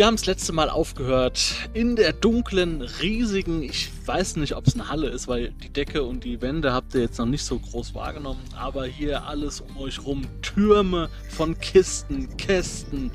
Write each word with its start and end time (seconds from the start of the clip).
Wir 0.00 0.06
haben 0.06 0.16
das 0.16 0.24
letzte 0.24 0.54
Mal 0.54 0.70
aufgehört 0.70 1.68
in 1.74 1.94
der 1.94 2.14
dunklen, 2.14 2.80
riesigen, 3.02 3.62
ich 3.62 3.90
weiß 4.06 4.36
nicht, 4.36 4.56
ob 4.56 4.66
es 4.66 4.72
eine 4.72 4.88
Halle 4.88 5.08
ist, 5.10 5.28
weil 5.28 5.50
die 5.62 5.68
Decke 5.68 6.04
und 6.04 6.24
die 6.24 6.40
Wände 6.40 6.72
habt 6.72 6.94
ihr 6.94 7.02
jetzt 7.02 7.18
noch 7.18 7.26
nicht 7.26 7.44
so 7.44 7.58
groß 7.58 7.94
wahrgenommen, 7.94 8.40
aber 8.58 8.86
hier 8.86 9.24
alles 9.24 9.60
um 9.60 9.76
euch 9.76 10.02
rum, 10.06 10.22
Türme 10.40 11.10
von 11.28 11.58
Kisten, 11.60 12.34
Kästen, 12.38 13.10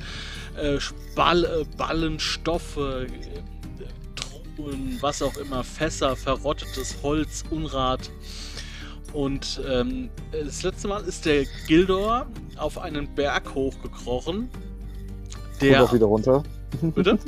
äh, 0.62 0.78
Ball, 1.16 1.46
äh, 1.46 1.66
Ballen, 1.76 2.20
Stoffe, 2.20 3.08
äh, 3.08 4.56
Truhen, 4.56 5.00
was 5.02 5.24
auch 5.24 5.38
immer, 5.38 5.64
Fässer, 5.64 6.16
verrottetes 6.16 6.98
Holz, 7.02 7.46
Unrat. 7.50 8.12
Und 9.12 9.60
ähm, 9.68 10.12
das 10.32 10.62
letzte 10.62 10.88
Mal 10.88 11.04
ist 11.06 11.26
der 11.26 11.46
Gildor 11.66 12.28
auf 12.58 12.78
einen 12.78 13.08
Berg 13.16 13.56
hochgekrochen. 13.56 14.52
Und 15.60 15.76
auch 15.76 15.94
wieder 15.94 16.06
runter. 16.06 16.44
Bitte? 16.96 17.20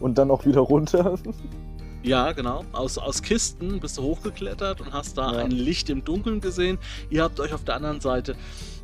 Und 0.00 0.18
dann 0.18 0.30
auch 0.30 0.44
wieder 0.44 0.60
runter. 0.60 1.18
Ja, 2.02 2.32
genau. 2.32 2.64
Aus, 2.72 2.98
aus 2.98 3.22
Kisten 3.22 3.78
bist 3.78 3.96
du 3.98 4.02
hochgeklettert 4.02 4.80
und 4.80 4.92
hast 4.92 5.16
da 5.16 5.32
Ja. 5.32 5.38
ein 5.38 5.52
Licht 5.52 5.88
im 5.90 6.04
Dunkeln 6.04 6.40
gesehen. 6.40 6.78
Ihr 7.10 7.22
habt 7.22 7.38
euch 7.38 7.54
auf 7.54 7.64
der 7.64 7.76
anderen 7.76 8.00
Seite 8.00 8.34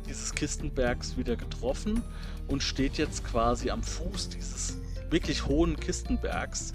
dieses 0.07 0.33
Kistenbergs 0.33 1.17
wieder 1.17 1.35
getroffen 1.35 2.01
und 2.47 2.63
steht 2.63 2.97
jetzt 2.97 3.25
quasi 3.25 3.69
am 3.69 3.83
Fuß 3.83 4.29
dieses 4.29 4.77
wirklich 5.09 5.45
hohen 5.45 5.75
Kistenbergs 5.75 6.73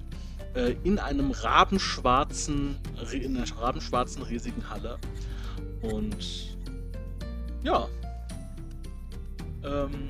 äh, 0.55 0.75
in 0.85 0.99
einem 0.99 1.31
rabenschwarzen, 1.31 2.77
in 3.13 3.37
einer 3.37 3.47
rabenschwarzen 3.59 4.23
riesigen 4.23 4.69
Halle. 4.69 4.99
Und 5.83 6.57
ja. 7.63 7.89
Ähm, 9.65 10.09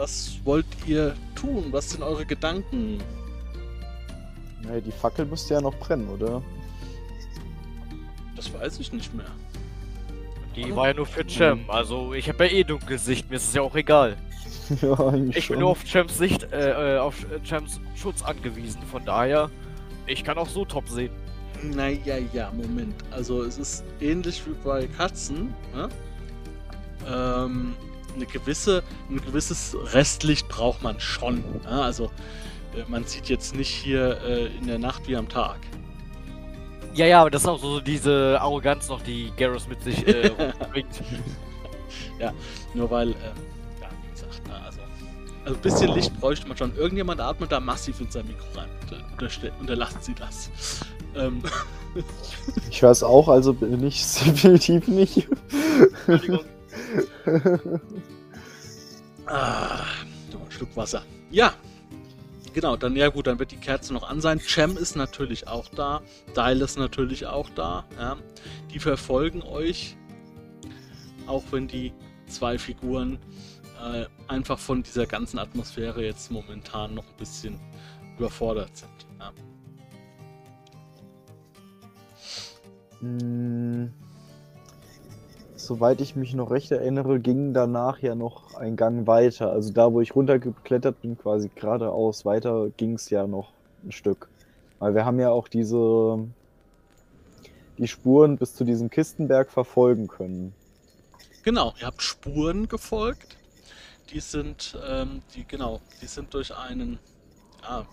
was 0.00 0.38
wollt 0.44 0.66
ihr 0.86 1.14
tun? 1.34 1.66
Was 1.72 1.90
sind 1.90 2.02
eure 2.02 2.24
Gedanken? 2.24 2.98
Nee, 4.62 4.80
die 4.80 4.92
Fackel 4.92 5.26
müsste 5.26 5.54
ja 5.54 5.60
noch 5.60 5.74
brennen, 5.74 6.08
oder? 6.08 6.42
Das 8.34 8.52
weiß 8.52 8.80
ich 8.80 8.92
nicht 8.92 9.14
mehr. 9.14 9.30
Die 10.56 10.74
war 10.74 10.88
ja 10.88 10.94
nur 10.94 11.06
für 11.06 11.28
Cem, 11.28 11.68
also 11.70 12.14
ich 12.14 12.28
habe 12.28 12.46
ja 12.46 12.52
eh 12.52 12.64
dunkles 12.64 13.04
Sicht, 13.04 13.30
mir 13.30 13.36
ist 13.36 13.48
es 13.48 13.54
ja 13.54 13.62
auch 13.62 13.76
egal. 13.76 14.16
ja, 14.82 14.98
eigentlich 14.98 15.36
Ich 15.36 15.48
bin 15.48 15.60
nur 15.60 15.70
auf 15.70 15.84
Chems 15.84 16.16
Sicht, 16.16 16.50
äh, 16.50 16.96
äh, 16.96 16.98
auf 16.98 17.14
Chems 17.44 17.78
Schutz 17.94 18.22
angewiesen, 18.22 18.80
von 18.90 19.04
daher, 19.04 19.50
ich 20.06 20.24
kann 20.24 20.38
auch 20.38 20.48
so 20.48 20.64
top 20.64 20.88
sehen. 20.88 21.12
Naja, 21.62 22.16
ja, 22.32 22.50
Moment. 22.52 22.94
Also 23.10 23.42
es 23.42 23.58
ist 23.58 23.84
ähnlich 24.00 24.42
wie 24.46 24.54
bei 24.64 24.86
Katzen. 24.86 25.54
Ne? 25.74 25.88
Ähm, 27.06 27.74
eine 28.14 28.26
gewisse, 28.26 28.82
ein 29.08 29.20
gewisses 29.20 29.76
Restlicht 29.92 30.48
braucht 30.48 30.82
man 30.82 31.00
schon. 31.00 31.38
Ne? 31.64 31.82
Also 31.82 32.06
äh, 32.74 32.84
man 32.88 33.04
sieht 33.04 33.28
jetzt 33.28 33.54
nicht 33.54 33.70
hier 33.70 34.20
äh, 34.22 34.46
in 34.58 34.66
der 34.66 34.78
Nacht 34.78 35.08
wie 35.08 35.16
am 35.16 35.28
Tag. 35.28 35.58
Ja, 36.94 37.06
ja, 37.06 37.20
aber 37.20 37.30
das 37.30 37.42
ist 37.42 37.48
auch 37.48 37.60
so 37.60 37.80
diese 37.80 38.38
Arroganz 38.40 38.88
noch, 38.88 39.00
die 39.02 39.32
Garrus 39.36 39.68
mit 39.68 39.82
sich 39.82 40.06
äh, 40.06 40.26
rumbringt. 40.60 41.02
Nur 42.74 42.90
weil, 42.90 43.10
äh, 43.10 43.14
ja, 43.80 43.88
wie 44.02 44.10
gesagt, 44.12 44.46
ne, 44.46 44.54
also, 44.64 44.80
also 45.44 45.56
ein 45.56 45.62
bisschen 45.62 45.94
Licht 45.94 46.20
bräuchte 46.20 46.48
man 46.48 46.56
schon. 46.56 46.74
Irgendjemand 46.76 47.20
atmet 47.20 47.52
da 47.52 47.60
massiv 47.60 48.00
in 48.00 48.10
sein 48.10 48.26
Mikro 48.26 48.46
rein. 48.56 48.68
Unterlassen 49.60 49.98
Sie 50.02 50.14
das. 50.14 50.50
Ähm, 51.14 51.42
Ich 52.70 52.82
weiß 52.82 53.02
auch, 53.02 53.28
also 53.28 53.52
bin 53.52 53.82
ich 53.84 54.04
definitiv 54.24 54.88
nicht. 54.88 55.28
Entschuldigung. 56.06 56.44
Ah, 59.26 59.84
noch 60.32 60.44
ein 60.44 60.50
Stück 60.50 60.76
Wasser. 60.76 61.04
Ja, 61.30 61.54
genau, 62.52 62.76
dann 62.76 62.96
ja 62.96 63.08
gut, 63.08 63.28
dann 63.28 63.38
wird 63.38 63.52
die 63.52 63.56
Kerze 63.56 63.92
noch 63.92 64.08
an 64.08 64.20
sein. 64.20 64.40
Cem 64.40 64.76
ist 64.76 64.96
natürlich 64.96 65.46
auch 65.46 65.68
da. 65.68 66.02
Dial 66.34 66.60
ist 66.60 66.76
natürlich 66.76 67.26
auch 67.26 67.48
da. 67.50 67.84
Ja. 67.96 68.16
Die 68.72 68.80
verfolgen 68.80 69.42
euch, 69.42 69.96
auch 71.26 71.44
wenn 71.52 71.68
die 71.68 71.92
zwei 72.26 72.58
Figuren 72.58 73.18
äh, 73.80 74.06
einfach 74.26 74.58
von 74.58 74.82
dieser 74.82 75.06
ganzen 75.06 75.38
Atmosphäre 75.38 76.04
jetzt 76.04 76.30
momentan 76.30 76.94
noch 76.94 77.06
ein 77.06 77.16
bisschen 77.16 77.60
überfordert 78.18 78.76
sind. 78.76 79.06
Ja. 79.18 79.32
Hm, 83.00 83.92
Soweit 85.70 86.00
ich 86.00 86.16
mich 86.16 86.34
noch 86.34 86.50
recht 86.50 86.72
erinnere, 86.72 87.20
ging 87.20 87.54
danach 87.54 88.00
ja 88.00 88.16
noch 88.16 88.54
ein 88.54 88.74
Gang 88.74 89.06
weiter. 89.06 89.52
Also 89.52 89.72
da, 89.72 89.92
wo 89.92 90.00
ich 90.00 90.16
runtergeklettert 90.16 91.00
bin, 91.00 91.16
quasi 91.16 91.48
geradeaus 91.54 92.24
weiter, 92.24 92.70
ging 92.76 92.94
es 92.94 93.08
ja 93.08 93.28
noch 93.28 93.52
ein 93.84 93.92
Stück. 93.92 94.28
Weil 94.80 94.96
wir 94.96 95.04
haben 95.04 95.20
ja 95.20 95.30
auch 95.30 95.46
diese 95.46 96.26
die 97.78 97.86
Spuren 97.86 98.36
bis 98.36 98.56
zu 98.56 98.64
diesem 98.64 98.90
Kistenberg 98.90 99.48
verfolgen 99.48 100.08
können. 100.08 100.52
Genau, 101.44 101.72
ihr 101.78 101.86
habt 101.86 102.02
Spuren 102.02 102.66
gefolgt. 102.66 103.36
Die 104.10 104.18
sind, 104.18 104.76
ähm, 104.88 105.22
die, 105.36 105.46
genau, 105.46 105.80
die 106.02 106.06
sind 106.06 106.34
durch 106.34 106.52
einen. 106.52 106.98
Ah, 107.62 107.84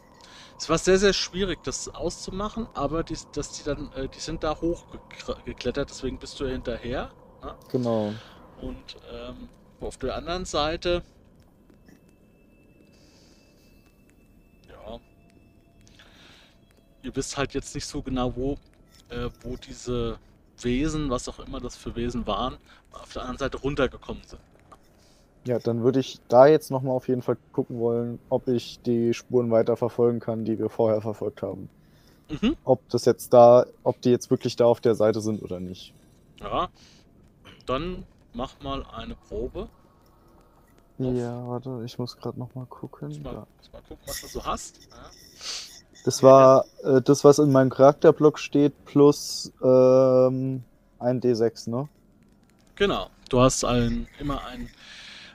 es 0.58 0.68
war 0.68 0.80
sehr, 0.80 0.98
sehr 0.98 1.14
schwierig, 1.14 1.60
das 1.64 1.90
auszumachen, 1.90 2.66
aber 2.74 3.04
die, 3.04 3.18
dass 3.34 3.52
die 3.52 3.64
dann, 3.64 3.92
äh, 3.94 4.08
die 4.08 4.20
sind 4.20 4.44
da 4.44 4.60
hochgeklettert, 4.60 5.92
deswegen 5.92 6.18
bist 6.18 6.40
du 6.40 6.48
hinterher. 6.48 7.12
Ne? 7.48 7.56
Genau. 7.72 8.14
Und 8.62 8.98
ähm, 9.12 9.50
auf 9.80 9.98
der 9.98 10.16
anderen 10.16 10.46
Seite. 10.46 11.02
Ja. 14.68 15.00
Ihr 17.04 17.16
wisst 17.16 17.38
halt 17.38 17.54
jetzt 17.54 17.74
nicht 17.76 17.86
so 17.86 18.02
genau, 18.02 18.36
wo, 18.36 18.58
äh, 19.10 19.30
wo 19.42 19.56
diese 19.56 20.20
Wesen, 20.60 21.10
was 21.10 21.30
auch 21.30 21.40
immer 21.40 21.60
das 21.60 21.78
für 21.78 21.96
Wesen 21.96 22.26
waren, 22.28 22.58
auf 22.92 23.14
der 23.14 23.22
anderen 23.22 23.38
Seite 23.38 23.58
runtergekommen 23.58 24.24
sind. 24.26 24.42
Ja, 25.46 25.60
dann 25.60 25.84
würde 25.84 26.02
ich 26.02 26.20
da 26.28 26.48
jetzt 26.48 26.72
nochmal 26.72 26.96
auf 26.96 27.08
jeden 27.08 27.22
Fall 27.22 27.38
gucken 27.54 27.80
wollen, 27.80 28.20
ob 28.30 28.50
ich 28.50 28.82
die 28.82 29.14
Spuren 29.14 29.50
weiter 29.50 29.78
verfolgen 29.78 30.20
kann, 30.20 30.44
die 30.44 30.60
wir 30.60 30.70
vorher 30.70 31.00
verfolgt 31.00 31.42
haben. 31.42 31.70
Mhm. 32.30 32.58
Ob 32.66 32.90
das 32.90 33.06
jetzt 33.06 33.32
da, 33.32 33.66
ob 33.84 34.02
die 34.02 34.10
jetzt 34.10 34.30
wirklich 34.30 34.58
da 34.58 34.66
auf 34.66 34.82
der 34.82 34.96
Seite 34.96 35.22
sind 35.22 35.42
oder 35.42 35.62
nicht. 35.62 35.94
Ja. 36.42 36.68
Dann 37.68 38.06
mach 38.34 38.60
mal 38.62 38.84
eine 38.88 39.16
Probe. 39.16 39.70
Ja, 40.98 41.48
warte, 41.48 41.84
ich 41.86 42.00
muss 42.00 42.18
gerade 42.18 42.40
nochmal 42.40 42.66
gucken. 42.66 43.10
Muss 43.10 43.20
mal, 43.20 43.34
Da. 43.34 43.48
muss 43.58 43.72
mal 43.72 43.82
gucken, 43.84 44.04
was 44.08 44.22
du 44.22 44.28
so 44.28 44.44
hast. 44.44 44.80
Ja. 44.90 44.98
Das 46.06 46.24
war 46.24 46.66
äh, 46.84 47.02
das, 47.02 47.24
was 47.24 47.38
in 47.38 47.52
meinem 47.52 47.70
Charakterblock 47.70 48.40
steht, 48.40 48.86
plus 48.86 49.52
ähm, 49.62 50.64
ein 50.98 51.22
D6, 51.22 51.70
ne? 51.70 51.88
Genau. 52.76 53.10
Du 53.30 53.42
hast 53.42 53.64
ein, 53.66 54.08
immer 54.18 54.44
ein, 54.46 54.70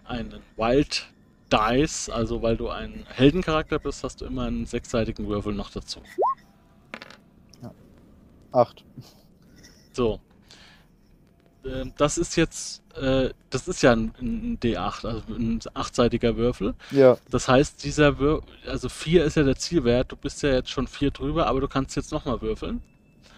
einen 0.04 0.40
Wild 0.56 1.06
Dice, 1.52 2.08
also 2.08 2.40
weil 2.40 2.56
du 2.56 2.70
ein 2.70 3.04
Heldencharakter 3.08 3.78
bist, 3.78 4.02
hast 4.02 4.22
du 4.22 4.24
immer 4.24 4.44
einen 4.46 4.64
sechsseitigen 4.64 5.28
Würfel 5.28 5.52
noch 5.52 5.70
dazu. 5.70 6.00
Acht. 8.52 8.84
So. 9.92 10.20
Ähm, 11.64 11.92
Das 11.96 12.18
ist 12.18 12.36
jetzt, 12.36 12.82
äh, 12.96 13.30
das 13.50 13.68
ist 13.68 13.82
ja 13.82 13.92
ein, 13.92 14.12
ein 14.20 14.58
D8, 14.60 15.06
also 15.06 15.22
ein 15.28 15.60
achtseitiger 15.74 16.36
Würfel. 16.36 16.74
Ja, 16.90 17.16
Das 17.30 17.48
heißt, 17.48 17.84
dieser 17.84 18.18
Würfel, 18.18 18.48
also 18.66 18.88
4 18.88 19.24
ist 19.24 19.36
ja 19.36 19.42
der 19.44 19.56
Zielwert, 19.56 20.12
du 20.12 20.16
bist 20.16 20.42
ja 20.42 20.50
jetzt 20.50 20.70
schon 20.70 20.86
4 20.86 21.10
drüber, 21.10 21.46
aber 21.46 21.60
du 21.60 21.68
kannst 21.68 21.96
jetzt 21.96 22.12
nochmal 22.12 22.40
würfeln. 22.42 22.82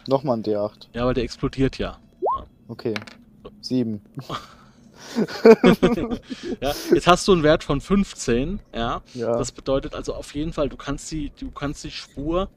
nochmal 0.06 0.38
ein 0.38 0.42
D8. 0.44 0.88
Ja, 0.92 1.06
weil 1.06 1.14
der 1.14 1.24
explodiert 1.24 1.78
ja. 1.78 1.98
Okay. 2.68 2.94
Sieben. 3.60 4.00
ja. 6.60 6.72
Jetzt 6.92 7.06
hast 7.06 7.28
du 7.28 7.32
einen 7.32 7.42
Wert 7.42 7.64
von 7.64 7.80
15, 7.80 8.60
ja. 8.74 9.02
Ja. 9.14 9.36
Das 9.36 9.52
bedeutet 9.52 9.94
also 9.94 10.14
auf 10.14 10.34
jeden 10.34 10.52
Fall, 10.52 10.68
du 10.68 10.76
kannst 10.76 11.10
die, 11.10 11.30
du 11.38 11.50
kannst 11.50 11.84
die 11.84 11.90
Spur 11.90 12.48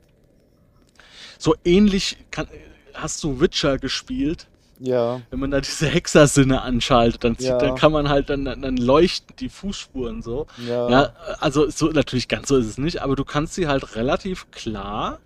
so 1.38 1.56
ähnlich 1.66 2.18
kann, 2.32 2.48
hast 2.94 3.24
du 3.24 3.40
Witcher 3.40 3.78
gespielt, 3.78 4.48
ja. 4.80 5.22
wenn 5.30 5.40
man 5.40 5.52
da 5.52 5.62
diese 5.62 5.88
Hexersinne 5.88 6.62
anschaltet, 6.62 7.24
dann, 7.24 7.36
sieht, 7.36 7.48
Ja. 7.48 7.58
dann 7.58 7.76
kann 7.76 7.92
man 7.92 8.10
halt 8.10 8.30
dann, 8.30 8.46
dann 8.46 8.78
leuchten 8.78 9.36
die 9.38 9.50
Fußspuren 9.50 10.22
so. 10.22 10.48
Ja. 10.68 10.90
Ja, 10.90 11.14
also 11.40 11.70
so 11.70 11.88
natürlich 11.88 12.28
ganz 12.28 12.48
so 12.50 12.58
ist 12.58 12.68
es 12.68 12.78
nicht, 12.78 13.02
aber 13.02 13.16
du 13.16 13.26
kannst 13.26 13.54
sie 13.56 13.68
halt 13.68 13.96
relativ 13.96 14.50
klar 14.52 15.20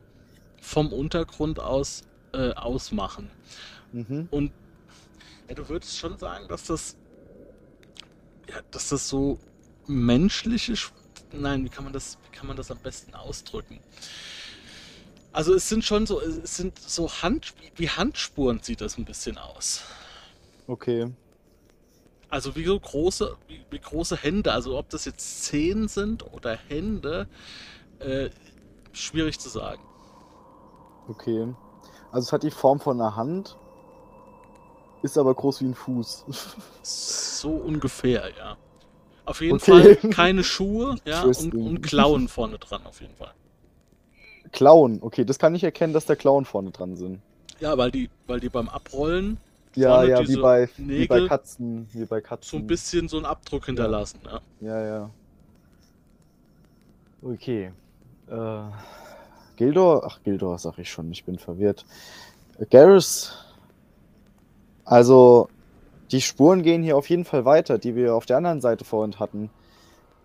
vom 0.62 0.94
Untergrund 0.94 1.60
aus 1.60 2.04
äh, 2.34 2.52
ausmachen. 2.54 3.30
Mhm. 3.92 4.28
Und 4.32 4.52
Ja, 5.50 5.56
du 5.56 5.68
würdest 5.68 5.98
schon 5.98 6.18
sagen, 6.18 6.48
dass 6.48 6.64
das. 6.66 6.96
Ja, 8.50 8.56
dass 8.72 8.90
das 8.90 9.10
so 9.10 9.38
menschliche. 9.88 10.74
Sch- 10.74 10.92
Nein, 11.34 11.64
wie 11.66 11.70
kann 11.70 11.84
man 11.84 11.94
das, 11.94 12.18
wie 12.30 12.38
kann 12.38 12.48
man 12.48 12.56
das 12.58 12.72
am 12.72 12.78
besten 12.78 13.14
ausdrücken? 13.16 13.80
Also 15.34 15.54
es 15.54 15.70
sind 15.70 15.84
schon 15.84 16.06
so, 16.06 16.20
es 16.20 16.58
sind 16.58 16.78
so 16.78 17.10
Hand, 17.10 17.54
wie 17.76 17.90
Handspuren 17.90 18.60
sieht 18.62 18.82
das 18.82 18.98
ein 18.98 19.06
bisschen 19.06 19.38
aus. 19.38 19.84
Okay. 20.68 21.12
Also 22.30 22.56
wie 22.56 22.66
so 22.66 22.80
große, 22.80 23.36
wie, 23.48 23.62
wie 23.70 23.80
große 23.80 24.18
Hände. 24.18 24.52
Also 24.52 24.78
ob 24.78 24.90
das 24.90 25.06
jetzt 25.06 25.44
Zehen 25.44 25.88
sind 25.88 26.34
oder 26.34 26.56
Hände, 26.56 27.28
äh, 28.00 28.30
schwierig 28.94 29.40
zu 29.40 29.50
sagen. 29.50 29.82
Okay. 31.08 31.54
Also 32.12 32.28
es 32.28 32.34
hat 32.34 32.44
die 32.44 32.52
Form 32.52 32.80
von 32.80 33.00
einer 33.00 33.16
Hand, 33.16 33.58
ist 35.02 35.18
aber 35.18 35.34
groß 35.34 35.62
wie 35.62 35.66
ein 35.66 35.76
Fuß. 35.76 36.26
So 36.84 37.50
ungefähr, 37.50 38.30
ja. 38.38 38.58
Auf 39.26 39.42
jeden 39.42 39.56
Okay. 39.56 39.96
Fall 39.96 40.10
keine 40.12 40.44
Schuhe, 40.44 40.98
ja, 41.06 41.24
und, 41.24 41.56
und 41.56 41.82
Klauen 41.82 42.28
vorne 42.28 42.60
dran, 42.60 42.86
auf 42.86 43.02
jeden 43.02 43.16
Fall. 43.16 43.34
Klauen, 44.52 45.00
okay, 45.02 45.26
das 45.26 45.40
kann 45.40 45.56
ich 45.56 45.64
erkennen, 45.64 45.94
dass 45.94 46.06
da 46.06 46.16
Klauen 46.16 46.46
vorne 46.46 46.72
dran 46.72 46.96
sind. 46.96 47.20
Ja, 47.60 47.78
weil 47.78 47.92
die, 47.92 48.10
weil 48.28 48.40
die 48.40 48.50
beim 48.50 48.70
Abrollen 48.70 49.38
Ja, 49.76 50.04
ja, 50.04 50.28
wie 50.28 50.38
bei, 50.38 50.70
wie 50.78 51.08
bei 51.08 51.28
Katzen, 51.28 51.88
wie 51.94 52.06
bei 52.06 52.20
so 52.20 52.24
Katzen. 52.24 52.60
ein 52.60 52.68
bisschen 52.68 53.08
so 53.08 53.18
einen 53.18 53.26
Abdruck 53.26 53.66
hinterlassen. 53.68 54.20
Ja. 54.26 54.42
Ja, 54.60 54.86
ja. 54.86 55.10
Okay. 57.22 57.72
Äh, 58.28 58.62
Gildor, 59.58 60.04
ach 60.06 60.24
Gildor 60.24 60.58
sag 60.58 60.80
ich 60.80 60.90
schon, 60.90 61.12
ich 61.12 61.24
bin 61.24 61.38
verwirrt. 61.38 61.86
Garrus. 62.70 63.34
Also, 64.86 65.50
die 66.12 66.22
Spuren 66.22 66.64
gehen 66.64 66.84
hier 66.84 66.98
auf 66.98 67.10
jeden 67.10 67.26
Fall 67.26 67.46
weiter, 67.46 67.78
die 67.78 67.96
wir 67.96 68.16
auf 68.16 68.26
der 68.26 68.38
anderen 68.38 68.60
Seite 68.60 68.84
vorhin 68.84 69.20
hatten. 69.20 69.50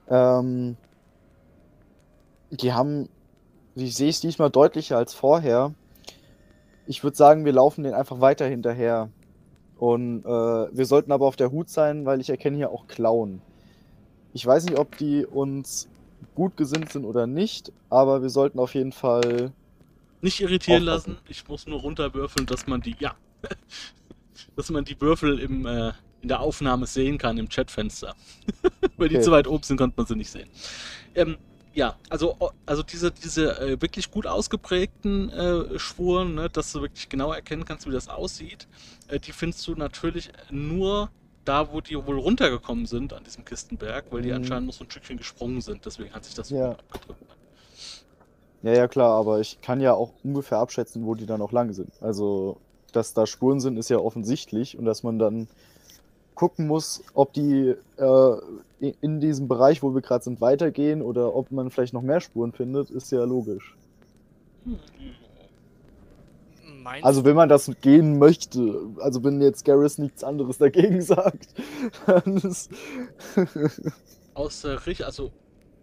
Ähm, 0.08 0.76
die 2.50 2.72
haben, 2.72 3.08
ich 3.76 3.94
sehe 3.94 4.08
es 4.08 4.20
diesmal 4.20 4.50
deutlicher 4.50 4.96
als 4.96 5.14
vorher. 5.14 5.74
Ich 6.86 7.02
würde 7.04 7.16
sagen, 7.16 7.44
wir 7.44 7.52
laufen 7.52 7.84
den 7.84 7.94
einfach 7.94 8.20
weiter 8.20 8.46
hinterher. 8.46 9.10
Und 9.76 10.24
äh, 10.24 10.28
wir 10.28 10.86
sollten 10.86 11.12
aber 11.12 11.26
auf 11.26 11.36
der 11.36 11.52
Hut 11.52 11.68
sein, 11.68 12.06
weil 12.06 12.20
ich 12.20 12.30
erkenne 12.30 12.56
hier 12.56 12.70
auch 12.70 12.86
Klauen. 12.86 13.42
Ich 14.32 14.46
weiß 14.46 14.64
nicht, 14.64 14.78
ob 14.78 14.96
die 14.96 15.26
uns 15.26 15.88
gut 16.34 16.56
gesinnt 16.56 16.90
sind 16.92 17.04
oder 17.04 17.26
nicht, 17.26 17.72
aber 17.90 18.22
wir 18.22 18.30
sollten 18.30 18.58
auf 18.58 18.74
jeden 18.74 18.92
Fall. 18.92 19.52
Nicht 20.22 20.40
irritieren 20.40 20.88
Aufpassen. 20.88 21.12
lassen. 21.12 21.26
Ich 21.28 21.46
muss 21.46 21.66
nur 21.66 21.80
runterwürfeln, 21.80 22.46
dass 22.46 22.66
man 22.66 22.80
die, 22.80 22.96
ja, 22.98 23.14
dass 24.56 24.70
man 24.70 24.84
die 24.84 24.98
Würfel 25.00 25.38
im, 25.38 25.66
äh, 25.66 25.92
in 26.22 26.28
der 26.28 26.40
Aufnahme 26.40 26.86
sehen 26.86 27.18
kann 27.18 27.36
im 27.36 27.48
Chatfenster. 27.48 28.14
Weil 28.96 29.10
die 29.10 29.16
Okay. 29.16 29.24
zu 29.24 29.30
weit 29.30 29.46
oben 29.46 29.62
sind, 29.62 29.76
konnte 29.76 29.94
man 29.98 30.06
sie 30.06 30.16
nicht 30.16 30.30
sehen. 30.30 30.48
Ähm, 31.14 31.36
ja, 31.76 31.94
also, 32.08 32.36
also 32.64 32.82
diese, 32.82 33.12
diese 33.12 33.60
äh, 33.60 33.80
wirklich 33.80 34.10
gut 34.10 34.26
ausgeprägten 34.26 35.30
äh, 35.30 35.78
Spuren, 35.78 36.34
ne, 36.34 36.48
dass 36.48 36.72
du 36.72 36.80
wirklich 36.80 37.08
genau 37.10 37.32
erkennen 37.32 37.66
kannst, 37.66 37.86
wie 37.86 37.92
das 37.92 38.08
aussieht, 38.08 38.66
äh, 39.08 39.20
die 39.20 39.32
findest 39.32 39.66
du 39.68 39.74
natürlich 39.74 40.30
nur 40.50 41.10
da, 41.44 41.70
wo 41.72 41.82
die 41.82 41.94
wohl 41.94 42.18
runtergekommen 42.18 42.86
sind 42.86 43.12
an 43.12 43.22
diesem 43.24 43.44
Kistenberg, 43.44 44.06
weil 44.10 44.22
die 44.22 44.30
Mhm. 44.30 44.36
anscheinend 44.36 44.66
noch 44.68 44.74
so 44.74 44.84
ein 44.84 44.90
Stückchen 44.90 45.18
gesprungen 45.18 45.60
sind. 45.60 45.84
Deswegen 45.84 46.12
hat 46.14 46.24
sich 46.24 46.34
das 46.34 46.48
so 46.48 46.56
Ja. 46.56 46.70
abgedrückt. 46.72 47.20
Ja, 48.62 48.72
ja, 48.72 48.88
klar, 48.88 49.10
aber 49.12 49.38
ich 49.40 49.60
kann 49.60 49.80
ja 49.80 49.92
auch 49.92 50.14
ungefähr 50.24 50.58
abschätzen, 50.58 51.04
wo 51.06 51.14
die 51.14 51.26
dann 51.26 51.38
noch 51.38 51.52
lang 51.52 51.72
sind. 51.74 51.90
Also, 52.00 52.56
dass 52.92 53.12
da 53.12 53.26
Spuren 53.26 53.60
sind, 53.60 53.76
ist 53.76 53.90
ja 53.90 53.98
offensichtlich 53.98 54.78
und 54.78 54.86
dass 54.86 55.02
man 55.02 55.18
dann 55.18 55.46
gucken 56.34 56.66
muss, 56.66 57.02
ob 57.14 57.32
die 57.34 57.74
äh, 57.96 58.36
in 58.78 59.20
diesem 59.20 59.48
Bereich, 59.48 59.82
wo 59.82 59.94
wir 59.94 60.02
gerade 60.02 60.24
sind, 60.24 60.40
weitergehen 60.40 61.02
oder 61.02 61.34
ob 61.34 61.50
man 61.50 61.70
vielleicht 61.70 61.94
noch 61.94 62.02
mehr 62.02 62.20
Spuren 62.20 62.52
findet, 62.52 62.90
ist 62.90 63.10
ja 63.10 63.24
logisch. 63.24 63.76
Meinst 66.82 67.04
Also, 67.04 67.24
wenn 67.24 67.36
man 67.36 67.48
das 67.48 67.70
gehen 67.80 68.18
möchte, 68.18 68.80
also 68.98 69.24
wenn 69.24 69.40
jetzt 69.40 69.64
Garrus 69.64 69.98
nichts 69.98 70.22
anderes 70.22 70.58
dagegen 70.58 71.00
sagt, 71.02 71.48
dann 72.06 72.36
ist. 72.36 72.70
aus 74.34 74.60
der 74.60 74.86
Richtung, 74.86 75.06
also 75.06 75.32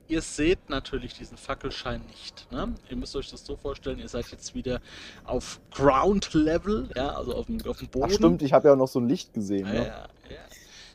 ihr 0.07 0.21
seht 0.21 0.69
natürlich 0.69 1.13
diesen 1.13 1.37
Fackelschein 1.37 2.01
nicht. 2.07 2.47
Ne? 2.51 2.75
Ihr 2.89 2.97
müsst 2.97 3.15
euch 3.15 3.29
das 3.31 3.45
so 3.45 3.55
vorstellen, 3.55 3.99
ihr 3.99 4.07
seid 4.07 4.27
jetzt 4.31 4.53
wieder 4.53 4.79
auf 5.25 5.59
Ground 5.71 6.33
Level, 6.33 6.87
ja, 6.95 7.09
also 7.09 7.33
auf 7.35 7.47
dem, 7.47 7.59
auf 7.67 7.79
dem 7.79 7.87
Boden. 7.87 8.05
Ach, 8.09 8.13
stimmt, 8.13 8.41
ich 8.41 8.53
habe 8.53 8.67
ja 8.67 8.73
auch 8.73 8.77
noch 8.77 8.87
so 8.87 8.99
ein 8.99 9.07
Licht 9.07 9.33
gesehen. 9.33 9.65
Ja, 9.65 9.73
Ne? 9.73 9.87
ja, 9.87 10.07
ja. 10.29 10.37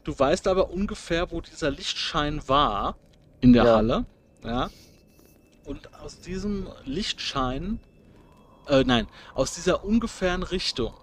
Du 0.05 0.19
weißt 0.19 0.47
aber 0.49 0.71
ungefähr, 0.71 1.31
wo 1.31 1.41
dieser 1.41 1.71
Lichtschein 1.71 2.41
war 2.49 2.97
in 3.41 3.53
der 3.53 3.65
Ja. 3.65 3.77
Halle. 3.77 4.07
Ja. 4.45 4.71
Und 5.65 5.93
aus 6.01 6.21
diesem 6.21 6.69
Lichtschein, 6.85 7.81
äh, 8.69 8.85
nein, 8.85 9.07
aus 9.35 9.55
dieser 9.55 9.85
ungefähren 9.85 10.43
Richtung 10.43 10.95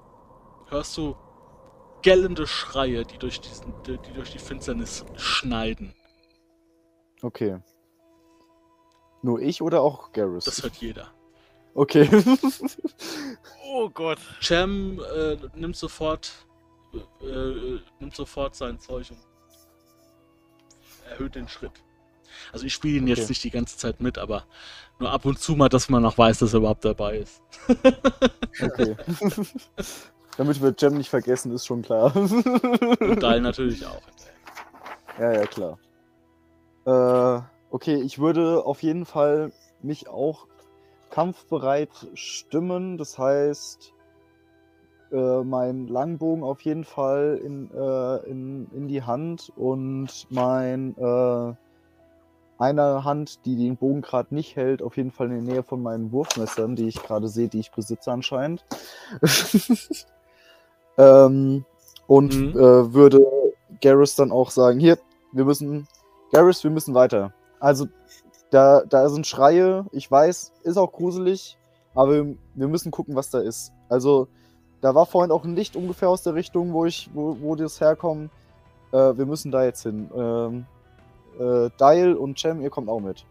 hörst 0.70 0.98
du 0.98 1.16
gellende 2.02 2.48
Schreie, 2.48 3.06
die 3.06 3.18
durch, 3.18 3.42
diesen, 3.42 3.74
die 3.86 3.98
die 3.98 4.14
durch 4.14 4.32
die 4.32 4.40
Finsternis 4.40 5.06
schneiden. 5.16 5.94
Okay. 7.22 7.60
Nur 9.22 9.42
ich 9.42 9.62
oder 9.62 9.82
auch 9.82 10.12
Garrus? 10.12 10.46
Das 10.46 10.62
hört 10.64 10.76
jeder. 10.78 11.12
Okay. 11.74 12.10
Oh 13.78 13.90
Gott. 13.90 14.20
Cem 14.42 15.02
äh, 15.02 15.36
nimmt 15.54 15.76
sofort 15.76 16.32
äh, 17.22 17.26
äh, 17.26 17.80
nimmt 18.00 18.16
sofort 18.16 18.56
sein 18.56 18.80
Zeug 18.80 19.12
und 19.12 19.18
erhöht 21.10 21.36
den 21.36 21.48
Schritt. 21.48 21.72
Also 22.52 22.66
ich 22.66 22.74
spiele 22.74 22.98
ihn 22.98 23.08
jetzt 23.08 23.20
Okay. 23.20 23.30
nicht 23.30 23.44
die 23.44 23.50
ganze 23.52 23.78
Zeit 23.78 24.02
mit, 24.02 24.18
aber 24.18 24.46
nur 25.00 25.12
ab 25.12 25.26
und 25.26 25.40
zu 25.40 25.56
mal, 25.56 25.70
dass 25.70 25.90
man 25.90 26.04
noch 26.04 26.18
weiß, 26.18 26.40
dass 26.40 26.54
er 26.54 26.60
überhaupt 26.60 26.84
dabei 26.86 27.18
ist. 27.20 27.42
okay. 28.62 28.96
Damit 30.38 30.62
wir 30.62 30.74
Gem 30.74 30.98
nicht 30.98 31.10
vergessen, 31.10 31.52
ist 31.54 31.66
schon 31.66 31.82
klar. 31.82 32.14
Und 32.16 32.32
Dial 33.22 33.40
natürlich 33.40 33.86
auch. 33.86 34.02
ja, 35.18 35.32
ja, 35.32 35.46
klar. 35.46 35.80
Äh, 36.86 37.42
okay, 37.70 38.02
ich 38.02 38.20
würde 38.20 38.66
auf 38.66 38.84
jeden 38.84 39.06
Fall 39.06 39.54
mich 39.82 40.10
auch 40.10 40.48
kampfbereit 41.10 41.90
stimmen. 42.16 42.98
Das 42.98 43.18
heißt, 43.18 43.94
äh, 45.12 45.44
mein 45.44 45.88
Langbogen 45.88 46.44
auf 46.44 46.62
jeden 46.62 46.84
Fall 46.84 47.40
in, 47.44 47.70
äh, 47.72 48.18
in, 48.30 48.68
in 48.74 48.88
die 48.88 49.04
Hand 49.04 49.52
und 49.56 50.28
mein 50.30 50.96
äh, 50.98 51.54
eine 52.58 53.04
Hand, 53.04 53.46
die 53.46 53.56
den 53.58 53.76
Bogen 53.76 54.02
gerade 54.02 54.34
nicht 54.34 54.56
hält, 54.56 54.82
auf 54.82 54.96
jeden 54.98 55.12
Fall 55.12 55.28
in 55.28 55.46
der 55.46 55.54
Nähe 55.54 55.64
von 55.64 55.84
meinen 55.84 56.12
Wurfmessern, 56.12 56.76
die 56.76 56.88
ich 56.88 57.02
gerade 57.02 57.28
sehe, 57.28 57.50
die 57.50 57.60
ich 57.60 57.72
besitze 57.72 58.12
anscheinend. 58.12 58.64
ähm, 60.98 61.66
und 62.08 62.34
Mhm. 62.34 62.52
äh, 62.52 62.94
würde 62.94 63.26
Garrus 63.82 64.16
dann 64.16 64.32
auch 64.32 64.52
sagen, 64.52 64.80
hier, 64.80 64.98
wir 65.34 65.44
müssen, 65.44 65.88
Garrus, 66.32 66.64
wir 66.64 66.72
müssen 66.72 66.96
weiter. 66.96 67.34
Also 67.60 67.88
da, 68.52 68.84
da 68.88 69.10
sind 69.10 69.28
Schreie, 69.28 69.86
ich 69.92 70.10
weiß, 70.10 70.54
ist 70.64 70.78
auch 70.78 70.92
gruselig, 70.92 71.58
aber 71.94 72.14
wir, 72.14 72.38
wir 72.54 72.68
müssen 72.68 72.92
gucken, 72.92 73.16
was 73.16 73.30
da 73.32 73.40
ist. 73.40 73.74
Also 73.90 74.28
da 74.86 74.94
war 74.94 75.08
vorhin 75.08 75.32
auch 75.32 75.44
ein 75.44 75.56
Licht 75.56 75.76
ungefähr 75.76 76.10
aus 76.10 76.22
der 76.22 76.36
Richtung, 76.36 76.72
wo 76.72 76.86
ich, 76.86 77.10
wo, 77.12 77.36
wo 77.42 77.56
das 77.56 77.82
herkommt. 77.82 78.30
Äh, 78.92 79.18
wir 79.18 79.26
müssen 79.26 79.52
da 79.52 79.66
jetzt 79.66 79.82
hin. 79.82 80.12
Ähm, 80.16 80.66
äh, 81.40 81.72
Dial 81.80 82.14
und 82.14 82.38
Cem, 82.38 82.62
ihr 82.62 82.70
kommt 82.70 82.88
auch 82.88 83.00
mit. 83.00 83.26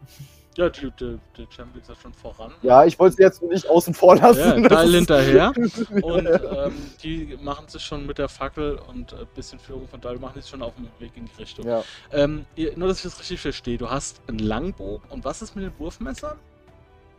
Ja, 0.57 0.69
die, 0.69 0.91
die, 0.99 1.17
der 1.39 1.49
Champ 1.51 1.77
ist 1.77 1.89
ja 1.89 1.95
schon 1.95 2.13
voran. 2.13 2.53
Ja, 2.63 2.85
ich 2.85 2.99
wollte 2.99 3.17
sie 3.17 3.23
jetzt 3.23 3.41
nicht 3.41 3.69
außen 3.71 3.95
vor 3.95 4.17
lassen. 4.17 4.65
Ja, 4.65 4.69
Dial 4.69 4.89
hinterher. 4.89 5.53
Und 6.03 6.27
ähm, 6.27 6.73
die 7.05 7.39
machen 7.41 7.69
sich 7.69 7.83
schon 7.83 8.05
mit 8.05 8.19
der 8.19 8.29
Fackel 8.29 8.81
und 8.89 9.15
ein 9.15 9.27
bisschen 9.37 9.61
Führung 9.61 9.87
von 9.87 10.01
Dial 10.01 10.19
machen 10.19 10.41
sich 10.41 10.51
schon 10.51 10.63
auf 10.63 10.75
dem 10.75 10.89
Weg 10.99 11.13
in 11.17 11.27
die 11.27 11.41
Richtung. 11.41 11.67
Ja, 11.67 11.85
Ähm, 12.11 12.47
ihr, 12.57 12.77
nur, 12.77 12.89
dass 12.89 12.99
ich 12.99 13.05
das 13.05 13.21
richtig 13.21 13.41
verstehe. 13.41 13.79
Du 13.79 13.91
hast 13.91 14.21
einen 14.27 14.41
Langbogen. 14.41 15.09
Und 15.09 15.25
was 15.25 15.41
ist 15.41 15.55
mit 15.55 15.65
den 15.65 15.73
Wurfmessern? 15.79 16.37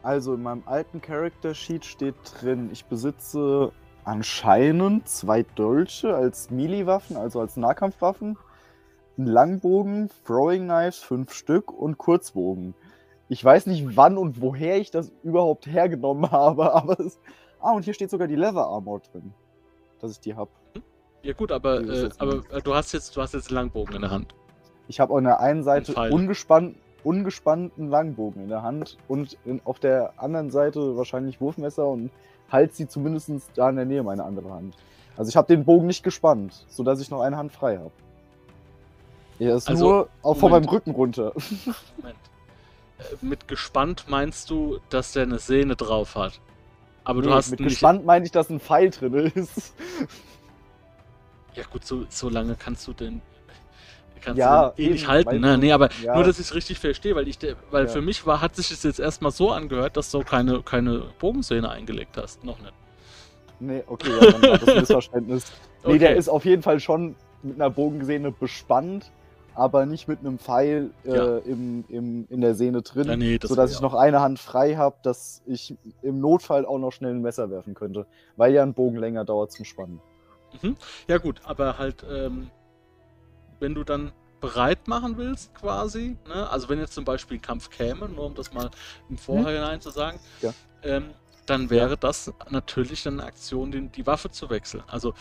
also 0.06 0.36
in 0.36 0.44
meinem 0.44 0.63
alten 0.68 1.01
Character 1.01 1.56
Sheet 1.56 1.84
steht 1.84 2.15
drin, 2.39 2.70
ich 2.72 2.86
besitze 2.86 3.72
anscheinend 4.06 5.10
zwei 5.10 5.44
Dolche 5.44 6.16
als 6.16 6.52
Melee-Waffen, 6.52 7.18
also 7.18 7.40
als 7.40 7.58
Nahkampfwaffen, 7.58 8.38
einen 9.18 9.28
Langbogen, 9.28 10.10
Throwing 10.26 10.66
Knives, 10.66 11.00
fünf 11.00 11.34
Stück 11.34 11.72
und 11.72 11.98
Kurzbogen. 11.98 12.76
Ich 13.28 13.44
weiß 13.44 13.66
nicht, 13.66 13.98
wann 13.98 14.18
und 14.18 14.42
woher 14.42 14.78
ich 14.78 14.92
das 14.92 15.12
überhaupt 15.24 15.66
hergenommen 15.66 16.32
habe, 16.32 16.74
aber 16.74 17.00
es. 17.00 17.20
Ah, 17.60 17.72
und 17.72 17.84
hier 17.84 17.96
steht 17.96 18.12
sogar 18.12 18.28
die 18.28 18.36
Leather 18.36 18.68
Armor 18.68 19.02
drin, 19.12 19.34
dass 20.00 20.12
ich 20.12 20.20
die 20.20 20.36
habe. 20.36 20.52
Ja 21.24 21.34
gut, 21.34 21.52
aber, 21.52 21.82
äh, 21.82 22.10
aber 22.20 22.44
äh, 22.52 22.62
du 22.62 22.76
hast 22.76 22.92
jetzt 22.92 23.18
du 23.18 23.22
hast 23.22 23.34
jetzt 23.34 23.48
einen 23.48 23.56
Langbogen 23.56 23.96
in 23.96 24.02
der 24.02 24.12
Hand. 24.12 24.36
Ich 24.88 25.00
habe 25.00 25.12
auf 25.12 25.22
der 25.22 25.40
einen 25.40 25.64
Seite 25.64 25.94
Pfeile. 25.94 26.14
ungespannt, 26.14 26.76
ungespannten 27.04 27.90
Langbogen 27.90 28.44
in 28.44 28.50
der 28.50 28.62
Hand 28.62 28.98
und 29.08 29.36
in, 29.46 29.60
auf 29.66 29.80
der 29.80 30.14
anderen 30.18 30.52
Seite 30.52 30.96
wahrscheinlich 30.96 31.42
Wurfmesser 31.42 31.88
und 31.88 32.12
halt 32.52 32.74
sie 32.75 32.88
zumindest 32.88 33.32
da 33.56 33.70
in 33.70 33.75
der 33.75 33.86
Nähe 33.86 34.04
meine 34.04 34.24
andere 34.24 34.52
Hand. 34.52 34.75
Also 35.18 35.30
ich 35.30 35.36
habe 35.38 35.48
den 35.48 35.64
Bogen 35.66 35.88
nicht 35.88 36.04
gespannt, 36.04 36.66
sodass 36.70 37.00
ich 37.02 37.10
noch 37.10 37.22
eine 37.22 37.38
Hand 37.38 37.52
frei 37.54 37.78
habe. 37.78 37.92
Er 39.40 39.56
ist 39.56 39.68
Also, 39.68 39.86
nur 39.90 40.10
auch 40.22 40.36
von 40.38 40.50
Moment. 40.52 40.66
meinem 40.68 40.75
Rücken 40.75 40.92
runter. 40.92 41.34
Moment. 41.98 42.18
Äh, 43.00 43.04
Mit 43.25 43.48
gespannt 43.48 44.06
meinst 44.08 44.50
du, 44.50 44.80
dass 44.90 45.12
der 45.14 45.24
eine 45.24 45.40
Sehne 45.40 45.75
drauf 45.75 46.16
hat. 46.16 46.40
Aber 47.04 47.22
du 47.22 47.30
Nee, 47.30 47.36
hast 47.36 47.52
mit 47.52 47.60
nicht. 47.60 47.70
gespannt 47.70 48.06
meine 48.06 48.25
ich, 48.25 48.32
dass 48.32 48.50
ein 48.50 48.60
Pfeil 48.60 48.90
drin 48.90 49.14
ist. 49.36 49.74
Ja 51.54 51.64
gut, 51.72 51.86
so, 51.86 52.06
so 52.10 52.30
lange 52.30 52.56
kannst 52.56 52.88
du 52.88 52.94
den. 52.94 53.22
Kannst 54.25 54.39
Ja, 54.39 54.70
du 54.75 54.82
eh 54.82 54.89
nicht 54.89 55.08
halten, 55.08 55.39
ne? 55.39 55.55
Nee, 55.55 55.72
aber 55.72 55.89
ja. 56.03 56.15
nur, 56.15 56.24
dass 56.24 56.39
ich 56.39 56.48
es 56.48 56.55
richtig 56.55 56.79
verstehe, 56.79 57.15
weil 57.15 57.27
ich 57.27 57.38
weil 57.70 57.86
Ja. 57.86 57.91
für 57.91 58.01
mich 58.01 58.25
war, 58.25 58.41
hat 58.41 58.55
sich 58.55 58.72
es 58.72 58.82
jetzt 58.82 59.00
erstmal 59.00 59.29
so 59.32 59.51
angehört, 59.51 59.98
dass 59.98 60.10
du 60.10 60.22
keine, 60.24 60.63
keine 60.63 61.03
Bogensehne 61.20 61.70
eingelegt 61.70 62.17
hast. 62.17 62.44
Noch 62.44 62.60
nicht. 62.60 62.74
Nee, 63.60 63.84
okay, 63.86 64.10
ja, 64.10 64.32
dann 64.32 64.41
war 64.41 64.58
das 64.58 64.67
ein 64.67 64.79
Missverständnis. 64.82 65.44
Nee, 65.84 65.91
Okay. 65.91 66.00
der 66.00 66.15
ist 66.15 66.29
auf 66.29 66.46
jeden 66.46 66.63
Fall 66.63 66.79
schon 66.79 67.15
mit 67.44 67.62
einer 67.62 67.70
Bogensehne 67.70 68.32
bespannt, 68.32 69.12
aber 69.53 69.86
nicht 69.86 70.08
mit 70.08 70.22
einem 70.22 70.39
Pfeil 70.39 70.89
äh, 71.05 71.38
im, 71.48 71.86
im, 71.89 72.25
in 72.32 72.41
der 72.41 72.55
Sehne 72.55 72.82
drin, 72.82 73.08
Ja, 73.08 73.15
nee, 73.15 73.38
das 73.38 73.50
sodass 73.50 73.72
ich 73.72 73.79
noch 73.82 73.94
eine 73.94 74.20
Hand 74.22 74.39
frei 74.39 74.77
habe, 74.77 74.96
dass 75.03 75.44
ich 75.46 75.75
im 76.01 76.20
Notfall 76.20 76.65
auch 76.65 76.79
noch 76.79 76.91
schnell 76.91 77.12
ein 77.13 77.22
Messer 77.22 77.51
werfen 77.51 77.75
könnte, 77.75 78.08
weil 78.36 78.51
ja 78.55 78.63
ein 78.63 78.74
Bogen 78.74 78.98
länger 78.98 79.25
dauert 79.25 79.51
zum 79.51 79.63
Spannen. 79.63 80.01
Ja 81.08 81.20
gut, 81.20 81.41
aber 81.44 81.77
halt, 81.77 82.03
ähm, 82.12 82.50
wenn 83.60 83.76
du 83.76 83.84
dann 83.84 84.12
bereit 84.42 84.88
machen 84.88 85.18
willst, 85.18 85.56
quasi, 85.56 86.18
ne? 86.28 86.50
also 86.50 86.70
wenn 86.70 86.80
jetzt 86.80 86.94
zum 86.94 87.06
Beispiel 87.06 87.38
ein 87.38 87.42
Kampf 87.42 87.70
käme, 87.70 88.08
nur 88.10 88.26
um 88.26 88.36
das 88.36 88.54
mal 88.54 88.70
im 89.10 89.18
Vorhinein 89.18 89.82
zu 89.82 89.90
sagen, 89.90 90.20
Ja. 90.42 90.54
ähm, 90.84 91.06
dann 91.48 91.70
wäre 91.70 91.96
das 91.96 92.34
natürlich 92.50 93.04
dann 93.04 93.20
eine 93.20 93.28
Aktion, 93.28 93.72
die, 93.72 93.88
die 93.88 94.08
Waffe 94.08 94.32
zu 94.32 94.50
wechseln. 94.50 94.84
Also, 94.88 95.14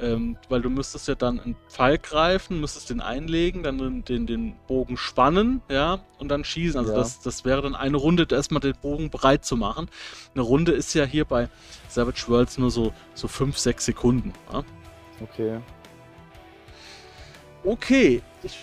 ähm, 0.00 0.36
weil 0.48 0.62
du 0.62 0.70
müsstest 0.70 1.08
ja 1.08 1.16
dann 1.16 1.40
einen 1.40 1.56
Pfeil 1.68 1.98
greifen, 1.98 2.60
müsstest 2.60 2.90
den 2.90 3.00
einlegen, 3.00 3.64
dann 3.64 3.78
den, 3.78 4.04
den, 4.04 4.26
den 4.26 4.56
Bogen 4.68 4.96
spannen, 4.96 5.60
ja, 5.68 5.98
und 6.18 6.28
dann 6.28 6.44
schießen. 6.44 6.78
Also 6.78 6.92
Ja. 6.92 6.98
das, 6.98 7.20
das 7.20 7.44
wäre 7.44 7.62
dann 7.62 7.74
eine 7.74 7.96
Runde, 7.96 8.26
erstmal 8.30 8.60
den 8.60 8.76
Bogen 8.80 9.10
bereit 9.10 9.44
zu 9.44 9.56
machen. 9.56 9.88
Eine 10.34 10.42
Runde 10.42 10.70
ist 10.72 10.94
ja 10.94 11.04
hier 11.04 11.24
bei 11.24 11.48
Savage 11.88 12.24
Worlds 12.28 12.58
nur 12.58 12.70
so, 12.70 12.92
so 13.14 13.26
fünf, 13.26 13.58
sechs 13.58 13.84
Sekunden. 13.84 14.32
Ja? 14.52 14.62
Okay. 15.20 15.60
Okay, 17.64 18.22
ich, 18.42 18.58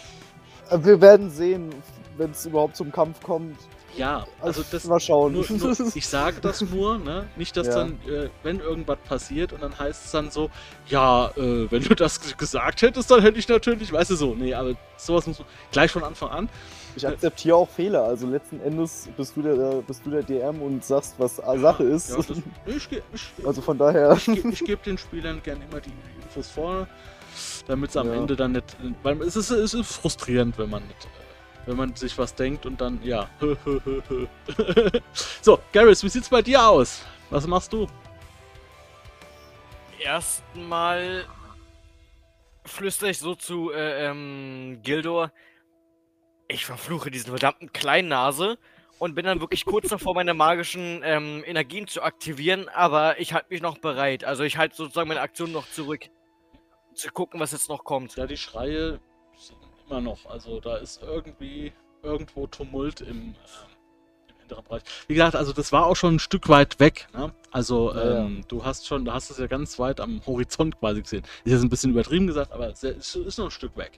Äh, 0.69 0.77
Wir 0.83 1.01
werden 1.01 1.29
sehen, 1.31 1.73
wenn 2.17 2.31
es 2.31 2.45
überhaupt 2.45 2.75
zum 2.75 2.91
Kampf 2.91 3.21
kommt. 3.23 3.57
ja, 3.97 4.25
also 4.41 4.63
das, 4.71 4.83
mal 4.85 4.99
schauen. 4.99 5.33
nur, 5.33 5.45
nur, 5.49 5.75
ich 5.95 6.07
sage 6.07 6.39
das 6.41 6.61
nur, 6.61 6.97
ne? 6.99 7.27
nicht, 7.35 7.55
dass 7.57 7.67
Ja. 7.67 7.75
dann, 7.75 7.93
äh, 8.07 8.29
wenn 8.43 8.59
irgendwas 8.59 8.97
passiert 9.07 9.51
und 9.53 9.63
dann 9.63 9.77
heißt 9.77 10.05
es 10.05 10.11
dann 10.11 10.29
so, 10.29 10.49
ja, 10.87 11.27
äh, 11.37 11.71
wenn 11.71 11.81
du 11.83 11.95
das 11.95 12.37
gesagt 12.37 12.81
hättest, 12.83 13.09
dann 13.09 13.21
hätte 13.21 13.39
ich 13.39 13.47
natürlich, 13.47 13.91
weißt 13.91 14.11
du 14.11 14.15
so, 14.15 14.35
nee, 14.35 14.53
aber 14.53 14.75
sowas 14.97 15.25
muss 15.27 15.39
man 15.39 15.47
gleich 15.71 15.91
von 15.91 16.03
Anfang 16.03 16.29
an. 16.29 16.49
Ich 16.95 17.07
akzeptiere 17.07 17.55
auch 17.55 17.69
Fehler. 17.69 18.03
Also 18.03 18.27
letzten 18.27 18.59
Endes 18.61 19.07
bist 19.15 19.35
du 19.37 19.41
der, 19.41 19.55
bist 19.87 20.05
du 20.05 20.09
der 20.11 20.23
DM 20.23 20.61
und 20.61 20.83
sagst, 20.83 21.15
was 21.17 21.37
Sache 21.37 21.83
ist. 21.83 22.09
Ja, 22.09 22.17
das, 22.17 22.27
ich 22.65 22.89
ich, 23.13 23.45
also 23.45 23.61
von 23.61 23.77
daher. 23.77 24.11
ich, 24.17 24.27
ich 24.27 24.59
gebe 24.65 24.83
den 24.83 24.97
Spielern 24.97 25.41
gerne 25.41 25.61
immer 25.69 25.79
die 25.79 25.93
Infos 26.23 26.49
vor, 26.49 26.87
damit 27.67 27.89
es 27.91 27.97
am 27.97 28.07
Ja. 28.07 28.15
Ende 28.15 28.35
dann 28.35 28.53
nicht, 28.53 28.77
weil 29.03 29.21
es 29.21 29.35
ist, 29.35 29.49
es 29.51 29.73
ist 29.73 29.91
frustrierend, 29.91 30.57
wenn 30.57 30.69
man 30.69 30.85
nicht, 30.87 31.05
äh, 31.05 31.67
wenn 31.67 31.77
man 31.77 31.95
sich 31.95 32.17
was 32.17 32.35
denkt 32.35 32.65
und 32.65 32.79
dann, 32.81 32.99
ja. 33.03 33.29
so, 35.41 35.59
Garrus, 35.71 36.03
wie 36.03 36.09
sieht's 36.09 36.29
bei 36.29 36.41
dir 36.41 36.67
aus? 36.67 37.03
Was 37.29 37.45
machst 37.47 37.73
du? 37.73 37.87
Erstmal 39.99 41.25
flüstere 42.65 43.09
ich 43.09 43.19
so 43.19 43.35
zu 43.35 43.71
äh, 43.71 44.05
ähm, 44.05 44.79
Gildor. 44.83 45.31
Ich 46.47 46.65
verfluche 46.65 47.11
diesen 47.11 47.29
verdammten 47.29 47.71
Kleinnase 47.73 48.57
und 48.97 49.15
bin 49.15 49.25
dann 49.25 49.39
wirklich 49.39 49.65
kurz 49.65 49.89
davor, 49.89 50.13
meine 50.13 50.33
magischen 50.33 51.01
ähm, 51.03 51.43
Energien 51.45 51.87
zu 51.87 52.01
aktivieren, 52.01 52.69
aber 52.69 53.19
ich 53.19 53.33
halte 53.33 53.47
mich 53.49 53.61
noch 53.61 53.77
bereit. 53.77 54.23
Also 54.23 54.43
ich 54.43 54.57
halte 54.57 54.75
sozusagen 54.75 55.07
meine 55.07 55.21
Aktion 55.21 55.51
noch 55.51 55.69
zurück. 55.69 56.09
Zu 56.99 57.11
gucken, 57.11 57.39
was 57.39 57.53
jetzt 57.53 57.69
noch 57.69 57.83
kommt. 57.85 58.15
Ja, 58.17 58.27
die 58.27 58.35
Schreie 58.35 58.99
sind 59.37 59.57
immer 59.87 60.01
noch. 60.01 60.25
Also 60.25 60.59
da 60.59 60.75
ist 60.75 61.01
irgendwie 61.01 61.71
irgendwo 62.03 62.45
Tumult 62.47 62.99
im, 62.99 63.07
ähm, 63.09 63.35
im 64.27 64.35
hinteren 64.39 64.65
Bereich. 64.65 64.81
Wie 65.07 65.13
gesagt, 65.13 65.35
also 65.37 65.53
das 65.53 65.71
war 65.71 65.85
auch 65.85 65.95
schon 65.95 66.15
ein 66.15 66.19
Stück 66.19 66.49
weit 66.49 66.79
weg. 66.81 67.07
Ne? 67.13 67.33
Also 67.51 67.93
Ja, 67.93 68.05
ja. 68.05 68.17
ähm, 68.25 68.41
du 68.49 68.65
hast 68.65 68.85
schon, 68.85 69.05
du 69.05 69.13
hast 69.13 69.29
es 69.29 69.37
ja 69.37 69.47
ganz 69.47 69.79
weit 69.79 70.01
am 70.01 70.21
Horizont 70.25 70.77
quasi 70.79 71.01
gesehen. 71.01 71.23
Ist 71.45 71.53
jetzt 71.53 71.61
ein 71.61 71.69
bisschen 71.69 71.91
übertrieben 71.91 72.27
gesagt, 72.27 72.51
aber 72.51 72.67
es 72.69 72.83
ist, 72.83 73.15
ist 73.15 73.37
noch 73.37 73.45
ein 73.45 73.51
Stück 73.51 73.77
weg. 73.77 73.97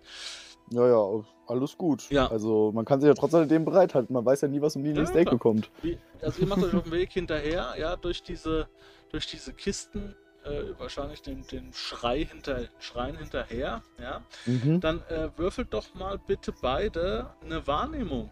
Ja, 0.70 0.88
ja, 0.88 1.24
alles 1.48 1.75
gut. 1.77 2.08
Ja. 2.12 2.27
Also 2.27 2.72
man 2.72 2.86
kann 2.86 3.01
sich 3.01 3.08
ja 3.08 3.15
trotzdem 3.15 3.65
bereithalten. 3.65 4.13
Man 4.13 4.24
weiß 4.25 4.41
ja 4.41 4.48
nie, 4.48 4.62
was 4.62 4.75
um 4.75 4.84
die 4.84 4.91
Ja, 4.91 5.00
nächste. 5.00 5.17
Ecke 5.17 5.39
kommt. 5.39 5.72
Wie, 5.81 5.98
also 6.22 6.39
ihr 6.39 6.48
macht 6.48 6.63
euch 6.63 6.74
auf 6.75 6.84
den 6.84 6.91
Weg 6.91 7.12
hinterher, 7.12 7.74
ja, 7.79 7.96
durch 7.96 8.22
diese, 8.22 8.70
durch 9.10 9.25
diese 9.25 9.53
Kisten, 9.53 10.15
äh, 10.43 10.79
wahrscheinlich 10.79 11.21
den, 11.21 11.45
den 11.48 11.74
Schrei 11.74 12.25
hinter, 12.25 12.67
Schreien 12.79 13.17
hinterher, 13.17 13.83
ja. 14.00 14.24
Mhm. 14.45 14.79
Dann 14.79 15.01
äh, 15.10 15.29
würfelt 15.38 15.74
doch 15.74 15.93
mal 15.93 16.17
bitte 16.17 16.53
beide 16.62 17.33
eine 17.43 17.65
Wahrnehmung. 17.67 18.31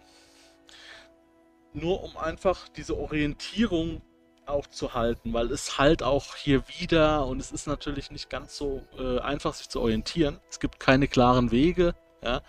Nur 1.73 2.03
um 2.03 2.17
einfach 2.17 2.67
diese 2.69 2.97
Orientierung 2.97 4.01
auch 4.45 4.65
zu 4.67 4.95
halten, 4.95 5.33
weil 5.33 5.51
es 5.51 5.77
halt 5.77 6.01
auch 6.01 6.35
hier 6.35 6.63
wieder 6.79 7.27
und 7.27 7.39
es 7.39 7.51
ist 7.51 7.67
natürlich 7.67 8.09
nicht 8.09 8.29
ganz 8.29 8.57
so 8.57 8.81
äh, 8.97 9.19
einfach, 9.19 9.53
sich 9.53 9.69
zu 9.69 9.79
orientieren. 9.79 10.39
Es 10.49 10.59
gibt 10.59 10.79
keine 10.79 11.07
klaren 11.07 11.51
Wege, 11.51 11.93
ja. 12.23 12.41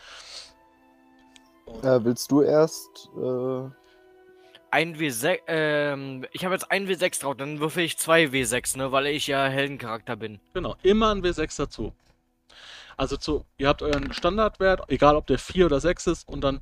Äh, 1.83 2.03
willst 2.03 2.31
du 2.31 2.43
erst? 2.43 3.11
Ein 4.73 4.97
W6, 4.97 5.39
ähm, 5.49 6.27
ich 6.33 6.45
habe 6.45 6.55
jetzt 6.55 6.71
ein 6.71 6.87
W6 6.87 7.21
drauf, 7.21 7.37
dann 7.37 7.59
würfel 7.59 7.83
ich 7.83 7.99
zwei 7.99 8.27
W6, 8.27 8.79
ne, 8.79 8.93
weil 8.93 9.07
ich 9.07 9.27
ja 9.27 9.47
Heldencharakter 9.47 10.15
bin. 10.17 10.39
Genau, 10.55 10.77
immer 10.83 11.11
ein 11.11 11.23
W6 11.23 11.57
dazu. 11.57 11.93
Also 12.97 13.17
zu, 13.17 13.47
ihr 13.57 13.67
habt 13.67 13.83
euren 13.83 14.13
Standardwert, 14.13 14.83
egal 14.89 15.17
ob 15.17 15.27
der 15.27 15.39
4 15.39 15.67
oder 15.67 15.81
6 15.81 16.07
ist, 16.07 16.29
und 16.29 16.43
dann 16.43 16.61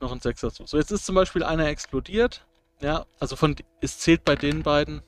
noch 0.00 0.12
ein 0.12 0.20
6 0.20 0.40
dazu. 0.40 0.64
So, 0.64 0.78
jetzt 0.78 0.92
ist 0.92 1.04
zum 1.04 1.16
Beispiel 1.16 1.42
einer 1.42 1.66
explodiert. 1.66 2.46
Ja, 2.80 3.04
also 3.18 3.36
von 3.36 3.56
es 3.80 3.98
zählt 3.98 4.24
bei 4.24 4.36
den 4.36 4.62
beiden. 4.62 5.02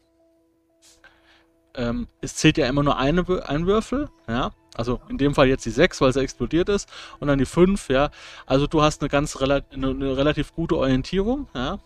Ähm, 1.74 2.08
es 2.20 2.34
zählt 2.34 2.58
ja 2.58 2.66
immer 2.66 2.82
nur 2.82 2.98
eine, 2.98 3.24
ein 3.48 3.66
Würfel, 3.66 4.10
ja. 4.28 4.50
Also 4.74 5.00
in 5.08 5.18
dem 5.18 5.34
Fall 5.34 5.48
jetzt 5.48 5.64
die 5.64 5.70
6, 5.70 6.00
weil 6.00 6.12
sie 6.12 6.20
explodiert 6.20 6.68
ist, 6.68 6.90
und 7.20 7.28
dann 7.28 7.38
die 7.38 7.46
5, 7.46 7.88
ja. 7.88 8.10
Also 8.44 8.66
du 8.66 8.82
hast 8.82 9.00
eine 9.00 9.08
ganz 9.08 9.36
eine, 9.36 9.64
eine 9.72 10.16
relativ 10.16 10.52
gute 10.52 10.76
Orientierung, 10.76 11.48
ja. 11.54 11.78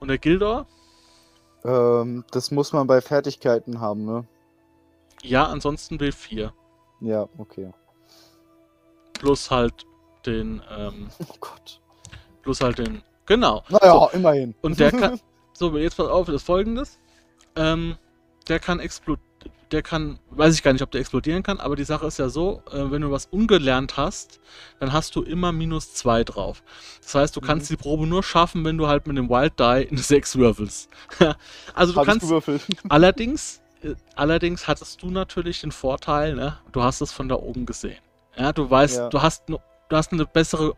Und 0.00 0.08
der 0.08 0.18
Gildor, 0.18 0.66
ähm, 1.64 2.24
das 2.32 2.50
muss 2.50 2.72
man 2.72 2.86
bei 2.86 3.00
Fertigkeiten 3.00 3.80
haben, 3.80 4.04
ne? 4.06 4.26
ja, 5.22 5.44
ansonsten 5.46 5.96
W4. 5.98 6.50
Ja, 7.00 7.28
okay. 7.38 7.72
Plus 9.14 9.50
halt 9.50 9.86
den, 10.26 10.62
ähm, 10.70 11.08
Oh 11.28 11.34
Gott. 11.40 11.80
plus 12.42 12.60
halt 12.60 12.78
den. 12.78 13.02
Genau. 13.26 13.62
Naja, 13.68 14.08
immerhin. 14.12 14.54
Und 14.62 14.80
der 14.80 14.90
kann. 14.98 15.20
So, 15.52 15.76
jetzt 15.76 15.96
pass 15.96 16.08
auf, 16.08 16.26
das 16.26 16.36
ist 16.36 16.46
folgendes. 16.46 16.98
Ähm, 17.56 17.96
der 18.48 18.58
kann 18.58 18.80
explodieren. 18.80 19.28
Der 19.72 19.82
kann, 19.82 20.18
weiß 20.30 20.54
ich 20.54 20.62
gar 20.64 20.72
nicht, 20.72 20.82
ob 20.82 20.90
der 20.90 21.00
explodieren 21.00 21.42
kann, 21.44 21.60
aber 21.60 21.76
die 21.76 21.84
Sache 21.84 22.06
ist 22.06 22.18
ja 22.18 22.28
so, 22.28 22.62
äh, 22.72 22.90
wenn 22.90 23.02
du 23.02 23.10
was 23.12 23.26
ungelernt 23.26 23.96
hast, 23.96 24.40
dann 24.80 24.92
hast 24.92 25.14
du 25.14 25.22
immer 25.22 25.52
minus 25.52 25.94
2 25.94 26.24
drauf. 26.24 26.62
Das 27.02 27.14
heißt, 27.14 27.36
du 27.36 27.40
kannst 27.40 27.70
Mhm. 27.70 27.76
die 27.76 27.82
Probe 27.82 28.06
nur 28.06 28.22
schaffen, 28.24 28.64
wenn 28.64 28.76
du 28.76 28.88
halt 28.88 29.06
mit 29.06 29.16
dem 29.16 29.28
Wild 29.28 29.52
Die 29.60 29.62
eine 29.62 29.88
6 29.98 30.36
würfelst. 30.36 30.90
also 31.74 31.92
du 31.92 32.00
Hab 32.00 32.06
kannst, 32.06 32.26
allerdings, 32.88 33.60
äh, 33.82 33.94
allerdings 34.16 34.66
hattest 34.66 35.02
du 35.02 35.10
natürlich 35.10 35.60
den 35.60 35.70
Vorteil, 35.72 36.34
ne? 36.34 36.58
du 36.72 36.82
hast 36.82 37.00
es 37.00 37.12
von 37.12 37.28
da 37.28 37.36
oben 37.36 37.64
gesehen. 37.66 37.98
Ja, 38.36 38.52
du 38.52 38.68
weißt, 38.68 38.96
Ja. 38.96 39.08
du 39.08 39.22
hast 39.22 39.48
nu- 39.48 39.58
du 39.88 39.96
hast 39.96 40.12
eine 40.12 40.24
bessere 40.24 40.68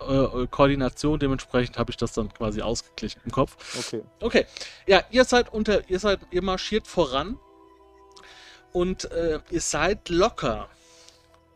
äh, 0.42 0.46
Koordination, 0.48 1.18
dementsprechend 1.18 1.78
habe 1.78 1.90
ich 1.90 1.96
das 1.98 2.12
dann 2.14 2.32
quasi 2.32 2.62
ausgeglichen 2.62 3.20
im 3.24 3.30
Kopf. 3.30 3.56
Okay. 3.78 4.02
Okay, 4.20 4.46
ja, 4.86 5.02
ihr 5.10 5.24
seid 5.24 5.52
unter, 5.52 5.88
ihr 5.90 5.98
seid, 5.98 6.20
ihr 6.30 6.42
marschiert 6.42 6.86
voran 6.86 7.38
und 8.72 9.10
äh, 9.10 9.40
ihr 9.50 9.60
seid 9.60 10.08
locker, 10.08 10.68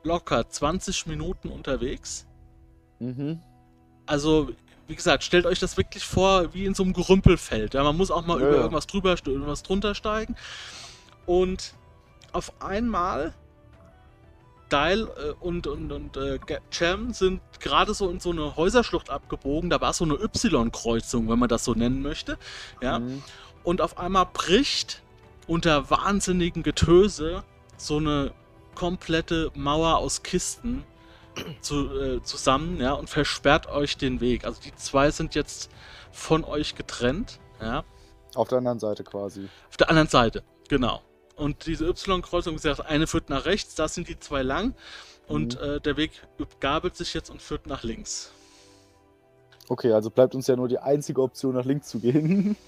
locker 0.02 0.48
20 0.48 1.06
Minuten 1.06 1.48
unterwegs. 1.48 2.26
Mhm. 2.98 3.40
Also, 4.06 4.50
wie 4.86 4.94
gesagt, 4.94 5.24
stellt 5.24 5.46
euch 5.46 5.58
das 5.58 5.76
wirklich 5.76 6.04
vor 6.04 6.54
wie 6.54 6.64
in 6.64 6.74
so 6.74 6.82
einem 6.82 6.92
Gerümpelfeld. 6.92 7.74
Ja, 7.74 7.82
man 7.82 7.96
muss 7.96 8.10
auch 8.10 8.24
mal 8.24 8.40
Ja, 8.40 8.46
über 8.46 8.56
ja. 8.56 8.62
irgendwas 8.62 8.86
drüber, 8.86 9.16
irgendwas 9.24 9.62
drunter 9.62 9.94
steigen. 9.94 10.36
Und 11.24 11.74
auf 12.32 12.52
einmal 12.62 13.34
Dial 14.70 15.08
äh, 15.16 15.30
und, 15.40 15.66
und, 15.66 15.92
und 15.92 16.16
äh, 16.16 16.38
Cham 16.70 17.12
sind 17.12 17.40
gerade 17.60 17.94
so 17.94 18.10
in 18.10 18.20
so 18.20 18.30
eine 18.30 18.56
Häuserschlucht 18.56 19.10
abgebogen. 19.10 19.70
Da 19.70 19.80
war 19.80 19.92
so 19.92 20.04
eine 20.04 20.14
Y-Kreuzung, 20.14 21.28
wenn 21.28 21.38
man 21.38 21.48
das 21.48 21.64
so 21.64 21.74
nennen 21.74 22.02
möchte. 22.02 22.38
Ja. 22.82 22.98
Mhm. 22.98 23.22
Und 23.64 23.80
auf 23.80 23.98
einmal 23.98 24.26
bricht 24.32 25.02
unter 25.46 25.90
wahnsinnigem 25.90 26.62
Getöse 26.62 27.44
so 27.76 27.98
eine 27.98 28.32
komplette 28.74 29.50
Mauer 29.54 29.96
aus 29.98 30.22
Kisten 30.22 30.84
zu, 31.60 32.00
äh, 32.00 32.22
zusammen, 32.22 32.80
ja, 32.80 32.92
und 32.94 33.10
versperrt 33.10 33.66
euch 33.68 33.96
den 33.96 34.20
Weg. 34.20 34.44
Also 34.44 34.60
die 34.62 34.74
zwei 34.74 35.10
sind 35.10 35.34
jetzt 35.34 35.70
von 36.12 36.44
euch 36.44 36.74
getrennt, 36.74 37.38
ja. 37.60 37.84
Auf 38.34 38.48
der 38.48 38.58
anderen 38.58 38.78
Seite 38.78 39.04
quasi. 39.04 39.48
Auf 39.68 39.76
der 39.76 39.88
anderen 39.90 40.08
Seite, 40.08 40.42
genau. 40.68 41.02
Und 41.36 41.66
diese 41.66 41.86
Y-Kreuzung, 41.86 42.52
wie 42.54 42.56
gesagt, 42.56 42.80
eine 42.86 43.06
führt 43.06 43.28
nach 43.30 43.44
rechts, 43.44 43.74
da 43.74 43.88
sind 43.88 44.08
die 44.08 44.18
zwei 44.18 44.42
lang. 44.42 44.74
Und 45.28 45.60
Mhm. 45.60 45.66
äh, 45.66 45.80
der 45.80 45.96
Weg 45.96 46.12
gabelt 46.60 46.96
sich 46.96 47.12
jetzt 47.12 47.30
und 47.30 47.42
führt 47.42 47.66
nach 47.66 47.82
links. 47.82 48.32
Okay, 49.68 49.92
also 49.92 50.10
bleibt 50.10 50.34
uns 50.34 50.46
ja 50.46 50.56
nur 50.56 50.68
die 50.68 50.78
einzige 50.78 51.20
Option, 51.20 51.54
nach 51.54 51.64
links 51.64 51.88
zu 51.88 51.98
gehen. 51.98 52.56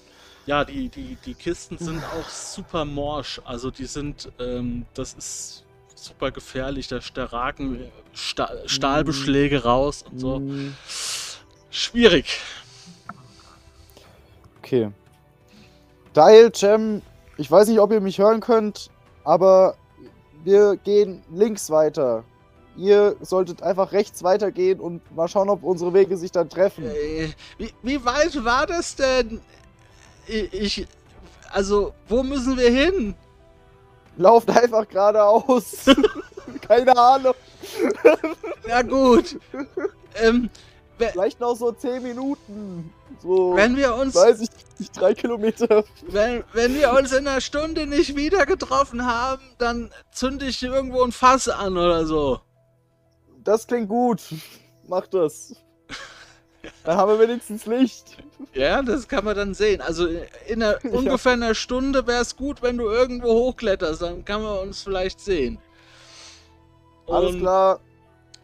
Ja, 0.49 0.65
die, 0.65 0.89
die, 0.89 1.15
die 1.23 1.35
Kisten 1.35 1.77
sind 1.77 2.03
auch 2.03 2.27
super 2.27 2.83
morsch. 2.83 3.39
Also 3.45 3.69
die 3.69 3.85
sind, 3.85 4.31
ähm, 4.39 4.87
das 4.95 5.13
ist 5.13 5.63
super 5.93 6.31
gefährlich. 6.31 6.87
Da, 6.87 6.97
da 7.13 7.25
ragen 7.25 7.91
Sta 8.13 8.49
Stahlbeschläge 8.65 9.63
raus 9.63 10.03
und 10.09 10.19
so. 10.19 10.37
Hm, 10.37 10.75
Schwierig. 11.69 12.39
Okay. 14.57 14.89
Dial, 16.15 16.51
Jam, 16.55 17.03
ich 17.37 17.51
weiß 17.51 17.67
nicht, 17.67 17.79
ob 17.79 17.91
ihr 17.91 18.01
mich 18.01 18.17
hören 18.17 18.39
könnt, 18.39 18.89
aber 19.23 19.75
wir 20.43 20.77
gehen 20.77 21.21
links 21.31 21.69
weiter. 21.69 22.23
Ihr 22.75 23.15
solltet 23.21 23.61
einfach 23.61 23.91
rechts 23.91 24.23
weitergehen 24.23 24.79
und 24.79 25.15
mal 25.15 25.27
schauen, 25.27 25.49
ob 25.49 25.61
unsere 25.61 25.93
Wege 25.93 26.17
sich 26.17 26.31
dann 26.31 26.49
treffen. 26.49 26.85
Äh, 26.85 27.29
wie, 27.59 27.71
wie 27.83 28.03
weit 28.03 28.43
war 28.43 28.65
das 28.65 28.95
denn? 28.95 29.41
Ich, 30.29 30.87
also, 31.51 31.93
wo 32.07 32.23
müssen 32.23 32.57
wir 32.57 32.69
hin? 32.69 33.15
Lauft 34.17 34.49
einfach 34.49 34.87
geradeaus. 34.87 35.85
Keine 36.67 36.95
Ahnung. 36.97 37.33
Na 38.67 38.81
gut. 38.81 39.39
ähm, 40.15 40.49
Vielleicht 40.97 41.39
noch 41.39 41.55
so 41.55 41.71
10 41.71 42.03
Minuten. 42.03 42.93
So, 43.21 43.55
wenn 43.55 43.75
wir 43.75 43.95
uns, 43.95 44.15
weiß 44.15 44.41
ich 44.41 44.49
nicht, 44.77 44.99
drei 44.99 45.13
Kilometer. 45.13 45.83
wenn, 46.07 46.43
wenn 46.53 46.75
wir 46.75 46.91
uns 46.91 47.11
in 47.11 47.27
einer 47.27 47.41
Stunde 47.41 47.87
nicht 47.87 48.15
wieder 48.15 48.45
getroffen 48.45 49.05
haben, 49.05 49.41
dann 49.57 49.91
zünde 50.11 50.45
ich 50.45 50.61
irgendwo 50.61 51.01
ein 51.03 51.11
Fass 51.11 51.47
an 51.47 51.77
oder 51.77 52.05
so. 52.05 52.39
Das 53.43 53.65
klingt 53.65 53.89
gut. 53.89 54.21
Mach 54.87 55.07
das. 55.07 55.55
Dann 56.83 56.97
haben 56.97 57.11
wir 57.19 57.27
wenigstens 57.27 57.65
Licht. 57.65 58.17
Ja, 58.53 58.81
das 58.81 59.07
kann 59.07 59.25
man 59.25 59.35
dann 59.35 59.53
sehen. 59.53 59.81
Also 59.81 60.07
in 60.47 60.61
einer, 60.63 60.79
ungefähr 60.91 61.33
einer 61.33 61.55
Stunde 61.55 62.07
wäre 62.07 62.21
es 62.21 62.35
gut, 62.35 62.61
wenn 62.61 62.77
du 62.77 62.85
irgendwo 62.89 63.29
hochkletterst, 63.33 64.01
dann 64.01 64.25
kann 64.25 64.41
man 64.43 64.59
uns 64.59 64.83
vielleicht 64.83 65.19
sehen. 65.19 65.59
Alles 67.07 67.31
Und, 67.31 67.39
klar. 67.39 67.79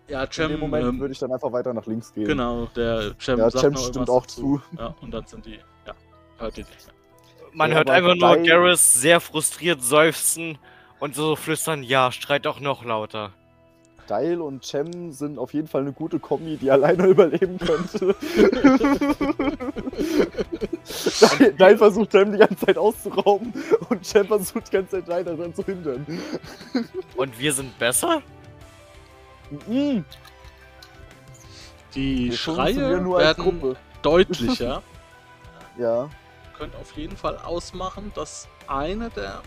Ja, 0.08 0.24
In 0.24 0.30
Cem, 0.32 0.50
dem 0.50 0.60
Moment 0.60 0.84
ähm, 0.84 1.00
würde 1.00 1.14
ich 1.14 1.20
dann 1.20 1.32
einfach 1.32 1.52
weiter 1.52 1.74
nach 1.74 1.86
links 1.88 2.14
gehen. 2.14 2.28
genau, 2.28 2.68
der 2.76 3.16
Cem 3.20 3.38
Ja, 3.40 3.50
sagt 3.50 3.62
Cem 3.62 3.74
noch 3.74 3.90
stimmt 3.90 4.10
auch 4.10 4.26
dazu. 4.26 4.62
zu. 4.62 4.62
Ja, 4.78 4.96
und 5.02 5.12
dann 5.12 5.26
sind 5.26 5.46
die, 5.46 5.60
ja, 5.86 5.94
hört 6.38 6.58
ihr 6.58 6.66
nicht 6.66 6.86
mehr. 6.86 6.96
Man 7.54 7.72
Ja, 7.72 7.78
hört 7.78 7.90
einfach 7.90 8.16
nur 8.16 8.38
Garrus 8.38 8.94
sehr 8.94 9.20
frustriert 9.20 9.82
seufzen 9.82 10.58
und 11.00 11.16
so 11.16 11.36
flüstern, 11.36 11.84
ja, 11.84 12.12
schreit 12.12 12.46
doch 12.46 12.60
noch 12.60 12.84
lauter. 12.84 13.34
Dial 14.10 14.42
und 14.42 14.64
Cem 14.66 15.12
sind 15.12 15.38
auf 15.40 15.54
jeden 15.54 15.68
Fall 15.68 15.82
eine 15.82 15.92
gute 15.94 16.20
Kombi, 16.20 16.58
die 16.58 16.70
alleine 16.72 17.08
überleben 17.08 17.58
könnte. 17.58 18.16
Dial- 21.40 21.54
Dial 21.54 21.78
versucht 21.78 22.12
Cem 22.12 22.32
die 22.32 22.38
ganze 22.38 22.66
Zeit 22.66 22.78
auszurauben 22.78 23.54
und 23.90 24.06
Cem 24.06 24.28
versucht 24.28 24.68
die 24.68 24.72
ganze 24.72 24.98
Zeit 24.98 25.08
Dial 25.08 25.24
daran 25.24 25.54
zu 25.54 25.64
hindern. 25.64 26.06
Und 27.16 27.40
wir 27.40 27.54
sind 27.54 27.78
besser? 27.80 28.22
Mhm. 29.68 30.06
Die 31.94 32.30
Wir 32.32 32.38
Schreie 32.38 33.00
nur 33.02 33.18
als 33.18 33.26
werden 33.38 33.44
Gruppe. 33.44 33.76
deutlicher. 34.02 34.82
Ja. 35.78 36.10
könnt 36.58 36.74
auf 36.78 36.94
jeden 36.94 37.18
Fall 37.18 37.38
ausmachen, 37.38 38.10
dass 38.16 38.48
eine 38.66 39.10
der 39.10 39.42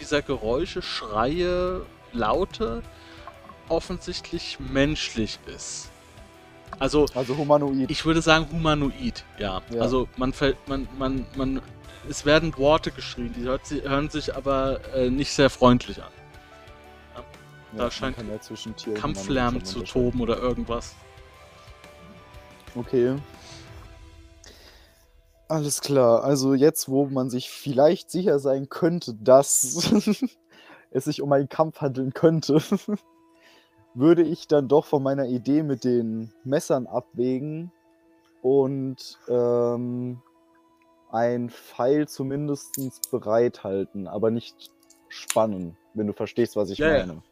dieser 0.00 0.22
Geräusche, 0.22 0.82
Schreie, 0.82 1.82
Laute 2.12 2.82
offensichtlich 3.68 4.58
menschlich 4.60 5.38
ist. 5.46 5.90
Also 6.78 7.06
Also 7.14 7.36
humanoid. 7.36 7.90
ich 7.90 8.04
würde 8.04 8.22
sagen 8.22 8.46
humanoid, 8.52 9.24
ja. 9.38 9.62
Ja. 9.72 9.80
Also 9.80 10.08
man 10.16 10.32
fällt, 10.32 10.56
man, 10.68 10.86
man, 10.98 11.26
man, 11.36 11.60
es 12.08 12.24
werden 12.24 12.56
Worte 12.56 12.90
geschrien, 12.90 13.32
die 13.36 13.42
hört, 13.42 13.66
sie- 13.66 13.82
hören 13.82 14.10
sich 14.10 14.34
aber 14.36 14.80
äh, 14.94 15.10
nicht 15.10 15.32
sehr 15.32 15.50
freundlich 15.50 16.00
an. 16.02 16.10
da 17.76 17.90
scheint 17.90 18.16
kann 18.16 18.28
ja 18.30 18.40
zwischen 18.40 18.74
Tier 18.76 18.92
und 18.94 18.98
Kampflärm 19.00 19.64
zu 19.64 19.82
toben 19.82 20.20
oder 20.20 20.38
irgendwas. 20.38 20.94
Okay. 22.74 23.16
Alles 25.48 25.80
klar. 25.80 26.22
Also 26.24 26.54
jetzt, 26.54 26.88
wo 26.88 27.06
man 27.06 27.30
sich 27.30 27.50
vielleicht 27.50 28.10
sicher 28.10 28.38
sein 28.38 28.68
könnte, 28.68 29.14
dass 29.14 29.90
es 30.90 31.04
sich 31.04 31.22
um 31.22 31.32
einen 31.32 31.48
Kampf 31.48 31.80
handeln 31.80 32.12
könnte, 32.12 32.62
würde 33.98 34.22
ich 34.22 34.46
dann 34.46 34.68
doch 34.68 34.84
von 34.86 35.02
meiner 35.02 35.26
Idee 35.26 35.62
mit 35.62 35.82
den 35.84 36.32
Messern 36.44 36.86
abwägen 36.86 37.72
und 38.42 39.18
ähm, 39.28 40.22
ein 41.10 41.50
Pfeil 41.50 42.06
zumindest 42.06 43.10
bereithalten, 43.10 44.06
aber 44.06 44.30
nicht 44.30 44.70
spannen, 45.08 45.76
wenn 45.94 46.06
du 46.06 46.12
verstehst, 46.12 46.54
was 46.54 46.70
ich 46.70 46.78
Ja, 46.78 46.96
ja. 46.96 47.06
meine. 47.06 47.22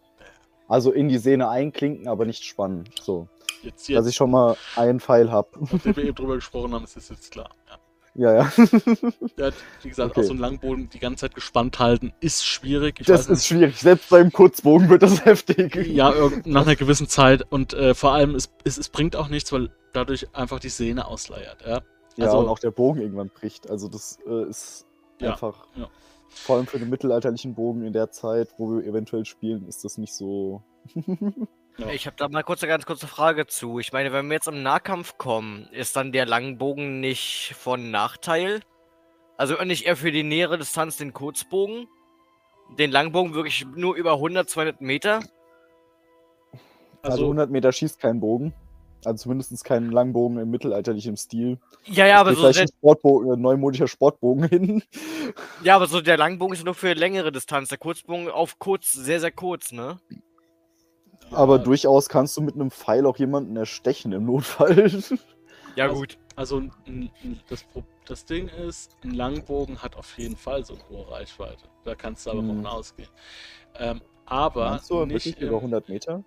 Also 0.68 0.90
in 0.90 1.09
die 1.09 1.18
Sehne 1.18 1.48
einklinken, 1.48 2.09
aber 2.09 2.24
nicht 2.24 2.44
spannen. 2.44 2.85
So. 3.00 3.29
Jetzt, 3.62 3.83
Dass 3.83 3.88
jetzt, 3.88 4.07
ich 4.09 4.16
schon 4.16 4.33
mal 4.33 4.57
einen 4.74 4.98
Pfeil 4.98 5.31
habe. 5.31 5.48
nachdem 5.70 5.94
wir 5.96 6.05
eben 6.05 6.14
drüber 6.16 6.35
gesprochen 6.35 6.74
haben, 6.74 6.85
ist 6.85 6.96
es 6.96 7.09
jetzt 7.09 7.31
klar. 7.31 7.50
Ja. 8.18 8.33
Ja. 8.35 8.52
Ja, 9.37 9.50
wie 9.83 9.88
gesagt, 9.88 10.11
Okay. 10.12 10.20
auch 10.20 10.24
so 10.24 10.31
einen 10.31 10.40
Langbogen 10.40 10.88
die 10.88 10.98
ganze 10.98 11.22
Zeit 11.22 11.35
gespannt 11.35 11.79
halten, 11.79 12.12
ist 12.20 12.44
schwierig. 12.46 13.00
Ich 13.00 13.07
Das 13.07 13.29
ist 13.29 13.46
schwierig. 13.46 13.79
Selbst 13.79 14.09
beim 14.11 14.33
Kurzbogen 14.33 14.88
wird 14.88 15.02
das 15.02 15.24
heftig. 15.24 15.74
Ja, 15.87 16.12
nach 16.44 16.62
einer 16.62 16.76
gewissen 16.76 17.09
Zeit 17.09 17.44
und 17.50 17.74
äh, 17.74 17.94
vor 17.94 18.12
allem, 18.12 18.35
es, 18.35 18.50
es, 18.64 18.79
es 18.79 18.88
bringt 18.88 19.16
auch 19.16 19.29
nichts, 19.29 19.52
weil 19.52 19.70
dadurch 19.92 20.35
einfach 20.35 20.61
die 20.61 20.68
Sehne 20.70 21.07
ausleiert. 21.07 21.59
Ja? 21.66 21.83
Ja, 22.16 22.26
also- 22.26 22.38
und 22.38 22.48
auch 22.48 22.59
der 22.59 22.70
Bogen 22.70 23.00
irgendwann 23.02 23.29
bricht. 23.29 23.68
Also 23.70 23.88
das 23.88 24.18
äh, 24.26 24.48
ist 24.48 24.87
Ja, 25.20 25.33
einfach. 25.33 25.66
ja. 25.76 25.88
Vor 26.29 26.57
allem 26.57 26.66
für 26.66 26.79
den 26.79 26.90
mittelalterlichen 26.90 27.55
Bogen 27.55 27.85
in 27.85 27.92
der 27.92 28.11
Zeit, 28.11 28.48
wo 28.59 28.70
wir 28.76 28.85
eventuell 28.87 29.24
spielen, 29.24 29.66
ist 29.68 29.85
das 29.85 29.96
nicht 29.98 30.14
so. 30.14 30.62
Ja. 31.78 31.90
Ich 31.90 32.06
habe 32.06 32.16
da 32.16 32.28
mal 32.28 32.42
kurz 32.42 32.62
eine 32.62 32.70
ganz 32.70 32.86
kurze 32.86 33.06
Frage 33.06 33.46
zu. 33.46 33.78
Ich 33.78 33.92
meine, 33.92 34.12
wenn 34.12 34.26
wir 34.28 34.34
jetzt 34.34 34.48
im 34.48 34.62
Nahkampf 34.62 35.18
kommen, 35.18 35.68
ist 35.72 35.94
dann 35.96 36.10
der 36.10 36.24
Langbogen 36.24 37.00
nicht 37.00 37.54
von 37.58 37.90
Nachteil? 37.90 38.60
Also 39.36 39.62
nicht 39.64 39.84
eher 39.84 39.96
für 39.96 40.10
die 40.10 40.22
nähere 40.22 40.56
Distanz 40.56 40.96
den 40.96 41.12
Kurzbogen? 41.12 41.86
Den 42.78 42.90
Langbogen 42.90 43.34
wirklich 43.34 43.66
nur 43.74 43.94
über 43.94 44.14
100, 44.14 44.48
200 44.48 44.80
Meter? 44.80 45.20
Also, 47.02 47.12
Also, 47.12 47.24
100 47.24 47.50
Meter 47.50 47.70
schießt 47.72 48.00
kein 48.00 48.20
Bogen. 48.20 48.54
Also 49.04 49.24
zumindest 49.24 49.62
keinen 49.62 49.92
Langbogen 49.92 50.38
im 50.38 50.50
mittelalterlichen 50.50 51.16
Stil. 51.16 51.58
Ja, 51.84 52.06
ja, 52.06 52.18
aber 52.18 52.34
so 52.34 52.50
der, 52.50 52.62
ein 52.62 52.68
Sportbogen, 52.68 53.32
ein 53.32 53.40
neumodischer 53.40 53.86
Sportbogen 53.86 54.44
hin. 54.48 54.82
ja, 55.62 55.76
aber 55.76 55.86
so 55.86 56.00
der 56.00 56.16
Langbogen 56.16 56.54
ist 56.54 56.64
nur 56.64 56.74
für 56.74 56.94
längere 56.94 57.30
Distanz. 57.30 57.68
Der 57.68 57.78
Kurzbogen 57.78 58.28
auf 58.28 58.58
kurz, 58.58 58.92
sehr, 58.92 59.20
sehr 59.20 59.30
kurz, 59.30 59.70
ne? 59.70 60.00
Aber 61.30 61.56
ja, 61.58 61.62
durchaus 61.62 62.08
kannst 62.08 62.36
du 62.36 62.40
mit 62.42 62.54
einem 62.54 62.70
Pfeil 62.70 63.06
auch 63.06 63.16
jemanden 63.18 63.56
erstechen 63.56 64.12
im 64.12 64.24
Notfall. 64.26 64.90
Ja, 65.76 65.84
Also- 65.86 66.00
gut. 66.00 66.18
Also 66.36 66.58
n- 66.58 66.70
n- 66.86 67.40
das, 67.48 67.64
das 68.06 68.24
Ding 68.26 68.48
ist, 68.48 68.96
ein 69.02 69.12
Langbogen 69.14 69.82
hat 69.82 69.96
auf 69.96 70.18
jeden 70.18 70.36
Fall 70.36 70.64
so 70.66 70.74
eine 70.74 70.88
hohe 70.90 71.10
Reichweite. 71.10 71.66
Da 71.84 71.94
kannst 71.94 72.26
du 72.26 72.30
aber 72.30 72.40
Hm. 72.40 72.48
von 72.48 72.66
ausgehen. 72.66 73.08
Ähm, 73.78 74.02
aber 74.26 74.70
Meinst 74.70 74.90
du 74.90 75.04
nicht 75.06 75.24
wirklich 75.26 75.40
im, 75.40 75.48
über 75.48 75.56
100 75.62 75.88
Meter? 75.88 76.24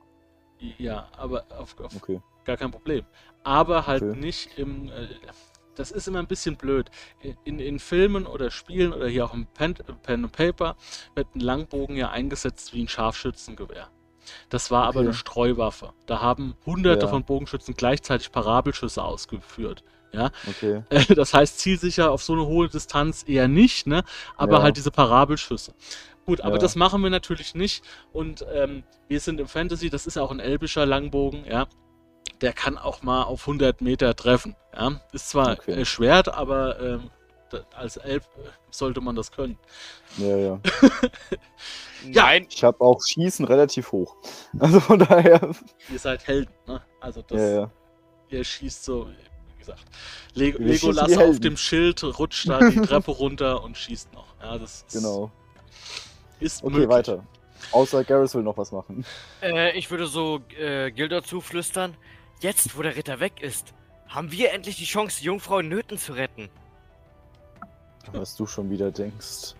Ja, 0.77 1.07
aber 1.15 1.45
auf, 1.57 1.79
auf 1.79 1.95
Okay. 1.95 2.21
gar 2.43 2.57
kein 2.57 2.71
Problem. 2.71 3.05
Aber 3.43 3.85
halt 3.88 4.01
Okay. 4.03 4.19
nicht 4.19 4.57
im. 4.57 4.89
Äh, 4.89 5.07
das 5.75 5.91
ist 5.91 6.07
immer 6.07 6.19
ein 6.19 6.27
bisschen 6.27 6.57
blöd. 6.57 6.89
In, 7.45 7.59
in 7.59 7.79
Filmen 7.79 8.25
oder 8.25 8.51
Spielen 8.51 8.91
oder 8.93 9.07
hier 9.07 9.23
auch 9.25 9.33
im 9.33 9.45
Pen, 9.45 9.75
Pen 10.03 10.25
and 10.25 10.33
Paper 10.33 10.75
wird 11.15 11.33
ein 11.35 11.39
Langbogen 11.39 11.95
ja 11.95 12.09
eingesetzt 12.09 12.73
wie 12.73 12.83
ein 12.83 12.88
Scharfschützengewehr. 12.89 13.89
Das 14.49 14.71
war 14.71 14.83
aber 14.83 14.99
Okay. 14.99 15.07
eine 15.09 15.13
Streuwaffe. 15.13 15.93
Da 16.05 16.21
haben 16.21 16.55
hunderte 16.65 17.05
Ja. 17.05 17.09
von 17.11 17.23
Bogenschützen 17.23 17.75
gleichzeitig 17.75 18.31
Parabelschüsse 18.31 19.03
ausgeführt. 19.03 19.83
Ja, 20.11 20.31
Okay. 20.47 20.83
Äh, 20.89 21.05
das 21.15 21.33
heißt 21.33 21.59
zielsicher 21.59 22.11
auf 22.11 22.23
so 22.23 22.33
eine 22.33 22.45
hohe 22.45 22.67
Distanz 22.67 23.23
eher 23.27 23.47
nicht, 23.47 23.85
ne? 23.85 24.03
Aber 24.37 24.57
Ja. 24.57 24.61
halt 24.63 24.77
diese 24.77 24.89
Parabelschüsse. 24.91 25.73
Gut, 26.25 26.41
aber 26.41 26.55
Ja. 26.55 26.59
das 26.59 26.75
machen 26.75 27.01
wir 27.03 27.09
natürlich 27.11 27.53
nicht. 27.55 27.83
Und 28.11 28.45
ähm, 28.53 28.83
wir 29.07 29.19
sind 29.19 29.39
im 29.39 29.47
Fantasy, 29.47 29.89
das 29.89 30.07
ist 30.07 30.15
ja 30.15 30.23
auch 30.23 30.31
ein 30.31 30.39
elbischer 30.39 30.85
Langbogen, 30.85 31.45
ja. 31.45 31.67
Der 32.41 32.53
kann 32.53 32.77
auch 32.77 33.01
mal 33.03 33.23
auf 33.23 33.41
100 33.47 33.81
Meter 33.81 34.15
treffen. 34.15 34.55
Ja? 34.73 34.99
Ist 35.11 35.29
zwar 35.29 35.53
Okay. 35.53 35.73
erschwert, 35.73 36.29
aber 36.29 36.79
ähm, 36.79 37.09
als 37.75 37.97
Elf 37.97 38.25
äh, 38.38 38.47
sollte 38.71 39.01
man 39.01 39.15
das 39.15 39.31
können. 39.31 39.57
Ja, 40.17 40.38
ja. 40.38 40.59
Ja. 42.05 42.23
Nein, 42.23 42.47
Ich 42.49 42.63
habe 42.63 42.79
auch 42.79 43.01
Schießen 43.05 43.43
relativ 43.45 43.91
hoch. 43.91 44.15
Also 44.59 44.79
von 44.79 44.99
daher. 44.99 45.51
Ihr 45.91 45.99
seid 45.99 46.25
Helden, 46.27 46.53
ne? 46.65 46.81
Also 47.01 47.21
das, 47.23 47.38
Ja, 47.39 47.49
ja. 47.49 47.71
ihr 48.29 48.43
schießt 48.43 48.85
so, 48.85 49.09
wie 49.09 49.59
gesagt. 49.59 49.83
Le 50.33 50.53
Wir 50.57 50.59
Legolas 50.59 51.17
auf 51.17 51.39
dem 51.41 51.57
Schild 51.57 52.01
rutscht 52.17 52.47
da 52.47 52.59
die 52.69 52.79
Treppe 52.88 53.12
runter 53.12 53.62
und 53.63 53.77
schießt 53.77 54.13
noch. 54.13 54.33
Ja, 54.41 54.57
das 54.57 54.85
ist, 54.88 54.93
Genau. 54.93 55.29
ist 56.39 56.63
Okay, 56.63 56.71
möglich. 56.71 56.89
weiter. 56.89 57.25
Außer 57.73 58.05
Garrus 58.05 58.33
will 58.33 58.43
noch 58.43 58.57
was 58.57 58.71
machen. 58.71 59.03
äh, 59.41 59.77
ich 59.77 59.91
würde 59.91 60.07
so 60.07 60.39
äh, 60.57 60.91
Gilder 60.91 61.21
zuflüstern. 61.23 61.97
Jetzt, 62.39 62.77
wo 62.77 62.81
der 62.81 62.95
Ritter 62.95 63.19
weg 63.19 63.41
ist, 63.41 63.73
haben 64.07 64.31
wir 64.31 64.53
endlich 64.53 64.77
die 64.77 64.85
Chance, 64.85 65.19
die 65.19 65.25
Jungfrau 65.25 65.59
in 65.59 65.67
Nöten 65.67 65.97
zu 65.97 66.13
retten. 66.13 66.49
Was 68.12 68.35
du 68.35 68.45
schon 68.47 68.69
wieder 68.69 68.91
denkst. 68.91 69.55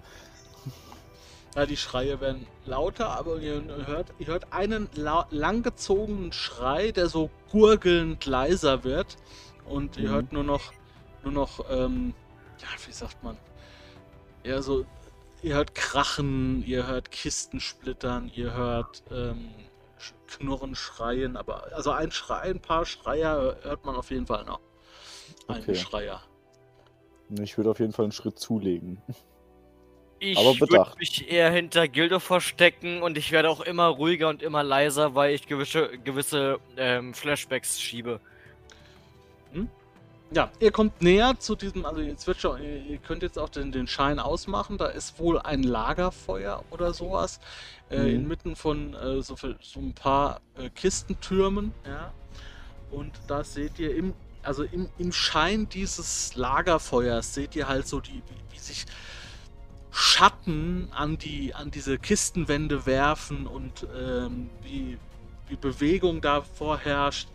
Ja, 1.56 1.66
die 1.66 1.78
Schreie 1.78 2.22
werden 2.22 2.46
lauter, 2.66 3.10
aber 3.10 3.38
ihr 3.40 3.62
hört, 3.86 4.14
ihr 4.20 4.28
hört 4.28 4.54
einen 4.54 4.88
la 4.94 5.28
langgezogenen 5.32 6.32
Schrei, 6.32 6.92
der 6.92 7.10
so 7.10 7.30
gurgelnd 7.52 8.26
leiser 8.26 8.84
wird. 8.84 9.18
Und 9.66 9.98
ihr 9.98 10.10
Mhm. 10.10 10.14
hört 10.14 10.32
nur 10.32 10.44
noch, 10.44 10.72
nur 11.24 11.34
noch, 11.34 11.66
ähm, 11.70 12.14
ja, 12.60 12.68
wie 12.88 12.92
sagt 12.92 13.24
man? 13.24 13.38
Ja, 14.44 14.62
so, 14.62 14.86
ihr 15.42 15.56
hört 15.56 15.76
Krachen, 15.76 16.64
ihr 16.66 16.86
hört 16.88 17.12
Kisten 17.12 17.60
splittern, 17.60 18.32
ihr 18.36 18.54
hört 18.54 19.04
ähm, 19.12 19.50
Knurren, 20.28 20.76
Schreien, 20.76 21.36
aber 21.36 21.74
also 21.76 21.92
ein 21.92 22.12
Schrei, 22.12 22.42
ein 22.42 22.62
paar 22.62 22.86
Schreier 22.86 23.58
hört 23.64 23.86
man 23.86 23.96
auf 23.96 24.12
jeden 24.12 24.28
Fall 24.28 24.46
noch. 24.46 24.62
Ein 25.48 25.62
Okay. 25.64 25.76
Schreier. 25.76 26.22
Ich 27.38 27.58
würde 27.58 27.70
auf 27.70 27.80
jeden 27.80 27.94
Fall 27.94 28.06
einen 28.06 28.12
Schritt 28.12 28.40
zulegen. 28.40 29.02
Ich 30.20 30.38
würde 30.38 30.92
mich 31.00 31.32
eher 31.32 31.50
hinter 31.52 31.88
Gildo 31.88 32.20
verstecken 32.20 33.02
und 33.02 33.18
ich 33.18 33.32
werde 33.32 33.50
auch 33.50 33.62
immer 33.62 33.88
ruhiger 33.88 34.28
und 34.28 34.44
immer 34.44 34.64
leiser, 34.64 35.16
weil 35.16 35.34
ich 35.34 35.48
gewisse, 35.48 35.98
gewisse 36.00 36.60
ähm, 36.76 37.14
Flashbacks 37.14 37.80
schiebe. 37.80 38.20
Ja, 40.32 40.52
ihr 40.60 40.72
kommt 40.72 41.02
näher 41.02 41.40
zu 41.40 41.56
diesem, 41.56 41.86
also 41.86 42.02
jetzt 42.02 42.28
wird 42.28 42.38
schon, 42.38 42.62
ihr 42.62 43.00
könnt 43.00 43.24
jetzt 43.24 43.40
auch 43.40 43.50
den, 43.50 43.72
den 43.72 43.88
Schein 43.88 44.20
ausmachen, 44.20 44.78
da 44.78 44.86
ist 44.86 45.18
wohl 45.18 45.40
ein 45.40 45.64
Lagerfeuer 45.64 46.64
oder 46.70 46.94
sowas, 46.94 47.40
äh, 47.90 47.98
Mhm. 47.98 48.16
inmitten 48.16 48.56
von 48.56 48.94
äh, 48.94 49.24
so, 49.24 49.36
so 49.36 49.80
ein 49.80 49.94
paar 49.94 50.42
äh, 50.56 50.70
Kistentürmen, 50.70 51.74
ja. 51.84 52.14
Und 52.92 53.12
da 53.28 53.44
seht 53.44 53.80
ihr 53.80 53.96
im, 53.96 54.14
also 54.44 54.64
im, 54.64 54.90
im 54.98 55.12
Schein 55.12 55.68
dieses 55.70 56.36
Lagerfeuers 56.36 57.34
seht 57.34 57.56
ihr 57.56 57.68
halt 57.68 57.88
so 57.88 58.00
die, 58.00 58.22
wie, 58.28 58.54
wie 58.54 58.60
sich 58.60 58.86
Schatten 59.92 60.90
an 60.92 61.18
die, 61.18 61.54
an 61.56 61.72
diese 61.72 61.98
Kistenwände 61.98 62.86
werfen 62.86 63.48
und 63.48 63.88
ähm, 63.96 64.50
wie, 64.62 64.98
wie 65.48 65.56
Bewegung 65.56 66.22
da 66.22 66.42
vorherrscht. 66.42 67.28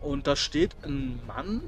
Und 0.00 0.26
da 0.26 0.36
steht 0.36 0.76
ein 0.84 1.20
Mann 1.26 1.62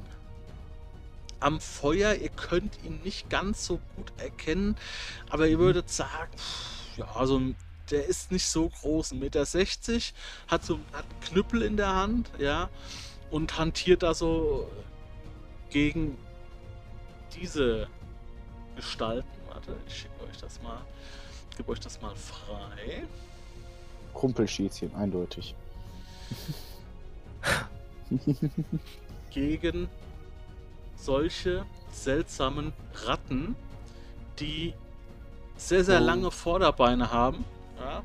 am 1.40 1.60
Feuer. 1.60 2.14
Ihr 2.14 2.28
könnt 2.28 2.78
ihn 2.84 3.00
nicht 3.02 3.28
ganz 3.30 3.66
so 3.66 3.80
gut 3.96 4.12
erkennen, 4.18 4.76
aber 5.30 5.48
ihr 5.48 5.58
würdet 5.58 5.90
sagen, 5.90 6.32
ja, 6.96 7.06
also 7.14 7.40
der 7.90 8.06
ist 8.06 8.32
nicht 8.32 8.46
so 8.46 8.68
groß, 8.68 9.12
1,60 9.12 9.14
Meter, 9.16 9.44
hat 10.48 10.64
so 10.64 10.80
hat 10.92 11.04
einen 11.04 11.20
Knüppel 11.20 11.62
in 11.62 11.76
der 11.76 11.94
Hand, 11.94 12.30
ja, 12.38 12.68
und 13.30 13.58
hantiert 13.58 14.02
da 14.02 14.14
so 14.14 14.70
gegen 15.70 16.16
diese 17.34 17.88
Gestalten. 18.76 19.28
Warte, 19.48 19.76
ich 19.86 19.94
schicke 20.00 20.24
euch 20.28 20.36
das 20.38 20.60
mal, 20.62 20.78
gebe 21.56 21.70
euch 21.72 21.80
das 21.80 22.00
mal 22.00 22.14
frei. 22.14 23.04
Krumpelschießchen, 24.14 24.94
eindeutig. 24.94 25.54
gegen 29.30 29.88
solche 30.96 31.64
seltsamen 31.92 32.72
Ratten, 33.04 33.54
die 34.38 34.74
sehr, 35.56 35.84
sehr 35.84 36.00
Oh. 36.00 36.04
lange 36.04 36.30
Vorderbeine 36.30 37.12
haben. 37.12 37.44
Ja, 37.78 38.02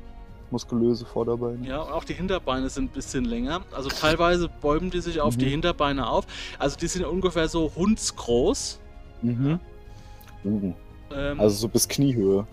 Muskulöse 0.52 1.04
Vorderbeine. 1.06 1.66
ja, 1.66 1.80
und 1.80 1.90
auch 1.92 2.04
die 2.04 2.14
Hinterbeine 2.14 2.68
sind 2.68 2.84
ein 2.84 2.94
bisschen 2.94 3.24
länger. 3.24 3.62
Also 3.72 3.88
teilweise 3.88 4.48
bäumen 4.60 4.90
die 4.90 5.00
sich 5.00 5.20
auf 5.20 5.36
die 5.36 5.46
Mhm. 5.46 5.50
Hinterbeine 5.50 6.08
auf. 6.08 6.26
Also 6.58 6.76
die 6.76 6.86
sind 6.86 7.04
ungefähr 7.04 7.48
so 7.48 7.72
hundsgroß. 7.74 8.78
Mhm. 9.22 9.58
Uh, 10.44 10.72
Ähm, 11.14 11.40
also 11.40 11.56
so 11.56 11.68
bis 11.68 11.88
Kniehöhe. 11.88 12.46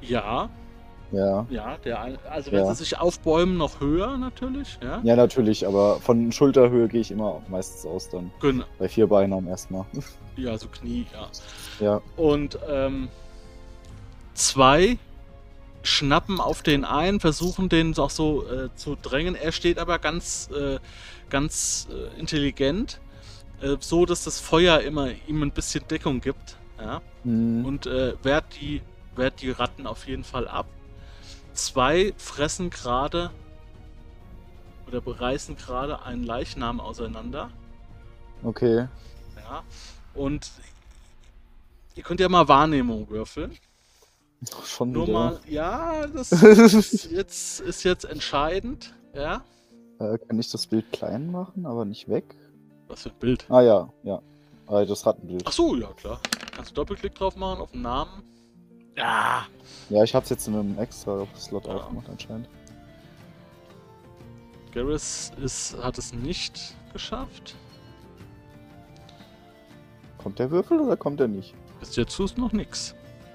ja, 0.00 0.48
Ja. 1.12 1.46
ja, 1.50 1.76
der, 1.84 2.18
also 2.30 2.50
wenn 2.50 2.64
Ja. 2.64 2.74
sie 2.74 2.82
sich 2.84 2.98
aufbäumen, 2.98 3.56
noch 3.56 3.78
höher 3.80 4.16
natürlich. 4.18 4.78
Ja, 4.82 5.00
Ja, 5.04 5.14
natürlich, 5.16 5.66
aber 5.66 5.96
von 6.00 6.32
Schulterhöhe 6.32 6.88
gehe 6.88 7.00
ich 7.02 7.10
immer 7.12 7.40
meistens 7.48 7.86
aus 7.86 8.08
dann. 8.08 8.30
Genau. 8.40 8.64
Bei 8.78 8.88
vier 8.88 9.06
Beinen 9.06 9.46
erstmal. 9.46 9.84
ja 10.36 10.58
so 10.58 10.66
Knie, 10.68 11.06
ja. 11.12 11.28
Ja. 11.86 12.00
Und 12.16 12.58
ähm, 12.68 13.08
zwei 14.34 14.98
schnappen 15.84 16.40
auf 16.40 16.62
den 16.62 16.84
ein, 16.84 17.20
versuchen 17.20 17.68
den 17.68 17.96
auch 17.98 18.10
so 18.10 18.48
äh, 18.48 18.74
zu 18.74 18.96
drängen. 19.00 19.34
Er 19.34 19.52
steht 19.52 19.78
aber 19.78 19.98
ganz, 19.98 20.50
äh, 20.50 20.78
ganz 21.30 21.86
äh, 21.90 22.18
intelligent, 22.18 23.00
äh, 23.60 23.76
so 23.80 24.06
dass 24.06 24.24
das 24.24 24.40
Feuer 24.40 24.80
immer 24.80 25.10
ihm 25.28 25.42
ein 25.42 25.52
bisschen 25.52 25.86
Deckung 25.86 26.20
gibt. 26.20 26.56
Ja? 26.78 27.02
Mhm. 27.22 27.64
Und 27.64 27.86
äh, 27.86 28.14
wehrt, 28.22 28.44
die, 28.60 28.80
wehrt 29.14 29.42
die 29.42 29.50
Ratten 29.50 29.86
auf 29.86 30.06
jeden 30.06 30.24
Fall 30.24 30.48
ab. 30.48 30.66
Zwei 31.52 32.14
fressen 32.16 32.70
gerade 32.70 33.30
oder 34.86 35.00
bereißen 35.00 35.56
gerade 35.56 36.02
einen 36.02 36.24
Leichnam 36.24 36.80
auseinander. 36.80 37.50
Okay. 38.42 38.88
Ja. 39.36 39.62
Und 40.14 40.50
ihr 41.94 42.02
könnt 42.02 42.20
ja 42.20 42.28
mal 42.28 42.48
Wahrnehmung 42.48 43.08
würfeln. 43.10 43.56
Schon 44.64 44.92
Nur 44.92 45.04
wieder. 45.06 45.12
mal, 45.12 45.40
ja, 45.48 46.06
das 46.08 46.32
ist 46.32 47.04
jetzt, 47.10 47.60
ist 47.60 47.82
jetzt 47.82 48.04
entscheidend. 48.04 48.94
Ja. 49.14 49.42
Äh, 50.00 50.18
kann 50.18 50.38
ich 50.38 50.50
das 50.50 50.66
Bild 50.66 50.90
klein 50.92 51.30
machen, 51.30 51.64
aber 51.66 51.84
nicht 51.84 52.08
weg? 52.08 52.36
Was 52.88 53.02
für 53.04 53.10
ein 53.10 53.18
Bild. 53.20 53.46
Ah 53.48 53.62
ja, 53.62 53.88
ja. 54.02 54.20
Äh, 54.68 54.84
das 54.86 55.06
Rattenbild. 55.06 55.44
Ach 55.46 55.52
so, 55.52 55.74
ja 55.76 55.88
klar. 55.94 56.20
Kannst 56.54 56.72
du 56.72 56.74
Doppelklick 56.74 57.14
drauf 57.14 57.36
machen 57.36 57.60
auf 57.62 57.70
den 57.70 57.82
Namen? 57.82 58.22
Ah, 58.98 59.42
Ja, 59.88 60.02
ich 60.04 60.14
hab's 60.14 60.28
jetzt 60.30 60.46
in 60.46 60.54
einem 60.54 60.78
extra 60.78 61.26
Slot 61.36 61.66
Ja. 61.66 61.74
aufgemacht 61.74 62.08
anscheinend. 62.10 62.48
Garrus 64.72 65.32
ist, 65.42 65.76
hat 65.82 65.98
es 65.98 66.12
nicht 66.12 66.74
geschafft. 66.92 67.54
Kommt 70.18 70.38
der 70.38 70.50
Würfel 70.50 70.80
oder 70.80 70.96
kommt 70.96 71.20
er 71.20 71.28
nicht? 71.28 71.54
Bis 71.80 71.96
jetzt 71.96 72.18
ist 72.18 72.36
noch 72.38 72.52
nix. 72.52 72.94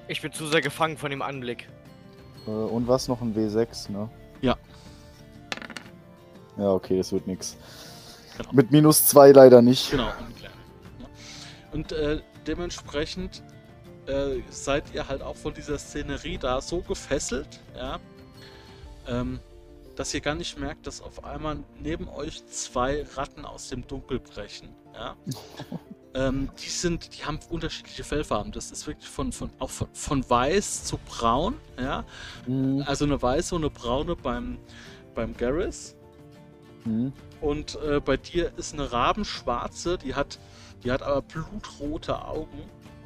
Ich 0.09 0.21
bin 0.21 0.33
zu 0.33 0.47
sehr 0.47 0.61
gefangen 0.61 0.97
von 0.97 1.11
dem 1.11 1.21
Anblick. 1.21 1.69
Äh, 2.45 2.49
und 2.49 2.87
was 2.87 3.07
noch 3.07 3.21
ein 3.21 3.33
W6, 3.33 3.91
ne? 3.91 4.09
Ja. 4.41 4.57
Ja, 6.57 6.73
okay, 6.73 6.97
das 6.97 7.11
wird 7.13 7.27
nix. 7.27 7.55
Genau. 8.37 8.49
Mit 8.51 8.71
minus 8.71 9.05
zwei 9.05 9.31
leider 9.31 9.61
nicht. 9.61 9.91
Genau. 9.91 10.07
Ja. 10.07 10.49
Und 11.71 11.91
äh, 11.91 12.21
dementsprechend 12.47 13.43
äh, 14.07 14.41
seid 14.49 14.83
ihr 14.93 15.07
halt 15.07 15.21
auch 15.21 15.35
von 15.35 15.53
dieser 15.53 15.77
Szenerie 15.77 16.37
da 16.37 16.59
so 16.59 16.81
gefesselt, 16.81 17.59
ja, 17.75 17.99
ähm, 19.07 19.39
dass 19.95 20.13
ihr 20.13 20.21
gar 20.21 20.35
nicht 20.35 20.57
merkt, 20.57 20.87
dass 20.87 21.01
auf 21.01 21.23
einmal 21.23 21.59
neben 21.79 22.09
euch 22.09 22.45
zwei 22.47 23.05
Ratten 23.15 23.45
aus 23.45 23.69
dem 23.69 23.85
Dunkel 23.85 24.19
brechen. 24.19 24.69
Ja. 24.93 25.15
ähm, 26.13 26.49
die 26.61 26.69
sind, 26.69 27.17
die 27.17 27.25
haben 27.25 27.39
unterschiedliche 27.49 28.03
Fellfarben. 28.03 28.51
Das 28.51 28.71
ist 28.71 28.87
wirklich 28.87 29.09
von, 29.09 29.31
von 29.31 29.49
auch 29.59 29.69
von, 29.69 29.87
von 29.93 30.27
weiß 30.27 30.85
zu 30.85 30.97
braun, 30.97 31.55
ja. 31.79 32.03
Mhm. 32.47 32.83
Also 32.85 33.05
eine 33.05 33.21
weiße 33.21 33.55
und 33.55 33.63
eine 33.63 33.69
braune 33.69 34.15
beim, 34.15 34.57
beim 35.13 35.35
Garrus. 35.37 35.95
Mhm. 36.85 37.13
Und 37.41 37.77
äh, 37.83 37.99
bei 37.99 38.17
dir 38.17 38.51
ist 38.57 38.73
eine 38.73 38.91
Rabenschwarze, 38.91 39.97
die 39.97 40.15
hat, 40.15 40.39
die 40.83 40.91
hat 40.91 41.03
aber 41.03 41.21
blutrote 41.21 42.25
Augen. 42.25 42.63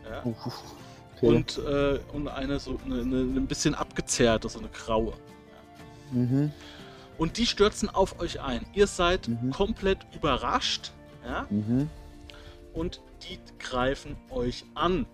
Ja? 0.10 0.24
Okay. 0.26 1.28
Und, 1.28 1.58
äh, 1.58 2.00
und 2.14 2.28
eine 2.28 2.60
so 2.60 2.80
eine, 2.86 3.02
eine, 3.02 3.18
ein 3.18 3.48
bisschen 3.48 3.76
abgezerrte, 3.76 4.50
so 4.50 4.60
eine 4.60 4.70
graue. 4.70 5.14
Mhm. 6.12 6.52
Und 7.18 7.38
die 7.38 7.46
stürzen 7.46 7.90
auf 7.90 8.20
euch 8.20 8.42
ein. 8.42 8.66
Ihr 8.74 8.88
seid 8.88 9.28
Mhm. 9.28 9.52
komplett 9.52 10.00
überrascht, 10.16 10.92
ja? 11.26 11.46
Mhm. 11.50 11.90
Und 12.74 13.02
die 13.30 13.40
greifen 13.60 14.18
euch 14.30 14.66
an. 14.76 15.06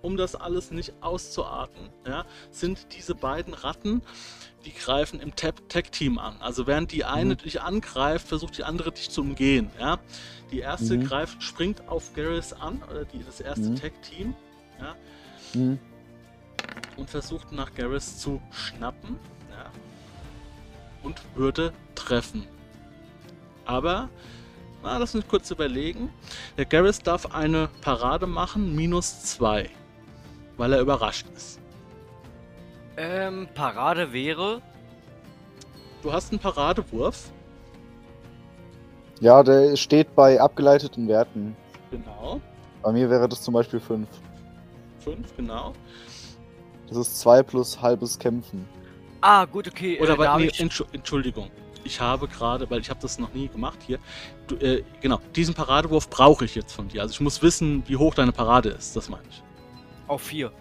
um 0.00 0.16
das 0.16 0.36
alles 0.36 0.70
nicht 0.70 0.92
auszuarten, 1.00 1.88
ja, 2.06 2.24
sind 2.52 2.94
diese 2.96 3.16
beiden 3.16 3.52
Ratten, 3.52 4.00
die 4.64 4.72
greifen 4.72 5.18
im 5.18 5.34
Tag-Team 5.34 6.18
an. 6.20 6.36
Also 6.40 6.68
während 6.68 6.92
die 6.92 7.04
eine 7.04 7.34
Mhm. 7.34 7.38
dich 7.38 7.60
angreift, 7.62 8.28
versucht 8.28 8.56
die 8.58 8.62
andere 8.62 8.92
dich 8.92 9.10
zu 9.10 9.22
umgehen. 9.22 9.72
Ja. 9.76 9.98
Die 10.52 10.60
erste 10.60 10.98
Mhm. 10.98 11.02
greift, 11.04 11.42
springt 11.42 11.88
auf 11.88 12.14
Garrus 12.14 12.52
an, 12.52 12.80
oder 12.88 13.04
die, 13.06 13.24
das 13.24 13.40
erste 13.40 13.70
Mhm. 13.70 13.74
Tag-Team, 13.74 14.36
ja, 14.80 14.94
Mhm. 15.54 15.80
und 16.96 17.10
versucht 17.10 17.50
nach 17.50 17.74
Garrus 17.74 18.18
zu 18.18 18.40
schnappen 18.52 19.18
und 21.02 21.20
würde 21.34 21.72
treffen. 21.96 22.46
Aber, 23.64 24.08
na, 24.82 24.98
lass 24.98 25.14
mich 25.14 25.26
kurz 25.28 25.50
überlegen. 25.50 26.10
Der 26.56 26.64
Garrus 26.64 26.98
darf 26.98 27.26
eine 27.34 27.68
Parade 27.80 28.26
machen, 28.26 28.74
minus 28.74 29.22
2, 29.24 29.68
weil 30.56 30.72
er 30.72 30.80
überrascht 30.80 31.26
ist. 31.34 31.60
Ähm, 32.96 33.48
Parade 33.54 34.12
wäre. 34.12 34.60
Du 36.02 36.12
hast 36.12 36.30
einen 36.32 36.38
Paradewurf, 36.40 37.30
Ja, 39.20 39.42
der 39.42 39.76
steht 39.76 40.14
bei 40.14 40.40
abgeleiteten 40.40 41.08
Werten. 41.08 41.56
genau. 41.90 42.40
Bei 42.82 42.92
mir 42.92 43.10
wäre 43.10 43.28
das 43.28 43.42
zum 43.42 43.54
Beispiel 43.54 43.80
5. 43.80 44.06
5, 45.00 45.36
genau. 45.36 45.72
Das 46.88 46.96
ist 46.96 47.18
2 47.20 47.42
plus 47.42 47.82
halbes 47.82 48.16
Kämpfen. 48.18 48.66
Ah, 49.20 49.44
gut, 49.44 49.66
okay. 49.66 50.00
Oder 50.00 50.16
äh, 50.18 50.38
nee, 50.38 50.46
ich... 50.46 50.60
Entschu 50.60 50.84
Entschuldigung. 50.92 51.50
Ich 51.84 52.00
habe 52.00 52.28
gerade, 52.28 52.68
weil 52.70 52.80
ich 52.80 52.90
habe 52.90 53.00
das 53.00 53.18
noch 53.18 53.32
nie 53.34 53.48
gemacht 53.48 53.78
hier. 53.86 53.98
Du, 54.46 54.56
äh, 54.56 54.84
genau, 55.00 55.20
diesen 55.34 55.54
Paradewurf 55.54 56.10
brauche 56.10 56.44
ich 56.44 56.54
jetzt 56.54 56.72
von 56.72 56.88
dir. 56.88 57.02
Also 57.02 57.12
ich 57.12 57.20
muss 57.20 57.42
wissen, 57.42 57.82
wie 57.86 57.96
hoch 57.96 58.14
deine 58.14 58.32
Parade 58.32 58.70
ist, 58.70 58.96
das 58.96 59.08
meine 59.08 59.24
ich. 59.30 59.42
Auf 60.06 60.22
vier. 60.22 60.52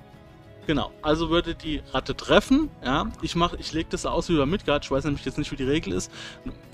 Genau, 0.67 0.91
also 1.01 1.29
würde 1.29 1.55
die 1.55 1.81
Ratte 1.93 2.15
treffen, 2.15 2.69
ja. 2.83 3.09
Ich 3.21 3.35
mach, 3.35 3.53
ich 3.53 3.71
lege 3.71 3.87
das 3.89 4.05
aus 4.05 4.27
wie 4.27 4.37
bei 4.37 4.45
Midgard, 4.45 4.83
ich 4.83 4.91
weiß 4.91 5.05
nämlich 5.05 5.23
jetzt 5.23 5.37
nicht, 5.37 5.49
wie 5.51 5.55
die 5.55 5.63
Regel 5.63 5.93
ist. 5.93 6.11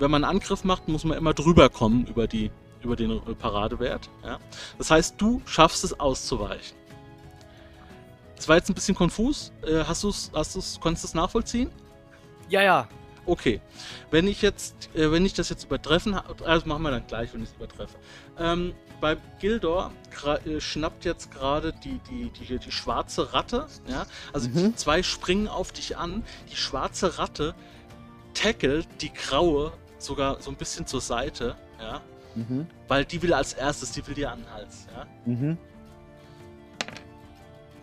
Wenn 0.00 0.10
man 0.10 0.24
einen 0.24 0.36
Angriff 0.36 0.64
macht, 0.64 0.88
muss 0.88 1.04
man 1.04 1.16
immer 1.16 1.32
drüber 1.32 1.68
kommen 1.68 2.04
über, 2.06 2.26
die, 2.26 2.50
über 2.82 2.96
den 2.96 3.12
äh, 3.12 3.34
Paradewert, 3.38 4.10
ja. 4.24 4.38
Das 4.78 4.90
heißt, 4.90 5.14
du 5.18 5.40
schaffst 5.46 5.84
es 5.84 5.98
auszuweichen. 6.00 6.76
Das 8.34 8.48
war 8.48 8.56
jetzt 8.56 8.68
ein 8.68 8.74
bisschen 8.74 8.96
konfus. 8.96 9.52
Äh, 9.64 9.84
hast 9.84 10.02
du 10.02 10.08
es, 10.08 10.30
hast 10.34 10.56
du's, 10.56 10.78
konntest 10.80 11.04
du 11.04 11.08
es 11.08 11.14
nachvollziehen? 11.14 11.70
Ja, 12.48 12.62
ja. 12.62 12.88
Okay. 13.26 13.60
Wenn 14.10 14.26
ich 14.26 14.42
jetzt, 14.42 14.90
äh, 14.94 15.10
wenn 15.10 15.24
ich 15.24 15.32
das 15.34 15.48
jetzt 15.48 15.64
übertreffen 15.64 16.14
habe, 16.14 16.44
also 16.46 16.66
machen 16.66 16.82
wir 16.82 16.90
dann 16.90 17.06
gleich, 17.06 17.32
wenn 17.32 17.42
ich 17.42 17.50
es 17.50 17.54
übertreffe. 17.56 17.96
Ähm, 18.38 18.74
bei 19.00 19.16
Gildor 19.40 19.92
äh, 20.46 20.60
schnappt 20.60 21.04
jetzt 21.04 21.30
gerade 21.30 21.72
die, 21.84 22.00
die, 22.10 22.30
die, 22.30 22.58
die 22.58 22.70
schwarze 22.72 23.32
Ratte, 23.32 23.66
ja. 23.88 24.06
Also 24.32 24.48
Mhm. 24.48 24.54
die 24.54 24.74
zwei 24.76 25.02
springen 25.02 25.48
auf 25.48 25.72
dich 25.72 25.96
an. 25.96 26.22
Die 26.50 26.56
schwarze 26.56 27.18
Ratte 27.18 27.54
tackelt 28.34 28.86
die 29.00 29.12
graue 29.12 29.72
sogar 29.98 30.40
so 30.42 30.50
ein 30.50 30.56
bisschen 30.56 30.86
zur 30.86 31.00
Seite, 31.00 31.56
ja. 31.80 32.00
Mhm. 32.34 32.66
Weil 32.88 33.04
die 33.04 33.22
will 33.22 33.32
als 33.32 33.52
erstes, 33.54 33.92
die 33.92 34.06
will 34.06 34.14
dir 34.14 34.32
an 34.32 34.40
den 34.40 34.50
Hals, 34.52 34.86
ja. 34.94 35.06
Mhm. 35.24 35.58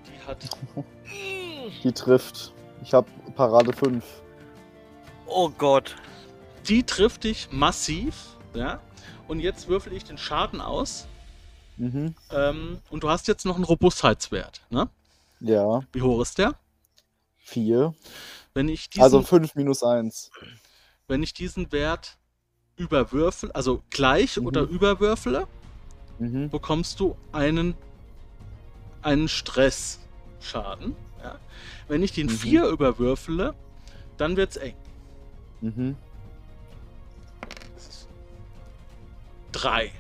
Die 0.06 0.28
hat. 0.28 0.38
Die 1.84 1.92
trifft. 1.92 2.54
Ich 2.82 2.94
habe 2.94 3.08
Parade 3.36 3.72
5. 3.72 4.04
Oh 5.34 5.50
Gott. 5.50 5.96
Die 6.68 6.84
trifft 6.84 7.24
dich 7.24 7.48
massiv, 7.52 8.16
ja. 8.54 8.80
Und 9.28 9.40
jetzt 9.40 9.68
würfel 9.68 9.94
ich 9.94 10.04
den 10.04 10.18
Schaden 10.18 10.62
aus. 10.62 11.08
Mhm. 11.78 12.16
Ähm, 12.32 12.80
und 12.90 13.04
du 13.04 13.10
hast 13.10 13.28
jetzt 13.28 13.46
noch 13.46 13.56
einen 13.56 13.64
Robustheitswert, 13.64 14.62
ne? 14.70 14.90
Ja, 15.40 15.82
Wie 15.94 16.02
hoch 16.02 16.22
ist 16.22 16.38
der? 16.38 16.54
4. 17.40 17.96
Wenn 18.54 18.68
ich 18.70 18.90
diesen, 18.90 19.04
Also 19.04 19.22
5 19.24 19.56
minus 19.56 19.82
1. 19.84 20.30
wenn 21.08 21.24
ich 21.24 21.34
diesen 21.34 21.72
Wert 21.72 22.18
überwürfel, 22.76 23.52
also 23.54 23.82
gleich 23.90 24.38
Mhm. 24.38 24.46
oder 24.48 24.62
überwürfele, 24.62 25.48
Mhm. 26.20 26.50
bekommst 26.50 27.00
du 27.00 27.16
einen, 27.32 27.74
einen 29.02 29.28
Stressschaden. 29.30 30.96
Ja? 31.24 31.40
Wenn 31.88 32.04
ich 32.04 32.12
den 32.12 32.28
Mhm. 32.28 32.32
4 32.32 32.66
überwürfele, 32.68 33.56
dann 34.18 34.36
wird's 34.38 34.58
eng. 34.58 34.76
Mhm. 35.62 35.96
3. 39.52 39.92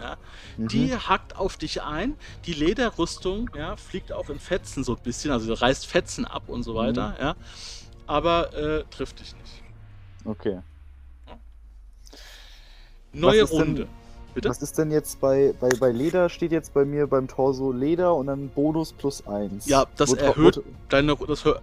Ja? 0.00 0.16
Mhm. 0.56 0.68
Die 0.68 0.94
hackt 0.96 1.36
auf 1.36 1.56
dich 1.56 1.82
ein. 1.82 2.16
Die 2.46 2.52
Lederrüstung 2.54 3.50
ja, 3.56 3.76
fliegt 3.76 4.12
auch 4.12 4.28
in 4.30 4.38
Fetzen 4.38 4.84
so 4.84 4.94
ein 4.96 5.02
bisschen, 5.02 5.30
also 5.32 5.52
reißt 5.52 5.86
Fetzen 5.86 6.24
ab 6.24 6.44
und 6.48 6.62
so 6.62 6.72
Mhm. 6.72 6.76
weiter. 6.76 7.16
Ja? 7.20 7.36
Aber 8.06 8.52
äh, 8.54 8.84
trifft 8.90 9.20
dich 9.20 9.34
nicht. 9.36 9.62
Okay. 10.24 10.60
Neue 13.12 13.42
ist 13.42 13.52
denn- 13.52 13.58
Runde. 13.60 13.88
Bitte? 14.34 14.48
Was 14.48 14.62
ist 14.62 14.78
denn 14.78 14.90
jetzt 14.90 15.20
bei, 15.20 15.52
bei, 15.60 15.68
bei 15.78 15.90
Leder? 15.90 16.30
Steht 16.30 16.52
jetzt 16.52 16.72
bei 16.72 16.86
mir 16.86 17.06
beim 17.06 17.28
Torso 17.28 17.70
Leder 17.70 18.14
und 18.14 18.28
dann 18.28 18.48
Bonus 18.48 18.94
plus 18.94 19.26
1. 19.26 19.66
Ja, 19.66 19.84
das 19.98 20.12
Wo- 20.12 20.14
erhöht- 20.14 20.62
Deine, 20.88 21.14
das 21.16 21.44
hö- 21.44 21.58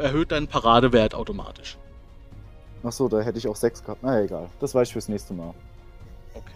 erhöht 0.00 0.30
deinen 0.30 0.46
Paradewert 0.46 1.14
automatisch. 1.14 1.78
Achso, 2.82 3.08
da 3.08 3.20
hätte 3.20 3.38
ich 3.38 3.46
auch 3.48 3.56
6 3.56 3.82
gehabt. 3.84 4.00
Na 4.02 4.22
egal. 4.22 4.48
Das 4.60 4.74
weiß 4.74 4.88
ich 4.88 4.92
fürs 4.92 5.08
nächste 5.08 5.34
Mal. 5.34 5.52
Okay. 6.34 6.50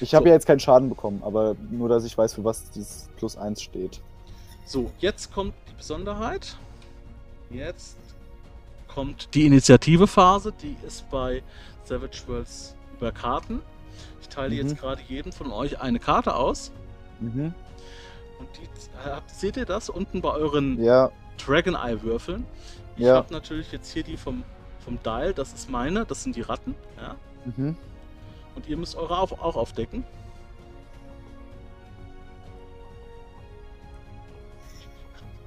Ich 0.00 0.14
habe 0.14 0.24
So. 0.24 0.28
ja 0.28 0.34
jetzt 0.34 0.46
keinen 0.46 0.60
Schaden 0.60 0.88
bekommen, 0.88 1.22
aber 1.24 1.56
nur, 1.70 1.88
dass 1.88 2.04
ich 2.04 2.16
weiß, 2.16 2.34
für 2.34 2.44
was 2.44 2.70
dieses 2.70 3.08
plus 3.16 3.36
1 3.36 3.62
steht. 3.62 4.00
So, 4.66 4.90
jetzt 4.98 5.32
kommt 5.32 5.54
die 5.70 5.74
Besonderheit. 5.74 6.56
Jetzt 7.50 7.96
kommt 8.86 9.32
die 9.34 9.46
Initiative-Phase. 9.46 10.52
Die 10.62 10.76
ist 10.86 11.08
bei 11.10 11.42
Savage 11.84 12.22
Worlds 12.26 12.74
über 12.98 13.10
Karten. 13.12 13.62
Ich 14.20 14.28
teile 14.28 14.50
Mhm. 14.50 14.68
jetzt 14.68 14.78
gerade 14.78 15.00
jedem 15.08 15.32
von 15.32 15.50
euch 15.52 15.80
eine 15.80 15.98
Karte 15.98 16.34
aus. 16.34 16.70
Mhm. 17.20 17.54
Und 18.38 18.48
die, 18.56 18.68
habt- 19.08 19.30
seht 19.30 19.56
ihr 19.56 19.64
das 19.64 19.88
unten 19.88 20.20
bei 20.20 20.30
euren 20.32 20.82
Ja, 20.82 21.10
Dragon 21.44 21.74
Eye 21.74 22.02
Würfeln? 22.02 22.44
Ich 22.96 23.04
Ja. 23.04 23.16
habe 23.16 23.32
natürlich 23.32 23.72
jetzt 23.72 23.90
hier 23.90 24.02
die 24.02 24.16
vom, 24.18 24.44
vom 24.88 25.02
Dial, 25.02 25.34
das 25.34 25.52
ist 25.52 25.68
meine, 25.68 26.06
das 26.06 26.22
sind 26.22 26.34
die 26.34 26.40
Ratten. 26.40 26.74
Ja? 26.96 27.16
mhm. 27.44 27.76
Und 28.54 28.66
ihr 28.66 28.76
müsst 28.76 28.96
eure 28.96 29.18
auf, 29.18 29.32
auch 29.32 29.54
aufdecken. 29.54 30.02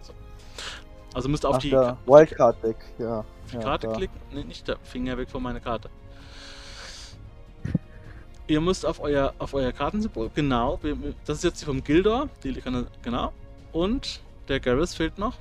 So. 0.01 0.13
Also 1.13 1.27
müsst 1.27 1.45
auf 1.45 1.55
Ach, 1.55 1.59
die, 1.59 1.71
da. 1.71 1.91
auf 1.91 1.97
die 2.05 2.11
Wildcard 2.11 2.63
Deck, 2.63 2.77
ja. 2.99 3.19
auf 3.19 3.25
die 3.51 3.55
ja, 3.55 3.61
Karte 3.63 3.87
da. 3.87 3.93
klicken. 3.93 4.21
Ne, 4.31 4.45
nicht 4.45 4.67
der 4.67 4.77
Finger 4.83 5.17
weg 5.17 5.29
von 5.29 5.41
meiner 5.41 5.59
Karte. 5.59 5.89
Ihr 8.45 8.61
müsst 8.61 8.85
auf 8.85 8.99
euer, 8.99 9.33
auf 9.39 9.53
euer 9.55 9.71
Kartensymbol, 9.71 10.29
genau, 10.35 10.79
das 11.25 11.37
ist 11.37 11.43
jetzt 11.43 11.61
die 11.61 11.65
vom 11.65 11.83
Gildor, 11.83 12.29
die 12.43 12.53
kann, 12.55 12.85
genau. 13.01 13.31
Und 13.71 14.21
der 14.47 14.59
Garrus 14.59 14.93
fehlt 14.93 15.17
noch. 15.17 15.35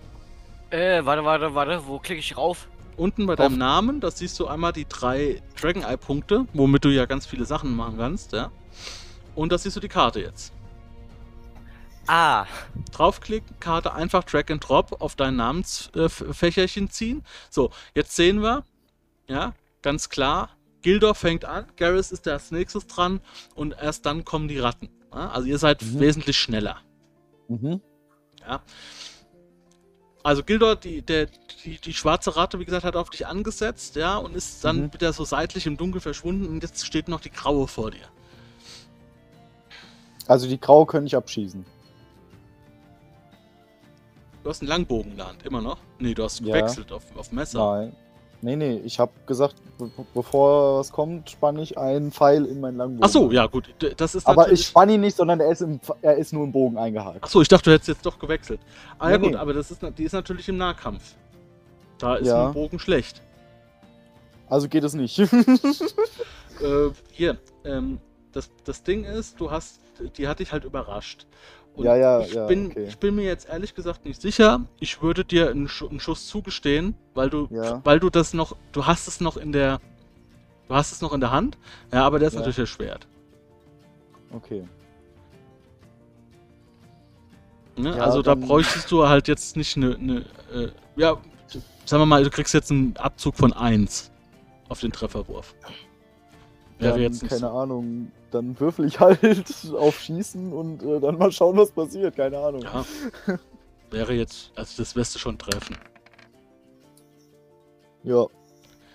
Äh, 0.71 1.05
warte, 1.05 1.25
warte, 1.25 1.55
warte. 1.55 1.87
Wo 1.87 1.99
klicke 1.99 2.21
ich 2.21 2.37
rauf? 2.37 2.69
Unten 3.01 3.25
bei 3.25 3.35
deinem 3.35 3.57
Namen, 3.57 4.01
da 4.01 4.11
siehst 4.11 4.39
du 4.39 4.47
einmal 4.47 4.75
die 4.75 4.87
drei 4.87 5.43
Dragon 5.59 5.83
Eye 5.83 5.97
Punkte, 5.97 6.47
womit 6.53 6.85
du 6.85 6.91
ja 6.91 7.07
ganz 7.07 7.25
viele 7.25 7.47
Sachen 7.47 7.75
machen 7.75 7.97
kannst, 7.97 8.33
ja. 8.33 8.53
Und 9.35 9.53
da 9.53 9.57
siehst 9.57 9.75
du 9.75 9.81
die 9.81 9.89
Karte 9.89 10.21
jetzt. 10.21 10.53
Ah. 12.07 12.45
Draufklicken, 12.93 13.59
Karte 13.59 13.95
einfach 13.95 14.25
Drag 14.25 14.51
and 14.51 14.69
Drop 14.69 15.01
auf 15.01 15.17
dein 15.17 15.37
Namensfächerchen 15.37 16.91
ziehen. 16.91 17.25
So, 17.49 17.71
jetzt 17.95 18.15
sehen 18.17 18.43
wir, 18.43 18.65
ja, 19.29 19.55
ganz 19.81 20.11
klar, 20.11 20.51
Gildor 20.83 21.15
fängt 21.15 21.47
an, 21.47 21.65
Garrus 21.77 22.13
ist 22.13 22.29
als 22.29 22.51
nächstes 22.51 22.87
dran 22.87 23.21
und 23.55 23.75
erst 23.81 24.05
dann 24.05 24.27
kommen 24.27 24.47
die 24.49 24.59
Ratten. 24.59 24.91
Ja? 25.15 25.31
Also 25.31 25.49
ihr 25.49 25.59
seid 25.59 25.83
Mhm. 25.83 26.01
wesentlich 26.01 26.37
schneller. 26.37 26.77
Mhm. 27.49 27.81
Also 30.23 30.43
Gildor, 30.45 30.77
die, 30.77 31.01
der, 31.03 31.29
die, 31.65 31.79
die 31.79 31.95
schwarze 31.95 32.37
Ratte, 32.37 32.59
wie 32.61 32.65
gesagt, 32.67 32.85
hat 32.85 32.95
auf 32.97 33.09
dich 33.11 33.27
angesetzt, 33.27 33.97
ja, 33.97 34.17
und 34.19 34.35
ist 34.37 34.63
dann 34.65 34.83
Mhm. 34.83 34.93
wieder 34.93 35.13
so 35.13 35.25
seitlich 35.25 35.67
im 35.67 35.77
Dunkel 35.79 36.01
verschwunden 36.01 36.47
und 36.47 36.63
jetzt 36.63 36.85
steht 36.87 37.09
noch 37.09 37.21
die 37.21 37.31
graue 37.31 37.67
vor 37.67 37.91
dir. 37.91 38.07
Also 40.27 40.47
die 40.47 40.61
Graue 40.61 40.87
könnte 40.87 41.07
ich 41.09 41.17
abschießen. 41.17 41.65
Du 44.45 44.49
hast 44.49 44.61
einen 44.63 44.69
Langbogen 44.69 45.13
in 45.13 45.17
der 45.17 45.29
Hand, 45.29 45.43
immer 45.45 45.61
noch? 45.61 45.79
Nee, 45.99 46.15
du 46.15 46.23
hast 46.25 46.41
Ja. 46.41 46.55
gewechselt 46.55 46.93
auf, 46.93 47.03
auf 47.17 47.33
Messer. 47.33 47.59
Nein. 47.81 47.97
Nee, 48.43 48.57
nee, 48.57 48.81
ich 48.85 48.99
habe 48.99 49.13
gesagt, 49.27 49.57
be 49.77 49.91
bevor 50.15 50.79
was 50.79 50.91
kommt, 50.93 51.29
spanne 51.31 51.61
ich 51.63 51.77
einen 51.77 52.11
Pfeil 52.11 52.47
in 52.47 52.61
meinen 52.61 52.79
Langbogen. 52.79 53.05
Ach 53.05 53.09
so, 53.11 53.31
ja 53.31 53.47
gut, 53.47 53.75
das 53.99 54.15
ist 54.15 54.27
Aber 54.27 54.51
ich 54.51 54.67
spanne 54.67 54.95
ihn 54.95 55.03
nicht, 55.03 55.17
sondern 55.17 55.41
er 55.41 55.51
ist, 55.51 55.61
im, 55.61 55.79
er 56.01 56.17
ist 56.17 56.33
nur 56.33 56.45
im 56.45 56.53
Bogen 56.53 56.79
eingehakt. 56.79 57.23
Achso, 57.23 57.43
ich 57.43 57.49
dachte, 57.49 57.65
du 57.69 57.75
hättest 57.75 57.89
jetzt 57.89 58.07
doch 58.07 58.19
gewechselt. 58.19 58.61
Ah 58.99 59.11
ja 59.11 59.19
Nee, 59.19 59.25
gut, 59.25 59.33
nee. 59.33 59.37
aber 59.39 59.53
das 59.53 59.71
ist, 59.71 59.83
die 59.99 60.05
ist 60.05 60.13
natürlich 60.13 60.49
im 60.49 60.57
Nahkampf. 60.57 61.15
Da 61.99 62.17
ist 62.17 62.29
Ja. 62.29 62.47
ein 62.47 62.55
Bogen 62.55 62.79
schlecht. 62.79 63.21
Also 64.49 64.69
geht 64.69 64.85
es 64.85 64.95
nicht. 64.95 65.19
Äh, 65.19 66.91
hier, 67.13 67.39
ähm, 67.65 68.01
das, 68.33 68.51
das 68.65 68.83
Ding 68.83 69.05
ist, 69.05 69.41
du 69.41 69.51
hast, 69.51 69.81
die 70.19 70.29
hat 70.29 70.41
dich 70.41 70.53
halt 70.53 70.65
überrascht. 70.65 71.27
Und 71.75 71.85
Ja, 71.85 71.97
ja, 71.97 72.21
ich, 72.21 72.33
ja, 72.35 72.47
bin, 72.47 72.67
okay. 72.71 72.85
ich 72.89 72.99
bin 72.99 73.15
mir 73.15 73.25
jetzt 73.25 73.49
ehrlich 73.49 73.75
gesagt 73.75 74.05
nicht 74.05 74.21
sicher. 74.21 74.61
Ich 74.81 75.03
würde 75.03 75.25
dir 75.25 75.51
einen, 75.51 75.69
Schu 75.69 75.89
einen 75.89 76.01
Schuss 76.01 76.27
zugestehen, 76.27 76.95
weil 77.15 77.31
du, 77.31 77.49
Ja. 77.51 77.81
weil 77.85 78.01
du 78.01 78.11
das 78.11 78.35
noch, 78.35 78.57
du 78.73 78.87
hast 78.87 79.07
es 79.09 79.21
noch 79.21 79.37
in 79.37 79.53
der, 79.53 79.81
du 80.69 80.75
hast 80.75 80.93
es 80.93 81.01
noch 81.01 81.13
in 81.13 81.21
der 81.21 81.31
Hand. 81.31 81.59
Ja, 81.93 82.05
aber 82.05 82.19
der 82.19 82.29
ist 82.29 82.35
Ja. 82.35 82.41
natürlich 82.41 82.59
erschwert. 82.59 83.07
Okay. 84.33 84.65
Ne? 87.77 87.97
Ja, 87.97 88.05
also 88.05 88.21
da 88.23 88.35
bräuchtest 88.35 88.91
du 88.91 89.09
halt 89.09 89.27
jetzt 89.29 89.57
nicht 89.57 89.77
eine, 89.77 89.95
eine 89.97 90.19
äh, 90.53 90.69
ja, 90.97 91.17
sagen 91.87 92.03
wir 92.03 92.07
mal, 92.07 92.23
du 92.25 92.31
kriegst 92.31 92.53
jetzt 92.53 92.71
einen 92.71 92.97
Abzug 92.97 93.37
von 93.37 93.53
1 93.53 94.11
auf 94.69 94.81
den 94.81 94.93
Trefferwurf. 94.93 95.55
Wäre 96.81 96.95
Dann, 96.95 97.03
jetzt 97.03 97.21
keine 97.29 97.41
so. 97.41 97.49
Ahnung, 97.49 98.11
dann 98.31 98.59
würfel 98.59 98.87
ich 98.87 98.99
halt 99.01 99.21
auf 99.77 100.01
Schießen 100.01 100.53
und 100.53 100.83
äh, 100.83 100.99
dann 101.01 101.19
mal 101.19 101.31
schauen, 101.31 101.57
was 101.57 101.71
passiert. 101.71 102.17
Keine 102.17 102.39
Ahnung. 102.39 102.63
Ja. 102.63 102.85
Wäre 103.91 104.15
jetzt, 104.15 104.51
also 104.57 104.83
das 104.83 104.97
wirst 104.97 105.15
du 105.15 105.19
schon 105.19 105.37
treffen. 105.39 105.77
Ja, 108.03 108.25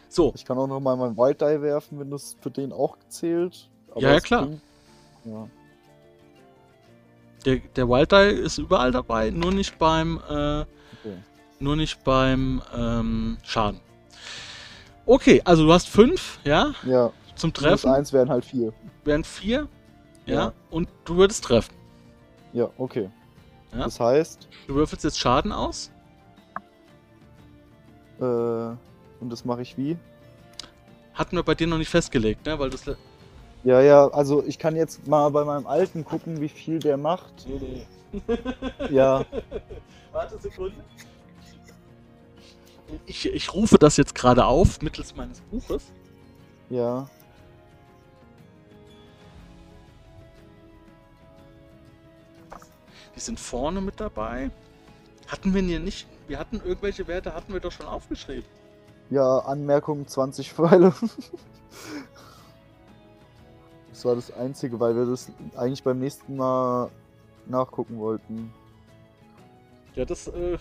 So, 0.09 0.31
ich 0.35 0.45
kann 0.45 0.57
auch 0.57 0.67
noch 0.67 0.79
mal 0.79 0.95
mein 0.95 1.15
Wild 1.15 1.41
Die 1.41 1.61
werfen, 1.61 1.99
wenn 1.99 2.09
das 2.09 2.35
für 2.41 2.49
den 2.49 2.71
auch 2.73 2.97
zählt. 3.09 3.69
Ja, 3.97 4.13
ja, 4.13 4.19
klar. 4.19 4.45
bringt- 4.47 4.61
Ja. 5.25 5.47
der, 7.45 7.57
der 7.75 7.87
Wild 7.89 8.11
Die 8.11 8.41
ist 8.41 8.57
überall 8.57 8.91
dabei, 8.91 9.29
nur 9.29 9.51
nicht 9.51 9.77
beim, 9.77 10.17
äh, 10.27 10.61
Okay. 10.61 11.17
nur 11.59 11.75
nicht 11.75 12.03
beim 12.03 12.61
ähm, 12.75 13.37
Schaden. 13.43 13.79
Okay, 15.05 15.41
also 15.45 15.65
du 15.67 15.71
hast 15.73 15.87
5, 15.89 16.39
ja, 16.45 16.73
Ja, 16.83 17.11
zum 17.35 17.53
Treffen 17.53 17.89
eins 17.89 18.11
wären 18.13 18.29
halt 18.29 18.45
vier. 18.45 18.73
wären 19.03 19.23
4, 19.23 19.67
ja, 20.25 20.33
Ja. 20.35 20.53
und 20.69 20.89
du 21.05 21.17
würdest 21.17 21.43
treffen. 21.43 21.73
Ja, 22.53 22.69
okay. 22.77 23.09
Ja. 23.73 23.83
Das 23.83 23.99
heißt, 23.99 24.47
Du 24.67 24.75
würfelst 24.75 25.03
jetzt 25.03 25.19
Schaden 25.19 25.51
aus. 25.51 25.91
äh, 28.19 28.23
und 28.23 28.77
das 29.29 29.43
mache 29.45 29.61
ich 29.61 29.77
wie? 29.77 29.97
Hatten 31.13 31.35
wir 31.35 31.43
bei 31.43 31.55
dir 31.55 31.67
noch 31.67 31.77
nicht 31.77 31.89
festgelegt, 31.89 32.45
ne? 32.45 32.57
Weil 32.59 32.69
das. 32.69 32.85
Ja, 33.63 33.81
ja, 33.81 34.07
also 34.09 34.43
ich 34.45 34.59
kann 34.59 34.75
jetzt 34.75 35.07
mal 35.07 35.29
bei 35.31 35.43
meinem 35.43 35.65
alten 35.65 36.05
gucken, 36.05 36.39
wie 36.41 36.49
viel 36.49 36.79
der 36.79 36.97
macht. 36.97 37.47
Ja, 38.89 39.25
Warte 40.11 40.37
Sekunde. 40.37 40.75
Ich, 43.05 43.25
ich 43.25 43.53
rufe 43.53 43.77
das 43.77 43.97
jetzt 43.97 44.13
gerade 44.15 44.45
auf 44.45 44.81
mittels 44.81 45.15
meines 45.15 45.41
Buches. 45.41 45.91
ja. 46.69 47.09
Die 53.15 53.19
sind 53.19 53.39
vorne 53.39 53.81
mit 53.81 53.99
dabei. 53.99 54.51
Hatten 55.27 55.53
wir 55.53 55.61
hier 55.61 55.79
nicht. 55.79 56.07
Wir 56.27 56.39
hatten 56.39 56.61
irgendwelche 56.63 57.07
Werte, 57.07 57.33
hatten 57.33 57.53
wir 57.53 57.59
doch 57.59 57.71
schon 57.71 57.85
aufgeschrieben. 57.85 58.45
Ja, 59.09 59.39
Anmerkung 59.39 60.07
20 60.07 60.51
Pfeile. 60.53 60.93
Das 63.89 64.03
war 64.03 64.15
das 64.15 64.29
Einzige, 64.29 64.77
weil 64.77 64.93
wir 64.93 65.05
das 65.05 65.31
eigentlich 65.55 65.81
beim 65.81 65.99
nächsten 65.99 66.35
Mal 66.35 66.91
nachgucken 67.45 67.97
wollten. 67.97 68.53
Ja, 69.95 70.03
das, 70.03 70.27
äh, 70.27 70.57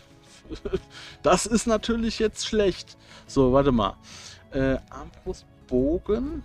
das 1.25 1.45
ist 1.45 1.67
natürlich 1.67 2.21
jetzt 2.21 2.47
schlecht. 2.47 2.97
So, 3.27 3.53
warte 3.53 3.73
mal. 3.73 3.97
Äh, 4.53 4.79
Armbrustbogen. 4.88 6.45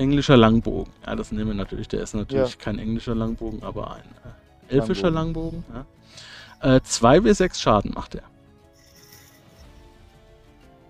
Englischer 0.00 0.36
Langbogen. 0.36 0.92
Ja, 1.06 1.14
das 1.14 1.30
nehmen 1.30 1.48
wir 1.48 1.54
natürlich. 1.54 1.88
Der 1.88 2.02
ist 2.02 2.14
natürlich 2.14 2.52
Ja. 2.54 2.56
kein 2.58 2.78
englischer 2.78 3.14
Langbogen, 3.14 3.62
aber 3.62 3.94
ein 3.94 4.02
äh, 4.70 4.76
elfischer 4.76 5.10
Langbogen. 5.10 5.62
Langbogen. 5.72 5.86
ja. 6.62 6.76
Äh, 6.76 6.80
2w6 6.80 7.58
Schaden 7.58 7.92
macht 7.94 8.14
er. 8.14 8.22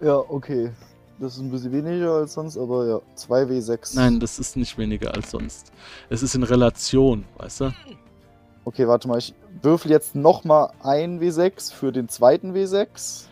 Ja, 0.00 0.16
okay. 0.16 0.70
Das 1.18 1.34
ist 1.34 1.40
ein 1.40 1.50
bisschen 1.50 1.72
weniger 1.72 2.14
als 2.14 2.32
sonst, 2.32 2.56
aber 2.56 2.86
ja, 2.86 3.00
2W6. 3.16 3.94
Nein, 3.94 4.20
das 4.20 4.38
ist 4.38 4.56
nicht 4.56 4.78
weniger 4.78 5.12
als 5.14 5.30
sonst. 5.30 5.70
Es 6.08 6.22
ist 6.22 6.34
in 6.34 6.42
Relation, 6.44 7.24
weißt 7.36 7.60
du? 7.60 7.74
Okay, 8.64 8.88
warte 8.88 9.06
mal, 9.06 9.18
ich 9.18 9.34
würfel 9.60 9.90
jetzt 9.90 10.14
nochmal 10.14 10.70
ein 10.82 11.20
W6 11.20 11.74
für 11.74 11.92
den 11.92 12.08
zweiten 12.08 12.54
W6. 12.54 13.24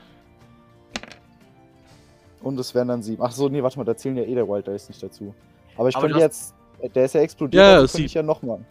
Und 2.42 2.58
es 2.60 2.74
wären 2.74 2.88
dann 2.88 3.02
sieben. 3.02 3.22
Ach 3.22 3.32
so, 3.32 3.48
nee, 3.48 3.62
warte 3.62 3.78
mal, 3.78 3.84
da 3.84 3.96
zählen 3.96 4.16
ja 4.18 4.24
eh 4.24 4.34
der 4.34 4.46
Wild 4.48 4.66
Dice 4.66 4.88
nicht 4.88 5.02
dazu. 5.02 5.34
Aber 5.78 5.88
ich 5.88 5.96
Aber 5.96 6.06
könnte 6.06 6.20
jetzt. 6.20 6.54
äh, 6.80 6.90
Der 6.90 7.04
ist 7.06 7.14
ja 7.14 7.20
explodiert, 7.22 7.64
Ja, 7.64 7.76
also 7.76 7.92
könnte 7.92 8.06
ich 8.06 8.14
ja 8.14 8.22
nochmal. 8.22 8.64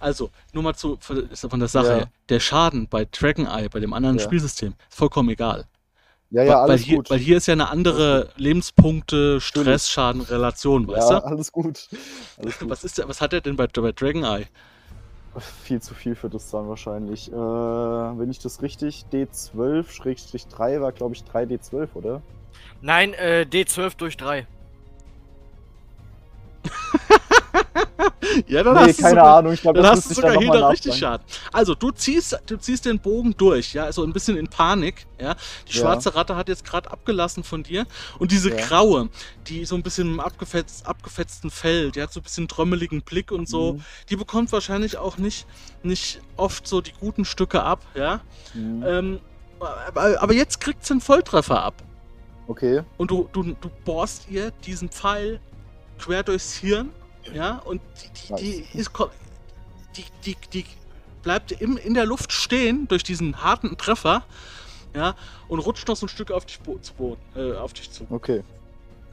Also, 0.00 0.30
nur 0.52 0.62
mal 0.62 0.74
zu, 0.74 0.98
von 1.00 1.58
der 1.58 1.68
Sache 1.68 1.86
Ja. 1.86 1.94
her. 1.94 2.08
Der 2.28 2.40
Schaden 2.40 2.88
bei 2.88 3.06
Dragon 3.06 3.46
Eye, 3.46 3.68
bei 3.68 3.80
dem 3.80 3.92
anderen 3.92 4.18
Ja. 4.18 4.24
Spielsystem, 4.24 4.74
ist 4.90 4.98
vollkommen 4.98 5.30
egal. 5.30 5.64
Ja, 6.30 6.42
ja, 6.42 6.60
alles 6.60 6.80
weil, 6.80 6.84
hier, 6.84 6.96
gut. 6.96 7.10
weil 7.10 7.18
hier 7.18 7.36
ist 7.36 7.46
ja 7.46 7.52
eine 7.52 7.68
andere 7.68 8.28
Lebenspunkte, 8.36 9.40
Stress, 9.40 9.88
Schaden, 9.88 10.20
Relation, 10.20 10.86
weißt 10.88 11.10
ja, 11.10 11.20
du? 11.20 11.26
alles 11.26 11.52
gut. 11.52 11.88
Alles 12.38 12.58
gut. 12.58 12.70
Was, 12.70 12.82
ist 12.84 12.98
der, 12.98 13.08
was 13.08 13.20
hat 13.20 13.32
er 13.32 13.40
denn 13.40 13.56
bei, 13.56 13.66
bei 13.66 13.92
Dragon 13.92 14.24
Eye? 14.24 14.46
Viel 15.64 15.80
zu 15.80 15.94
viel 15.94 16.14
für 16.14 16.28
das 16.28 16.50
dann 16.50 16.68
wahrscheinlich. 16.68 17.30
Äh, 17.30 17.34
wenn 17.34 18.30
ich 18.30 18.38
das 18.40 18.62
richtig, 18.62 19.04
D12-3 19.12 20.80
war, 20.80 20.92
glaube 20.92 21.14
ich, 21.14 21.22
3D12, 21.22 21.88
oder? 21.94 22.22
Nein, 22.82 23.14
äh, 23.14 23.46
D12 23.48 23.96
durch 23.96 24.16
3. 24.16 24.46
Ja, 28.46 28.62
dann 28.62 28.74
nee, 28.74 28.80
hast 28.80 28.98
du 28.98 29.02
keine 29.02 29.10
sogar, 29.16 29.36
Ahnung, 29.36 29.52
ich 29.52 29.60
glaube, 29.60 29.80
Dann 29.80 29.90
das 29.90 29.98
hast 29.98 30.10
du 30.10 30.14
sogar 30.14 30.36
hier 30.38 30.48
noch 30.52 30.70
richtig. 30.70 30.96
Schaden. 30.96 31.24
Also, 31.52 31.74
du 31.74 31.90
ziehst, 31.90 32.36
du 32.46 32.56
ziehst 32.56 32.84
den 32.86 32.98
Bogen 32.98 33.34
durch, 33.36 33.74
ja, 33.74 33.92
so 33.92 34.02
ein 34.02 34.12
bisschen 34.12 34.36
in 34.36 34.48
Panik, 34.48 35.06
ja. 35.20 35.34
Die 35.68 35.76
Ja. 35.76 35.82
schwarze 35.82 36.14
Ratte 36.14 36.34
hat 36.34 36.48
jetzt 36.48 36.64
gerade 36.64 36.90
abgelassen 36.90 37.44
von 37.44 37.62
dir. 37.62 37.86
Und 38.18 38.32
diese 38.32 38.50
Ja. 38.50 38.66
graue, 38.66 39.08
die 39.46 39.64
so 39.64 39.74
ein 39.76 39.82
bisschen 39.82 40.14
im 40.14 40.20
abgefetzt, 40.20 40.86
abgefetzten 40.86 41.50
Fell, 41.50 41.90
die 41.92 42.02
hat 42.02 42.12
so 42.12 42.20
ein 42.20 42.22
bisschen 42.22 42.48
trömmeligen 42.48 43.02
Blick 43.02 43.30
und 43.30 43.48
so. 43.48 43.74
Mhm. 43.74 43.84
Die 44.10 44.16
bekommt 44.16 44.50
wahrscheinlich 44.52 44.96
auch 44.96 45.18
nicht, 45.18 45.46
nicht 45.82 46.20
oft 46.36 46.66
so 46.66 46.80
die 46.80 46.92
guten 46.98 47.24
Stücke 47.24 47.62
ab, 47.62 47.80
ja. 47.94 48.20
Mhm. 48.54 48.84
Ähm, 48.86 49.20
aber, 49.60 50.20
aber 50.20 50.32
jetzt 50.34 50.60
kriegt 50.60 50.84
sie 50.84 50.94
einen 50.94 51.00
Volltreffer 51.00 51.62
ab. 51.62 51.74
Okay. 52.46 52.82
Und 52.98 53.10
du, 53.10 53.28
du, 53.32 53.42
du 53.42 53.70
bohrst 53.84 54.28
ihr 54.30 54.50
diesen 54.66 54.88
Pfeil 54.88 55.40
quer 55.98 56.22
durchs 56.22 56.54
Hirn, 56.54 56.90
ja, 57.32 57.58
und 57.58 57.80
die, 58.02 58.34
die, 58.36 58.66
die, 58.72 58.78
ist, 58.78 58.90
die, 59.96 60.04
die, 60.24 60.36
die 60.52 60.64
bleibt 61.22 61.52
im, 61.52 61.76
in 61.76 61.94
der 61.94 62.06
Luft 62.06 62.32
stehen 62.32 62.86
durch 62.88 63.02
diesen 63.02 63.42
harten 63.42 63.76
Treffer, 63.78 64.24
ja, 64.94 65.14
und 65.48 65.58
rutscht 65.60 65.88
noch 65.88 65.96
so 65.96 66.06
ein 66.06 66.08
Stück 66.08 66.30
auf 66.30 66.44
dich, 66.44 66.60
Boden, 66.60 67.18
äh, 67.34 67.52
auf 67.54 67.72
dich 67.72 67.90
zu. 67.90 68.06
Okay. 68.10 68.42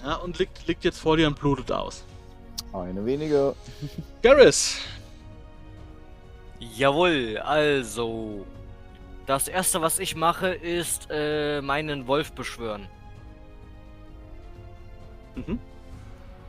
Ja, 0.03 0.15
und 0.15 0.39
liegt, 0.39 0.67
liegt 0.67 0.83
jetzt 0.83 0.99
vor 0.99 1.17
dir 1.17 1.27
und 1.27 1.39
blutet 1.39 1.71
aus. 1.71 2.03
Eine 2.73 3.05
weniger. 3.05 3.55
Garrus, 4.21 4.77
Jawohl, 6.61 7.37
also. 7.39 8.45
Das 9.25 9.47
erste, 9.47 9.81
was 9.81 9.99
ich 9.99 10.15
mache, 10.15 10.49
ist 10.49 11.07
äh, 11.09 11.61
meinen 11.61 12.07
Wolf 12.07 12.33
beschwören. 12.33 12.87
Mhm. 15.35 15.59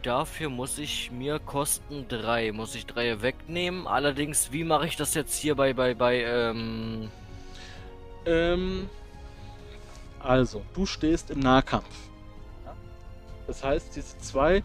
Dafür 0.02 0.48
muss 0.48 0.78
ich 0.78 1.10
mir 1.10 1.38
kosten 1.38 2.06
drei. 2.08 2.52
Muss 2.52 2.74
ich 2.74 2.86
drei 2.86 3.22
wegnehmen. 3.22 3.86
Allerdings, 3.86 4.50
wie 4.52 4.64
mache 4.64 4.86
ich 4.86 4.96
das 4.96 5.14
jetzt 5.14 5.36
hier 5.36 5.54
bei, 5.54 5.74
bei, 5.74 5.94
bei, 5.94 6.22
ähm. 6.24 7.10
ähm, 8.26 8.88
also, 10.18 10.62
du 10.74 10.86
stehst 10.86 11.30
im 11.30 11.40
Nahkampf. 11.40 11.86
Das 13.46 13.62
heißt, 13.64 13.96
diese 13.96 14.18
zwei, 14.18 14.62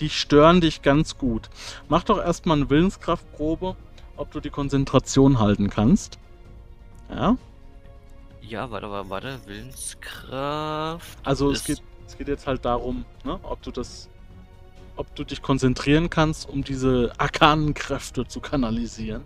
die 0.00 0.10
stören 0.10 0.60
dich 0.60 0.82
ganz 0.82 1.16
gut. 1.18 1.48
Mach 1.88 2.04
doch 2.04 2.18
erstmal 2.18 2.58
eine 2.58 2.70
Willenskraftprobe, 2.70 3.74
ob 4.16 4.30
du 4.30 4.40
die 4.40 4.50
Konzentration 4.50 5.38
halten 5.38 5.70
kannst. 5.70 6.18
Ja, 7.10 7.36
Ja, 8.42 8.70
warte, 8.70 8.90
warte, 8.90 9.10
warte. 9.10 9.40
Willenskraft. 9.46 11.18
also 11.24 11.50
es 11.50 11.64
geht, 11.64 11.82
es 12.06 12.16
geht 12.16 12.28
jetzt 12.28 12.46
halt 12.46 12.64
darum, 12.64 13.04
ne, 13.24 13.40
ob 13.42 13.62
du 13.62 13.70
das, 13.70 14.08
ob 14.98 15.14
du 15.14 15.24
dich 15.24 15.40
konzentrieren 15.42 16.10
kannst, 16.10 16.48
um 16.48 16.64
diese 16.64 17.12
arkanen 17.18 17.72
Kräfte 17.72 18.26
zu 18.26 18.40
kanalisieren. 18.40 19.24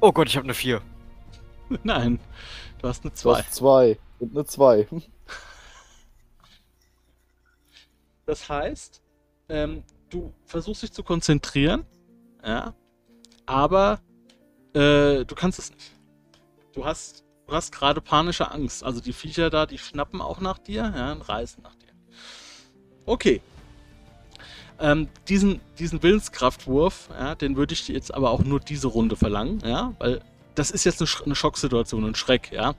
Oh 0.00 0.12
Gott, 0.12 0.28
ich 0.28 0.36
habe 0.36 0.44
eine 0.44 0.54
4. 0.54 0.80
Nein, 1.82 2.20
du 2.80 2.88
hast 2.88 3.02
eine 3.02 3.10
Du 3.10 3.16
2. 3.16 3.38
hast 3.38 3.54
zwei. 3.54 3.98
Und 4.20 4.36
eine 4.36 4.44
zwei. 4.44 4.86
Das 8.26 8.46
heißt, 8.46 9.02
ähm, 9.48 9.82
du 10.10 10.34
versuchst 10.44 10.82
dich 10.82 10.92
zu 10.92 11.02
konzentrieren, 11.02 11.86
ja, 12.44 12.74
aber 13.46 14.00
äh, 14.74 15.24
du 15.24 15.34
kannst 15.34 15.58
es 15.58 15.70
nicht. 15.70 15.92
Du 16.74 16.84
hast, 16.84 17.24
du 17.46 17.54
hast 17.54 17.72
gerade 17.72 18.02
panische 18.02 18.50
Angst. 18.50 18.84
Also 18.84 19.00
die 19.00 19.14
Viecher 19.14 19.48
da, 19.48 19.64
die 19.64 19.78
schnappen 19.78 20.20
auch 20.20 20.40
nach 20.40 20.58
dir, 20.58 20.92
ja, 20.94 21.12
und 21.12 21.22
reißen 21.22 21.62
nach 21.62 21.74
dir. 21.76 21.77
Okay. 23.08 23.40
Ähm, 24.78 25.08
diesen, 25.28 25.60
diesen 25.78 26.02
Willenskraftwurf, 26.02 27.08
ja, 27.18 27.34
den 27.34 27.56
würde 27.56 27.72
ich 27.72 27.88
jetzt 27.88 28.14
aber 28.14 28.30
auch 28.30 28.44
nur 28.44 28.60
diese 28.60 28.86
Runde 28.86 29.16
verlangen, 29.16 29.60
ja, 29.64 29.94
weil 29.98 30.20
das 30.54 30.70
ist 30.70 30.84
jetzt 30.84 31.00
eine, 31.00 31.06
Sch 31.06 31.22
eine 31.24 31.34
Schocksituation, 31.34 32.04
ein 32.04 32.14
Schreck, 32.14 32.52
ja. 32.52 32.74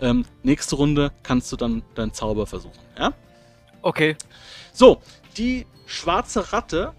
Ähm, 0.00 0.24
nächste 0.42 0.76
Runde 0.76 1.10
kannst 1.22 1.50
du 1.52 1.56
dann 1.56 1.82
deinen 1.96 2.14
Zauber 2.14 2.46
versuchen, 2.46 2.78
ja. 2.98 3.12
Okay. 3.82 4.16
So, 4.72 5.02
die 5.36 5.66
schwarze 5.86 6.52
Ratte 6.52 6.94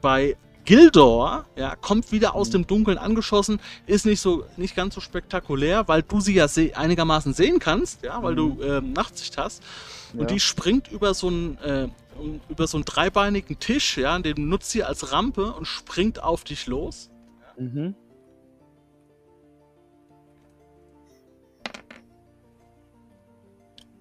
bei 0.00 0.36
Gildor, 0.64 1.46
ja, 1.56 1.74
kommt 1.76 2.12
wieder 2.12 2.34
aus 2.34 2.50
dem 2.50 2.66
Dunkeln 2.66 2.98
angeschossen, 2.98 3.60
ist 3.86 4.06
nicht 4.06 4.20
so 4.20 4.44
nicht 4.56 4.76
ganz 4.76 4.94
so 4.94 5.00
spektakulär, 5.00 5.88
weil 5.88 6.02
du 6.02 6.20
sie 6.20 6.34
ja 6.34 6.48
se 6.48 6.76
einigermaßen 6.76 7.32
sehen 7.32 7.58
kannst, 7.58 8.02
ja, 8.02 8.22
weil 8.22 8.32
Mhm. 8.34 8.36
du 8.58 8.62
ähm, 8.62 8.92
Nachtsicht 8.92 9.36
hast. 9.38 9.62
Und 10.12 10.20
Ja. 10.22 10.26
die 10.26 10.40
springt 10.40 10.88
über 10.88 11.14
so 11.14 11.28
einen 11.28 11.58
äh, 11.58 11.88
über 12.50 12.66
so 12.66 12.76
einen 12.76 12.84
dreibeinigen 12.84 13.58
Tisch, 13.58 13.96
ja, 13.96 14.18
den 14.18 14.48
nutzt 14.48 14.70
sie 14.70 14.84
als 14.84 15.10
Rampe 15.12 15.52
und 15.52 15.64
springt 15.66 16.22
auf 16.22 16.44
dich 16.44 16.66
los. 16.66 17.10
Mhm. 17.58 17.94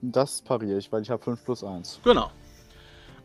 Das 0.02 0.42
pariere 0.42 0.78
ich, 0.78 0.92
weil 0.92 1.02
ich 1.02 1.10
habe 1.10 1.22
5 1.24 1.44
plus 1.44 1.64
1. 1.64 2.00
Genau. 2.04 2.32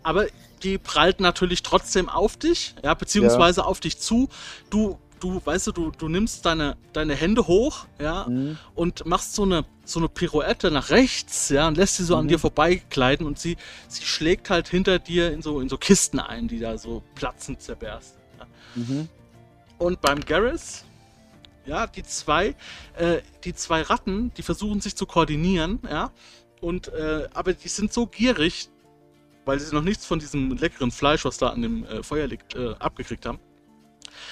Aber 0.05 0.26
die 0.62 0.78
prallt 0.78 1.18
natürlich 1.20 1.62
trotzdem 1.62 2.09
auf 2.09 2.36
dich, 2.36 2.74
ja, 2.84 2.94
beziehungsweise 2.94 3.64
auf 3.64 3.80
dich 3.80 3.98
zu. 3.98 4.28
Du, 4.70 4.98
du, 5.20 5.40
weißt 5.44 5.66
du, 5.68 5.72
du, 5.72 5.90
du 5.90 6.09
nimmst 6.09 6.44
deine, 6.46 6.76
deine 6.92 7.14
Hände 7.14 7.46
hoch, 7.46 7.86
ja, 8.00 8.26
Mhm. 8.28 8.59
und 8.74 9.05
machst 9.07 9.34
so 9.34 9.42
eine, 9.42 9.64
so 9.84 9.98
eine 9.98 10.09
Pirouette 10.09 10.70
nach 10.70 10.90
rechts, 10.90 11.48
ja, 11.48 11.66
und 11.68 11.76
lässt 11.76 11.96
sie 11.96 12.05
so 12.05 12.16
an 12.16 12.24
Mhm. 12.24 12.28
dir 12.28 12.38
vorbeigleiten 12.38 13.26
und 13.26 13.38
sie, 13.38 13.57
sie 13.88 14.05
schlägt 14.05 14.48
halt 14.50 14.68
hinter 14.68 14.98
dir 14.98 15.32
in 15.32 15.42
so, 15.42 15.61
in 15.61 15.68
so 15.68 15.76
Kisten 15.78 16.20
ein, 16.20 16.48
die 16.48 16.61
da 16.61 16.78
so 16.78 17.02
platzend 17.14 17.61
zerbersten. 17.62 18.20
Ja. 18.38 18.46
Mhm. 18.74 19.09
Und 19.78 20.00
beim 20.00 20.20
Garrus, 20.20 20.84
ja, 21.66 21.86
die 21.86 22.02
zwei, 22.05 22.55
äh, 22.96 23.20
die 23.44 23.55
zwei 23.55 23.82
Ratten, 23.82 24.32
die 24.36 24.42
versuchen 24.42 24.80
sich 24.80 24.94
zu 24.96 25.07
koordinieren, 25.07 25.80
ja, 25.90 26.11
und, 26.61 26.88
äh, 26.88 27.28
aber 27.34 27.52
die 27.55 27.68
sind 27.68 27.92
so 27.92 28.07
gierig, 28.07 28.68
weil 29.45 29.59
sie 29.61 29.74
noch 29.74 29.82
nichts 29.82 30.07
von 30.07 30.18
diesem 30.18 30.57
leckeren 30.57 30.90
Fleisch, 30.90 31.24
was 31.24 31.38
da 31.38 31.49
an 31.51 31.62
dem 31.62 31.84
äh, 31.86 32.03
Feuer 32.03 32.26
liegt, 32.26 32.55
äh, 32.55 32.74
abgekriegt 32.78 33.26
haben. 33.26 33.38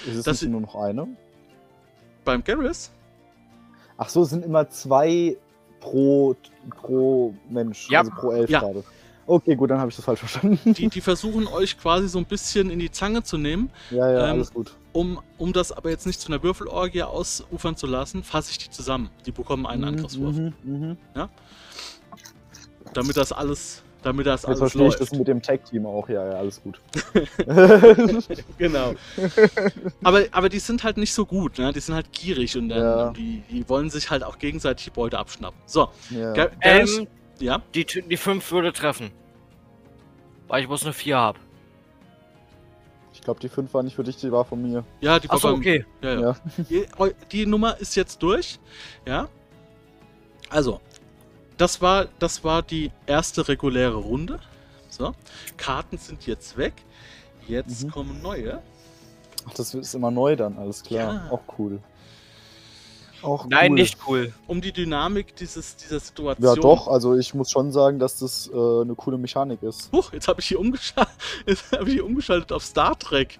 Ist 0.07 0.17
es 0.17 0.25
Das- 0.25 0.43
nicht 0.43 0.51
nur 0.51 0.61
noch 0.61 0.75
eine? 0.75 1.07
Beim 2.25 2.43
Garrus, 2.45 2.91
Ach 3.99 4.09
so, 4.09 4.23
es 4.23 4.31
sind 4.31 4.45
immer 4.45 4.69
zwei 4.71 5.37
pro, 5.81 6.35
pro 6.77 7.35
Mensch, 7.51 7.89
Ja. 7.91 8.01
also 8.01 8.11
pro 8.13 8.33
elf 8.33 8.49
Ja. 8.51 8.61
gerade. 8.61 8.83
Okay, 9.27 9.55
gut, 9.55 9.71
dann 9.71 9.79
habe 9.79 9.91
ich 9.91 9.97
das 9.97 10.05
falsch 10.05 10.19
verstanden. 10.21 10.75
die, 10.75 10.89
die 10.89 11.01
versuchen 11.01 11.47
euch 11.47 11.79
quasi 11.79 12.09
so 12.09 12.19
ein 12.19 12.25
bisschen 12.25 12.71
in 12.71 12.79
die 12.81 12.91
Zange 12.91 13.23
zu 13.23 13.39
nehmen. 13.39 13.71
ja, 13.91 14.11
ja, 14.11 14.19
Ähm, 14.27 14.33
alles 14.33 14.53
gut. 14.53 14.75
Um, 14.93 15.21
um 15.39 15.53
das 15.53 15.71
aber 15.73 15.91
jetzt 15.91 16.07
nicht 16.07 16.21
zu 16.21 16.29
einer 16.33 16.43
Würfelorgie 16.43 17.03
ausufern 17.05 17.77
zu 17.77 17.87
lassen, 17.87 18.25
fasse 18.25 18.51
ich 18.51 18.59
die 18.59 18.71
zusammen. 18.71 19.11
Die 19.27 19.31
bekommen 19.31 19.67
einen 19.67 19.85
Angriffswurf. 19.85 20.35
Mhm, 20.37 20.53
mhm. 20.65 20.97
Damit 22.95 23.17
das 23.17 23.33
alles, 23.33 23.83
damit 24.03 24.27
das 24.27 24.43
Jetzt 24.43 24.47
alles 24.49 24.59
verstehe 24.59 24.83
ich 24.89 24.99
läuft. 24.99 25.01
das 25.01 25.13
mit 25.19 25.29
dem 25.29 25.41
Tag-Team 25.43 25.87
auch. 25.87 26.09
Ja, 26.09 26.25
ja, 26.27 26.33
alles 26.39 26.61
gut. 26.63 26.81
Genau. 28.59 28.95
aber, 30.03 30.25
aber 30.33 30.49
die 30.49 30.59
sind 30.59 30.85
halt 30.85 30.97
nicht 30.97 31.13
so 31.13 31.27
gut, 31.27 31.59
ne? 31.59 31.73
Die 31.73 31.81
sind 31.81 31.95
halt 31.95 32.13
gierig 32.13 32.57
und, 32.57 32.69
dann, 32.69 32.79
Ja. 32.79 33.09
und 33.09 33.17
die, 33.17 33.43
die 33.51 33.69
wollen 33.69 33.91
sich 33.91 34.11
halt 34.11 34.23
auch 34.25 34.39
gegenseitig 34.39 34.85
die 34.85 34.91
Beute 34.91 35.19
abschnappen. 35.19 35.59
So, 35.67 35.89
ja. 36.11 36.33
Gar 36.33 36.51
Ähm, 36.61 37.07
ja, 37.41 37.63
die, 37.75 37.85
die 37.85 38.17
5 38.17 38.51
würde 38.53 38.73
treffen. 38.73 39.11
Weil 40.49 40.63
ich 40.63 40.69
bloß 40.69 40.85
eine 40.85 40.93
4 40.93 41.17
habe. 41.17 41.39
Ich 43.15 43.21
glaube, 43.21 43.41
die 43.41 43.49
5 43.49 43.73
war 43.75 43.83
nicht 43.83 43.95
für 43.97 44.05
dich, 44.05 44.17
die 44.17 44.33
war 44.33 44.45
von 44.45 44.61
mir. 44.63 44.85
ja, 45.01 45.19
die 45.19 45.29
war 45.29 45.37
Achso, 45.37 45.49
beim- 45.49 45.59
okay. 45.61 45.85
Ja, 46.03 46.13
ja. 46.15 46.21
Ja. 46.21 46.37
Die, 46.69 46.87
die 47.31 47.47
Nummer 47.47 47.79
ist 47.79 47.95
jetzt 47.95 48.23
durch. 48.23 48.59
Ja. 49.07 49.29
Also, 50.51 50.81
das 51.63 51.81
war, 51.81 52.09
das 52.19 52.43
war 52.43 52.61
die 52.63 52.91
erste 53.07 53.47
reguläre 53.47 53.95
Runde. 53.95 54.41
So. 54.89 55.15
Karten 55.57 55.97
sind 55.97 56.27
jetzt 56.27 56.57
weg. 56.57 56.75
Jetzt 57.47 57.85
Mhm. 57.85 57.91
kommen 57.93 58.21
neue. 58.21 58.61
Ach, 59.49 59.55
das 59.55 59.73
ist 59.73 59.95
immer 59.95 60.11
neu 60.11 60.35
dann, 60.35 60.59
alles 60.59 60.83
klar. 60.83 61.15
Ja. 61.15 61.31
Auch 61.31 61.43
cool. 61.59 61.79
Auch 63.23 63.47
Nein, 63.47 63.71
cool. 63.71 63.79
nicht 63.79 63.99
cool. 64.09 64.35
Um 64.49 64.61
die 64.61 64.73
Dynamik 64.73 65.37
dieses, 65.37 65.77
dieser 65.77 66.01
Situation. 66.01 66.57
Ja, 66.57 66.61
doch, 66.61 66.89
also 66.89 67.17
ich 67.17 67.33
muss 67.33 67.53
schon 67.53 67.71
sagen, 67.71 68.01
dass 68.01 68.19
das 68.19 68.51
äh, 68.53 68.57
eine 68.57 68.97
coole 68.97 69.17
Mechanik 69.17 69.63
ist. 69.63 69.93
Huch, 69.93 70.13
jetzt 70.13 70.27
habe 70.27 70.41
ich 70.41 70.49
hier 70.49 70.59
jetzt 71.47 71.73
habe 71.73 71.87
ich 71.87 71.93
hier 71.95 72.05
umgeschaltet 72.05 72.51
auf 72.51 72.65
Star 72.65 72.99
Trek. 72.99 73.39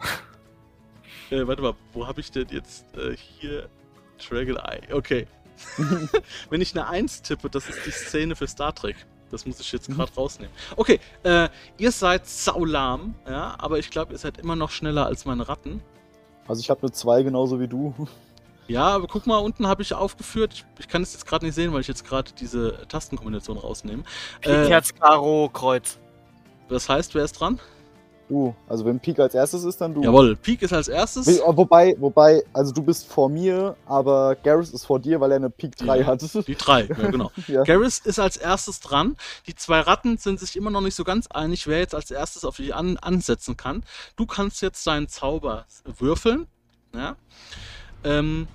äh, 1.30 1.46
warte 1.46 1.62
mal, 1.62 1.74
wo 1.94 2.06
habe 2.06 2.20
ich 2.20 2.30
denn 2.30 2.48
jetzt 2.50 2.84
äh, 2.98 3.16
hier 3.16 3.70
Dragon 4.28 4.56
Eye? 4.56 4.92
Okay. 4.92 5.26
Wenn 6.50 6.60
ich 6.60 6.74
eine 6.74 6.88
1 6.88 7.22
tippe, 7.22 7.50
das 7.50 7.68
ist 7.68 7.86
die 7.86 7.90
Szene 7.90 8.36
für 8.36 8.46
Star 8.46 8.74
Trek. 8.74 8.96
Das 9.30 9.44
muss 9.44 9.58
ich 9.58 9.72
jetzt 9.72 9.88
gerade 9.88 10.12
rausnehmen. 10.14 10.54
Okay, 10.76 11.00
äh, 11.24 11.48
ihr 11.78 11.90
seid 11.90 12.26
saulahm, 12.26 13.14
ja, 13.28 13.56
aber 13.58 13.78
ich 13.78 13.90
glaube, 13.90 14.12
ihr 14.12 14.18
seid 14.18 14.38
immer 14.38 14.54
noch 14.54 14.70
schneller 14.70 15.06
als 15.06 15.24
meine 15.24 15.48
Ratten. 15.48 15.82
Also 16.46 16.60
ich 16.60 16.70
habe 16.70 16.82
eine 16.82 16.92
2 16.92 17.24
genauso 17.24 17.58
wie 17.58 17.66
du. 17.66 17.92
Ja, 18.68 18.88
aber 18.88 19.06
guck 19.06 19.26
mal, 19.26 19.38
unten 19.38 19.66
habe 19.66 19.82
ich 19.82 19.94
aufgeführt. 19.94 20.54
Ich, 20.54 20.64
ich 20.80 20.88
kann 20.88 21.02
es 21.02 21.12
jetzt 21.12 21.26
gerade 21.26 21.44
nicht 21.44 21.54
sehen, 21.54 21.72
weil 21.72 21.80
ich 21.80 21.88
jetzt 21.88 22.04
gerade 22.04 22.32
diese 22.32 22.86
Tastenkombination 22.88 23.58
rausnehme. 23.58 24.02
Äh, 24.42 24.68
Herz, 24.68 24.94
Karo, 24.94 25.48
Kreuz. 25.52 25.98
das 26.68 26.88
heißt, 26.88 27.14
wer 27.14 27.24
ist 27.24 27.32
dran? 27.32 27.60
Du. 28.28 28.54
Also 28.68 28.84
wenn 28.84 28.98
Pik 28.98 29.20
als 29.20 29.34
erstes 29.34 29.62
ist, 29.62 29.80
dann 29.80 29.94
du. 29.94 30.02
Jawohl, 30.02 30.34
Peak 30.34 30.60
ist 30.62 30.72
als 30.72 30.88
erstes. 30.88 31.40
Oh, 31.40 31.56
Wobei, 31.56 31.94
wobei, 32.00 32.42
also 32.52 32.72
du 32.72 32.82
bist 32.82 33.06
vor 33.06 33.28
mir, 33.28 33.76
aber 33.86 34.34
Garrus 34.42 34.70
ist 34.70 34.84
vor 34.84 34.98
dir, 34.98 35.20
weil 35.20 35.30
er 35.30 35.36
eine 35.36 35.50
Pik 35.50 35.76
3 35.76 36.00
Ja. 36.00 36.06
hat. 36.06 36.22
Die 36.48 36.54
drei, 36.56 36.86
ja 36.86 37.10
genau. 37.10 37.30
ja. 37.46 37.62
Garrus 37.62 38.00
ist 38.00 38.18
als 38.18 38.36
erstes 38.36 38.80
dran. 38.80 39.16
Die 39.46 39.54
zwei 39.54 39.78
Ratten 39.80 40.18
sind 40.18 40.40
sich 40.40 40.56
immer 40.56 40.70
noch 40.70 40.80
nicht 40.80 40.96
so 40.96 41.04
ganz 41.04 41.28
einig, 41.28 41.68
wer 41.68 41.78
jetzt 41.78 41.94
als 41.94 42.10
erstes 42.10 42.44
auf 42.44 42.56
dich 42.56 42.74
an, 42.74 42.96
ansetzen 42.96 43.56
kann. 43.56 43.84
Du 44.16 44.26
kannst 44.26 44.60
jetzt 44.60 44.84
deinen 44.86 45.06
Zauber 45.08 45.66
würfeln. 45.84 46.48
Ja. 46.94 47.14
Ähm, 48.02 48.48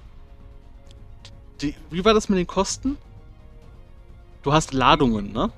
die, 1.62 1.76
wie 1.90 2.04
war 2.04 2.14
das 2.14 2.28
mit 2.28 2.38
den 2.38 2.48
Kosten? 2.48 2.98
Du 4.44 4.52
hast 4.52 4.74
Ladungen, 4.74 5.32
ne? 5.32 5.50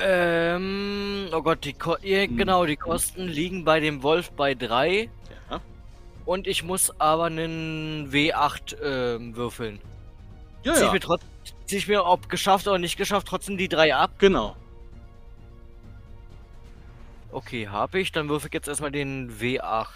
Ähm, 0.00 1.17
oh 1.32 1.42
Gott, 1.42 1.64
die 1.64 1.72
Ko 1.72 1.96
ja, 2.02 2.22
Hm. 2.22 2.36
genau, 2.36 2.66
die 2.66 2.76
Kosten 2.76 3.26
liegen 3.26 3.64
bei 3.64 3.80
dem 3.80 4.02
Wolf 4.02 4.30
bei 4.32 4.54
3 4.54 5.08
Ja. 5.50 5.60
und 6.24 6.46
ich 6.46 6.62
muss 6.62 6.92
aber 7.00 7.24
einen 7.26 8.10
W8 8.12 8.76
ähm, 8.82 9.36
würfeln. 9.36 9.80
Ja, 10.64 10.74
Zieh 10.74 10.80
ich 10.80 10.86
ja. 10.86 10.92
mir 10.92 11.00
trotz, 11.00 11.22
zieh 11.66 11.76
ich 11.76 11.88
mir, 11.88 12.04
ob 12.04 12.28
geschafft 12.28 12.66
oder 12.66 12.78
nicht 12.78 12.96
geschafft, 12.96 13.28
trotzdem 13.28 13.56
die 13.56 13.68
3 13.68 13.94
ab. 13.94 14.12
Genau. 14.18 14.56
Okay, 17.30 17.68
habe 17.68 18.00
ich. 18.00 18.10
Dann 18.12 18.28
würfel 18.28 18.48
ich 18.48 18.54
jetzt 18.54 18.68
erstmal 18.68 18.90
den 18.90 19.30
W8. 19.38 19.86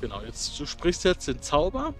Genau. 0.00 0.20
Jetzt, 0.20 0.58
du 0.60 0.66
sprichst 0.66 1.04
jetzt 1.04 1.26
den 1.28 1.40
Zauber. 1.40 1.94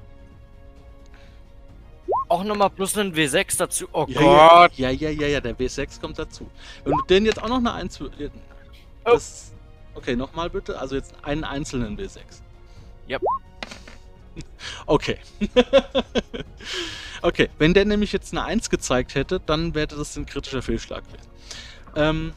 Auch 2.29 2.43
nochmal 2.45 2.71
plus 2.71 2.97
einen 2.97 3.15
W6 3.15 3.57
dazu. 3.57 3.87
Oh 3.93 4.05
Ja, 4.09 4.21
Gott. 4.21 4.75
Ja, 4.79 4.91
ja, 4.91 5.11
ja, 5.11 5.27
ja, 5.29 5.41
der 5.41 5.57
W6 5.57 6.01
kommt 6.01 6.19
dazu. 6.19 6.51
Wenn 6.85 6.93
du 6.95 7.03
den 7.09 7.25
jetzt 7.25 7.41
auch 7.43 7.49
noch 7.49 7.59
eine 7.59 7.73
1. 7.73 8.01
wür- 8.01 8.31
Oh. 9.05 9.11
Das, 9.13 9.53
okay, 9.95 10.17
nochmal 10.17 10.51
bitte. 10.51 10.79
Also 10.81 10.97
jetzt 10.97 11.15
einen 11.23 11.45
einzelnen 11.45 11.97
W6. 11.97 12.19
Yep. 13.09 13.23
Okay. 14.87 15.19
okay, 17.23 17.49
wenn 17.59 17.73
der 17.75 17.85
nämlich 17.85 18.13
jetzt 18.13 18.33
eine 18.33 18.45
1 18.45 18.69
gezeigt 18.71 19.15
hätte, 19.15 19.41
dann 19.41 19.75
wäre 19.75 19.87
das 19.87 20.17
ein 20.17 20.27
kritischer 20.27 20.63
Fehlschlag 20.63 21.05
gewesen. 21.07 21.29
Ähm, 21.95 22.33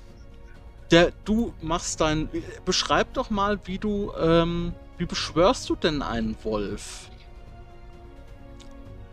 der, 0.91 1.11
du 1.25 1.53
machst 1.61 2.01
dein. 2.01 2.29
Beschreib 2.65 3.13
doch 3.13 3.29
mal, 3.29 3.59
wie 3.65 3.77
du. 3.79 4.13
Ähm, 4.19 4.73
wie 4.97 5.05
beschwörst 5.05 5.69
du 5.69 5.75
denn 5.75 6.01
einen 6.01 6.35
Wolf? 6.43 7.09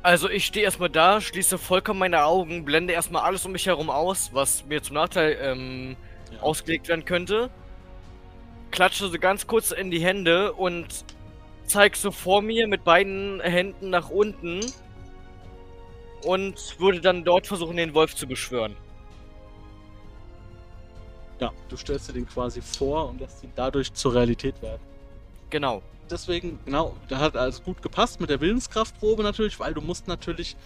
Also 0.06 0.30
ich 0.30 0.46
stehe 0.46 0.64
erstmal 0.64 0.88
da, 0.88 1.20
schließe 1.20 1.58
vollkommen 1.58 1.98
meine 1.98 2.22
Augen, 2.22 2.64
blende 2.64 2.92
erstmal 2.92 3.22
alles 3.22 3.44
um 3.44 3.50
mich 3.50 3.66
herum 3.66 3.90
aus, 3.90 4.30
was 4.32 4.64
mir 4.64 4.80
zum 4.80 4.94
Nachteil 4.94 5.36
ähm, 5.40 5.96
Ja. 6.30 6.42
ausgelegt 6.42 6.86
werden 6.86 7.04
könnte. 7.04 7.50
Klatsche 8.70 9.08
so 9.08 9.18
ganz 9.18 9.48
kurz 9.48 9.72
in 9.72 9.90
die 9.90 9.98
Hände 9.98 10.52
und 10.52 11.04
zeig 11.64 11.96
so 11.96 12.12
vor 12.12 12.40
mir 12.40 12.68
mit 12.68 12.84
beiden 12.84 13.40
Händen 13.40 13.90
nach 13.90 14.08
unten 14.08 14.60
und 16.22 16.78
würde 16.78 17.00
dann 17.00 17.24
dort 17.24 17.48
versuchen, 17.48 17.76
den 17.76 17.92
Wolf 17.92 18.14
zu 18.14 18.28
beschwören. 18.28 18.76
Ja, 21.40 21.50
du 21.68 21.76
stellst 21.76 22.10
dir 22.10 22.12
den 22.12 22.28
quasi 22.28 22.62
vor 22.62 23.08
und 23.08 23.20
lässt 23.20 23.42
ihn 23.42 23.50
dadurch 23.56 23.92
zur 23.92 24.14
Realität 24.14 24.62
werden. 24.62 24.82
Genau. 25.50 25.82
Deswegen, 26.10 26.58
genau, 26.64 26.96
da 27.08 27.18
hat 27.18 27.36
also 27.36 27.62
gut 27.62 27.82
gepasst 27.82 28.20
mit 28.20 28.30
der 28.30 28.40
Willenskraftprobe 28.40 29.22
natürlich, 29.22 29.58
weil 29.60 29.74
du 29.74 29.80
musst 29.80 30.08
natürlich 30.08 30.56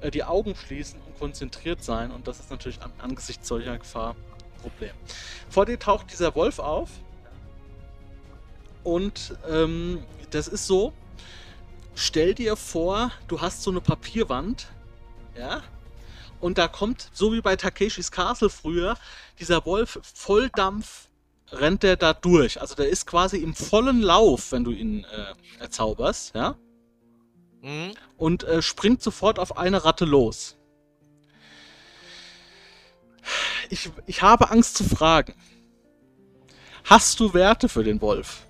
äh, 0.00 0.10
die 0.10 0.24
Augen 0.24 0.54
schließen 0.54 1.00
und 1.06 1.18
konzentriert 1.18 1.82
sein 1.82 2.10
und 2.10 2.28
das 2.28 2.40
ist 2.40 2.50
natürlich 2.50 2.80
an, 2.82 2.92
angesichts 2.98 3.48
solcher 3.48 3.78
Gefahr 3.78 4.16
Problem. 4.58 4.92
Vor 5.48 5.66
dir 5.66 5.78
taucht 5.78 6.12
dieser 6.12 6.34
Wolf 6.34 6.58
auf. 6.58 6.90
Und 8.84 9.36
ähm, 9.48 10.02
das 10.30 10.48
ist 10.48 10.66
so, 10.66 10.92
stell 11.94 12.34
dir 12.34 12.56
vor, 12.56 13.10
du 13.26 13.40
hast 13.40 13.62
so 13.62 13.70
eine 13.70 13.80
Papierwand, 13.80 14.68
ja, 15.36 15.62
und 16.40 16.58
da 16.58 16.68
kommt, 16.68 17.10
so 17.12 17.32
wie 17.32 17.40
bei 17.40 17.56
Takeshis 17.56 18.12
Castle 18.12 18.48
früher, 18.48 18.96
dieser 19.40 19.64
Wolf 19.66 19.98
Volldampf 20.02 21.07
rennt 21.52 21.82
der 21.82 21.96
da 21.96 22.12
durch. 22.12 22.60
Also 22.60 22.74
der 22.74 22.88
ist 22.88 23.06
quasi 23.06 23.38
im 23.38 23.54
vollen 23.54 24.02
Lauf, 24.02 24.52
wenn 24.52 24.64
du 24.64 24.70
ihn 24.70 25.04
äh, 25.04 25.60
erzauberst, 25.62 26.34
ja, 26.34 26.56
Mhm. 27.60 27.92
und 28.16 28.44
äh, 28.44 28.62
springt 28.62 29.02
sofort 29.02 29.38
auf 29.40 29.58
eine 29.58 29.84
Ratte 29.84 30.04
los. 30.04 30.56
Ich, 33.68 33.90
ich 34.06 34.22
habe 34.22 34.50
Angst 34.50 34.76
zu 34.76 34.84
fragen. 34.84 35.34
Hast 36.84 37.18
du 37.20 37.34
Werte 37.34 37.68
für 37.68 37.84
den 37.84 38.00
Wolf? 38.00 38.46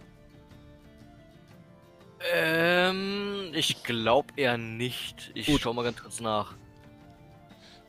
Ähm, 2.32 3.50
ich 3.54 3.82
glaube 3.82 4.32
eher 4.36 4.58
nicht. 4.58 5.30
Ich 5.34 5.46
Gut. 5.46 5.60
schau 5.62 5.72
mal 5.72 5.82
ganz 5.84 6.02
kurz 6.02 6.20
nach. 6.20 6.54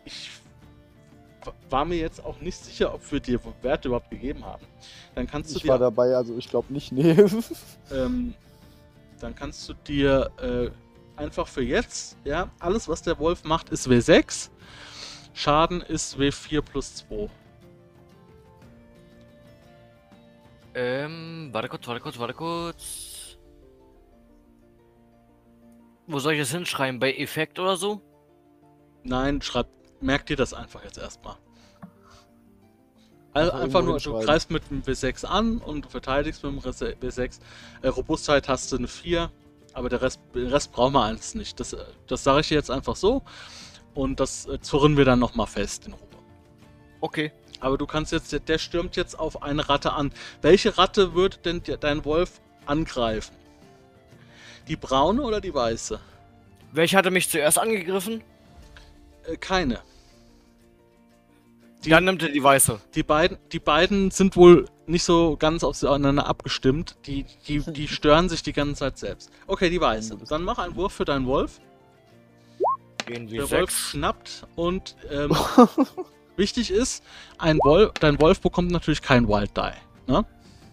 Ich 0.06 0.30
war 1.70 1.86
mir 1.86 1.98
jetzt 1.98 2.24
auch 2.24 2.40
nicht 2.40 2.58
sicher, 2.58 2.94
ob 2.94 3.12
wir 3.12 3.20
dir 3.20 3.40
Werte 3.62 3.90
überhaupt 3.90 4.10
gegeben 4.10 4.46
haben. 4.46 4.66
Dann 5.16 5.28
kannst 5.28 5.54
du 5.54 5.58
Ich 5.58 5.68
war 5.68 5.78
dir, 5.78 5.86
dabei, 5.86 6.16
also 6.16 6.36
ich 6.38 6.50
glaube 6.50 6.74
nicht, 6.74 6.92
nee. 6.92 7.12
ähm, 7.92 8.34
dann 9.20 9.36
kannst 9.36 9.68
du 9.68 9.74
dir 9.74 10.32
äh, 10.42 10.70
einfach 11.20 11.48
für 11.48 11.64
jetzt, 11.64 12.18
ja, 12.24 12.50
alles 12.60 12.88
was 12.88 13.02
der 13.02 13.20
Wolf 13.20 13.44
macht, 13.44 13.70
ist 13.70 13.88
W6. 13.88 14.50
Schaden 15.34 15.82
ist 15.82 16.18
W4 16.18 16.62
plus 16.62 16.96
2. 16.96 17.30
Ähm, 20.76 21.50
warte 21.52 21.68
kurz, 21.68 21.88
warte 21.88 22.02
kurz, 22.02 22.20
warte 22.20 22.34
kurz. 22.34 23.38
Wo 26.08 26.20
soll 26.20 26.34
ich 26.34 26.40
das 26.40 26.52
hinschreiben? 26.52 27.00
Bei 27.00 27.14
Effekt 27.14 27.60
oder 27.60 27.76
so? 27.76 28.02
Nein, 29.04 29.42
schreib, 29.42 29.68
merk 30.02 30.26
dir 30.26 30.36
das 30.36 30.54
einfach 30.54 30.84
jetzt 30.84 30.98
erstmal. 30.98 31.38
Also 33.34 33.52
Einfach 33.52 33.84
nur, 33.84 34.00
du 34.00 34.20
greifst 34.20 34.50
mit 34.50 34.70
dem 34.72 34.82
W6 34.84 35.26
an 35.26 35.60
und 35.60 35.86
du 35.86 35.90
verteidigst 35.90 36.44
mit 36.44 36.52
dem 36.54 36.60
Rese- 36.60 36.96
W6. 37.00 37.40
Äh, 37.84 37.88
Robustheit 37.90 38.48
hast 38.50 38.72
du 38.72 38.78
eine 38.78 38.88
4, 38.88 39.30
aber 39.74 39.90
der 39.90 40.02
Rest, 40.02 40.20
den 40.34 40.48
Rest 40.48 40.72
brauchen 40.72 40.94
wir 40.94 41.04
alles 41.04 41.36
nicht. 41.36 41.60
Das, 41.60 41.74
äh, 41.74 41.78
das 42.08 42.24
sage 42.24 42.40
ich 42.42 42.48
dir 42.48 42.56
jetzt 42.56 42.72
einfach 42.72 42.96
so 42.96 43.22
und 43.94 44.20
das 44.20 44.48
äh, 44.48 44.60
zurren 44.62 44.98
wir 44.98 45.06
dann 45.06 45.20
nochmal 45.20 45.46
fest 45.48 45.86
in 45.86 45.94
Ruhe. 45.94 46.02
Okay. 47.02 47.32
Aber 47.62 47.78
du 47.78 47.86
kannst 47.86 48.12
jetzt, 48.14 48.32
der- 48.32 48.40
der 48.40 48.58
stürmt 48.58 48.96
jetzt 48.96 49.20
auf 49.20 49.44
eine 49.44 49.70
Ratte 49.70 49.94
an. 49.94 50.12
Welche 50.42 50.78
Ratte 50.78 51.14
würde 51.14 51.38
denn 51.38 51.62
der- 51.64 51.78
dein 51.78 52.06
Wolf 52.06 52.42
angreifen? 52.66 53.36
Die 54.68 54.76
braune 54.76 55.22
oder 55.22 55.40
die 55.42 55.54
weiße? 55.54 56.00
Welcher 56.72 56.98
hatte 57.00 57.12
mich 57.12 57.30
zuerst 57.30 57.60
angegriffen? 57.60 58.24
Äh, 59.26 59.38
keine. 59.38 59.82
Die- 61.86 61.90
Dann 61.92 62.06
nimmt 62.06 62.22
er 62.24 62.30
die 62.30 62.44
weiße. 62.44 62.80
Die 62.96 63.04
beiden, 63.04 63.38
die 63.52 63.60
beiden 63.60 64.12
sind 64.12 64.36
wohl 64.36 64.66
nicht 64.86 65.04
so 65.04 65.38
ganz 65.38 65.64
aufeinander 65.64 66.26
abgestimmt. 66.28 66.98
Die, 67.06 67.26
die, 67.48 67.60
die 67.72 67.88
stören 67.98 68.28
sich 68.28 68.44
die 68.44 68.54
ganze 68.54 68.76
Zeit 68.76 68.98
selbst. 68.98 69.30
Okay, 69.48 69.70
die 69.70 69.80
weiße. 69.80 70.18
Dann 70.28 70.44
mach 70.44 70.58
einen 70.58 70.76
Wurf 70.76 70.94
für 70.94 71.06
deinen 71.06 71.26
Wolf. 71.26 71.60
Gehen 73.06 73.28
Der 73.28 73.32
wir 73.34 73.42
Wolf 73.52 73.70
sechs. 73.72 73.74
schnappt 73.92 74.46
und 74.56 74.96
ähm, 75.10 75.36
wichtig 76.36 76.70
ist, 76.70 77.04
ein 77.38 77.58
Wolf, 77.64 77.92
dein 78.00 78.20
Wolf 78.22 78.42
bekommt 78.42 78.72
natürlich 78.72 79.02
kein 79.02 79.28
Wild 79.28 79.52
Die. 79.56 79.72
Ne? 80.12 80.26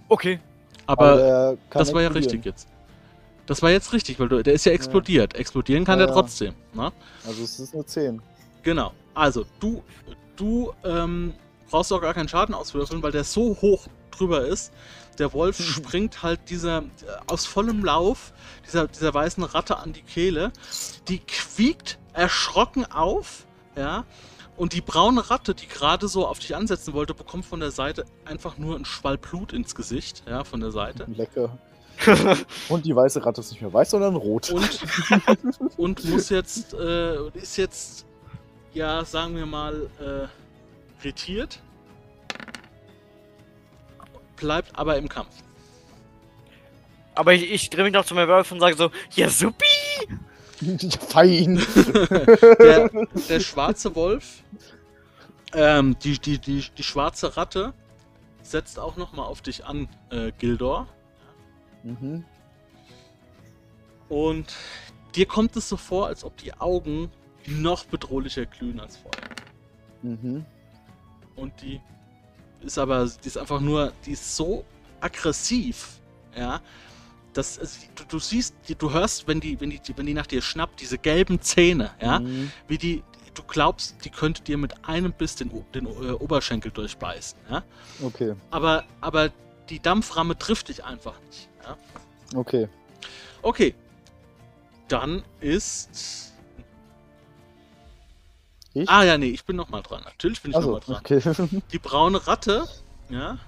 Okay. 0.09 0.41
Aber 0.87 1.17
der 1.17 1.59
kann 1.71 1.81
das 1.81 1.95
war 1.95 2.03
ja 2.03 2.09
richtig 2.09 2.45
jetzt. 2.45 2.69
Das 3.47 3.63
war 3.63 3.71
jetzt 3.71 3.93
richtig, 3.93 4.19
weil 4.19 4.29
du, 4.29 4.43
der 4.43 4.55
ist 4.55 4.67
ja 4.67 4.73
explodiert. 4.73 5.35
Explodieren 5.37 5.85
kann 5.85 6.01
Ja, 6.01 6.07
der 6.07 6.15
ja. 6.15 6.21
trotzdem. 6.21 6.55
Ne? 6.75 6.93
Also 7.25 7.45
es 7.45 7.61
ist 7.61 7.75
eine 7.75 7.87
10. 7.87 8.21
Genau. 8.65 8.93
Also, 9.15 9.47
du, 9.61 9.83
du 10.37 10.73
ähm, 10.85 11.35
brauchst 11.71 11.93
auch 11.93 12.01
gar 12.01 12.15
keinen 12.15 12.29
Schaden 12.29 12.55
auswürfeln, 12.55 13.03
weil 13.03 13.13
der 13.13 13.25
so 13.25 13.57
hoch 13.61 13.87
drüber 14.11 14.47
ist. 14.47 14.73
Der 15.19 15.33
Wolf 15.33 15.61
springt 15.63 16.23
halt 16.23 16.41
dieser 16.51 16.79
äh, 16.79 16.83
aus 17.27 17.47
vollem 17.47 17.85
Lauf 17.85 18.33
dieser, 18.67 18.87
dieser 18.87 19.15
weißen 19.15 19.43
Ratte 19.43 19.79
an 19.79 19.93
die 19.93 20.03
Kehle. 20.03 20.53
Die 21.09 21.19
quiekt 21.19 21.99
erschrocken 22.13 22.85
auf, 22.85 23.45
ja. 23.77 24.05
Und 24.57 24.73
die 24.73 24.81
braune 24.81 25.29
Ratte, 25.31 25.55
die 25.55 25.67
gerade 25.67 26.09
so 26.09 26.27
auf 26.27 26.39
dich 26.39 26.57
ansetzen 26.57 26.95
wollte, 26.95 27.13
bekommt 27.13 27.45
von 27.45 27.61
der 27.61 27.71
Seite 27.71 28.07
einfach 28.25 28.57
nur 28.57 28.75
einen 28.75 28.87
Schwall 28.87 29.19
Blut 29.19 29.53
ins 29.53 29.75
Gesicht, 29.75 30.23
ja, 30.27 30.45
von 30.45 30.61
der 30.61 30.71
Seite. 30.71 31.05
Lecker. 31.15 31.59
Und 32.69 32.85
die 32.85 32.95
weiße 32.95 33.25
Ratte 33.25 33.41
ist 33.41 33.51
nicht 33.51 33.63
mehr 33.63 33.73
weiß, 33.73 33.91
sondern 33.91 34.17
rot. 34.17 34.51
und, 34.51 34.81
und 35.79 36.05
muss 36.07 36.29
jetzt, 36.31 36.75
äh, 36.75 37.29
ist 37.31 37.57
jetzt, 37.57 38.07
ja, 38.77 39.07
sagen 39.07 39.35
wir 39.37 39.47
mal, 39.47 39.89
äh, 39.99 41.03
retiert. 41.03 41.61
Bleibt 44.37 44.79
aber 44.79 44.99
im 44.99 45.09
Kampf. 45.09 45.35
Aber 47.15 47.33
ich, 47.33 47.51
ich 47.51 47.71
drehe 47.71 47.85
mich 47.85 47.95
noch 47.95 48.05
zu 48.05 48.15
meinem 48.15 48.29
Wolf 48.29 48.53
und 48.53 48.61
sage 48.61 48.77
so, 48.77 48.91
ja 49.15 49.31
supi! 49.31 49.65
Fein. 51.09 51.57
Der, 52.59 52.91
der 53.29 53.41
schwarze 53.41 53.95
Wolf, 53.95 54.43
ähm, 55.53 55.99
die, 55.99 56.19
die, 56.19 56.39
die, 56.39 56.65
die 56.77 56.83
schwarze 56.83 57.37
Ratte, 57.37 57.73
setzt 58.43 58.79
auch 58.79 58.97
nochmal 58.97 59.27
auf 59.27 59.41
dich 59.43 59.65
an, 59.65 59.89
äh, 60.11 60.33
Gildor. 60.39 60.87
Mhm. 61.83 62.25
Und 64.09 64.55
dir 65.15 65.27
kommt 65.27 65.57
es 65.57 65.69
so 65.69 65.77
vor, 65.77 66.07
als 66.07 66.25
ob 66.25 66.37
die 66.39 66.55
Augen 66.55 67.11
noch 67.47 67.85
bedrohlicher 67.85 68.47
glühen 68.47 68.81
als 68.81 68.97
vorher. 68.97 69.23
Mhm. 70.03 70.45
Und 71.37 71.53
die 71.63 71.81
ist 72.63 72.79
aber, 72.79 73.07
die 73.23 73.29
ist 73.29 73.39
einfach 73.39 73.61
nur, 73.61 73.93
die 74.05 74.13
ist 74.13 74.37
so 74.37 74.65
aggressiv, 75.01 76.01
ja. 76.37 76.61
Das, 77.35 77.59
ist- 77.59 77.89
du, 77.95 78.05
du 78.05 78.19
siehst, 78.19 78.55
die- 78.69 78.75
du 78.75 78.91
hörst, 78.93 79.29
wenn 79.29 79.41
die, 79.41 79.61
wenn 79.61 79.69
die, 79.71 79.81
wenn 79.97 80.07
die 80.07 80.15
nach 80.15 80.27
dir 80.27 80.41
schnappt, 80.41 80.81
diese 80.81 80.97
gelben 80.99 81.41
Zähne, 81.43 81.91
ja, 82.01 82.21
Mhm. 82.21 82.51
wie 82.67 82.79
die, 82.79 83.03
du 83.35 83.43
glaubst, 83.43 84.03
die 84.05 84.11
könnte 84.11 84.43
dir 84.43 84.57
mit 84.57 84.87
einem 84.89 85.13
Biss 85.13 85.37
den, 85.37 85.51
den 85.75 85.85
äh, 85.87 86.13
Oberschenkel 86.13 86.71
durchbeißen, 86.71 87.39
ja. 87.51 87.63
Okay. 88.03 88.35
Aber, 88.51 88.85
aber 89.03 89.31
die 89.69 89.81
Dampframme 89.81 90.39
trifft 90.39 90.69
dich 90.69 90.85
einfach 90.85 91.21
nicht, 91.29 91.49
ja. 91.63 91.77
Okay. 92.39 92.69
Okay. 93.43 93.75
Dann 94.89 95.23
ist. 95.41 96.26
Ich? 98.83 98.89
Ah 98.91 99.05
ja, 99.05 99.17
nee, 99.17 99.31
ich 99.31 99.45
bin 99.45 99.57
noch 99.57 99.71
mal 99.71 99.81
dran. 99.83 100.03
Natürlich 100.05 100.43
bin 100.43 100.51
ich 100.51 100.57
noch 100.57 100.63
Also, 100.63 100.73
mal 100.73 100.81
dran. 100.81 100.97
okay. 101.01 101.61
Die 101.73 101.79
braune 101.79 102.27
Ratte, 102.27 102.67
ja, 103.09 103.39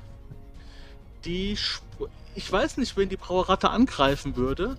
die, 1.24 1.52
sp- 1.58 2.08
ich 2.34 2.50
weiß 2.50 2.76
nicht, 2.78 2.96
wen 2.96 3.08
die 3.08 3.16
braune 3.16 3.48
Ratte 3.48 3.68
angreifen 3.70 4.36
würde, 4.36 4.78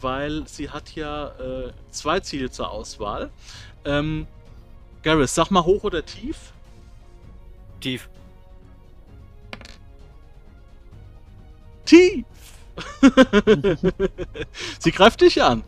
weil 0.00 0.46
sie 0.48 0.68
hat 0.70 0.94
ja 0.96 1.28
äh, 1.38 1.72
zwei 1.90 2.20
Ziele 2.20 2.50
zur 2.50 2.70
Auswahl. 2.70 3.30
Ähm, 3.84 4.26
Garrus, 5.02 5.34
sag 5.34 5.50
mal 5.50 5.64
hoch 5.64 5.84
oder 5.84 6.04
tief? 6.04 6.52
Tief. 7.80 8.08
Tief! 11.84 12.24
sie 14.80 14.90
greift 14.90 15.20
dich 15.20 15.42
an. 15.42 15.62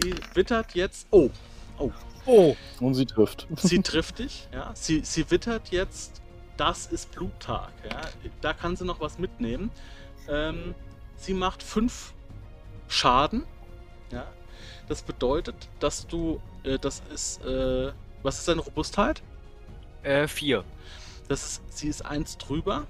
Sie 0.00 0.14
wittert 0.34 0.74
jetzt. 0.74 1.06
Oh, 1.10 1.30
oh, 1.78 1.90
Oh. 2.28 2.54
Und 2.80 2.94
sie 2.94 3.06
trifft. 3.06 3.46
sie 3.56 3.78
trifft 3.82 4.18
dich, 4.18 4.48
ja. 4.52 4.70
Sie, 4.74 5.00
sie 5.02 5.30
wittert 5.30 5.70
jetzt, 5.70 6.20
das 6.58 6.86
ist 6.86 7.10
Bluttag, 7.12 7.72
ja. 7.90 8.02
Da 8.42 8.52
kann 8.52 8.76
sie 8.76 8.84
noch 8.84 9.00
was 9.00 9.18
mitnehmen. 9.18 9.70
Ähm, 10.28 10.74
sie 11.16 11.32
macht 11.32 11.62
fünf 11.62 12.12
Schaden, 12.86 13.44
ja. 14.12 14.26
Das 14.88 15.02
bedeutet, 15.02 15.68
dass 15.80 16.06
du, 16.06 16.40
äh, 16.64 16.78
das 16.78 17.02
ist, 17.14 17.42
äh, 17.46 17.92
was 18.22 18.40
ist 18.40 18.48
deine 18.48 18.60
Robustheit? 18.60 19.22
Äh, 20.02 20.28
vier. 20.28 20.64
Das 21.28 21.44
ist, 21.44 21.78
sie 21.78 21.88
ist 21.88 22.04
eins 22.04 22.36
drüber. 22.36 22.86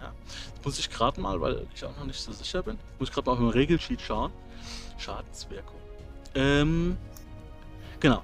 Ja. 0.00 0.12
Das 0.56 0.64
muss 0.66 0.78
ich 0.78 0.90
gerade 0.90 1.18
mal, 1.18 1.40
weil 1.40 1.66
ich 1.74 1.82
auch 1.82 1.96
noch 1.96 2.04
nicht 2.04 2.20
so 2.20 2.30
sicher 2.32 2.62
bin. 2.62 2.78
Muss 2.98 3.08
ich 3.08 3.14
gerade 3.14 3.26
mal 3.26 3.32
auf 3.32 3.38
dem 3.38 3.48
Regelsheet 3.48 4.02
schauen. 4.02 4.32
Schadenswirkung. 4.98 5.83
Ähm, 6.34 6.96
genau. 8.00 8.22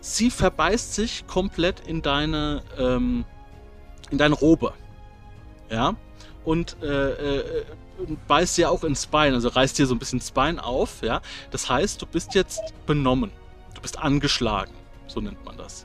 Sie 0.00 0.30
verbeißt 0.30 0.94
sich 0.94 1.26
komplett 1.26 1.80
in 1.86 2.02
deine, 2.02 2.62
ähm, 2.78 3.24
in 4.10 4.18
deine 4.18 4.34
Robe. 4.34 4.72
Ja. 5.70 5.96
Und 6.44 6.76
äh, 6.82 7.36
äh, 7.40 7.64
beißt 8.26 8.56
dir 8.56 8.70
auch 8.70 8.84
ins 8.84 9.06
Bein, 9.06 9.34
also 9.34 9.48
reißt 9.48 9.78
dir 9.78 9.86
so 9.86 9.94
ein 9.94 9.98
bisschen 9.98 10.20
das 10.20 10.30
Bein 10.30 10.58
auf, 10.58 11.02
ja. 11.02 11.20
Das 11.50 11.68
heißt, 11.68 12.00
du 12.00 12.06
bist 12.06 12.34
jetzt 12.34 12.60
benommen. 12.86 13.30
Du 13.74 13.82
bist 13.82 13.98
angeschlagen, 13.98 14.72
so 15.08 15.20
nennt 15.20 15.44
man 15.44 15.56
das. 15.56 15.84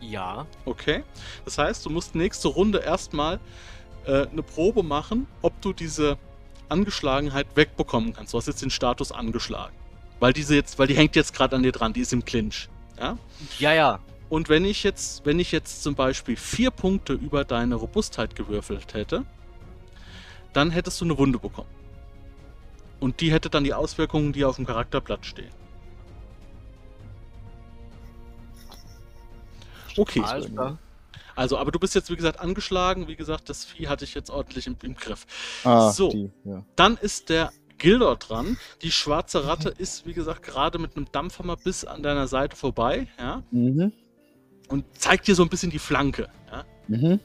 Ja. 0.00 0.46
Okay. 0.64 1.04
Das 1.44 1.58
heißt, 1.58 1.86
du 1.86 1.90
musst 1.90 2.14
nächste 2.14 2.48
Runde 2.48 2.78
erstmal 2.78 3.38
äh, 4.04 4.26
eine 4.26 4.42
Probe 4.42 4.82
machen, 4.82 5.28
ob 5.40 5.60
du 5.62 5.72
diese 5.72 6.18
Angeschlagenheit 6.72 7.46
wegbekommen 7.54 8.14
kannst. 8.14 8.32
Du 8.32 8.38
hast 8.38 8.46
jetzt 8.46 8.62
den 8.62 8.70
Status 8.70 9.12
angeschlagen. 9.12 9.76
Weil 10.18 10.32
diese 10.32 10.54
jetzt, 10.54 10.78
weil 10.78 10.86
die 10.86 10.96
hängt 10.96 11.14
jetzt 11.14 11.34
gerade 11.34 11.54
an 11.56 11.62
dir 11.62 11.72
dran, 11.72 11.92
die 11.92 12.00
ist 12.00 12.12
im 12.12 12.24
Clinch. 12.24 12.68
Ja? 12.98 13.18
Ja, 13.58 13.72
ja. 13.72 14.00
Und 14.28 14.48
wenn 14.48 14.64
ich 14.64 14.82
jetzt, 14.82 15.26
wenn 15.26 15.38
ich 15.38 15.52
jetzt 15.52 15.82
zum 15.82 15.94
Beispiel 15.94 16.36
vier 16.36 16.70
Punkte 16.70 17.12
über 17.12 17.44
deine 17.44 17.74
Robustheit 17.74 18.34
gewürfelt 18.34 18.94
hätte, 18.94 19.24
dann 20.52 20.70
hättest 20.70 21.00
du 21.00 21.04
eine 21.04 21.18
Wunde 21.18 21.38
bekommen. 21.38 21.68
Und 22.98 23.20
die 23.20 23.32
hätte 23.32 23.50
dann 23.50 23.64
die 23.64 23.74
Auswirkungen, 23.74 24.32
die 24.32 24.44
auf 24.44 24.56
dem 24.56 24.66
Charakterblatt 24.66 25.26
stehen. 25.26 25.50
Okay. 29.96 30.20
Klar. 30.20 30.78
Also, 31.34 31.58
aber 31.58 31.70
du 31.70 31.78
bist 31.78 31.94
jetzt, 31.94 32.10
wie 32.10 32.16
gesagt, 32.16 32.40
angeschlagen. 32.40 33.08
Wie 33.08 33.16
gesagt, 33.16 33.48
das 33.48 33.64
Vieh 33.64 33.88
hatte 33.88 34.04
ich 34.04 34.14
jetzt 34.14 34.30
ordentlich 34.30 34.66
im, 34.66 34.76
im 34.82 34.94
Griff. 34.94 35.26
Ah, 35.64 35.90
So. 35.90 36.10
die, 36.10 36.30
ja. 36.44 36.64
Dann 36.76 36.96
ist 36.96 37.28
der 37.28 37.52
Gildor 37.78 38.16
dran. 38.16 38.58
Die 38.82 38.92
schwarze 38.92 39.46
Ratte 39.46 39.68
ist, 39.68 40.06
wie 40.06 40.12
gesagt, 40.12 40.42
gerade 40.42 40.78
mit 40.78 40.96
einem 40.96 41.06
Dampfhammer 41.10 41.56
bis 41.56 41.84
an 41.84 42.02
deiner 42.02 42.28
Seite 42.28 42.56
vorbei. 42.56 43.08
Ja? 43.18 43.42
Mhm. 43.50 43.92
Und 44.68 44.84
zeigt 44.96 45.26
dir 45.26 45.34
so 45.34 45.42
ein 45.42 45.48
bisschen 45.48 45.70
die 45.70 45.78
Flanke. 45.78 46.28
Ja? 46.50 46.64
Mhm. 46.88 47.20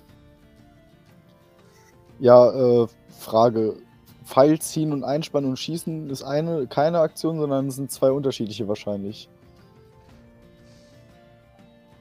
Ja, 2.20 2.84
äh, 2.84 2.88
Frage. 3.20 3.78
Pfeil 4.26 4.60
ziehen 4.60 4.92
und 4.92 5.04
einspannen 5.06 5.50
und 5.50 5.58
schießen 5.58 6.10
ist 6.10 6.24
eine, 6.24 6.68
keine 6.68 7.00
Aktion, 7.00 7.40
sondern 7.40 7.68
es 7.68 7.76
sind 7.76 7.92
zwei 7.92 8.12
unterschiedliche 8.12 8.68
wahrscheinlich. 8.68 9.30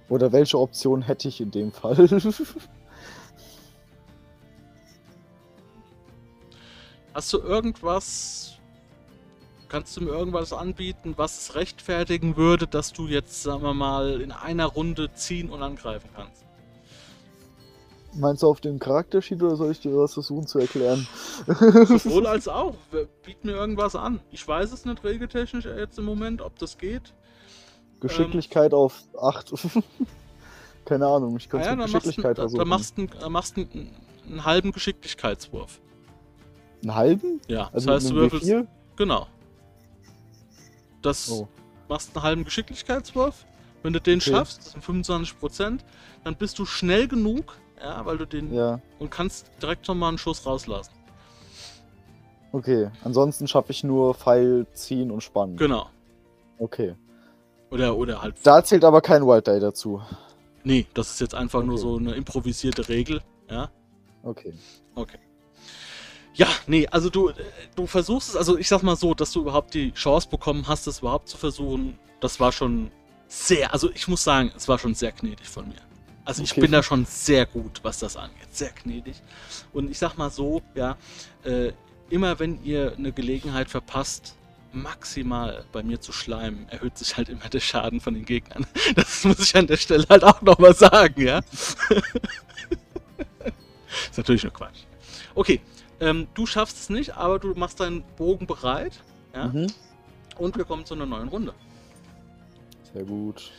Oder 0.08 0.32
welche 0.32 0.58
Option 0.58 1.02
hätte 1.02 1.28
ich 1.28 1.40
in 1.40 1.50
dem 1.50 1.72
Fall? 1.72 1.96
Hast 7.14 7.32
du 7.32 7.38
irgendwas. 7.38 8.52
Kannst 9.68 9.96
du 9.96 10.02
mir 10.02 10.10
irgendwas 10.10 10.52
anbieten, 10.52 11.14
was 11.16 11.40
es 11.40 11.54
rechtfertigen 11.56 12.36
würde, 12.36 12.66
dass 12.68 12.92
du 12.92 13.08
jetzt, 13.08 13.42
sagen 13.42 13.62
wir 13.62 13.74
mal, 13.74 14.20
in 14.20 14.30
einer 14.30 14.66
Runde 14.66 15.12
ziehen 15.14 15.50
und 15.50 15.60
angreifen 15.62 16.08
kannst? 16.14 16.44
Meinst 18.14 18.42
du 18.42 18.48
auf 18.48 18.60
dem 18.60 18.78
Charaktersheet 18.78 19.42
oder 19.42 19.56
soll 19.56 19.72
ich 19.72 19.80
dir 19.80 19.96
was 19.96 20.14
versuchen 20.14 20.46
zu 20.46 20.58
erklären? 20.58 21.06
Sowohl 21.46 22.26
als 22.28 22.48
auch. 22.48 22.76
Biet 23.24 23.44
mir 23.44 23.52
irgendwas 23.52 23.96
an. 23.96 24.20
Ich 24.30 24.46
weiß 24.46 24.72
es 24.72 24.84
nicht 24.84 25.02
regeltechnisch 25.02 25.64
jetzt 25.64 25.98
im 25.98 26.04
Moment, 26.04 26.40
ob 26.40 26.58
das 26.58 26.78
geht. 26.78 27.12
Geschicklichkeit 28.00 28.74
auf 28.74 29.02
8. 29.20 29.52
Keine 30.84 31.06
Ahnung, 31.06 31.36
ich 31.36 31.46
Ah 31.46 31.50
könnte 31.50 31.66
ja, 31.66 31.72
es 31.72 31.76
mit 31.78 31.86
dann 31.86 31.92
Geschicklichkeit 32.00 32.36
versuchen. 32.36 32.68
machst 32.68 32.98
du 32.98 33.06
da 33.06 33.28
machst 33.28 33.56
einen, 33.56 33.90
einen 34.28 34.44
halben 34.44 34.72
Geschicklichkeitswurf. 34.72 35.80
Einen 36.82 36.94
halben? 36.94 37.40
Ja, 37.48 37.70
Also 37.72 37.88
das 37.90 38.04
heißt, 38.04 38.10
du 38.12 38.14
würfelst. 38.16 38.46
W4? 38.46 38.66
Genau. 38.96 39.26
Das 41.02 41.28
Oh. 41.30 41.48
machst 41.88 42.14
einen 42.16 42.22
halben 42.24 42.44
Geschicklichkeitswurf. 42.44 43.44
Wenn 43.82 43.92
du 43.92 44.00
den 44.00 44.18
Okay. 44.20 44.30
schaffst, 44.30 44.58
das 44.58 44.72
sind 44.72 44.84
25%, 44.84 45.84
dann 46.24 46.36
bist 46.36 46.58
du 46.58 46.64
schnell 46.66 47.06
genug, 47.08 47.56
ja, 47.80 48.04
weil 48.06 48.18
du 48.18 48.26
den 48.26 48.52
Ja, 48.52 48.80
und 48.98 49.10
kannst 49.10 49.50
direkt 49.62 49.86
nochmal 49.88 50.08
einen 50.10 50.18
Schuss 50.18 50.44
rauslassen. 50.46 50.92
okay. 52.52 52.90
Ansonsten 53.04 53.46
schaffe 53.48 53.72
ich 53.72 53.84
nur 53.84 54.14
Pfeil 54.14 54.66
ziehen 54.72 55.10
und 55.10 55.22
spannen. 55.22 55.56
Genau. 55.56 55.88
Okay. 56.58 56.94
Oder, 57.70 57.96
oder 57.96 58.22
halt. 58.22 58.36
Da 58.44 58.62
zählt 58.62 58.84
aber 58.84 59.00
kein 59.00 59.22
Wild 59.26 59.46
Die 59.46 59.60
dazu. 59.60 60.00
Nee, 60.64 60.86
das 60.94 61.10
ist 61.12 61.20
jetzt 61.20 61.34
einfach 61.34 61.62
nur 61.62 61.74
Okay. 61.74 61.82
so 61.82 61.96
eine 61.96 62.14
improvisierte 62.14 62.88
Regel. 62.88 63.20
Ja. 63.50 63.70
Okay. 64.22 64.52
Okay. 64.94 65.18
Ja, 66.34 66.48
nee, 66.66 66.86
also 66.88 67.08
du, 67.08 67.30
du 67.76 67.86
versuchst 67.86 68.30
es, 68.30 68.36
also 68.36 68.58
ich 68.58 68.68
sag 68.68 68.82
mal 68.82 68.96
so, 68.96 69.14
dass 69.14 69.32
du 69.32 69.40
überhaupt 69.40 69.72
die 69.74 69.92
Chance 69.92 70.28
bekommen 70.28 70.68
hast, 70.68 70.86
es 70.86 70.98
überhaupt 70.98 71.28
zu 71.28 71.38
versuchen, 71.38 71.98
das 72.20 72.38
war 72.40 72.52
schon 72.52 72.90
sehr, 73.28 73.72
also 73.72 73.90
ich 73.90 74.06
muss 74.06 74.22
sagen, 74.22 74.52
es 74.54 74.68
war 74.68 74.78
schon 74.78 74.94
sehr 74.94 75.12
gnädig 75.12 75.48
von 75.48 75.66
mir. 75.68 75.76
Also 76.26 76.42
ich 76.42 76.52
Okay. 76.52 76.60
bin 76.62 76.72
da 76.72 76.82
schon 76.82 77.06
sehr 77.06 77.46
gut, 77.46 77.80
was 77.84 78.00
das 78.00 78.16
angeht, 78.16 78.48
sehr 78.50 78.70
gnädig. 78.70 79.22
Und 79.72 79.90
ich 79.90 79.98
sag 79.98 80.18
mal 80.18 80.30
so, 80.30 80.60
ja, 80.74 80.96
äh, 81.44 81.72
immer 82.10 82.38
wenn 82.38 82.62
ihr 82.64 82.92
eine 82.98 83.12
Gelegenheit 83.12 83.70
verpasst, 83.70 84.34
maximal 84.76 85.64
bei 85.72 85.82
mir 85.82 86.00
zu 86.00 86.12
schleimen, 86.12 86.68
erhöht 86.68 86.96
sich 86.98 87.16
halt 87.16 87.28
immer 87.28 87.48
der 87.48 87.60
Schaden 87.60 88.00
von 88.00 88.14
den 88.14 88.24
Gegnern. 88.24 88.66
Das 88.94 89.24
muss 89.24 89.40
ich 89.40 89.56
an 89.56 89.66
der 89.66 89.76
Stelle 89.76 90.06
halt 90.08 90.22
auch 90.24 90.40
nochmal 90.42 90.74
sagen, 90.74 91.20
ja. 91.22 91.38
ist 94.10 94.16
natürlich 94.16 94.44
nur 94.44 94.52
Quatsch. 94.52 94.84
Okay, 95.34 95.60
ähm, 96.00 96.28
du 96.34 96.46
schaffst 96.46 96.78
es 96.78 96.90
nicht, 96.90 97.16
aber 97.16 97.38
du 97.38 97.54
machst 97.54 97.80
deinen 97.80 98.02
Bogen 98.16 98.46
bereit. 98.46 99.02
Ja? 99.34 99.48
Mhm. 99.48 99.66
Und 100.38 100.56
wir 100.56 100.64
kommen 100.64 100.84
zu 100.84 100.94
einer 100.94 101.06
neuen 101.06 101.28
Runde. 101.28 101.54
Sehr 102.92 103.04
gut. 103.04 103.50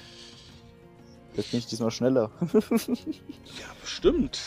Jetzt 1.36 1.52
bin 1.52 1.60
ich 1.60 1.68
diesmal 1.68 1.92
schneller. 1.92 2.32
Ja, 2.42 3.68
bestimmt. 3.82 4.40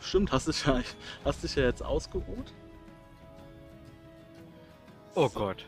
Bestimmt, 0.00 0.30
hast 0.30 0.48
dich 0.48 0.64
ja, 0.64 0.80
hast 1.24 1.42
dich 1.42 1.54
ja 1.56 1.64
jetzt 1.64 1.82
ausgeruht. 1.82 2.52
Oh 5.14 5.28
Gott. 5.28 5.66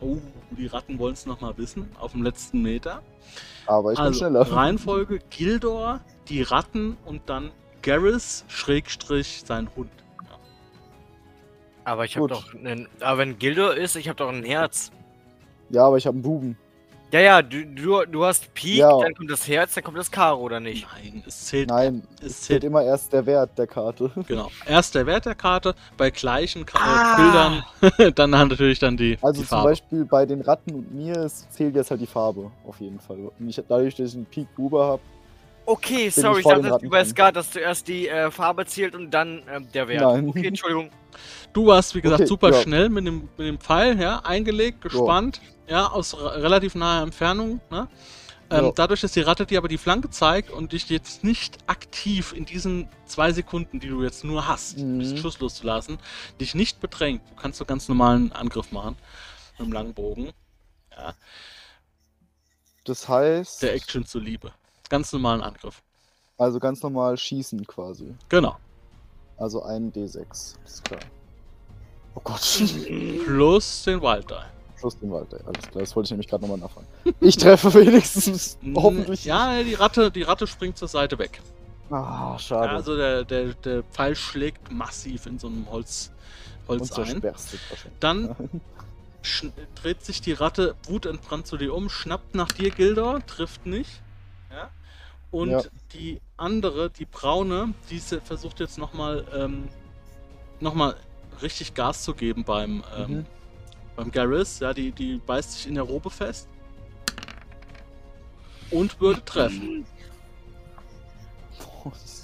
Oh, 0.00 0.18
die 0.50 0.66
Ratten 0.66 0.98
wollen 0.98 1.14
es 1.14 1.26
nochmal 1.26 1.56
wissen, 1.58 1.90
auf 1.98 2.12
dem 2.12 2.22
letzten 2.22 2.62
Meter. 2.62 3.02
Aber 3.66 3.92
ich 3.92 3.98
bin 3.98 4.06
also, 4.06 4.18
schneller. 4.18 4.40
Reihenfolge 4.52 5.20
Gildor, 5.30 6.00
die 6.28 6.42
Ratten 6.42 6.96
und 7.04 7.22
dann 7.26 7.50
Garrus, 7.82 8.44
Schrägstrich, 8.48 9.42
sein 9.44 9.68
Hund. 9.76 9.90
Ja. 10.22 10.38
Aber 11.84 12.04
ich 12.04 12.16
habe 12.16 12.28
doch 12.28 12.54
einen. 12.54 12.88
Aber 13.00 13.18
wenn 13.18 13.38
Gildo 13.38 13.70
ist, 13.70 13.96
ich 13.96 14.08
habe 14.08 14.16
doch 14.16 14.28
ein 14.28 14.44
Herz. 14.44 14.90
Ja, 15.70 15.86
aber 15.86 15.96
ich 15.96 16.06
habe 16.06 16.16
einen 16.16 16.22
Buben. 16.22 16.58
Ja, 17.12 17.20
ja, 17.20 17.42
du, 17.42 17.66
du, 17.66 18.04
du 18.06 18.24
hast 18.24 18.54
Pik, 18.54 18.76
Ja. 18.76 18.96
dann 19.00 19.14
kommt 19.14 19.30
das 19.30 19.48
Herz, 19.48 19.74
dann 19.74 19.82
kommt 19.82 19.98
das 19.98 20.10
Karo, 20.10 20.40
oder 20.42 20.60
nicht? 20.60 20.86
Nein, 20.94 21.24
es 21.26 21.46
zählt, 21.46 21.68
Nein, 21.68 22.02
es 22.16 22.20
zählt 22.20 22.34
zählt 22.60 22.64
immer 22.64 22.82
erst 22.84 23.12
der 23.12 23.26
Wert 23.26 23.58
der 23.58 23.66
Karte. 23.66 24.10
Genau. 24.28 24.48
Erst 24.66 24.94
der 24.94 25.06
Wert 25.06 25.26
der 25.26 25.34
Karte, 25.34 25.74
bei 25.96 26.10
gleichen 26.10 26.64
Ka 26.66 26.78
Ah. 26.80 27.12
äh, 27.12 27.22
Bildern, 27.90 28.12
dann 28.14 28.30
natürlich 28.30 28.78
dann 28.78 28.96
die, 28.96 29.18
Also 29.22 29.40
die 29.42 29.48
zum 29.48 29.58
Farbe. 29.58 29.70
Beispiel 29.70 30.04
bei 30.04 30.24
den 30.24 30.40
Ratten 30.40 30.72
und 30.74 30.94
mir 30.94 31.16
es 31.16 31.48
zählt 31.50 31.74
jetzt 31.74 31.90
halt 31.90 32.00
die 32.00 32.06
Farbe, 32.06 32.50
auf 32.64 32.80
jeden 32.80 33.00
Fall. 33.00 33.18
Und 33.38 33.48
ich, 33.48 33.60
dadurch, 33.68 33.94
dass 33.96 34.10
ich 34.10 34.14
einen 34.14 34.26
Peak 34.26 34.46
Bube 34.54 34.78
habe, 34.80 35.02
Okay, 35.66 36.06
ich 36.08 36.14
sorry, 36.14 36.38
ich 36.38 36.42
vor 36.42 36.54
dachte, 36.60 36.84
ist 36.86 36.92
Ratten 36.92 37.08
Skat, 37.10 37.36
dass 37.36 37.50
zuerst 37.52 37.86
die 37.86 38.08
äh, 38.08 38.30
Farbe 38.30 38.66
zählt 38.66 38.94
und 38.96 39.10
dann 39.12 39.42
ähm, 39.52 39.68
der 39.72 39.86
Wert. 39.86 40.02
Nein. 40.02 40.28
Okay, 40.28 40.46
Entschuldigung. 40.48 40.90
Du 41.52 41.66
warst, 41.66 41.94
wie 41.94 42.00
gesagt, 42.00 42.20
Okay, 42.22 42.28
super 42.28 42.50
ja. 42.50 42.60
schnell 42.62 42.88
mit 42.88 43.06
dem, 43.06 43.28
mit 43.36 43.46
dem 43.46 43.58
Pfeil, 43.58 44.00
ja, 44.00 44.20
eingelegt, 44.24 44.80
gespannt, 44.80 45.40
ja, 45.44 45.50
aus 45.78 46.14
re- 46.14 46.42
relativ 46.42 46.74
naher 46.74 47.02
Entfernung, 47.02 47.60
ne? 47.70 47.88
Ähm, 48.52 48.64
Ja. 48.66 48.72
Dadurch, 48.72 49.00
dass 49.00 49.12
die 49.12 49.20
Ratte 49.20 49.46
dir 49.46 49.58
aber 49.58 49.68
die 49.68 49.78
Flanke 49.78 50.10
zeigt 50.10 50.50
und 50.50 50.72
dich 50.72 50.88
jetzt 50.90 51.22
nicht 51.22 51.58
aktiv 51.68 52.32
in 52.32 52.44
diesen 52.44 52.88
zwei 53.06 53.32
Sekunden, 53.32 53.78
die 53.78 53.86
du 53.88 54.02
jetzt 54.02 54.24
nur 54.24 54.48
hast, 54.48 54.78
Mhm. 54.78 54.98
bis 54.98 55.18
Schuss 55.20 55.38
loszulassen, 55.38 55.98
dich 56.40 56.54
nicht 56.56 56.80
bedrängt. 56.80 57.22
Du 57.30 57.36
kannst 57.36 57.58
so 57.58 57.64
ganz 57.64 57.88
normalen 57.88 58.32
Angriff 58.32 58.72
machen. 58.72 58.96
Mit 59.58 59.68
dem 59.68 59.72
langen 59.72 59.94
Bogen. 59.94 60.32
das 62.84 63.08
heißt, 63.08 63.62
Der 63.62 63.74
Action 63.74 64.04
zuliebe. 64.04 64.52
Ganz 64.88 65.12
normalen 65.12 65.42
Angriff. 65.42 65.82
also 66.38 66.58
ganz 66.58 66.82
normal 66.82 67.16
schießen 67.16 67.66
quasi. 67.66 68.14
Genau. 68.28 68.56
Also 69.36 69.62
ein 69.62 69.92
D6, 69.92 70.56
ist 70.64 70.84
klar. 70.84 71.00
Oh 72.14 72.20
Gott, 72.24 72.40
Plus 73.24 73.84
den 73.84 74.00
Wild 74.02 74.28
Die. 74.30 74.34
Plus 74.80 74.98
den 74.98 75.10
Wald, 75.12 75.32
ey. 75.32 75.40
alles 75.46 75.70
klar, 75.70 75.80
das 75.82 75.94
wollte 75.94 76.06
ich 76.06 76.10
nämlich 76.10 76.28
gerade 76.28 76.42
nochmal 76.42 76.58
nachfragen. 76.58 76.86
Ich 77.20 77.36
treffe 77.36 77.72
wenigstens, 77.74 78.58
hoffentlich. 78.74 79.24
Ja, 79.24 79.62
die 79.62 79.74
Ratte, 79.74 80.10
die 80.10 80.22
Ratte 80.22 80.46
springt 80.46 80.76
zur 80.78 80.88
Seite 80.88 81.18
weg. 81.18 81.40
Ah, 81.90 82.32
Ja, 82.32 82.38
schade. 82.38 82.70
also 82.70 82.96
der, 82.96 83.24
der, 83.24 83.54
der 83.54 83.82
Pfeil 83.84 84.14
schlägt 84.16 84.70
massiv 84.70 85.26
in 85.26 85.38
so 85.38 85.48
einem 85.48 85.68
Holz, 85.70 86.10
Holz 86.68 86.92
ein. 86.92 87.04
zersperrstet 87.06 87.60
wahrscheinlich. 87.68 87.98
Dann 88.00 88.36
dreht 89.82 90.04
sich 90.04 90.20
die 90.20 90.32
Ratte 90.32 90.74
wutentbrannt 90.84 91.46
zu 91.46 91.56
dir 91.56 91.74
um, 91.74 91.88
schnappt 91.90 92.34
nach 92.34 92.52
dir, 92.52 92.70
Gildor, 92.70 93.24
trifft 93.26 93.66
nicht. 93.66 94.00
Ja? 94.50 94.70
Und 95.30 95.50
Ja. 95.50 95.62
die 95.92 96.20
andere, 96.36 96.90
die 96.90 97.04
braune, 97.04 97.74
diese 97.90 98.20
versucht 98.20 98.60
jetzt 98.60 98.78
nochmal 98.78 99.24
ähm, 99.34 99.68
noch 100.60 100.74
mal 100.74 100.96
richtig 101.42 101.74
Gas 101.74 102.02
zu 102.02 102.14
geben 102.14 102.44
beim, 102.44 102.82
ähm, 102.96 103.10
Mhm. 103.10 103.26
Beim 104.00 104.10
Garrus. 104.10 104.60
Ja, 104.60 104.72
die, 104.72 104.92
die 104.92 105.20
beißt 105.24 105.52
sich 105.52 105.66
in 105.66 105.74
der 105.74 105.84
Robe 105.84 106.10
fest. 106.10 106.48
Und 108.70 109.00
würde 109.00 109.24
treffen, 109.24 109.84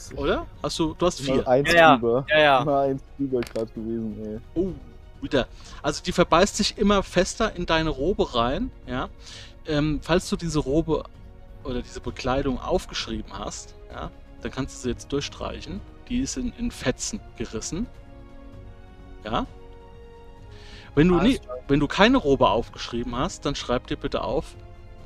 ist 0.06 0.12
echt 0.12 0.20
oder? 0.20 0.46
Hast 0.62 0.78
du, 0.78 0.94
du 0.94 1.06
hast 1.06 1.20
immer 1.20 1.34
vier. 1.34 1.48
eins 1.48 1.72
Ja, 1.72 1.76
ja. 1.76 1.96
drüber. 1.96 2.26
Ja, 2.28 2.38
ja. 2.38 2.62
Immer 2.62 2.80
eins 2.80 3.02
drüber 3.18 3.40
gerade 3.40 3.66
gewesen, 3.72 4.24
ey. 4.24 4.40
Oh, 4.54 4.72
wieder. 5.20 5.48
Also 5.82 6.02
die 6.02 6.12
verbeißt 6.12 6.56
sich 6.56 6.78
immer 6.78 7.02
fester 7.02 7.54
in 7.56 7.66
deine 7.66 7.90
Robe 7.90 8.34
rein, 8.34 8.70
ja. 8.86 9.08
Ähm, 9.66 10.00
falls 10.02 10.28
du 10.28 10.36
diese 10.36 10.60
Robe 10.60 11.04
oder 11.64 11.82
diese 11.82 12.00
Bekleidung 12.00 12.60
aufgeschrieben 12.60 13.36
hast, 13.36 13.74
ja, 13.92 14.10
dann 14.42 14.52
kannst 14.52 14.76
du 14.76 14.82
sie 14.82 14.90
jetzt 14.90 15.10
durchstreichen. 15.12 15.80
Die 16.08 16.20
ist 16.20 16.36
in, 16.36 16.52
in 16.56 16.70
Fetzen 16.70 17.18
gerissen. 17.36 17.88
Ja. 19.24 19.46
Wenn 20.96 21.08
du, 21.08 21.20
nie, 21.20 21.38
wenn 21.68 21.78
du 21.78 21.86
keine 21.86 22.16
Robe 22.16 22.48
aufgeschrieben 22.48 23.14
hast, 23.14 23.44
dann 23.44 23.54
schreib 23.54 23.86
dir 23.86 23.98
bitte 23.98 24.22
auf, 24.22 24.56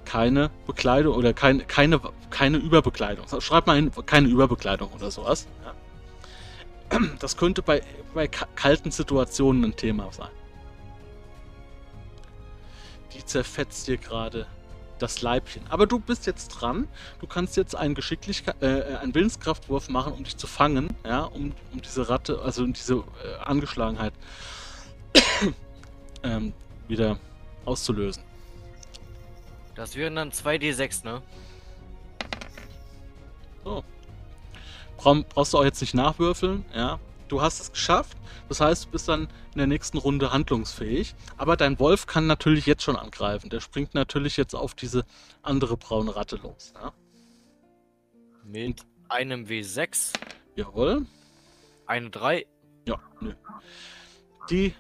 keine 0.04 0.50
Bekleidung 0.64 1.16
oder 1.16 1.34
kein, 1.34 1.66
keine, 1.66 2.00
keine 2.30 2.58
Überbekleidung. 2.58 3.26
Schreib 3.40 3.66
mal 3.66 3.74
hin, 3.74 3.90
keine 4.06 4.28
Überbekleidung 4.28 4.88
oder 4.92 5.10
sowas. 5.10 5.48
Ja. 6.90 7.00
Das 7.18 7.36
könnte 7.36 7.60
bei, 7.62 7.82
bei 8.14 8.28
ka- 8.28 8.46
kalten 8.54 8.92
Situationen 8.92 9.64
ein 9.64 9.74
Thema 9.74 10.12
sein. 10.12 10.30
Die 13.12 13.24
zerfetzt 13.24 13.88
dir 13.88 13.96
gerade 13.96 14.46
das 15.00 15.22
Leibchen. 15.22 15.62
Aber 15.70 15.88
du 15.88 15.98
bist 15.98 16.24
jetzt 16.26 16.48
dran. 16.50 16.86
Du 17.20 17.26
kannst 17.26 17.56
jetzt 17.56 17.74
einen 17.74 17.96
Geschicklichkeit, 17.96 18.62
äh, 18.62 18.96
einen 19.00 19.12
Willenskraftwurf 19.12 19.88
machen, 19.88 20.12
um 20.12 20.22
dich 20.22 20.36
zu 20.36 20.46
fangen, 20.46 20.90
ja, 21.04 21.22
um, 21.22 21.52
um 21.72 21.82
diese 21.82 22.08
Ratte, 22.08 22.40
also 22.44 22.62
um 22.62 22.74
diese 22.74 22.94
äh, 22.94 23.42
Angeschlagenheit 23.42 24.12
ähm, 26.22 26.52
wieder 26.88 27.18
auszulösen. 27.64 28.22
Das 29.74 29.96
wären 29.96 30.16
dann 30.16 30.30
2d6, 30.30 31.04
ne? 31.04 31.22
Bra 33.64 33.82
brauchst 35.28 35.54
du 35.54 35.58
auch 35.58 35.64
jetzt 35.64 35.80
nicht 35.80 35.94
nachwürfeln, 35.94 36.64
ja. 36.74 36.98
Du 37.28 37.40
hast 37.40 37.60
es 37.60 37.72
geschafft, 37.72 38.16
das 38.48 38.60
heißt, 38.60 38.86
du 38.86 38.90
bist 38.90 39.08
dann 39.08 39.28
in 39.52 39.58
der 39.58 39.68
nächsten 39.68 39.96
Runde 39.98 40.32
handlungsfähig. 40.32 41.14
Aber 41.36 41.56
dein 41.56 41.78
Wolf 41.78 42.06
kann 42.06 42.26
natürlich 42.26 42.66
jetzt 42.66 42.82
schon 42.82 42.96
angreifen. 42.96 43.48
Der 43.48 43.60
springt 43.60 43.94
natürlich 43.94 44.36
jetzt 44.36 44.54
auf 44.54 44.74
diese 44.74 45.06
andere 45.42 45.76
braune 45.76 46.16
Ratte 46.16 46.36
los. 46.36 46.72
Ja? 46.74 46.92
Mit 48.44 48.82
einem 49.08 49.44
W6, 49.44 50.12
Jawohl. 50.56 51.06
eine 51.86 52.10
3. 52.10 52.46
Ja, 52.88 53.00
nö. 53.20 53.34
Die, 54.50 54.74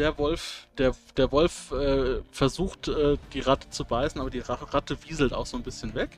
der 0.00 0.16
Wolf, 0.16 0.66
der, 0.78 0.96
der 1.18 1.30
Wolf 1.30 1.70
äh, 1.72 2.22
versucht, 2.32 2.88
äh, 2.88 3.18
die 3.34 3.40
Ratte 3.40 3.68
zu 3.68 3.84
beißen, 3.84 4.18
aber 4.18 4.30
die 4.30 4.38
Ra 4.38 4.54
Ratte 4.54 4.96
wieselt 5.06 5.34
auch 5.34 5.44
so 5.44 5.58
ein 5.58 5.62
bisschen 5.62 5.94
weg. 5.94 6.16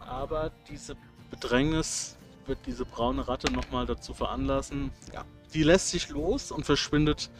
Aber 0.00 0.52
diese 0.68 0.94
Bedrängnis 1.30 2.18
wird 2.44 2.58
diese 2.66 2.84
braune 2.84 3.26
Ratte 3.26 3.50
nochmal 3.50 3.86
dazu 3.86 4.12
veranlassen. 4.12 4.92
Ja. 5.14 5.24
Die 5.54 5.62
lässt 5.62 5.88
sich 5.88 6.10
los 6.10 6.52
und 6.52 6.66
verschwindet 6.66 7.30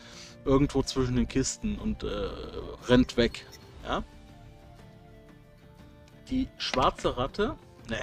irgendwo 0.47 0.83
zwischen 0.83 1.17
den 1.17 1.29
Kisten 1.29 1.79
und 1.79 2.03
äh, 2.03 2.31
rennt 2.89 3.19
weg. 3.19 3.47
Ja. 3.85 4.03
Die 6.31 6.49
schwarze 6.57 7.19
Ratte. 7.19 7.57
Ne. 7.89 8.01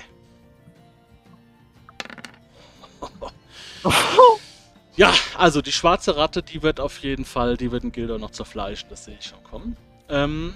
Ja, 4.96 5.12
also 5.38 5.62
die 5.62 5.72
schwarze 5.72 6.16
Ratte, 6.18 6.44
die 6.44 6.62
wird 6.62 6.80
auf 6.80 7.00
jeden 7.00 7.26
Fall, 7.26 7.58
die 7.58 7.72
wird 7.72 7.84
ein 7.84 7.92
Gilder 7.92 8.20
noch 8.20 8.32
zerfleischen, 8.32 8.90
das 8.90 9.06
sehe 9.06 9.18
ich 9.20 9.26
schon 9.26 9.44
kommen. 9.44 9.76
Ähm, 10.10 10.54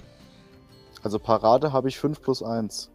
Also 1.04 1.18
Parade 1.20 1.72
habe 1.74 1.90
ich 1.90 1.98
5 1.98 2.22
plus 2.22 2.44
1. 2.44 2.92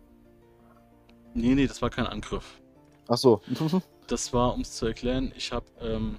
nee, 1.34 1.54
nee, 1.54 1.66
das 1.66 1.82
war 1.82 1.90
kein 1.90 2.06
Angriff. 2.06 2.60
Ach 3.08 3.16
so. 3.16 3.40
Das 4.08 4.32
war, 4.34 4.52
um 4.52 4.62
es 4.62 4.72
zu 4.72 4.84
erklären, 4.86 5.32
ich 5.36 5.52
habe, 5.52 5.64
ähm, 5.80 6.18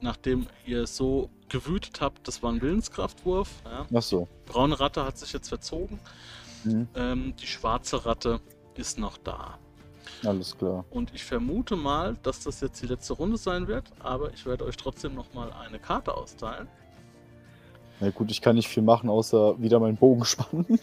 nachdem 0.00 0.46
ihr 0.66 0.86
so 0.86 1.30
gewütet 1.48 2.00
habt, 2.00 2.28
das 2.28 2.42
war 2.42 2.52
ein 2.52 2.60
Willenskraftwurf. 2.60 3.48
Ja. 3.64 3.86
Ach 3.92 4.02
so. 4.02 4.28
Braune 4.46 4.78
Ratte 4.78 5.04
hat 5.04 5.18
sich 5.18 5.32
jetzt 5.32 5.48
verzogen. 5.48 5.98
Mhm. 6.64 6.86
Ähm, 6.94 7.34
die 7.40 7.46
schwarze 7.46 8.04
Ratte 8.06 8.40
ist 8.76 8.98
noch 8.98 9.16
da. 9.18 9.58
Alles 10.24 10.56
klar. 10.56 10.84
Und 10.90 11.12
ich 11.14 11.24
vermute 11.24 11.76
mal, 11.76 12.16
dass 12.22 12.40
das 12.40 12.60
jetzt 12.60 12.82
die 12.82 12.86
letzte 12.86 13.14
Runde 13.14 13.36
sein 13.36 13.66
wird, 13.68 13.84
aber 14.00 14.32
ich 14.32 14.46
werde 14.46 14.64
euch 14.64 14.76
trotzdem 14.76 15.14
nochmal 15.14 15.52
eine 15.52 15.78
Karte 15.78 16.14
austeilen. 16.14 16.68
Na 18.00 18.10
gut, 18.10 18.30
ich 18.30 18.40
kann 18.40 18.56
nicht 18.56 18.68
viel 18.68 18.82
machen, 18.82 19.08
außer 19.08 19.60
wieder 19.60 19.80
meinen 19.80 19.96
Bogen 19.96 20.24
spannen. 20.24 20.78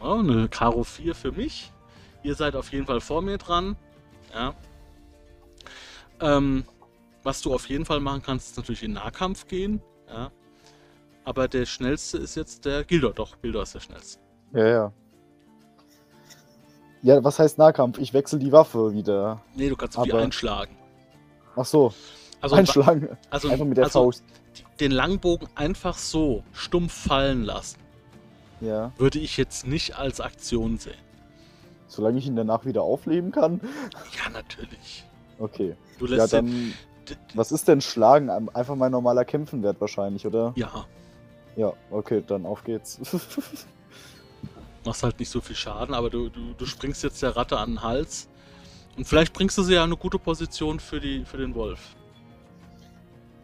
Oh, 0.00 0.18
eine 0.18 0.48
Karo 0.48 0.82
4 0.82 1.14
für 1.14 1.32
mich. 1.32 1.72
Ihr 2.22 2.34
seid 2.34 2.56
auf 2.56 2.72
jeden 2.72 2.86
Fall 2.86 3.00
vor 3.00 3.22
mir 3.22 3.38
dran. 3.38 3.76
Ja. 4.32 4.54
Ähm, 6.20 6.64
was 7.22 7.42
du 7.42 7.52
auf 7.52 7.68
jeden 7.68 7.84
Fall 7.84 8.00
machen 8.00 8.22
kannst, 8.22 8.50
ist 8.50 8.56
natürlich 8.56 8.82
in 8.82 8.92
Nahkampf 8.92 9.46
gehen. 9.46 9.82
Ja. 10.08 10.30
Aber 11.24 11.48
der 11.48 11.66
schnellste 11.66 12.18
ist 12.18 12.34
jetzt 12.34 12.64
der 12.64 12.84
Gildor. 12.84 13.12
Doch, 13.12 13.40
Gildor 13.42 13.62
ist 13.62 13.74
der 13.74 13.80
schnellste. 13.80 14.20
Ja, 14.52 14.66
ja. 14.66 14.92
Ja, 17.02 17.22
was 17.24 17.38
heißt 17.38 17.58
Nahkampf? 17.58 17.98
Ich 17.98 18.12
wechsle 18.12 18.38
die 18.38 18.52
Waffe 18.52 18.92
wieder. 18.92 19.40
Nee, 19.54 19.68
du 19.68 19.76
kannst 19.76 19.98
Aber- 19.98 20.18
einschlagen. 20.18 20.76
Ach 21.56 21.64
so, 21.64 21.92
Also, 22.40 22.56
einschlagen. 22.56 23.08
also, 23.30 23.48
Einfach 23.48 23.64
mit 23.64 23.76
der 23.78 23.84
also 23.84 24.04
Faust. 24.04 24.24
den 24.80 24.90
Langbogen 24.92 25.48
einfach 25.54 25.96
so 25.96 26.42
stumpf 26.52 26.92
fallen 26.92 27.42
lassen, 27.44 27.78
Ja. 28.60 28.92
würde 28.98 29.18
ich 29.18 29.36
jetzt 29.36 29.66
nicht 29.66 29.96
als 29.98 30.20
Aktion 30.20 30.78
sehen. 30.78 30.94
Solange 31.88 32.18
ich 32.18 32.26
ihn 32.26 32.36
danach 32.36 32.64
wieder 32.66 32.82
aufleben 32.82 33.32
kann. 33.32 33.60
Ja, 34.24 34.30
natürlich. 34.30 35.04
Okay. 35.38 35.74
Du 35.98 36.06
Ja, 36.06 36.16
lässt 36.16 36.32
den, 36.34 36.46
dann. 37.06 37.16
Was 37.34 37.50
ist 37.50 37.66
denn 37.66 37.80
Schlagen? 37.80 38.30
Ein- 38.30 38.48
Einfach 38.54 38.76
mein 38.76 38.92
normaler 38.92 39.24
Kämpfenwert 39.24 39.80
wahrscheinlich, 39.80 40.26
oder? 40.26 40.52
ja, 40.56 40.84
Ja, 41.56 41.72
okay, 41.90 42.22
dann 42.26 42.46
auf 42.46 42.62
geht's. 42.62 43.00
machst 44.84 45.02
halt 45.02 45.18
nicht 45.18 45.30
so 45.30 45.40
viel 45.40 45.56
Schaden, 45.56 45.94
aber 45.94 46.10
du, 46.10 46.28
du, 46.28 46.54
du 46.56 46.66
springst 46.66 47.02
jetzt 47.02 47.22
der 47.22 47.36
Ratte 47.36 47.58
an 47.58 47.70
den 47.70 47.82
Hals. 47.82 48.28
Und 48.96 49.06
vielleicht 49.06 49.32
bringst 49.32 49.56
du 49.58 49.62
sie 49.62 49.74
ja 49.74 49.80
in 49.84 49.90
eine 49.90 49.96
gute 49.96 50.18
Position 50.18 50.80
für, 50.80 51.00
die, 51.00 51.24
für 51.24 51.36
den 51.36 51.54
Wolf. 51.54 51.80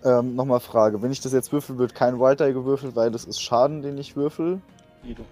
ähm, 0.04 0.34
nochmal 0.34 0.60
Frage. 0.60 1.00
Wenn 1.02 1.10
ich 1.12 1.20
das 1.20 1.32
jetzt 1.32 1.52
würfel, 1.52 1.78
wird 1.78 1.94
kein 1.94 2.18
Wild 2.18 2.40
Die 2.40 2.52
gewürfelt, 2.52 2.94
weil 2.96 3.10
das 3.10 3.24
ist 3.24 3.40
Schaden, 3.40 3.82
den 3.82 3.96
ich 3.98 4.16
würfel. 4.16 4.60
Wie 5.02 5.14
du. 5.14 5.24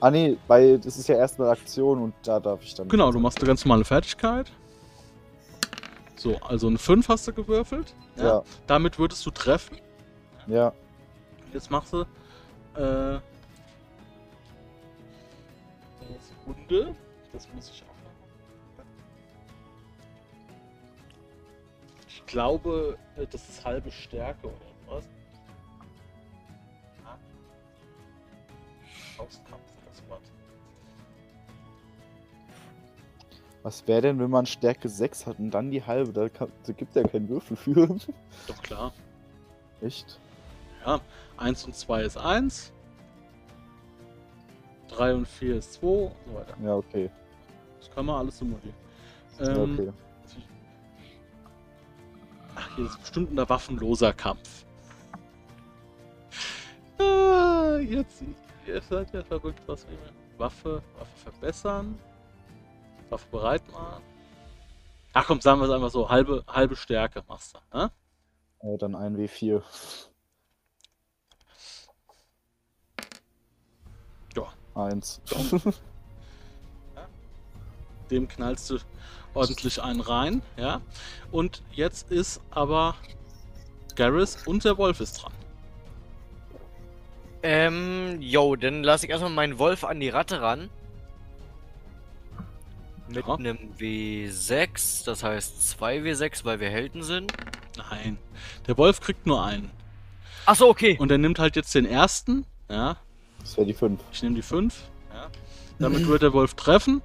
Ah 0.00 0.10
nee, 0.10 0.36
weil 0.46 0.78
das 0.78 0.98
ist 0.98 1.08
ja 1.08 1.16
erst 1.16 1.40
eine 1.40 1.48
Aktion 1.48 2.00
und 2.02 2.14
da 2.22 2.38
darf 2.38 2.62
ich 2.62 2.74
dann. 2.74 2.88
Genau, 2.88 3.10
du 3.10 3.18
machst 3.18 3.38
eine 3.38 3.46
ganz 3.46 3.64
normale 3.64 3.84
Fertigkeit. 3.84 4.52
So, 6.16 6.36
also 6.36 6.66
eine 6.66 6.78
5 6.78 7.08
hast 7.08 7.26
du 7.28 7.32
gewürfelt. 7.32 7.94
Ja, 8.16 8.42
Damit 8.66 8.98
würdest 8.98 9.24
du 9.26 9.30
treffen. 9.30 9.78
ja. 10.46 10.72
Jetzt 11.52 11.70
machst 11.70 11.92
du. 11.94 12.04
Äh. 12.78 13.20
Sekunde. 16.46 16.94
Das 17.32 17.48
muss 17.52 17.70
ich 17.70 17.82
auch. 17.82 17.96
Ich 22.08 22.24
glaube, 22.26 22.96
äh, 23.16 23.26
das 23.26 23.48
ist 23.48 23.64
halbe 23.64 23.90
Stärke 23.90 24.46
oder 24.46 24.56
was? 24.86 25.04
Ja. 27.04 27.18
Auskampf, 29.22 29.60
das 29.86 30.08
Wort. 30.08 30.22
Was 33.62 33.86
wäre 33.86 34.02
denn, 34.02 34.18
wenn 34.18 34.30
man 34.30 34.46
Stärke 34.46 34.88
6 34.88 35.26
hat 35.26 35.38
und 35.38 35.50
dann 35.50 35.70
die 35.70 35.84
halbe? 35.84 36.12
Da, 36.12 36.28
kann, 36.28 36.52
da 36.64 36.72
gibt 36.72 36.94
ja 36.94 37.02
keinen 37.02 37.28
Würfel 37.28 37.56
für. 37.56 37.96
Doch 38.46 38.62
klar. 38.62 38.92
Echt? 39.80 40.18
Ja, 40.84 41.00
1 41.36 41.64
und 41.66 41.76
2 41.76 42.02
ist 42.02 42.16
1. 42.16 42.72
3 44.88 45.14
und 45.14 45.28
4 45.28 45.56
ist 45.56 45.74
2 45.74 45.86
und 45.86 46.12
so 46.26 46.34
weiter. 46.34 46.54
Ja, 46.62 46.74
okay. 46.76 47.10
Das 47.78 47.90
kann 47.90 48.06
man 48.06 48.16
alles 48.16 48.38
simulieren. 48.38 48.74
Ja, 49.38 49.54
Ähm, 49.54 49.72
okay. 49.74 49.92
Ach, 52.54 52.76
hier 52.76 52.86
ist 52.86 52.98
bestimmt 53.00 53.38
ein 53.38 53.48
waffenloser 53.48 54.12
Kampf. 54.14 54.64
Ah, 56.98 57.76
jetzt, 57.78 58.22
ihr 58.66 58.80
seid 58.80 59.12
ja 59.12 59.22
verrückt, 59.22 59.60
was 59.66 59.86
wir. 59.88 59.98
Waffe, 60.38 60.82
Waffe 60.98 61.16
verbessern. 61.30 61.98
Waffe 63.10 63.26
bereit 63.30 63.62
machen. 63.72 64.02
Ach 65.12 65.26
komm, 65.26 65.40
sagen 65.40 65.60
wir 65.60 65.66
es 65.66 65.70
einfach 65.70 65.90
so, 65.90 66.10
halbe, 66.10 66.44
halbe 66.46 66.76
Stärke 66.76 67.22
machst 67.26 67.56
du. 67.72 67.78
Ne? 67.78 67.90
Äh, 68.60 68.76
dann 68.78 68.94
ein 68.94 69.16
W4. 69.16 69.62
Ja. 74.36 74.52
Eins. 74.76 75.20
Dem 78.10 78.28
knallst 78.28 78.70
du 78.70 78.78
ordentlich 79.34 79.82
einen 79.82 80.00
rein, 80.00 80.42
ja. 80.56 80.80
Und 81.32 81.62
jetzt 81.72 82.10
ist 82.12 82.40
aber 82.50 82.94
Garrus 83.96 84.36
und 84.46 84.64
der 84.64 84.78
Wolf 84.78 85.00
ist 85.00 85.22
dran. 85.22 85.32
Ähm, 87.42 88.20
yo, 88.20 88.54
dann 88.56 88.82
lasse 88.82 89.06
ich 89.06 89.10
erstmal 89.10 89.30
meinen 89.32 89.58
Wolf 89.58 89.84
an 89.84 89.98
die 90.00 90.08
Ratte 90.08 90.40
ran. 90.40 90.68
Mit 93.08 93.26
Ja. 93.26 93.34
einem 93.34 93.58
W6, 93.78 95.04
das 95.04 95.22
heißt 95.22 95.68
2 95.70 95.98
W6, 96.00 96.44
weil 96.44 96.60
wir 96.60 96.68
Helden 96.70 97.02
sind. 97.02 97.32
Nein. 97.76 98.18
Der 98.66 98.76
Wolf 98.78 99.00
kriegt 99.00 99.26
nur 99.26 99.44
einen. 99.44 99.70
Achso, 100.44 100.68
okay. 100.68 100.96
Und 100.98 101.10
er 101.10 101.18
nimmt 101.18 101.38
halt 101.38 101.56
jetzt 101.56 101.74
den 101.74 101.86
ersten. 101.86 102.46
Ja. 102.68 102.96
Das 103.46 103.56
wäre 103.56 103.66
die 103.68 103.74
5. 103.74 104.00
Ich 104.10 104.22
nehme 104.24 104.34
die 104.34 104.42
5. 104.42 104.74
Ja. 105.14 105.28
Damit 105.78 106.08
wird 106.08 106.22
der 106.22 106.32
Wolf 106.32 106.54
treffen. 106.54 107.00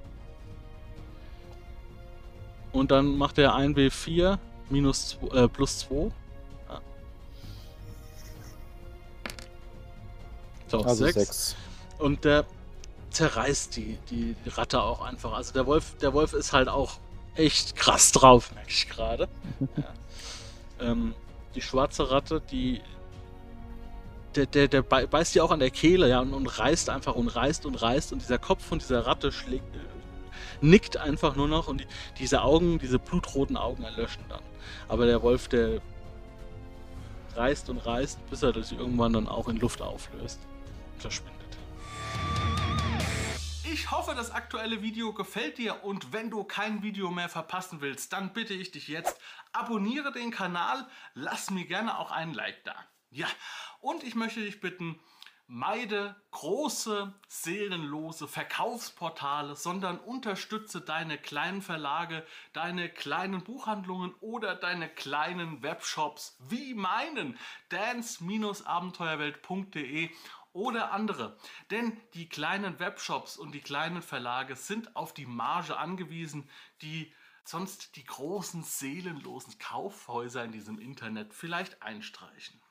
Und 2.72 2.90
dann 2.90 3.16
macht 3.16 3.38
er 3.38 3.54
1W4 3.54 4.38
minus 4.68 5.18
äh, 5.32 5.46
plus 5.46 5.78
2. 5.80 6.10
Ja. 6.68 6.80
So, 10.66 10.80
Also 10.80 11.04
6. 11.04 11.14
6. 11.14 11.56
Und 11.98 12.24
der 12.24 12.44
zerreißt 13.10 13.76
die, 13.76 13.98
die, 14.10 14.34
die 14.44 14.48
Ratte 14.48 14.82
auch 14.82 15.00
einfach. 15.02 15.34
Also 15.34 15.52
der 15.52 15.66
Wolf, 15.66 15.96
der 15.98 16.12
Wolf 16.12 16.32
ist 16.32 16.52
halt 16.52 16.68
auch 16.68 16.98
echt 17.36 17.76
krass 17.76 18.10
drauf, 18.10 18.52
merke 18.52 18.70
ich 18.70 18.88
gerade. 18.88 19.28
ja. 19.76 20.90
ähm, 20.90 21.14
die 21.54 21.62
schwarze 21.62 22.10
Ratte, 22.10 22.42
die. 22.50 22.80
Der, 24.34 24.46
der, 24.46 24.68
der 24.68 24.82
bei- 24.82 25.06
beißt 25.06 25.34
die 25.34 25.40
auch 25.42 25.50
an 25.50 25.60
der 25.60 25.70
Kehle, 25.70 26.08
ja, 26.08 26.20
und, 26.20 26.32
und 26.32 26.46
reißt 26.46 26.88
einfach 26.88 27.14
und 27.14 27.28
reißt 27.28 27.66
und 27.66 27.74
reißt. 27.74 28.12
Und 28.12 28.22
dieser 28.22 28.38
Kopf 28.38 28.64
von 28.64 28.78
dieser 28.78 29.06
Ratte 29.06 29.30
schlägt, 29.30 29.76
äh, 29.76 29.80
nickt 30.62 30.96
einfach 30.96 31.36
nur 31.36 31.48
noch 31.48 31.68
und 31.68 31.82
die, 31.82 31.86
diese 32.18 32.42
Augen, 32.42 32.78
diese 32.78 32.98
blutroten 32.98 33.56
Augen 33.56 33.82
erlöschen 33.82 34.24
dann. 34.28 34.42
Aber 34.88 35.04
der 35.06 35.22
Wolf, 35.22 35.48
der 35.48 35.82
reißt 37.36 37.68
und 37.70 37.78
reißt, 37.78 38.30
bis 38.30 38.42
er 38.42 38.54
sich 38.54 38.78
irgendwann 38.78 39.12
dann 39.12 39.28
auch 39.28 39.48
in 39.48 39.56
Luft 39.56 39.82
auflöst 39.82 40.40
und 40.94 41.00
verschwindet. 41.02 41.36
Ich 43.64 43.90
hoffe, 43.90 44.14
das 44.14 44.30
aktuelle 44.30 44.82
Video 44.82 45.12
gefällt 45.12 45.58
dir 45.58 45.82
und 45.82 46.12
wenn 46.12 46.30
du 46.30 46.44
kein 46.44 46.82
Video 46.82 47.10
mehr 47.10 47.28
verpassen 47.28 47.80
willst, 47.80 48.12
dann 48.12 48.32
bitte 48.32 48.54
ich 48.54 48.70
dich 48.70 48.88
jetzt, 48.88 49.16
abonniere 49.52 50.12
den 50.12 50.30
Kanal, 50.30 50.86
lass 51.14 51.50
mir 51.50 51.64
gerne 51.64 51.98
auch 51.98 52.10
einen 52.10 52.34
Like 52.34 52.64
da. 52.64 52.74
Ja, 53.14 53.28
und 53.80 54.04
ich 54.04 54.14
möchte 54.14 54.40
dich 54.40 54.62
bitten, 54.62 54.98
meide 55.46 56.16
große, 56.30 57.12
seelenlose 57.28 58.26
Verkaufsportale, 58.26 59.54
sondern 59.54 59.98
unterstütze 59.98 60.80
deine 60.80 61.18
kleinen 61.18 61.60
Verlage, 61.60 62.26
deine 62.54 62.88
kleinen 62.88 63.44
Buchhandlungen 63.44 64.14
oder 64.20 64.54
deine 64.54 64.88
kleinen 64.88 65.62
Webshops 65.62 66.38
wie 66.48 66.72
meinen 66.72 67.38
dance-abenteuerwelt.de 67.68 70.08
oder 70.54 70.92
andere. 70.92 71.36
Denn 71.70 72.00
die 72.14 72.30
kleinen 72.30 72.78
Webshops 72.78 73.36
und 73.36 73.52
die 73.52 73.60
kleinen 73.60 74.00
Verlage 74.00 74.56
sind 74.56 74.96
auf 74.96 75.12
die 75.12 75.26
Marge 75.26 75.76
angewiesen, 75.76 76.48
die 76.80 77.12
sonst 77.44 77.96
die 77.96 78.04
großen 78.04 78.62
seelenlosen 78.62 79.58
Kaufhäuser 79.58 80.44
in 80.44 80.52
diesem 80.52 80.78
Internet 80.78 81.34
vielleicht 81.34 81.82
einstreichen. 81.82 82.61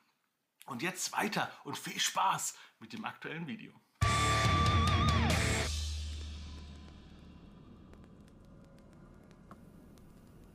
Und 0.72 0.80
jetzt 0.80 1.12
weiter 1.12 1.50
und 1.64 1.76
viel 1.76 2.00
Spaß 2.00 2.54
mit 2.80 2.94
dem 2.94 3.04
aktuellen 3.04 3.46
Video. 3.46 3.72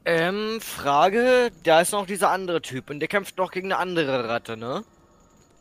Ähm, 0.05 0.59
Frage, 0.59 1.51
da 1.63 1.82
ist 1.82 1.91
noch 1.91 2.07
dieser 2.07 2.32
andere 2.32 2.63
Typ 2.63 2.89
und 2.89 2.99
der 2.99 3.07
kämpft 3.07 3.38
noch 3.38 3.51
gegen 3.51 3.72
eine 3.72 3.80
andere 3.80 4.28
Ratte, 4.28 4.57
ne? 4.57 4.84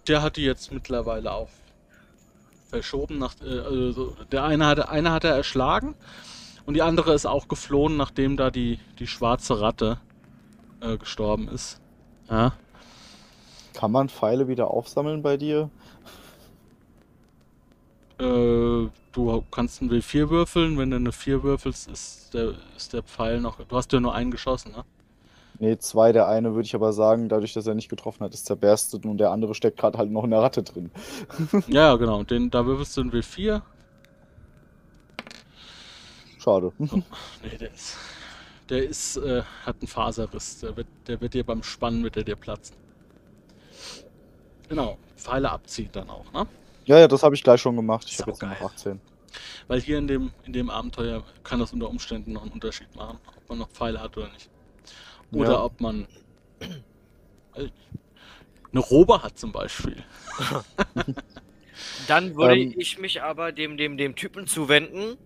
Der 0.09 0.23
hat 0.23 0.39
die 0.39 0.45
jetzt 0.45 0.73
mittlerweile 0.73 1.33
auch 1.33 1.51
verschoben. 2.71 3.19
Nach, 3.19 3.35
äh, 3.43 3.61
also 3.61 4.17
der 4.33 4.45
eine 4.45 4.65
hatte, 4.65 4.89
eine 4.89 5.13
hat 5.13 5.25
er 5.25 5.35
erschlagen 5.35 5.95
und 6.65 6.73
die 6.73 6.83
andere 6.83 7.13
ist 7.13 7.27
auch 7.27 7.49
geflohen, 7.49 7.99
nachdem 7.99 8.39
da 8.39 8.51
die, 8.51 8.81
die 9.01 9.07
schwarze 9.07 9.61
Ratte 9.61 10.01
äh, 10.81 10.97
gestorben 10.97 11.47
ist. 11.49 11.83
Ja. 12.31 12.55
Kann 13.77 13.93
man 13.93 14.09
Pfeile 14.09 14.49
wieder 14.49 14.71
aufsammeln 14.71 15.21
bei 15.21 15.37
dir? 15.37 15.69
Äh, 18.19 18.89
du 19.13 19.45
kannst 19.51 19.83
einen 19.83 19.91
W4 19.91 20.31
würfeln. 20.31 20.79
Wenn 20.79 20.91
du 20.91 20.97
eine 20.97 21.13
4 21.13 21.43
würfelst, 21.43 21.87
ist 21.91 22.33
der, 22.33 22.55
ist 22.75 22.95
der 22.95 23.03
Pfeil 23.03 23.39
noch. 23.39 23.59
Du 23.59 23.77
hast 23.77 23.93
ja 23.93 24.01
nur 24.01 24.15
einen 24.15 24.31
geschossen, 24.31 24.73
ne? 24.73 24.83
Nee, 25.59 25.77
zwei. 25.77 26.13
Der 26.13 26.27
eine 26.27 26.55
würde 26.55 26.65
ich 26.65 26.75
aber 26.75 26.95
sagen, 26.95 27.29
dadurch, 27.29 27.53
dass 27.53 27.67
er 27.67 27.75
nicht 27.75 27.91
getroffen 27.91 28.25
hat, 28.25 28.33
ist 28.33 28.47
zerberstet 28.47 29.05
und 29.05 29.19
der 29.19 29.31
andere 29.31 29.55
steckt 29.55 29.79
gerade 29.79 29.99
halt 29.99 30.11
noch 30.11 30.25
in 30.25 30.31
der 30.31 30.41
Ratte 30.41 30.63
drin. 30.63 30.91
Ja, 31.67 31.97
genau. 31.97 32.21
Und 32.21 32.31
den, 32.31 32.51
da 32.51 32.65
würfelst 32.65 32.97
du 32.97 33.03
einen 33.03 33.13
W4. 33.13 33.61
Schade. 36.39 36.73
Nee, 36.79 37.59
der 37.61 37.75
ist. 37.75 37.99
Der 38.71 38.89
ist, 38.89 39.19
äh, 39.19 39.43
hat 39.67 39.77
einen 39.81 39.89
Faserriss. 39.89 40.61
Der 40.61 40.75
wird, 40.79 40.87
der 41.07 41.21
wird 41.21 41.35
dir 41.35 41.45
beim 41.45 41.63
Spannen 41.63 42.03
wird 42.03 42.17
der 42.17 42.25
dir 42.25 42.37
platzen. 42.37 42.86
Genau. 44.69 44.99
Pfeile 45.17 45.51
abziehen 45.51 45.89
dann 45.93 46.11
auch, 46.11 46.31
ne? 46.33 46.47
Ja, 46.85 46.99
ja, 46.99 47.09
das 47.09 47.23
habe 47.23 47.35
ich 47.35 47.43
gleich 47.43 47.61
schon 47.61 47.75
gemacht. 47.77 48.07
Ich 48.09 48.19
habe 48.21 48.31
jetzt 48.31 48.43
noch 48.43 48.61
18. 48.61 49.01
Weil 49.67 49.81
hier 49.81 49.99
in 49.99 50.07
dem, 50.07 50.31
in 50.45 50.53
dem 50.53 50.71
Abenteuer 50.71 51.25
kann 51.43 51.59
das 51.59 51.73
unter 51.73 51.89
Umständen 51.89 52.33
noch 52.33 52.43
einen 52.43 52.53
Unterschied 52.53 52.95
machen, 52.95 53.19
ob 53.37 53.49
man 53.49 53.59
noch 53.59 53.69
Pfeile 53.71 54.01
hat 54.01 54.17
oder 54.17 54.29
nicht. 54.29 54.49
Oder 55.33 55.53
Ja. 55.53 55.65
ob 55.65 55.81
man 55.81 56.07
eine 57.57 58.81
Robe 58.81 59.23
hat 59.23 59.39
zum 59.39 59.53
Beispiel. 59.53 60.03
Dann 62.07 62.37
würde 62.37 62.61
Ähm. 62.61 62.75
ich 62.77 62.99
mich 62.99 63.23
aber 63.23 63.53
dem, 63.53 63.77
dem, 63.77 63.97
dem 63.97 64.15
Typen 64.15 64.47
zuwenden 64.47 65.17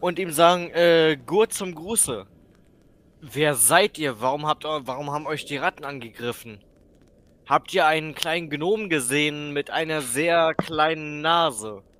und 0.00 0.18
ihm 0.18 0.30
sagen, 0.32 0.70
äh, 0.70 1.18
Gurt 1.26 1.52
zum 1.52 1.74
Gruße. 1.74 2.26
Wer 3.20 3.54
seid 3.54 3.98
ihr? 3.98 4.20
Warum 4.20 4.46
habt 4.46 4.64
ihr, 4.64 4.86
warum 4.86 5.10
haben 5.10 5.26
euch 5.26 5.44
die 5.44 5.58
Ratten 5.58 5.84
angegriffen? 5.84 6.58
Habt 7.50 7.74
ihr 7.74 7.84
einen 7.84 8.14
kleinen 8.14 8.48
Gnom 8.48 8.88
gesehen 8.88 9.52
mit 9.52 9.70
einer 9.70 10.02
sehr 10.02 10.54
kleinen 10.54 11.20
Nase? 11.20 11.82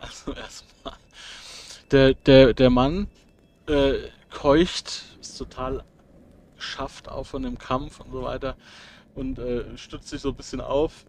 Also 0.00 0.32
erstmal. 0.32 0.96
Der, 1.92 2.14
der, 2.14 2.54
der 2.54 2.70
Mann 2.70 3.06
äh, 3.68 4.08
keucht, 4.30 5.04
ist 5.20 5.38
total 5.38 5.84
schafft 6.56 7.08
auch 7.08 7.24
von 7.24 7.44
dem 7.44 7.56
Kampf 7.56 8.00
und 8.00 8.10
so 8.10 8.22
weiter 8.22 8.56
und 9.14 9.38
äh, 9.38 9.78
stützt 9.78 10.08
sich 10.08 10.20
so 10.20 10.30
ein 10.30 10.34
bisschen 10.34 10.60
auf. 10.60 11.06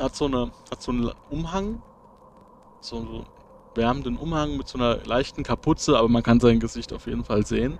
Hat 0.00 0.16
so 0.16 0.24
eine, 0.24 0.50
hat 0.72 0.82
so 0.82 0.90
einen 0.90 1.12
Umhang, 1.30 1.80
so 2.80 2.96
einen 2.96 3.26
wärmenden 3.76 4.16
Umhang 4.16 4.56
mit 4.56 4.66
so 4.66 4.76
einer 4.76 4.96
leichten 5.04 5.44
Kapuze, 5.44 5.96
aber 5.96 6.08
man 6.08 6.24
kann 6.24 6.40
sein 6.40 6.58
Gesicht 6.58 6.92
auf 6.92 7.06
jeden 7.06 7.24
Fall 7.24 7.46
sehen. 7.46 7.78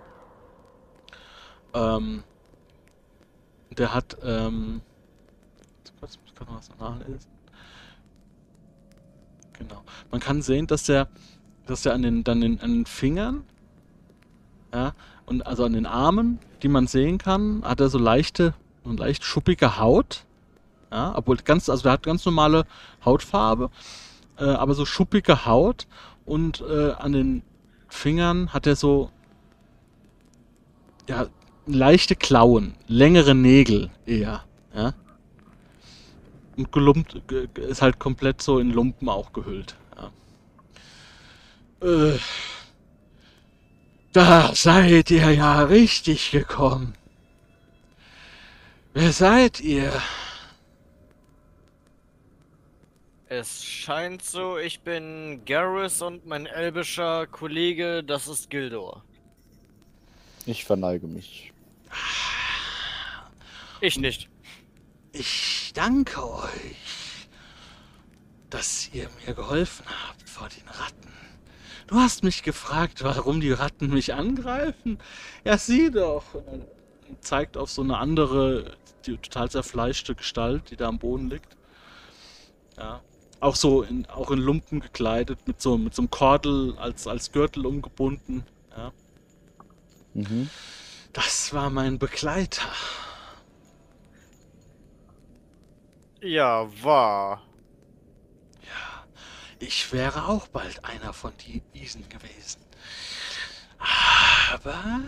Ähm, 1.77 2.23
der 3.77 3.93
hat, 3.93 4.17
ähm, 4.23 4.81
kurz, 6.01 6.19
kann 6.35 6.47
noch 6.49 6.57
was 6.57 6.71
nachlesen. 6.79 7.31
Genau. 9.59 9.83
Man 10.11 10.21
kann 10.21 10.43
sehen, 10.43 10.67
dass 10.67 10.85
der, 10.85 11.09
dass 11.67 11.83
der 11.83 11.95
an 11.95 12.03
den, 12.03 12.25
dann 12.25 12.41
den, 12.41 12.61
an 12.61 12.73
den 12.73 12.87
Fingern, 12.87 13.45
ja, 14.73 14.95
und 15.27 15.47
also 15.47 15.65
an 15.65 15.73
den 15.73 15.87
Armen, 15.87 16.39
die 16.63 16.69
man 16.69 16.87
sehen 16.87 17.19
kann, 17.19 17.63
hat 17.65 17.81
er 17.81 17.89
so 17.89 17.99
leichte, 17.99 18.55
so 18.85 18.93
leicht 18.93 19.25
schuppige 19.25 19.79
Haut. 19.79 20.25
Ja, 20.91 21.15
obwohl 21.17 21.37
ganz, 21.39 21.69
also 21.69 21.83
der 21.83 21.93
hat 21.93 22.05
ganz 22.05 22.25
normale 22.25 22.65
Hautfarbe, 23.05 23.71
äh, 24.39 24.45
aber 24.45 24.75
so 24.75 24.85
schuppige 24.87 25.45
Haut 25.45 25.87
und 26.25 26.61
äh, 26.61 26.93
an 26.93 27.13
den 27.13 27.43
Fingern 27.89 28.53
hat 28.53 28.67
er 28.67 28.77
so, 28.77 29.11
ja, 31.09 31.27
leichte 31.67 32.17
Klauen, 32.17 32.75
längere 32.87 33.35
Nägel 33.35 33.91
eher, 34.07 34.45
ja. 34.75 34.95
Und 36.57 36.73
gelumpt, 36.73 37.21
ge- 37.29 37.49
ge- 37.53 37.67
ist 37.69 37.83
halt 37.83 37.99
komplett 37.99 38.41
so 38.41 38.59
in 38.59 38.71
Lumpen 38.71 39.09
auch 39.09 39.33
gehüllt. 39.33 39.77
Ja. 39.97 40.11
Äh, 41.87 42.19
da 44.13 44.55
seid 44.55 45.11
ihr 45.11 45.31
ja 45.33 45.63
richtig 45.65 46.31
gekommen. 46.31 46.95
Wer 48.95 49.13
seid 49.13 49.61
ihr? 49.61 49.93
Es 53.29 53.63
scheint 53.65 54.23
so, 54.23 54.57
ich 54.57 54.81
bin 54.81 55.43
Garrus 55.45 56.01
und 56.01 56.25
mein 56.27 56.47
elbischer 56.47 57.27
Kollege, 57.27 58.03
das 58.03 58.29
ist 58.29 58.49
Gildor. 58.49 59.03
Ich 60.47 60.65
verneige 60.65 61.07
mich. 61.09 61.53
Ich 63.81 63.99
nicht. 63.99 64.29
Ich 65.13 65.73
danke 65.75 66.23
euch, 66.29 67.29
dass 68.51 68.91
ihr 68.93 69.09
mir 69.25 69.35
geholfen 69.35 69.87
habt 70.09 70.29
vor 70.29 70.49
den 70.49 70.67
Ratten. 70.69 71.13
Du 71.87 71.97
hast 71.97 72.25
mich 72.25 72.43
gefragt, 72.43 73.05
warum 73.05 73.41
die 73.41 73.53
Ratten 73.53 73.91
mich 73.91 74.15
angreifen. 74.15 74.99
Ja, 75.45 75.57
sieh 75.57 75.91
doch. 75.91 76.35
Und 76.35 76.67
zeigt 77.21 77.57
auf 77.57 77.71
so 77.71 77.83
eine 77.83 77.99
andere, 77.99 78.77
die 79.07 79.17
total 79.19 79.51
zerfleischte 79.51 80.15
Gestalt, 80.15 80.71
die 80.71 80.77
da 80.77 80.89
am 80.89 80.99
Boden 80.99 81.31
liegt. 81.31 81.57
Ja. 82.77 83.03
Auch 83.39 83.55
so 83.55 83.83
in, 83.83 84.07
auch 84.07 84.31
in 84.31 84.39
Lumpen 84.39 84.81
gekleidet, 84.81 85.47
mit 85.47 85.61
so, 85.61 85.79
mit 85.79 85.95
so 85.95 86.03
einem 86.03 86.11
Kordel 86.11 86.77
als, 86.79 87.07
als 87.07 87.31
Gürtel 87.31 87.67
umgebunden. 87.67 88.45
Ja. 88.77 88.93
Mhm. 90.15 90.51
Das 91.17 91.55
war 91.55 91.71
mein 91.71 91.99
Begleiter. 91.99 92.69
Ja, 96.21 96.69
war. 96.83 97.43
Ich 99.59 99.95
wäre 99.95 100.27
auch 100.27 100.47
bald 100.49 100.85
einer 100.85 101.15
von 101.15 101.33
diesen 101.73 102.07
gewesen. 102.11 102.61
Aber 104.53 105.01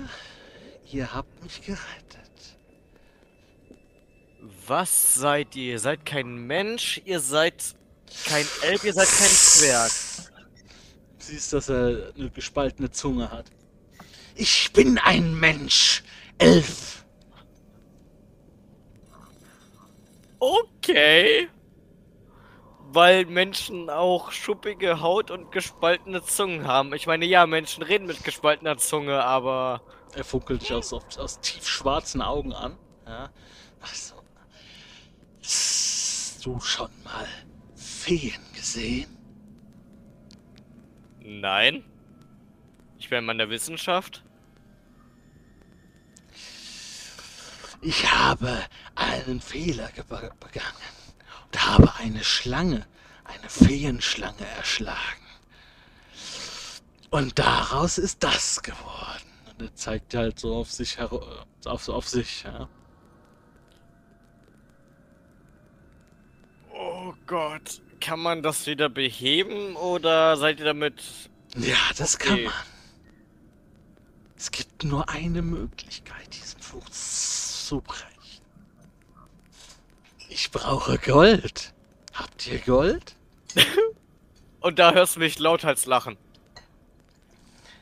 ihr 0.87 1.13
habt 1.13 1.43
mich 1.43 1.61
gerettet. 1.61 2.57
Was 4.67 5.15
seid 5.15 5.55
ihr? 5.57 5.73
Ihr 5.73 5.79
seid 5.79 6.07
kein 6.07 6.39
Mensch, 6.39 7.03
ihr 7.05 7.21
seid 7.21 7.75
kein 8.25 8.47
Elb, 8.63 8.83
ihr 8.83 8.95
seid 8.95 9.09
kein 9.09 9.29
Zwerg. 9.29 9.93
Siehst, 11.19 11.53
dass 11.53 11.69
er 11.69 12.15
eine 12.17 12.31
gespaltene 12.31 12.91
Zunge 12.91 13.31
hat. 13.31 13.51
Ich 14.41 14.73
bin 14.73 14.99
ein 14.99 15.35
Mensch. 15.35 16.05
Elf. 16.39 17.05
Okay. 20.39 21.49
Weil 22.91 23.27
Menschen 23.27 23.91
auch 23.91 24.31
schuppige 24.31 25.01
Haut 25.01 25.33
und 25.33 25.51
gespaltene 25.51 26.23
Zungen 26.23 26.69
haben. 26.69 26.95
Ich 26.95 27.09
meine, 27.09 27.27
ja, 27.27 27.47
Menschen 27.47 27.83
reden 27.83 28.07
mit 28.07 28.23
gespaltener 28.23 28.79
Zunge, 28.79 29.25
aber. 29.25 29.83
Er 30.15 30.23
funkelt 30.23 30.63
dich 30.63 30.73
aus, 30.73 30.93
aus, 30.93 31.41
tiefschwarzen 31.41 32.23
Augen 32.23 32.53
an. 32.53 32.79
Ja. 33.07 33.31
Achso. 33.81 34.15
Hast 35.43 36.47
du 36.47 36.61
schon 36.61 36.91
mal 37.03 37.27
Feen 37.75 38.39
gesehen? 38.55 39.19
Nein. 41.19 41.83
Ich 42.99 43.09
bin 43.11 43.29
in 43.29 43.39
der 43.39 43.51
Wissenschaft. 43.51 44.23
Ich 47.81 48.11
habe 48.11 48.65
einen 48.95 49.41
Fehler 49.41 49.89
ge- 49.93 50.05
begangen 50.05 50.89
und 51.47 51.67
habe 51.67 51.95
eine 51.99 52.25
Schlange, 52.25 52.87
eine 53.25 53.49
Feenschlange 53.49 54.45
erschlagen. 54.57 54.97
Und 57.11 57.39
daraus 57.39 57.99
ist 57.99 58.23
das 58.23 58.63
geworden. 58.63 59.23
Und 59.51 59.63
er 59.63 59.75
zeigt 59.75 60.15
halt 60.15 60.39
so 60.41 60.57
auf 60.57 60.71
sich 60.71 60.99
äh, 60.99 61.09
auf, 61.67 61.89
auf 61.89 62.09
sich, 62.09 62.43
ja. 62.43 62.69
Oh 66.73 67.15
Gott. 67.27 67.81
Kann 68.01 68.21
man 68.21 68.43
das 68.43 68.67
wieder 68.67 68.89
beheben 68.89 69.75
oder 69.77 70.37
seid 70.37 70.61
ihr 70.61 70.67
damit. 70.67 71.03
Ja, 71.57 71.77
das 71.97 72.19
kann 72.19 72.35
Okay. 72.35 72.45
man. 72.45 72.55
Es 74.37 74.51
gibt 74.53 74.85
nur 74.85 75.09
eine 75.09 75.43
Möglichkeit, 75.43 76.33
diesen 76.33 76.61
Fluch 76.61 76.89
zu 77.69 77.83
brechen. 77.83 78.07
Ich 80.31 80.51
brauche 80.51 80.97
Gold. 80.99 81.75
Habt 82.15 82.47
ihr 82.47 82.59
Gold? 82.61 83.15
Und 84.61 84.79
da 84.79 84.95
hörst 84.95 85.17
du 85.17 85.21
mich 85.21 85.39
lauthals 85.39 85.85
lachen. 85.85 86.17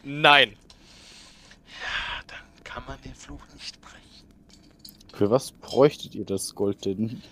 Nein. 0.03 0.57
Ja, 1.67 2.23
dann 2.27 2.65
kann 2.65 2.85
man 2.87 3.01
den 3.03 3.15
Fluch 3.15 3.43
nicht 3.55 3.81
brechen. 3.81 4.27
Für 5.15 5.31
was 5.31 5.53
bräuchtet 5.53 6.17
ihr 6.17 6.25
das 6.25 6.57
Gold 6.57 6.85
denn? 6.85 7.23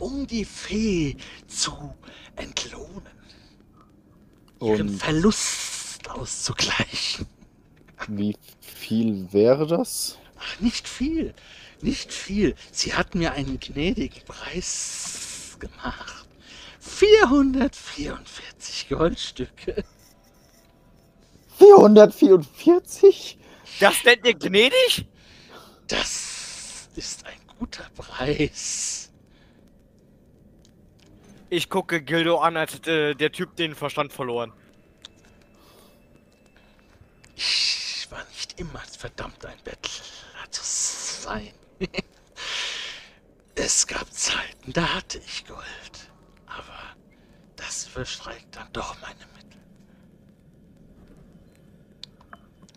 Um 0.00 0.26
die 0.26 0.44
Fee 0.44 1.16
zu 1.46 1.94
entlohnen. 2.34 3.06
Ihren 4.60 4.88
Und 4.88 4.98
Verlust 4.98 6.10
auszugleichen. 6.10 7.26
wie 8.08 8.36
viel 8.60 9.32
wäre 9.32 9.68
das? 9.68 10.18
Ach, 10.40 10.60
nicht 10.60 10.88
viel. 10.88 11.34
Nicht 11.82 12.12
viel. 12.12 12.54
Sie 12.72 12.94
hat 12.94 13.14
mir 13.14 13.32
einen 13.32 13.58
gnädigen 13.58 14.22
Preis 14.26 15.56
gemacht. 15.58 16.28
444 16.80 18.88
Goldstücke. 18.88 19.84
444? 21.58 23.38
Das 23.80 24.04
nennt 24.04 24.26
ihr 24.26 24.34
gnädig? 24.34 25.06
Das 25.86 26.88
ist 26.96 27.26
ein 27.26 27.38
guter 27.58 27.88
Preis. 27.96 29.10
Ich 31.48 31.68
gucke 31.68 32.02
Gildo 32.02 32.38
an, 32.38 32.56
als 32.56 32.74
hätte 32.74 33.16
der 33.16 33.32
Typ 33.32 33.56
den 33.56 33.74
Verstand 33.74 34.12
verloren. 34.12 34.52
Ich 37.34 38.06
war 38.10 38.24
nicht 38.26 38.60
immer 38.60 38.78
verdammt 38.78 39.44
ein 39.44 39.58
Bettler 39.64 40.50
zu 40.50 40.62
sein. 40.62 41.52
es 43.54 43.86
gab 43.86 44.12
Zeiten, 44.12 44.72
da 44.72 44.94
hatte 44.94 45.18
ich 45.18 45.46
Gold. 45.46 46.10
Aber 46.46 46.78
das 47.56 47.88
überstreicht 47.88 48.48
dann 48.52 48.68
doch 48.72 49.00
meine 49.00 49.26
Mittel. 49.36 49.60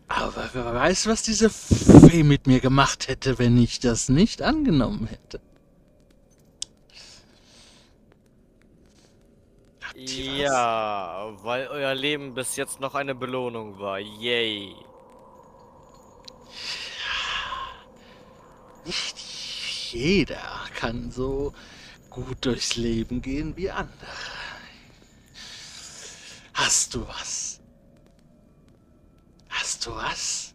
Aber 0.08 0.50
wer 0.54 0.74
weiß, 0.74 1.08
was 1.08 1.24
diese 1.24 1.50
Fee 1.50 2.24
mit 2.24 2.48
mir 2.48 2.60
gemacht 2.60 3.08
hätte, 3.08 3.40
wenn 3.40 3.58
ich 3.58 3.80
das 3.80 4.10
nicht 4.10 4.42
angenommen 4.42 5.08
hätte. 5.08 5.42
Ja, 9.96 11.32
weil 11.44 11.68
euer 11.68 11.94
Leben 11.94 12.34
bis 12.34 12.56
jetzt 12.56 12.80
noch 12.80 12.96
eine 12.96 13.16
Belohnung 13.16 13.80
war. 13.80 14.00
Yay. 14.00 14.76
Nicht 18.86 19.20
jeder 19.92 20.66
kann 20.76 21.12
so 21.12 21.54
gut 22.10 22.46
durchs 22.46 22.76
Leben 22.76 23.22
gehen 23.22 23.56
wie 23.56 23.70
andere. 23.70 23.94
Hast 26.54 26.94
du 26.94 27.08
was? 27.08 27.62
Hast 29.50 29.86
du 29.86 29.96
was? 29.96 30.54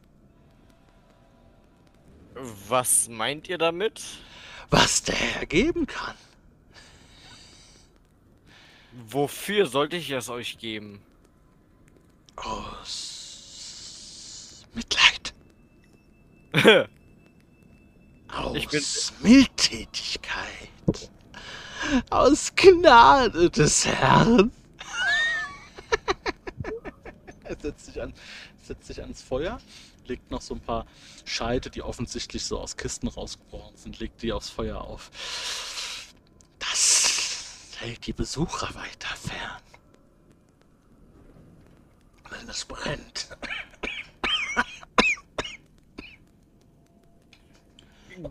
Was 2.68 3.09
meint 3.09 3.49
ihr 3.49 3.59
damit? 3.59 4.03
Was 4.70 5.03
der 5.03 5.16
Herr 5.16 5.47
geben 5.47 5.87
kann? 5.87 6.14
Wofür 8.93 9.66
sollte 9.66 9.97
ich 9.97 10.11
es 10.11 10.29
euch 10.29 10.59
geben? 10.59 11.01
Aus 12.37 13.47
Mitleid. 14.74 15.33
Aus 18.29 19.12
Mildtätigkeit. 19.20 21.11
Aus 22.11 22.53
Gnade 22.55 23.51
des 23.51 23.87
Herrn. 23.87 24.53
er 27.45 27.57
setzt 27.61 27.87
sich, 27.87 28.01
an, 28.01 28.12
setzt 28.62 28.87
sich 28.87 29.01
ans 29.01 29.22
Feuer, 29.22 29.61
legt 30.07 30.31
noch 30.31 30.43
so 30.43 30.55
ein 30.55 30.61
paar 30.61 30.87
Scheite, 31.24 31.70
die 31.70 31.83
offensichtlich 31.83 32.45
so 32.45 32.59
aus 32.59 32.76
Kisten 32.76 33.09
rausgebrochen 33.09 33.76
sind, 33.76 33.99
legt 34.01 34.22
die 34.22 34.33
aufs 34.33 34.51
Feuer 34.51 34.81
auf. 34.81 35.11
Das 36.59 37.76
hält 37.79 38.07
die 38.07 38.12
Besucher 38.12 38.74
weiter 38.74 39.14
fern. 39.16 39.62
Wenn 42.31 42.49
es 42.49 42.64
brennt. 42.64 43.29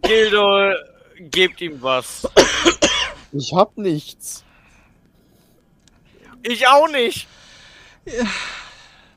Gildo, 0.01 0.73
gebt 1.19 1.61
ihm 1.61 1.81
was. 1.81 2.27
Ich 3.31 3.53
hab 3.53 3.77
nichts. 3.77 4.43
Ich 6.43 6.67
auch 6.67 6.89
nicht. 6.89 7.27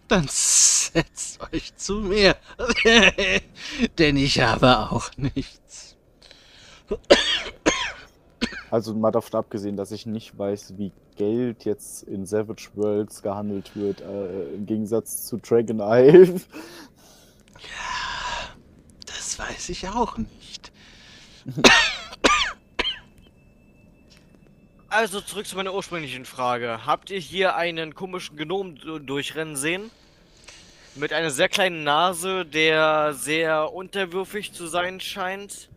Dann 0.09 0.27
setzt 0.29 1.41
euch 1.53 1.75
zu 1.77 2.01
mir. 2.01 2.37
Denn 3.99 4.17
ich 4.17 4.41
habe 4.41 4.79
auch 4.91 5.11
nichts. 5.17 5.97
Also 8.71 8.95
mal 8.95 9.11
davon 9.11 9.39
abgesehen, 9.39 9.77
dass 9.77 9.93
ich 9.93 10.07
nicht 10.07 10.37
weiß, 10.37 10.75
wie 10.77 10.93
Geld 11.17 11.65
jetzt 11.65 12.05
in 12.05 12.25
Savage 12.27 12.71
Worlds 12.75 13.23
gehandelt 13.23 13.77
wird, 13.77 14.01
äh, 14.01 14.55
im 14.55 14.67
Gegensatz 14.67 15.27
zu 15.27 15.37
Dragon 15.39 15.81
Isle. 15.81 16.41
Das 19.31 19.39
weiß 19.39 19.69
ich 19.69 19.87
auch 19.87 20.19
nicht. 20.19 20.73
Also 24.89 25.21
zurück 25.21 25.47
zu 25.47 25.55
meiner 25.55 25.73
ursprünglichen 25.73 26.25
Frage. 26.25 26.85
Habt 26.85 27.11
ihr 27.11 27.21
hier 27.21 27.55
einen 27.55 27.95
komischen 27.95 28.37
Gnom 28.37 28.75
durchrennen 29.07 29.55
sehen? 29.55 29.93
Mit 30.97 31.13
einer 31.13 31.31
sehr 31.31 31.49
kleinen 31.49 31.85
Nase, 31.85 32.45
der 32.45 33.15
sehr 33.15 33.73
unterwürfig 33.73 34.53
zu 34.53 34.67
sein 34.67 34.99
scheint. 34.99 35.71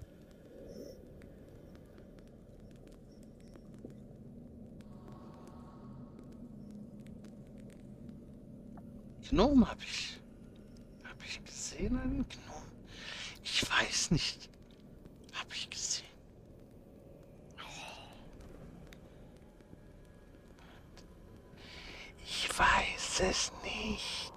Gnom 9.29 9.69
hab 9.69 9.79
ich. 9.83 10.19
hab 11.03 11.23
ich 11.23 11.43
gesehen 11.43 11.99
einen 11.99 12.25
Gnom? 12.27 12.62
Ich 13.43 13.69
weiß 13.69 14.11
nicht. 14.11 14.49
Habe 15.33 15.53
ich 15.53 15.69
gesehen. 15.69 16.03
Ich 22.25 22.49
weiß 22.57 23.21
es 23.29 23.51
nicht. 23.63 24.33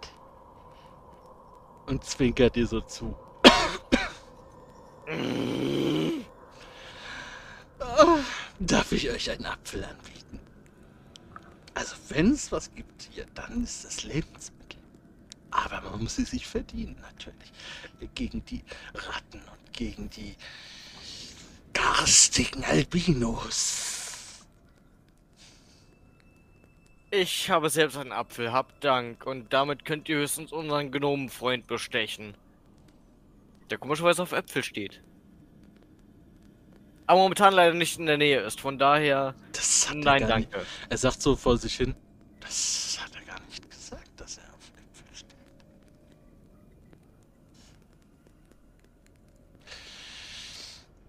Und 1.87 2.05
zwinkert 2.05 2.57
dir 2.57 2.67
so 2.67 2.81
zu. 2.81 3.17
Darf 8.59 8.91
ich 8.93 9.09
euch 9.11 9.31
einen 9.31 9.47
Apfel 9.47 9.85
anbieten? 9.85 10.41
Also 11.75 11.95
wenn 12.09 12.33
es 12.33 12.51
was 12.51 12.75
gibt 12.75 13.09
hier, 13.13 13.27
dann 13.35 13.63
ist 13.63 13.85
es 13.85 14.03
Lebensmittel. 14.03 14.66
Aber 15.73 15.91
man 15.91 16.03
muss 16.05 16.17
sie 16.17 16.25
sich 16.25 16.47
verdienen, 16.47 16.97
natürlich. 17.01 17.53
Gegen 18.15 18.45
die 18.45 18.63
Ratten 18.95 19.41
und 19.41 19.73
gegen 19.73 20.09
die 20.11 20.37
garstigen 21.73 22.65
Albinos. 22.65 23.97
Ich 27.11 27.51
habe 27.51 27.71
selbst 27.71 27.97
einen 27.97 28.13
Apfel, 28.13 28.53
habt 28.53 28.85
Dank. 28.85 29.27
Und 29.27 29.53
damit 29.53 29.85
könnt 29.85 30.09
ihr 30.09 30.17
höchstens 30.17 30.53
unseren 30.53 30.91
Gnomenfreund 30.91 31.67
bestechen. 31.67 32.35
Der 33.71 33.79
komischerweise 33.79 34.23
auf 34.23 34.33
Äpfel 34.33 34.63
steht. 34.63 35.03
Aber 37.07 37.21
momentan 37.21 37.55
leider 37.55 37.75
nicht 37.75 37.99
in 37.99 38.07
der 38.07 38.19
Nähe 38.19 38.41
ist, 38.41 38.61
von 38.61 38.79
daher. 38.79 39.35
Das 39.53 39.89
hat 39.89 39.97
er 39.97 40.03
Nein, 40.03 40.29
danke. 40.29 40.59
Nicht. 40.59 40.69
Er 40.89 40.97
sagt 40.99 41.23
so 41.23 41.37
vor 41.37 41.57
sich 41.57 41.77
hin. 41.77 41.95
Das 42.41 42.99
hat 43.01 43.15
er 43.15 43.23
gar 43.23 43.41
nicht 43.47 43.71
gesagt, 43.71 44.11
dass 44.17 44.39
er 44.39 44.45
auf 44.45 44.71
Äpfel 44.77 45.15
steht. 45.15 45.37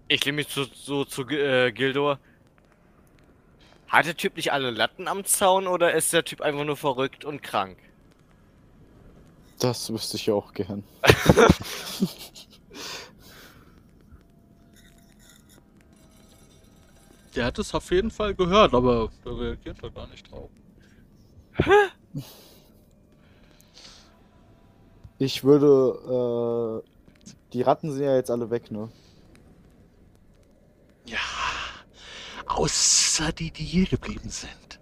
Ich 0.08 0.24
lehne 0.24 0.36
mich 0.36 0.48
zu, 0.48 0.64
so 0.64 1.04
zu 1.04 1.28
äh, 1.28 1.70
Gildor. 1.72 2.18
Hat 3.88 4.06
der 4.06 4.16
Typ 4.16 4.36
nicht 4.36 4.52
alle 4.52 4.70
Latten 4.70 5.08
am 5.08 5.24
Zaun 5.24 5.66
oder 5.66 5.94
ist 5.94 6.12
der 6.12 6.24
Typ 6.24 6.40
einfach 6.40 6.64
nur 6.64 6.76
verrückt 6.76 7.24
und 7.24 7.42
krank? 7.42 7.78
Das 9.58 9.92
wüsste 9.92 10.16
ich 10.16 10.26
ja 10.26 10.34
auch 10.34 10.52
gern. 10.52 10.84
Der 17.38 17.44
hat 17.44 17.58
es 17.60 17.72
auf 17.72 17.90
jeden 17.92 18.10
Fall 18.10 18.34
gehört, 18.34 18.74
aber 18.74 19.10
der 19.24 19.38
reagiert 19.38 19.76
da 19.80 19.88
gar 19.90 20.08
nicht 20.08 20.28
drauf. 20.28 20.50
Ich 25.18 25.44
würde, 25.44 26.82
äh, 26.84 26.88
die 27.52 27.62
Ratten 27.62 27.92
sind 27.92 28.02
ja 28.02 28.16
jetzt 28.16 28.32
alle 28.32 28.50
weg, 28.50 28.72
ne? 28.72 28.88
Ja, 31.04 31.18
außer 32.48 33.32
die, 33.32 33.50
die 33.50 33.64
hier 33.64 33.86
geblieben 33.86 34.30
sind. 34.30 34.80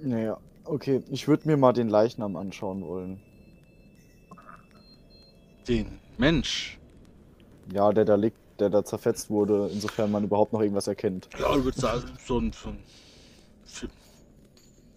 Naja, 0.00 0.38
okay. 0.64 1.02
Ich 1.10 1.28
würde 1.28 1.46
mir 1.46 1.56
mal 1.56 1.72
den 1.72 1.88
Leichnam 1.88 2.36
anschauen 2.36 2.82
wollen. 2.86 3.20
Den 5.68 6.00
Mensch. 6.18 6.78
Ja, 7.72 7.92
der 7.92 8.04
da 8.04 8.16
liegt, 8.16 8.38
der 8.58 8.70
da 8.70 8.84
zerfetzt 8.84 9.30
wurde, 9.30 9.70
insofern 9.72 10.10
man 10.10 10.24
überhaupt 10.24 10.52
noch 10.52 10.60
irgendwas 10.60 10.88
erkennt. 10.88 11.28
Ja, 11.38 11.56
ich 11.56 11.64
würde 11.64 11.78
sagen, 11.78 12.04
so 12.24 12.38
ein, 12.38 12.52
so 12.52 12.70
ein 12.70 12.78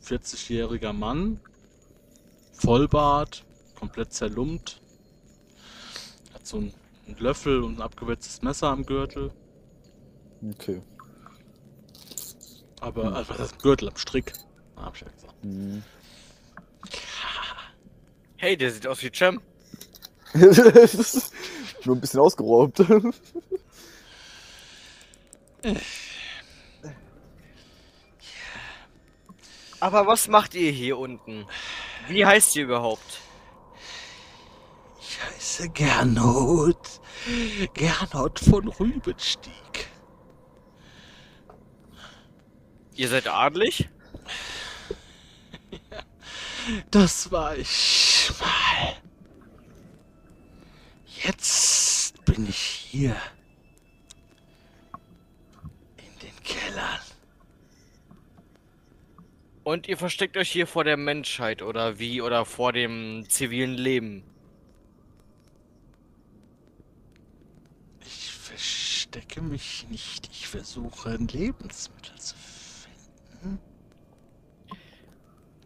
40-jähriger 0.03 0.93
Mann. 0.93 1.39
Vollbart, 2.53 3.45
komplett 3.77 4.13
zerlumpt. 4.13 4.81
Hat 6.33 6.47
so 6.47 6.57
einen, 6.57 6.73
einen 7.05 7.17
Löffel 7.17 7.61
und 7.61 7.77
ein 7.77 7.81
abgewetztes 7.81 8.41
Messer 8.41 8.69
am 8.69 8.85
Gürtel. 8.85 9.31
Okay. 10.41 10.81
Aber, 12.81 13.15
also, 13.15 13.33
was 13.33 13.39
ist 13.39 13.53
am 13.53 13.59
Gürtel? 13.59 13.89
Am 13.89 13.95
Strick. 13.95 14.33
Ah, 14.75 14.85
hab 14.85 14.95
ich 14.95 15.01
ja 15.01 15.09
gesagt. 15.09 15.33
Hm. 15.41 15.83
Hey, 18.37 18.57
der 18.57 18.69
sieht 18.69 18.85
aus 18.85 19.01
wie 19.01 19.11
Cem. 19.11 19.41
Nur 21.85 21.95
ein 21.95 22.01
bisschen 22.01 22.19
ausgeraubt. 22.19 22.83
Aber 29.79 30.05
was 30.05 30.27
macht 30.27 30.53
ihr 30.53 30.71
hier 30.71 30.97
unten? 30.97 31.47
Wie 32.07 32.25
heißt 32.25 32.55
ihr 32.55 32.65
überhaupt? 32.65 33.21
Ich 34.99 35.23
heiße 35.23 35.69
Gernot. 35.69 37.01
Gernot 37.73 38.39
von 38.39 38.67
Rübenstieg. 38.67 39.84
Ihr 42.95 43.09
seid 43.09 43.27
adlig? 43.27 43.89
Das 46.89 47.31
war 47.31 47.55
ich 47.55 48.31
mal. 48.39 48.97
Jetzt 51.23 52.25
bin 52.25 52.49
ich 52.49 52.57
hier. 52.57 53.15
In 55.97 56.19
den 56.23 56.43
Kellern. 56.43 56.99
Und 59.63 59.87
ihr 59.87 59.97
versteckt 59.97 60.37
euch 60.37 60.49
hier 60.49 60.65
vor 60.65 60.83
der 60.83 60.97
Menschheit 60.97 61.61
oder 61.61 61.99
wie? 61.99 62.21
Oder 62.21 62.45
vor 62.45 62.73
dem 62.73 63.25
zivilen 63.29 63.75
Leben? 63.75 64.23
Ich 68.01 68.31
verstecke 68.31 69.41
mich 69.41 69.85
nicht. 69.89 70.29
Ich 70.31 70.47
versuche 70.47 71.15
Lebensmittel 71.15 72.15
zu 72.19 72.35
finden. 72.35 72.44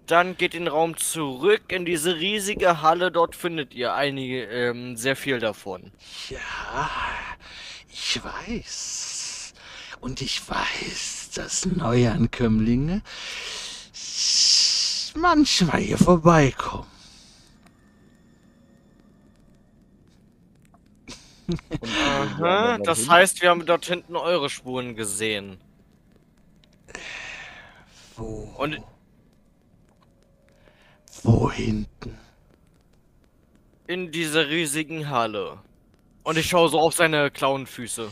Dann 0.05 0.37
geht 0.37 0.53
den 0.53 0.67
Raum 0.67 0.97
zurück 0.97 1.71
in 1.71 1.85
diese 1.85 2.15
riesige 2.15 2.81
Halle. 2.81 3.11
Dort 3.11 3.35
findet 3.35 3.75
ihr 3.75 3.93
einige, 3.93 4.43
ähm, 4.45 4.97
sehr 4.97 5.15
viel 5.15 5.39
davon. 5.39 5.91
Ja, 6.29 6.89
ich 7.91 8.19
weiß. 8.23 9.53
Und 10.01 10.21
ich 10.21 10.41
weiß, 10.49 11.31
dass 11.35 11.65
Neuankömmlinge 11.65 13.03
manchmal 15.15 15.81
hier 15.81 15.97
vorbeikommen. 15.97 16.87
Und 21.47 21.89
Aha, 21.97 22.77
das 22.77 23.09
heißt, 23.09 23.41
wir 23.41 23.49
haben 23.49 23.65
dort 23.65 23.85
hinten 23.85 24.15
eure 24.15 24.49
Spuren 24.49 24.95
gesehen. 24.95 25.57
Wo? 28.19 28.53
Und 28.57 28.81
Wo 31.23 31.49
hinten? 31.51 32.17
in 33.89 34.11
dieser 34.11 34.49
riesigen 34.49 35.09
Halle. 35.09 35.57
Und 36.21 36.37
ich 36.37 36.47
schaue 36.47 36.69
so 36.69 36.79
auf 36.79 36.93
seine 36.93 37.31
Klauenfüße. 37.31 38.11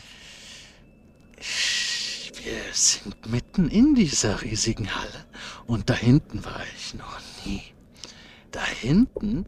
Wir 1.37 2.73
sind 2.73 3.29
mitten 3.29 3.69
in 3.69 3.93
dieser 3.93 4.41
riesigen 4.41 4.95
Halle 4.95 5.25
und 5.67 5.87
da 5.91 5.93
hinten 5.93 6.43
war 6.43 6.63
ich 6.75 6.95
noch 6.95 7.19
nie. 7.45 7.61
Da 8.49 8.65
hinten, 8.65 9.45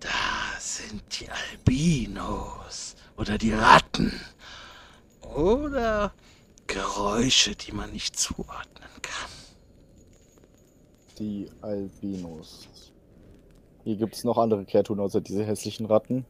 da 0.00 0.10
sind 0.58 1.02
die 1.18 1.30
Albinos 1.30 2.96
oder 3.16 3.38
die 3.38 3.54
Ratten 3.54 4.12
oder 5.22 6.12
Geräusche, 6.66 7.56
die 7.56 7.72
man 7.72 7.90
nicht 7.90 8.18
zuordnen 8.20 8.90
kann. 9.00 9.30
Die 11.18 11.48
Albinos. 11.60 12.68
Hier 13.84 13.96
gibt 13.96 14.14
es 14.14 14.24
noch 14.24 14.38
andere 14.38 14.64
Kreaturen 14.64 15.00
außer 15.00 15.20
diese 15.20 15.44
hässlichen 15.44 15.86
Ratten. 15.86 16.24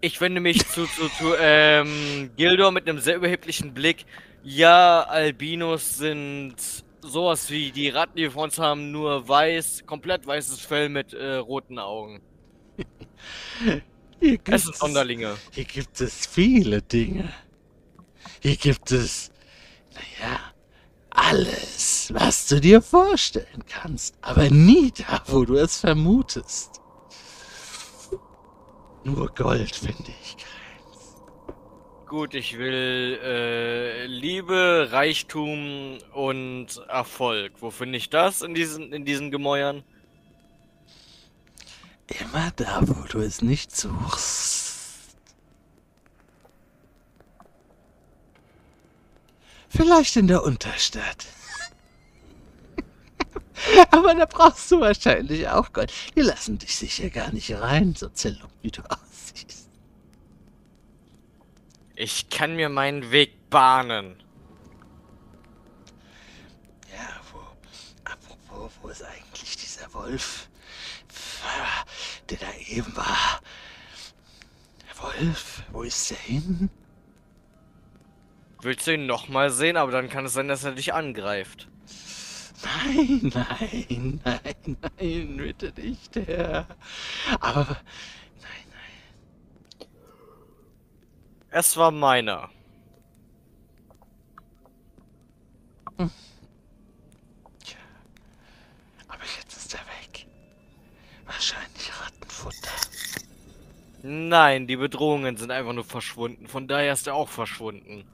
Ich 0.00 0.20
wende 0.20 0.40
mich 0.40 0.66
zu, 0.68 0.86
zu, 0.86 1.08
zu 1.08 1.34
ähm, 1.40 2.30
Gildor 2.36 2.70
mit 2.70 2.88
einem 2.88 3.00
sehr 3.00 3.16
überheblichen 3.16 3.74
Blick. 3.74 4.04
Ja, 4.44 5.02
Albinos 5.02 5.96
sind 5.96 6.54
sowas 7.00 7.50
wie 7.50 7.72
die 7.72 7.88
Ratten, 7.88 8.16
die 8.16 8.22
wir 8.22 8.30
vor 8.30 8.44
uns 8.44 8.58
haben, 8.58 8.92
nur 8.92 9.26
weiß, 9.26 9.84
komplett 9.86 10.26
weißes 10.26 10.60
Fell 10.60 10.88
mit 10.88 11.12
äh, 11.14 11.36
roten 11.36 11.78
Augen. 11.78 12.20
Hier 14.20 14.38
gibt 14.38 14.48
Es 14.48 14.64
sind 14.64 14.76
Sonderlinge. 14.76 15.36
Hier 15.50 15.64
gibt 15.64 16.00
es 16.00 16.26
viele 16.26 16.82
Dinge. 16.82 17.32
Hier 18.40 18.56
gibt 18.56 18.90
es, 18.92 19.30
naja, 19.92 20.40
alles, 21.16 22.12
was 22.14 22.46
du 22.46 22.60
dir 22.60 22.82
vorstellen 22.82 23.64
kannst, 23.66 24.14
aber 24.20 24.50
nie 24.50 24.92
da, 24.92 25.22
wo 25.26 25.44
du 25.44 25.56
es 25.56 25.80
vermutest. 25.80 26.80
Nur 29.02 29.34
Gold 29.34 29.74
finde 29.74 30.12
ich 30.22 30.36
keins. 30.36 31.16
Gut, 32.06 32.34
ich 32.34 32.58
will 32.58 33.18
äh, 33.22 34.06
Liebe, 34.06 34.88
Reichtum 34.90 35.98
und 36.12 36.78
Erfolg. 36.88 37.52
Wo 37.60 37.70
finde 37.70 37.98
ich 37.98 38.10
das 38.10 38.42
in 38.42 38.54
diesen, 38.54 38.92
in 38.92 39.04
diesen 39.04 39.30
Gemäuern? 39.30 39.82
Immer 42.20 42.52
da, 42.54 42.82
wo 42.82 43.06
du 43.08 43.18
es 43.18 43.42
nicht 43.42 43.74
suchst. 43.74 44.65
Vielleicht 49.76 50.16
in 50.16 50.26
der 50.26 50.42
Unterstadt. 50.42 51.26
Aber 53.90 54.14
da 54.14 54.24
brauchst 54.24 54.70
du 54.70 54.80
wahrscheinlich 54.80 55.48
auch 55.48 55.72
Gold. 55.72 55.92
Die 56.14 56.22
lassen 56.22 56.58
dich 56.58 56.76
sicher 56.76 57.10
gar 57.10 57.30
nicht 57.32 57.52
rein, 57.52 57.94
so 57.94 58.08
zerlumpt 58.08 58.54
wie 58.62 58.70
du 58.70 58.82
aussiehst. 58.82 59.68
Ich 61.94 62.30
kann 62.30 62.56
mir 62.56 62.68
meinen 62.68 63.10
Weg 63.10 63.50
bahnen. 63.50 64.16
Ja, 66.92 67.20
wo. 67.32 67.40
Apropos, 68.04 68.72
wo 68.80 68.88
ist 68.88 69.02
eigentlich 69.02 69.56
dieser 69.56 69.92
Wolf? 69.92 70.48
Der 72.30 72.38
da 72.38 72.46
eben 72.66 72.96
war. 72.96 73.40
Der 74.88 75.02
Wolf, 75.02 75.62
wo 75.70 75.82
ist 75.82 76.10
der 76.10 76.18
hin? 76.18 76.70
Willst 78.66 78.84
du 78.88 78.94
ihn 78.94 79.06
nochmal 79.06 79.50
sehen, 79.50 79.76
aber 79.76 79.92
dann 79.92 80.08
kann 80.08 80.24
es 80.24 80.32
sein, 80.32 80.48
dass 80.48 80.64
er 80.64 80.72
dich 80.72 80.92
angreift. 80.92 81.68
Nein, 82.64 83.20
nein, 83.32 84.20
nein, 84.24 84.76
nein, 84.98 85.36
bitte 85.36 85.72
nicht, 85.80 86.16
Herr. 86.16 86.66
Aber. 87.38 87.64
Nein, 88.40 88.66
nein. 88.72 89.88
Es 91.50 91.76
war 91.76 91.92
meiner. 91.92 92.50
Tja. 95.96 97.78
Aber 99.06 99.22
jetzt 99.38 99.56
ist 99.56 99.74
er 99.74 99.80
weg. 99.80 100.26
Wahrscheinlich 101.24 101.92
Rattenfutter. 102.00 102.72
Nein, 104.02 104.66
die 104.66 104.76
Bedrohungen 104.76 105.36
sind 105.36 105.52
einfach 105.52 105.72
nur 105.72 105.84
verschwunden. 105.84 106.48
Von 106.48 106.66
daher 106.66 106.94
ist 106.94 107.06
er 107.06 107.14
auch 107.14 107.28
verschwunden. 107.28 108.04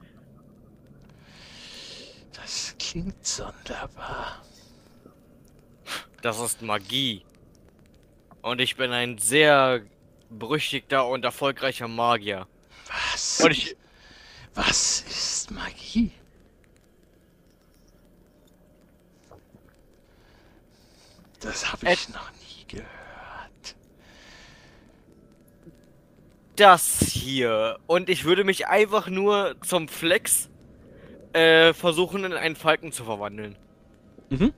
Das 2.93 3.01
klingt 3.01 3.25
sonderbar. 3.25 4.43
Das 6.21 6.39
ist 6.39 6.61
Magie. 6.61 7.25
Und 8.43 8.61
ich 8.61 8.75
bin 8.75 8.91
ein 8.91 9.17
sehr 9.17 9.81
berüchtigter 10.29 11.07
und 11.07 11.25
erfolgreicher 11.25 11.87
Magier. 11.87 12.47
Was? 12.85 13.41
Und 13.41 13.51
ich. 13.51 13.75
Was 14.53 15.01
ist 15.01 15.49
Magie? 15.49 16.11
Das 21.39 21.71
habe 21.71 21.91
ich 21.91 22.09
noch 22.09 22.29
nie 22.31 22.65
gehört. 22.67 23.75
Das 26.57 26.99
hier. 26.99 27.79
Und 27.87 28.07
ich 28.09 28.23
würde 28.23 28.43
mich 28.43 28.67
einfach 28.67 29.07
nur 29.07 29.55
zum 29.61 29.87
Flex 29.87 30.51
äh, 31.33 31.73
versuchen, 31.73 32.23
in 32.23 32.33
einen 32.33 32.55
Falken 32.55 32.91
zu 32.91 33.03
verwandeln. 33.03 33.55
Mhm. 34.29 34.53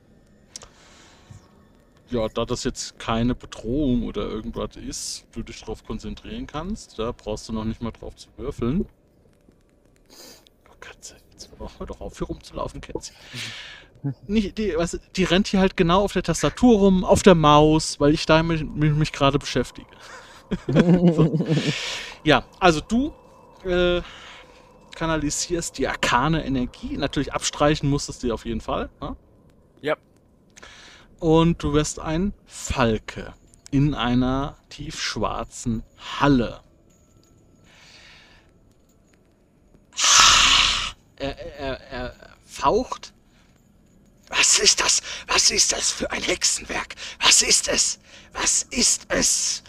Ja, 2.10 2.28
da 2.30 2.46
das 2.46 2.64
jetzt 2.64 3.00
keine 3.00 3.34
Bedrohung 3.34 4.04
oder 4.04 4.24
irgendwas 4.24 4.76
ist, 4.76 5.26
du 5.34 5.42
dich 5.42 5.60
darauf 5.62 5.84
konzentrieren 5.84 6.46
kannst, 6.46 7.00
da 7.00 7.12
brauchst 7.12 7.50
du 7.50 7.54
noch 7.54 7.66
nicht 7.66 7.82
mal 7.82 7.92
drauf 7.92 8.16
zu 8.16 8.30
würfeln. 8.38 8.86
Oh, 10.70 10.76
Katze, 10.80 11.16
jetzt 11.32 11.50
hör 11.58 11.88
doch 11.88 12.02
auf, 12.02 12.18
hier 12.18 12.28
rumzulaufen, 12.28 12.80
Kätzchen. 12.82 13.16
Nicht, 14.28 14.60
die, 14.60 14.76
was, 14.78 15.00
die 15.16 15.24
rennt 15.24 15.48
hier 15.48 15.60
halt 15.60 15.76
genau 15.76 16.04
auf 16.04 16.14
der 16.14 16.22
Tastatur 16.22 16.78
rum, 16.78 17.04
auf 17.04 17.24
der 17.24 17.34
Maus, 17.34 18.00
weil 18.00 18.14
ich 18.14 18.28
damit 18.28 18.64
mich, 18.76 18.94
mich 18.94 19.12
gerade 19.12 19.40
beschäftige. 19.40 19.88
so. 21.14 21.46
Ja, 22.24 22.44
also 22.60 22.82
du 22.82 23.14
äh, 23.66 24.02
kanalisierst 24.96 25.78
die 25.78 25.88
arkane 25.88 26.46
Energie. 26.46 26.98
Natürlich 26.98 27.34
abstreichen 27.34 27.90
musstest 27.90 28.24
du 28.24 28.34
auf 28.34 28.46
jeden 28.46 28.62
Fall. 28.62 28.90
Ne? 29.02 29.16
Ja. 29.82 29.98
Und 31.20 31.62
du 31.62 31.74
wirst 31.74 32.00
ein 32.00 32.34
Falke 32.46 33.34
in 33.72 33.94
einer 33.94 34.58
tiefschwarzen 34.70 35.84
Halle. 36.20 36.62
Er, 41.18 41.38
er, 41.38 41.82
er 41.92 42.16
faucht. 42.46 43.14
Was 44.28 44.60
ist 44.60 44.82
das? 44.82 45.02
Was 45.28 45.52
ist 45.52 45.72
das 45.72 45.92
für 45.92 46.12
ein 46.12 46.22
Hexenwerk? 46.22 46.96
Was 47.22 47.42
ist 47.42 47.68
es? 47.68 48.00
Was 48.34 48.64
ist 48.64 49.06
es? 49.10 49.64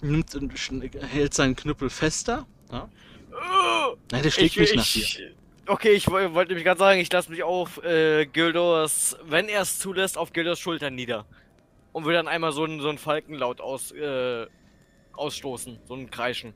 Nimmt 0.00 0.34
und 0.34 0.52
hält 0.52 1.34
seinen 1.34 1.56
Knüppel 1.56 1.90
fester. 1.90 2.46
Ja? 2.70 2.88
Nein, 4.10 4.22
der 4.22 4.30
schlägt 4.30 4.56
nicht 4.56 4.74
nach 4.76 4.86
dir. 4.86 5.04
Okay, 5.66 5.90
ich 5.92 6.08
woll- 6.08 6.32
wollte 6.34 6.54
mich 6.54 6.64
gerade 6.64 6.78
sagen, 6.78 6.98
ich 7.00 7.12
lasse 7.12 7.30
mich 7.30 7.42
auf 7.42 7.82
äh, 7.84 8.24
Gildors, 8.26 9.16
wenn 9.24 9.48
er 9.48 9.62
es 9.62 9.78
zulässt, 9.78 10.16
auf 10.16 10.32
Gildors 10.32 10.58
Schultern 10.58 10.94
nieder. 10.94 11.26
Und 11.92 12.04
will 12.06 12.14
dann 12.14 12.28
einmal 12.28 12.52
so 12.52 12.64
einen 12.64 12.80
so 12.80 12.88
einen 12.88 12.98
Falkenlaut 12.98 13.60
aus, 13.60 13.92
äh, 13.92 14.46
ausstoßen, 15.12 15.78
so 15.86 15.94
ein 15.94 16.10
Kreischen. 16.10 16.54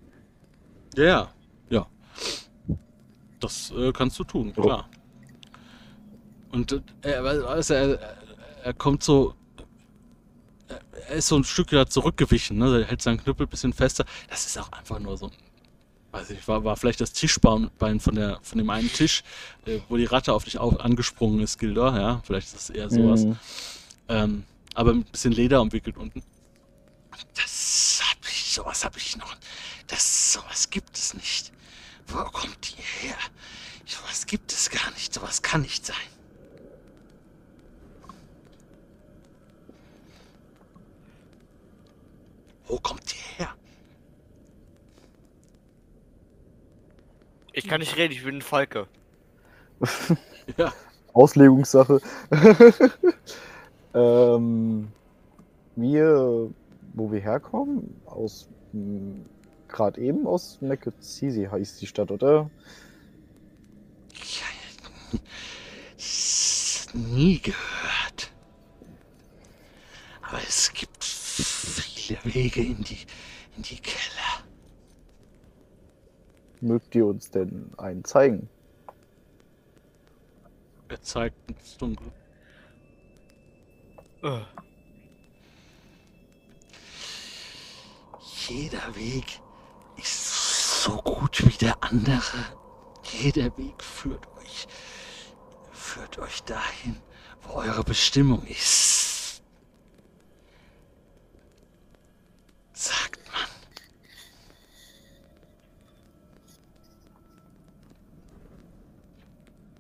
Ja, 0.97 1.05
ja. 1.05 1.33
ja. 1.71 1.87
Das 3.41 3.71
äh, 3.77 3.93
kannst 3.93 4.19
du 4.19 4.25
tun, 4.25 4.53
Oh. 4.57 4.63
klar. 4.63 4.89
Und 6.53 6.73
äh, 6.73 6.81
er, 7.03 7.25
also 7.25 7.75
er, 7.75 8.17
er 8.63 8.75
kommt 8.75 9.03
so. 9.03 9.35
Er 11.09 11.17
ist 11.17 11.29
so 11.29 11.37
ein 11.37 11.45
Stück 11.45 11.71
wieder 11.73 11.87
zurückgewichen, 11.87 12.57
ne? 12.59 12.81
Er 12.81 12.87
hält 12.87 13.03
seinen 13.03 13.19
Knüppel 13.23 13.47
ein 13.47 13.51
bisschen 13.51 13.73
fester. 13.73 14.05
Das 14.31 14.47
ist 14.47 14.59
auch 14.59 14.71
einfach 14.73 14.99
nur 14.99 15.17
so 15.19 15.27
ein. 15.27 15.33
Weiß 16.13 16.29
ich, 16.29 16.47
war, 16.47 16.63
war 16.63 16.77
vielleicht 16.77 17.01
das 17.01 17.13
Tischbein 17.15 17.71
von, 17.79 18.15
der, 18.15 18.39
von 18.43 18.59
dem 18.59 18.69
einen 18.69 18.93
Tisch, 18.93 19.25
äh, 19.65 19.79
wo 19.89 19.97
die 19.97 20.05
Ratte 20.05 20.35
auf 20.35 20.45
dich 20.45 20.59
auf, 20.59 20.79
angesprungen 20.79 21.41
ist, 21.41 21.59
Gilder, 21.59 21.99
ja. 21.99 22.23
Vielleicht 22.25 22.49
ist 22.49 22.69
es 22.69 22.71
eher 22.71 22.91
sowas. 22.91 23.25
Mhm. 23.25 23.39
Ähm, 24.09 24.45
aber 24.75 24.93
mit 24.93 25.09
ein 25.09 25.11
bisschen 25.11 25.33
Leder 25.33 25.63
umwickelt 25.63 25.97
unten. 25.97 26.23
Das 27.35 28.03
hab 28.05 28.19
ich, 28.29 28.53
sowas 28.53 28.85
hab 28.85 28.97
ich 28.97 29.17
noch. 29.17 29.35
Das, 29.87 30.35
sowas 30.35 30.69
gibt 30.69 30.97
es 30.97 31.15
nicht. 31.15 31.51
Wo 32.07 32.23
kommt 32.25 32.59
die 32.69 33.07
her? 33.07 33.17
Sowas 33.87 34.27
gibt 34.27 34.53
es 34.53 34.69
gar 34.69 34.91
nicht. 34.93 35.15
Sowas 35.15 35.41
kann 35.41 35.63
nicht 35.63 35.87
sein. 35.87 35.97
Wo 42.67 42.79
kommt 42.79 43.13
die 43.13 43.39
her? 43.39 43.55
Ich 47.53 47.69
kann 47.69 47.81
nicht 47.81 47.97
reden, 47.97 48.13
ich 48.13 48.25
bin 48.25 48.37
ein 48.37 48.43
Falke. 48.43 48.87
Ja, 50.57 50.73
Auslegungssache. 51.13 52.01
ähm, 53.95 54.89
wir, 55.77 56.51
wo 56.95 57.13
wir 57.13 57.21
herkommen, 57.21 58.01
aus 58.07 58.49
gerade 59.69 60.01
eben 60.01 60.27
aus 60.27 60.59
Mekezisi 60.61 61.49
heißt 61.51 61.81
die 61.81 61.87
Stadt, 61.87 62.11
oder? 62.11 62.51
Nie 66.95 67.41
gehört. 67.41 68.33
Aber 70.21 70.39
es 70.47 70.73
gibt 70.73 71.03
viele 71.03 72.19
Wege 72.25 72.63
in 72.63 72.83
die, 72.83 72.99
in 73.57 73.63
die 73.63 73.77
Keller. 73.77 74.45
Mögt 76.63 76.95
ihr 76.95 77.07
uns 77.07 77.29
denn 77.31 77.73
einen 77.77 78.05
zeigen? 78.05 78.49
er 80.89 81.03
zeigt 81.03 81.51
ins 81.51 81.77
Dunkel. 81.79 82.13
Äh, 84.23 84.41
Jeder 88.49 88.95
Weg 88.95 89.41
ist 89.97 90.83
so 90.85 90.97
gut 90.99 91.45
wie 91.47 91.57
der 91.57 91.83
andere. 91.83 92.45
Jeder 93.03 93.57
Weg 93.57 93.83
führt 93.83 94.27
euch, 94.39 94.69
führt 95.73 96.19
euch 96.19 96.43
dahin, 96.45 96.97
wo 97.43 97.55
eure 97.55 97.83
Bestimmung 97.83 98.45
ist. 98.47 99.43
Sagt 102.75 103.21
man. 103.33 103.49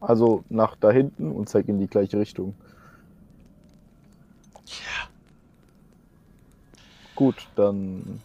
Also 0.03 0.45
nach 0.51 0.77
da 0.77 0.91
hinten 0.91 1.33
und 1.33 1.49
zeig 1.49 1.69
in 1.69 1.79
die 1.79 1.87
gleiche 1.87 2.19
Richtung. 2.19 2.55
Ja, 4.67 5.09
Gut, 7.15 7.47
dann 7.55 8.21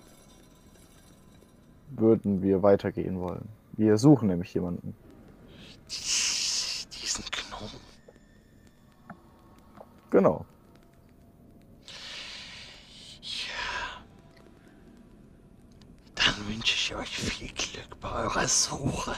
würden 1.90 2.42
wir 2.42 2.64
weitergehen 2.64 3.20
wollen. 3.20 3.48
Wir 3.74 3.98
suchen 3.98 4.30
nämlich 4.30 4.54
jemanden. 4.54 4.96
Diesen 5.90 7.26
Gnom. 7.32 7.70
Genau. 10.10 10.46
Ja. 13.22 14.02
Dann 16.16 16.48
wünsche 16.48 16.74
ich 16.74 16.96
euch 16.96 17.18
viel 17.18 17.50
Glück 17.50 18.00
bei 18.00 18.24
eurer 18.24 18.48
Suche. 18.48 19.16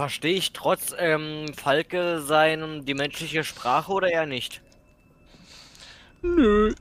Verstehe 0.00 0.32
ich 0.32 0.54
trotz 0.54 0.94
ähm, 0.96 1.52
Falke 1.54 2.22
sein 2.22 2.86
die 2.86 2.94
menschliche 2.94 3.44
Sprache 3.44 3.92
oder 3.92 4.10
eher 4.10 4.24
nicht? 4.24 4.62
Nö. 6.22 6.72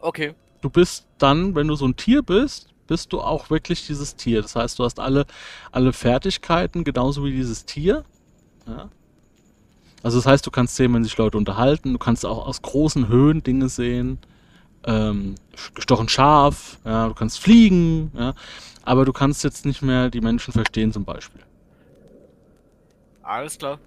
Okay. 0.00 0.34
Du 0.60 0.70
bist 0.70 1.06
dann, 1.18 1.54
wenn 1.54 1.68
du 1.68 1.76
so 1.76 1.86
ein 1.86 1.94
Tier 1.94 2.22
bist, 2.22 2.70
bist 2.88 3.12
du 3.12 3.20
auch 3.20 3.48
wirklich 3.50 3.86
dieses 3.86 4.16
Tier. 4.16 4.42
Das 4.42 4.56
heißt, 4.56 4.80
du 4.80 4.82
hast 4.82 4.98
alle, 4.98 5.24
alle 5.70 5.92
Fertigkeiten, 5.92 6.82
genauso 6.82 7.24
wie 7.24 7.30
dieses 7.30 7.64
Tier. 7.64 8.02
Ja. 8.66 8.88
Also 10.02 10.18
das 10.18 10.26
heißt, 10.26 10.44
du 10.44 10.50
kannst 10.50 10.74
sehen, 10.74 10.92
wenn 10.94 11.04
sich 11.04 11.16
Leute 11.16 11.38
unterhalten, 11.38 11.92
du 11.92 11.98
kannst 12.00 12.26
auch 12.26 12.44
aus 12.44 12.60
großen 12.60 13.06
Höhen 13.06 13.44
Dinge 13.44 13.68
sehen. 13.68 14.18
Ähm, 14.82 15.36
gestochen 15.76 16.08
scharf, 16.08 16.80
ja, 16.84 17.06
du 17.06 17.14
kannst 17.14 17.38
fliegen, 17.38 18.10
ja, 18.18 18.34
aber 18.82 19.04
du 19.04 19.12
kannst 19.12 19.44
jetzt 19.44 19.64
nicht 19.64 19.80
mehr 19.80 20.10
die 20.10 20.20
Menschen 20.20 20.52
verstehen 20.52 20.92
zum 20.92 21.04
Beispiel. 21.04 21.42
Alles 23.28 23.58
klar. 23.58 23.78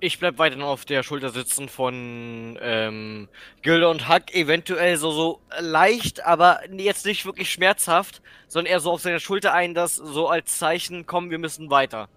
Ich 0.00 0.18
bleib 0.18 0.38
weiterhin 0.38 0.64
auf 0.64 0.84
der 0.84 1.04
Schulter 1.04 1.30
sitzen 1.30 1.68
von 1.68 2.58
ähm, 2.60 3.28
Gilde 3.62 3.88
und 3.88 4.08
Hack, 4.08 4.34
eventuell 4.34 4.96
so, 4.96 5.12
so 5.12 5.40
leicht, 5.60 6.26
aber 6.26 6.58
jetzt 6.72 7.06
nicht 7.06 7.24
wirklich 7.24 7.50
schmerzhaft, 7.50 8.22
sondern 8.48 8.72
eher 8.72 8.80
so 8.80 8.90
auf 8.90 9.02
seine 9.02 9.20
Schulter 9.20 9.54
ein, 9.54 9.72
das 9.72 9.94
so 9.94 10.28
als 10.28 10.58
Zeichen, 10.58 11.06
komm, 11.06 11.30
wir 11.30 11.38
müssen 11.38 11.70
weiter. 11.70 12.08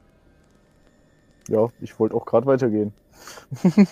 Ja, 1.48 1.70
ich 1.82 2.00
wollte 2.00 2.16
auch 2.16 2.26
gerade 2.26 2.48
weitergehen. 2.48 2.92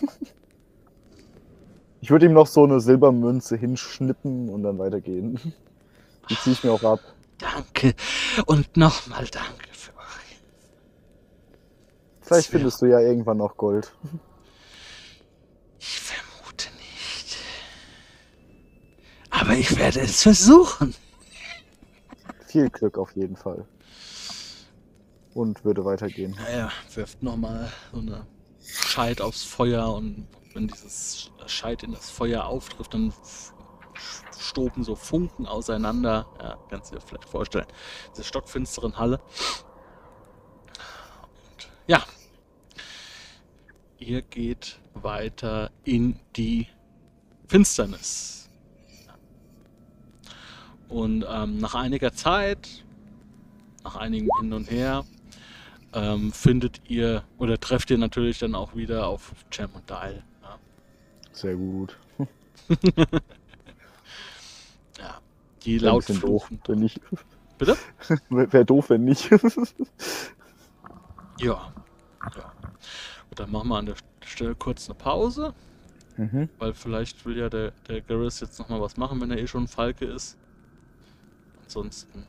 ich 2.01 2.09
würde 2.09 2.25
ihm 2.25 2.33
noch 2.33 2.47
so 2.47 2.63
eine 2.63 2.79
Silbermünze 2.79 3.55
hinschnippen 3.55 4.49
und 4.49 4.63
dann 4.63 4.79
weitergehen. 4.79 5.39
Die 6.29 6.35
ziehe 6.37 6.53
ich 6.53 6.63
mir 6.63 6.71
auch 6.71 6.83
ab. 6.83 7.01
Danke 7.37 7.93
und 8.47 8.75
nochmal 8.75 9.27
danke 9.31 9.69
für 9.71 9.94
Vielleicht 12.25 12.49
findest 12.49 12.81
du 12.81 12.87
ja 12.87 12.99
irgendwann 12.99 13.37
noch 13.37 13.55
Gold. 13.55 13.93
Ich 15.79 15.99
vermute 15.99 16.69
nicht. 16.75 17.37
Aber 19.29 19.53
ich 19.53 19.77
werde 19.77 19.99
es 19.99 20.23
versuchen. 20.23 20.95
Viel 22.47 22.69
Glück 22.71 22.97
auf 22.97 23.15
jeden 23.15 23.35
Fall. 23.35 23.67
Und 25.35 25.63
würde 25.63 25.85
weitergehen. 25.85 26.35
Naja, 26.35 26.71
wirft 26.95 27.21
nochmal 27.21 27.71
so 27.91 27.99
eine 27.99 28.25
Scheit 28.63 29.21
aufs 29.21 29.43
Feuer 29.43 29.93
und 29.93 30.27
wenn 30.53 30.67
dieses 30.67 31.31
Scheit 31.45 31.83
in 31.83 31.91
das 31.91 32.09
Feuer 32.09 32.45
auftrifft, 32.45 32.93
dann 32.93 33.13
stoben 34.39 34.83
so 34.83 34.95
Funken 34.95 35.45
auseinander. 35.45 36.25
Ja, 36.41 36.57
kannst 36.69 36.91
du 36.91 36.95
dir 36.95 37.01
vielleicht 37.01 37.29
vorstellen. 37.29 37.67
Diese 38.13 38.23
stockfinsteren 38.23 38.97
Halle. 38.97 39.19
Und 41.49 41.69
ja. 41.85 42.03
Ihr 43.99 44.21
geht 44.21 44.79
weiter 44.93 45.71
in 45.83 46.19
die 46.35 46.67
Finsternis. 47.47 48.49
Und 50.89 51.25
ähm, 51.27 51.57
nach 51.57 51.75
einiger 51.75 52.13
Zeit, 52.13 52.85
nach 53.83 53.95
einigem 53.95 54.29
Hin 54.39 54.53
und 54.53 54.69
Her, 54.69 55.05
ähm, 55.93 56.31
findet 56.31 56.81
ihr 56.89 57.23
oder 57.37 57.59
trefft 57.59 57.89
ihr 57.89 57.97
natürlich 57.97 58.39
dann 58.39 58.53
auch 58.53 58.75
wieder 58.75 59.07
auf 59.07 59.33
Jam 59.51 59.71
und 59.73 59.89
Dial. 59.89 60.23
Ja. 60.43 60.59
Sehr 61.31 61.55
gut. 61.55 61.97
ja. 64.99 65.19
Die 65.63 65.81
Wär 65.81 65.89
laut 65.89 66.05
bisschen 66.05 66.21
doof, 66.21 66.45
fluchen. 66.45 66.61
wenn 66.67 66.79
nicht. 66.79 66.99
Bitte? 67.57 67.77
Wäre 68.29 68.65
doof, 68.65 68.89
wenn 68.89 69.05
nicht. 69.05 69.29
Ja. 71.39 71.73
ja. 72.35 72.53
Dann 73.35 73.51
machen 73.51 73.67
wir 73.67 73.77
an 73.77 73.85
der 73.85 73.95
Stelle 74.23 74.55
kurz 74.55 74.89
eine 74.89 74.97
Pause, 74.97 75.53
mhm. 76.17 76.49
weil 76.57 76.73
vielleicht 76.73 77.25
will 77.25 77.37
ja 77.37 77.49
der, 77.49 77.71
der 77.87 78.01
Garrus 78.01 78.39
jetzt 78.39 78.57
nochmal 78.59 78.79
was 78.81 78.97
machen, 78.97 79.19
wenn 79.19 79.31
er 79.31 79.37
eh 79.37 79.47
schon 79.47 79.63
ein 79.63 79.67
Falke 79.67 80.05
ist. 80.05 80.37
Ansonsten. 81.63 82.25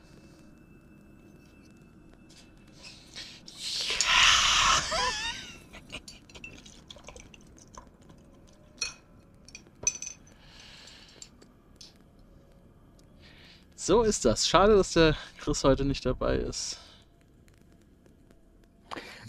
So 13.76 14.02
ist 14.02 14.24
das. 14.24 14.48
Schade, 14.48 14.74
dass 14.74 14.94
der 14.94 15.14
Chris 15.38 15.62
heute 15.62 15.84
nicht 15.84 16.04
dabei 16.04 16.38
ist. 16.38 16.80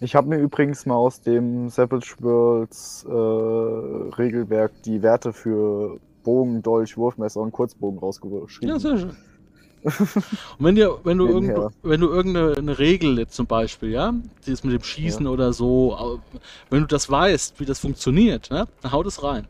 Ich 0.02 0.16
habe 0.16 0.30
mir 0.30 0.38
übrigens 0.38 0.86
mal 0.86 0.96
aus 0.96 1.22
dem 1.22 1.70
Savage 1.70 2.16
Worlds 2.20 3.06
äh, 3.10 3.12
Regelwerk 3.12 4.72
die 4.84 5.02
Werte 5.02 5.34
für 5.34 6.00
Bogen, 6.24 6.62
Dolch, 6.62 6.98
Wurfmesser 6.98 7.40
und 7.42 7.52
Kurzbogen 7.52 8.00
rausgeschrieben. 8.00 8.70
Ja, 8.76 8.80
sehr 8.80 8.98
schön. 8.98 9.18
Und 9.84 10.66
wenn 10.66 10.76
dir, 10.76 10.98
wenn 11.04 11.18
du, 11.20 11.28
irgend, 11.28 11.54
wenn 11.84 12.02
du 12.02 12.10
irgendeine 12.10 12.58
eine 12.58 12.80
Regel 12.80 13.18
jetzt 13.20 13.36
zum 13.36 13.46
Beispiel, 13.46 13.92
ja, 13.92 14.14
die 14.46 14.52
ist 14.52 14.66
mit 14.66 14.74
dem 14.74 14.84
Schießen 14.84 15.26
Ja. 15.26 15.32
oder 15.32 15.54
so, 15.54 16.20
wenn 16.70 16.82
du 16.82 16.88
das 16.88 17.10
weißt, 17.10 17.60
wie 17.60 17.66
das 17.66 17.80
funktioniert, 17.80 18.50
ne, 18.50 18.68
dann 18.82 18.92
hau 18.92 19.04
das 19.04 19.24
rein. 19.24 19.48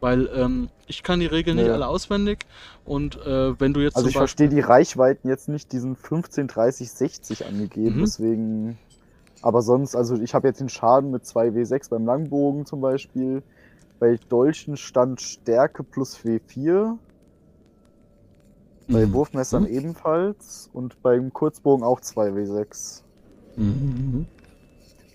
Weil 0.00 0.28
ähm, 0.36 0.68
ich 0.86 1.02
kann 1.02 1.18
die 1.18 1.26
Regeln 1.26 1.56
nicht 1.56 1.66
Ja. 1.66 1.74
alle 1.74 1.88
auswendig 1.88 2.38
und 2.84 3.16
äh, 3.26 3.58
wenn 3.58 3.72
du 3.72 3.80
jetzt 3.80 3.96
also 3.96 4.08
ich 4.08 4.16
verstehe 4.16 4.48
die 4.50 4.60
Reichweiten 4.60 5.28
jetzt 5.28 5.48
nicht, 5.48 5.72
diesen 5.72 5.96
15, 5.96 6.46
30, 6.46 6.90
60 6.92 7.46
angegeben, 7.46 7.96
Mhm. 7.96 8.00
deswegen. 8.02 8.78
Aber 9.42 9.62
sonst, 9.62 9.96
also 9.96 10.16
ich 10.20 10.34
habe 10.34 10.48
jetzt 10.48 10.60
den 10.60 10.68
Schaden 10.68 11.10
mit 11.10 11.26
2W6 11.26 11.88
beim 11.88 12.06
Langbogen 12.06 12.66
zum 12.66 12.80
Beispiel. 12.80 13.44
Bei 14.00 14.18
Dolchen 14.28 14.76
stand 14.76 15.20
Stärke 15.22 15.84
plus 15.84 16.24
W4, 16.24 17.00
bei 18.90 19.10
Mhm. 19.10 19.14
Wurfmessern 19.14 19.64
Mhm. 19.64 19.66
ebenfalls 19.66 20.68
und 20.72 21.00
beim 21.00 21.32
Kurzbogen 21.32 21.82
auch 21.82 22.00
2W6. 22.02 23.02
Mhm. 23.56 24.26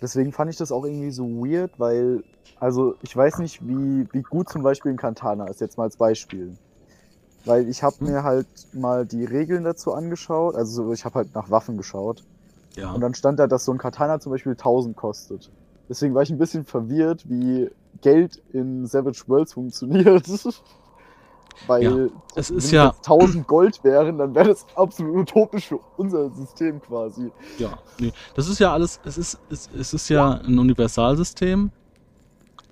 Deswegen 0.01 0.31
fand 0.33 0.51
ich 0.51 0.57
das 0.57 0.71
auch 0.71 0.85
irgendwie 0.85 1.11
so 1.11 1.25
weird, 1.27 1.79
weil, 1.79 2.23
also 2.55 2.95
ich 3.01 3.15
weiß 3.15 3.39
nicht, 3.39 3.61
wie, 3.61 4.07
wie 4.11 4.21
gut 4.23 4.49
zum 4.49 4.61
Beispiel 4.63 4.91
ein 4.91 4.97
Katana 4.97 5.47
ist, 5.47 5.61
jetzt 5.61 5.77
mal 5.77 5.85
als 5.85 5.97
Beispiel. 5.97 6.57
Weil 7.45 7.69
ich 7.69 7.83
habe 7.83 7.97
Hm. 7.99 8.13
mir 8.13 8.23
halt 8.23 8.49
mal 8.73 9.05
die 9.07 9.25
Regeln 9.25 9.63
dazu 9.65 9.93
angeschaut, 9.93 10.55
also 10.55 10.85
so, 10.85 10.93
ich 10.93 11.05
habe 11.05 11.15
halt 11.19 11.35
nach 11.35 11.49
Waffen 11.51 11.77
geschaut. 11.77 12.25
Ja. 12.75 12.91
Und 12.91 13.01
dann 13.01 13.13
stand 13.13 13.39
da, 13.39 13.47
dass 13.47 13.65
so 13.65 13.71
ein 13.71 13.77
Katana 13.77 14.19
zum 14.19 14.31
Beispiel 14.31 14.53
1000 14.53 14.95
kostet. 14.95 15.51
Deswegen 15.89 16.15
war 16.15 16.23
ich 16.23 16.29
ein 16.31 16.37
bisschen 16.37 16.65
verwirrt, 16.65 17.29
wie 17.29 17.69
Geld 18.01 18.41
in 18.51 18.85
Savage 18.87 19.23
Worlds 19.27 19.53
funktioniert. 19.53 20.25
Weil, 21.67 21.83
Ja, 21.83 21.91
es 22.35 22.49
wenn 22.49 22.57
ist 22.57 22.65
es 22.65 22.71
ja- 22.71 22.87
jetzt 22.87 23.07
1000 23.07 23.47
Gold 23.47 23.83
wären, 23.83 24.17
dann 24.17 24.33
wäre 24.33 24.49
das 24.49 24.65
absolut 24.75 25.15
utopisch 25.31 25.67
für 25.67 25.79
unser 25.97 26.31
System 26.31 26.81
quasi. 26.81 27.31
Ja, 27.59 27.77
nee, 27.99 28.11
das 28.33 28.47
ist 28.47 28.59
ja 28.59 28.73
alles, 28.73 28.99
es 29.05 29.17
ist, 29.19 29.37
es, 29.51 29.69
es 29.77 29.93
ist 29.93 30.09
ja 30.09 30.39
ein 30.43 30.57
Universalsystem. 30.57 31.69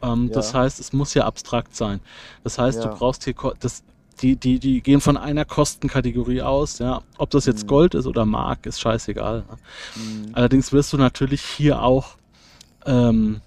Ähm, 0.02 0.32
Das 0.34 0.54
Ja. 0.54 0.62
heißt, 0.62 0.80
es 0.80 0.94
muss 0.94 1.14
ja 1.14 1.26
abstrakt 1.26 1.76
sein. 1.76 2.00
Das 2.44 2.58
heißt, 2.58 2.84
Ja. 2.84 2.90
du 2.90 2.98
brauchst 2.98 3.24
hier, 3.24 3.36
das, 3.60 3.84
die, 4.22 4.36
die, 4.36 4.60
die 4.60 4.82
gehen 4.82 5.02
von 5.02 5.18
einer 5.18 5.46
Kostenkategorie 5.46 6.42
aus, 6.42 6.80
ja. 6.80 7.02
Ob 7.18 7.30
das 7.32 7.46
jetzt 7.46 7.64
Mhm. 7.64 7.68
Gold 7.68 7.96
ist 7.96 8.06
oder 8.08 8.26
Mark, 8.26 8.66
ist 8.66 8.80
scheißegal. 8.82 9.40
Ne? 9.40 9.58
Hm. 9.96 10.30
Allerdings 10.34 10.72
wirst 10.74 10.94
du 10.94 10.98
natürlich 10.98 11.42
hier 11.42 11.82
auch, 11.82 12.18
ähm, 12.86 13.42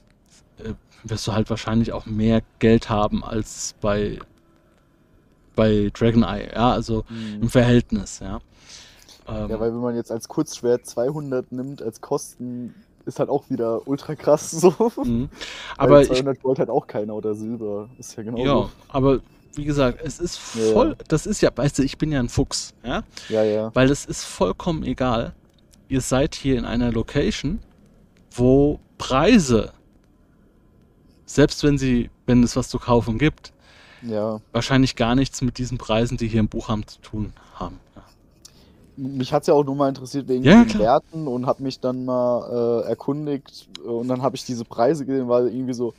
äh, 0.59 0.73
wirst 1.05 1.27
du 1.29 1.33
halt 1.35 1.51
wahrscheinlich 1.51 1.93
auch 1.93 2.07
mehr 2.07 2.43
Geld 2.61 2.91
haben 2.91 3.25
als 3.25 3.75
bei, 3.81 4.19
bei 5.57 5.91
Dragoneye, 5.95 6.51
ja, 6.53 6.73
also 6.73 7.05
Hm. 7.09 7.43
im 7.43 7.49
Verhältnis, 7.49 8.19
ja. 8.21 8.41
Ähm, 9.29 9.51
Ja, 9.51 9.61
weil 9.61 9.73
wenn 9.73 9.81
man 9.81 9.97
jetzt 9.97 10.11
als 10.13 10.29
Kurzschwert 10.29 10.87
200 10.87 11.53
nimmt 11.53 11.83
als 11.83 12.01
Kosten, 12.01 12.75
ist 13.07 13.19
halt 13.19 13.29
auch 13.29 13.51
wieder 13.51 13.87
ultra 13.87 14.15
krass 14.17 14.51
so. 14.53 14.75
mhm. 15.05 15.29
Aber 15.77 16.03
ich 16.03 16.09
200 16.09 16.41
Gold 16.43 16.59
hat 16.59 16.71
auch 16.71 16.87
keiner 16.87 17.15
oder 17.15 17.35
Silber. 17.35 17.89
Ist 17.99 18.17
ja 18.17 18.23
genau 18.23 18.39
Ja, 18.45 18.69
aber 18.89 19.21
wie 19.57 19.65
gesagt, 19.65 20.01
es 20.03 20.21
ist 20.21 20.39
Ja, 20.55 20.63
ja. 20.65 20.73
voll, 20.73 20.97
das 21.09 21.27
ist 21.27 21.41
ja, 21.41 21.51
weißt 21.55 21.79
du, 21.79 21.83
ich 21.83 21.99
bin 21.99 22.11
ja 22.13 22.21
ein 22.21 22.29
Fuchs, 22.29 22.75
ja, 22.85 23.03
Ja, 23.29 23.43
ja. 23.43 23.71
weil 23.75 23.91
es 23.91 24.05
ist 24.05 24.25
vollkommen 24.25 24.83
egal. 24.85 25.33
Ihr 25.89 26.01
seid 26.01 26.35
hier 26.35 26.59
in 26.59 26.65
einer 26.65 26.91
Location, 26.93 27.61
wo 28.33 28.81
Preise, 28.99 29.73
selbst 31.27 31.63
wenn 31.65 31.79
sie, 31.79 32.11
wenn 32.27 32.43
es 32.43 32.57
was 32.57 32.69
zu 32.69 32.79
kaufen 32.79 33.19
gibt, 33.19 33.53
Ja. 34.03 34.41
wahrscheinlich 34.53 34.97
gar 34.97 35.15
nichts 35.15 35.41
mit 35.43 35.59
diesen 35.59 35.79
Preisen, 35.79 36.17
die 36.17 36.29
hier 36.29 36.41
im 36.41 36.49
Buch 36.49 36.69
haben, 36.69 36.87
zu 36.87 37.01
tun 37.01 37.33
haben. 37.55 37.79
Ja. 37.97 38.03
Mich 38.97 39.33
hat's 39.33 39.47
ja 39.47 39.55
auch 39.55 39.65
nur 39.65 39.75
mal 39.75 39.89
interessiert 39.89 40.29
wegen 40.29 40.45
Ja, 40.45 40.63
den 40.63 40.69
klar. 40.69 40.83
Werten 40.83 41.27
und 41.27 41.47
hab 41.47 41.61
mich 41.61 41.81
dann 41.81 42.05
mal 42.05 42.83
äh, 42.85 42.89
erkundigt 42.91 43.69
und 43.85 44.09
dann 44.09 44.23
habe 44.23 44.37
ich 44.37 44.45
diese 44.45 44.65
Preise 44.65 45.05
gesehen, 45.07 45.29
weil 45.29 45.49
irgendwie 45.49 45.75
so, 45.75 45.95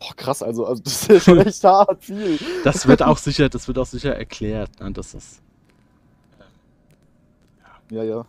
boah 0.00 0.14
krass, 0.16 0.42
also, 0.42 0.66
also 0.66 0.82
das 0.82 1.02
ist 1.02 1.08
ja 1.08 1.20
schon 1.20 1.38
echt 1.46 1.62
hart 1.62 2.04
viel. 2.04 2.38
Das 2.64 2.88
wird 2.88 3.02
auch 3.02 3.18
sicher, 3.18 3.48
das 3.48 3.68
wird 3.68 3.78
auch 3.78 3.86
sicher 3.86 4.16
erklärt. 4.16 4.80
Ne? 4.80 4.90
Das, 4.92 5.14
ist, 5.14 5.42
Ja, 7.90 8.02
ja. 8.02 8.24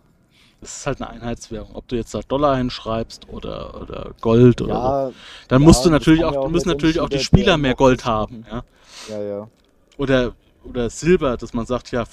das 0.59 0.77
ist 0.77 0.85
halt 0.85 1.01
eine 1.01 1.09
Einheitswährung. 1.09 1.73
Ob 1.73 1.87
du 1.87 1.95
jetzt 1.95 2.13
da 2.13 2.19
Dollar 2.21 2.57
hinschreibst 2.57 3.29
oder, 3.29 3.81
oder 3.81 4.13
Gold 4.21 4.61
oder 4.61 4.73
so. 4.73 4.79
Ja, 4.79 5.11
Dann 5.47 5.61
ja, 5.61 5.67
musst 5.67 5.85
du 5.85 5.89
natürlich 5.89 6.25
auch, 6.25 6.33
ja 6.33 6.39
auch 6.41 6.49
müssen 6.49 6.69
natürlich 6.69 6.99
auch 6.99 7.09
die 7.09 7.19
Spieler 7.19 7.57
mehr 7.57 7.75
Gold 7.75 8.05
haben. 8.05 8.45
Ja? 8.51 8.63
ja, 9.09 9.21
ja. 9.23 9.49
Oder, 9.97 10.33
oder 10.63 10.89
Silber, 10.89 11.37
dass 11.37 11.53
man 11.53 11.65
sagt, 11.65 11.91
ja, 11.91 12.03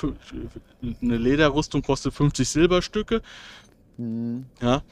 eine 1.02 1.16
Lederrüstung 1.16 1.82
kostet 1.82 2.14
50 2.14 2.48
Silberstücke. 2.48 3.22
Hm. 3.96 4.46
Ja. 4.62 4.82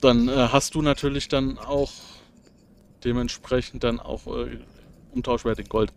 Dann 0.00 0.28
äh, 0.28 0.48
hast 0.50 0.74
du 0.74 0.82
natürlich 0.82 1.28
dann 1.28 1.58
auch 1.58 1.90
dementsprechend 3.06 3.84
dann 3.84 4.00
auch 4.00 4.26
äh, 4.26 4.58
Umtauschwert 5.12 5.58
in 5.60 5.68
Gold. 5.68 5.92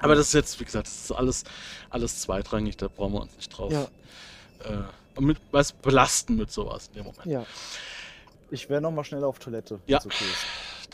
Aber 0.00 0.14
das 0.16 0.26
ist 0.28 0.34
jetzt, 0.34 0.60
wie 0.60 0.64
gesagt, 0.64 0.86
das 0.88 1.04
ist 1.04 1.12
alles, 1.12 1.44
alles 1.88 2.20
zweitrangig, 2.20 2.76
da 2.76 2.88
brauchen 2.88 3.14
wir 3.14 3.22
uns 3.22 3.36
nicht 3.36 3.48
drauf 3.56 3.72
Ja. 3.72 3.88
äh, 4.64 5.20
mit, 5.20 5.38
was 5.52 5.72
belasten 5.72 6.36
mit 6.36 6.50
sowas 6.50 6.88
in 6.88 6.94
dem 6.94 7.04
Moment. 7.04 7.26
Ja. 7.26 7.46
Ich 8.50 8.68
wäre 8.68 8.80
noch 8.82 8.90
mal 8.90 9.04
schnell 9.04 9.24
auf 9.24 9.38
Toilette. 9.38 9.80
Ja. 9.86 9.98
okay 9.98 10.24
ist. 10.24 10.44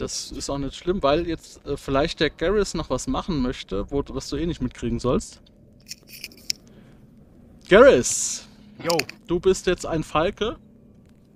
Das 0.00 0.30
ist 0.30 0.48
auch 0.48 0.58
nicht 0.58 0.76
schlimm, 0.76 1.02
weil 1.02 1.26
jetzt 1.26 1.66
äh, 1.66 1.76
vielleicht 1.76 2.20
der 2.20 2.30
Garrus 2.30 2.74
noch 2.74 2.90
was 2.90 3.06
machen 3.06 3.40
möchte, 3.42 3.90
wo, 3.90 4.04
was 4.08 4.28
du 4.28 4.36
eh 4.36 4.46
nicht 4.46 4.60
mitkriegen 4.62 5.00
sollst. 5.00 5.40
Garrus, 7.68 8.46
Jo. 8.82 8.96
du 9.26 9.40
bist 9.40 9.66
jetzt 9.66 9.86
ein 9.86 10.02
Falke 10.04 10.56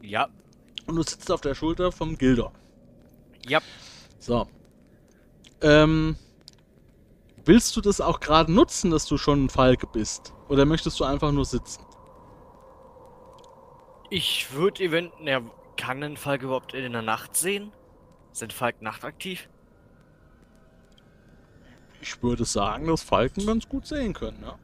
Ja. 0.03 0.29
und 0.87 0.97
du 0.97 1.03
sitzt 1.03 1.31
auf 1.31 1.41
der 1.41 1.55
Schulter 1.55 1.93
vom 1.93 2.17
Gilder. 2.19 2.53
Ja. 3.47 3.61
So. 4.25 4.49
Ähm, 5.61 6.17
willst 7.45 7.77
du 7.77 7.83
das 7.83 8.01
auch 8.01 8.21
gerade 8.21 8.51
nutzen, 8.51 8.91
dass 8.91 9.05
du 9.05 9.19
schon 9.19 9.45
ein 9.45 9.49
Falke 9.51 9.87
bist? 9.87 10.33
Oder 10.49 10.65
möchtest 10.65 10.99
du 10.99 11.05
einfach 11.05 11.31
nur 11.31 11.45
sitzen? 11.45 11.85
Ich 14.09 14.51
würde 14.55 14.85
eventuell. 14.85 15.29
Ja, 15.29 15.43
kann 15.77 16.03
ein 16.03 16.17
Falk 16.17 16.41
überhaupt 16.41 16.73
in 16.73 16.93
der 16.93 17.03
Nacht 17.03 17.37
sehen? 17.37 17.71
Sind 18.33 18.55
Falk 18.55 18.81
nachtaktiv? 18.81 19.47
Ich 22.01 22.23
würde 22.23 22.47
sagen, 22.47 22.87
dass 22.87 23.03
Falken 23.03 23.45
ganz 23.45 23.69
gut 23.69 23.87
sehen 23.87 24.15
können, 24.15 24.39
ja. 24.43 24.59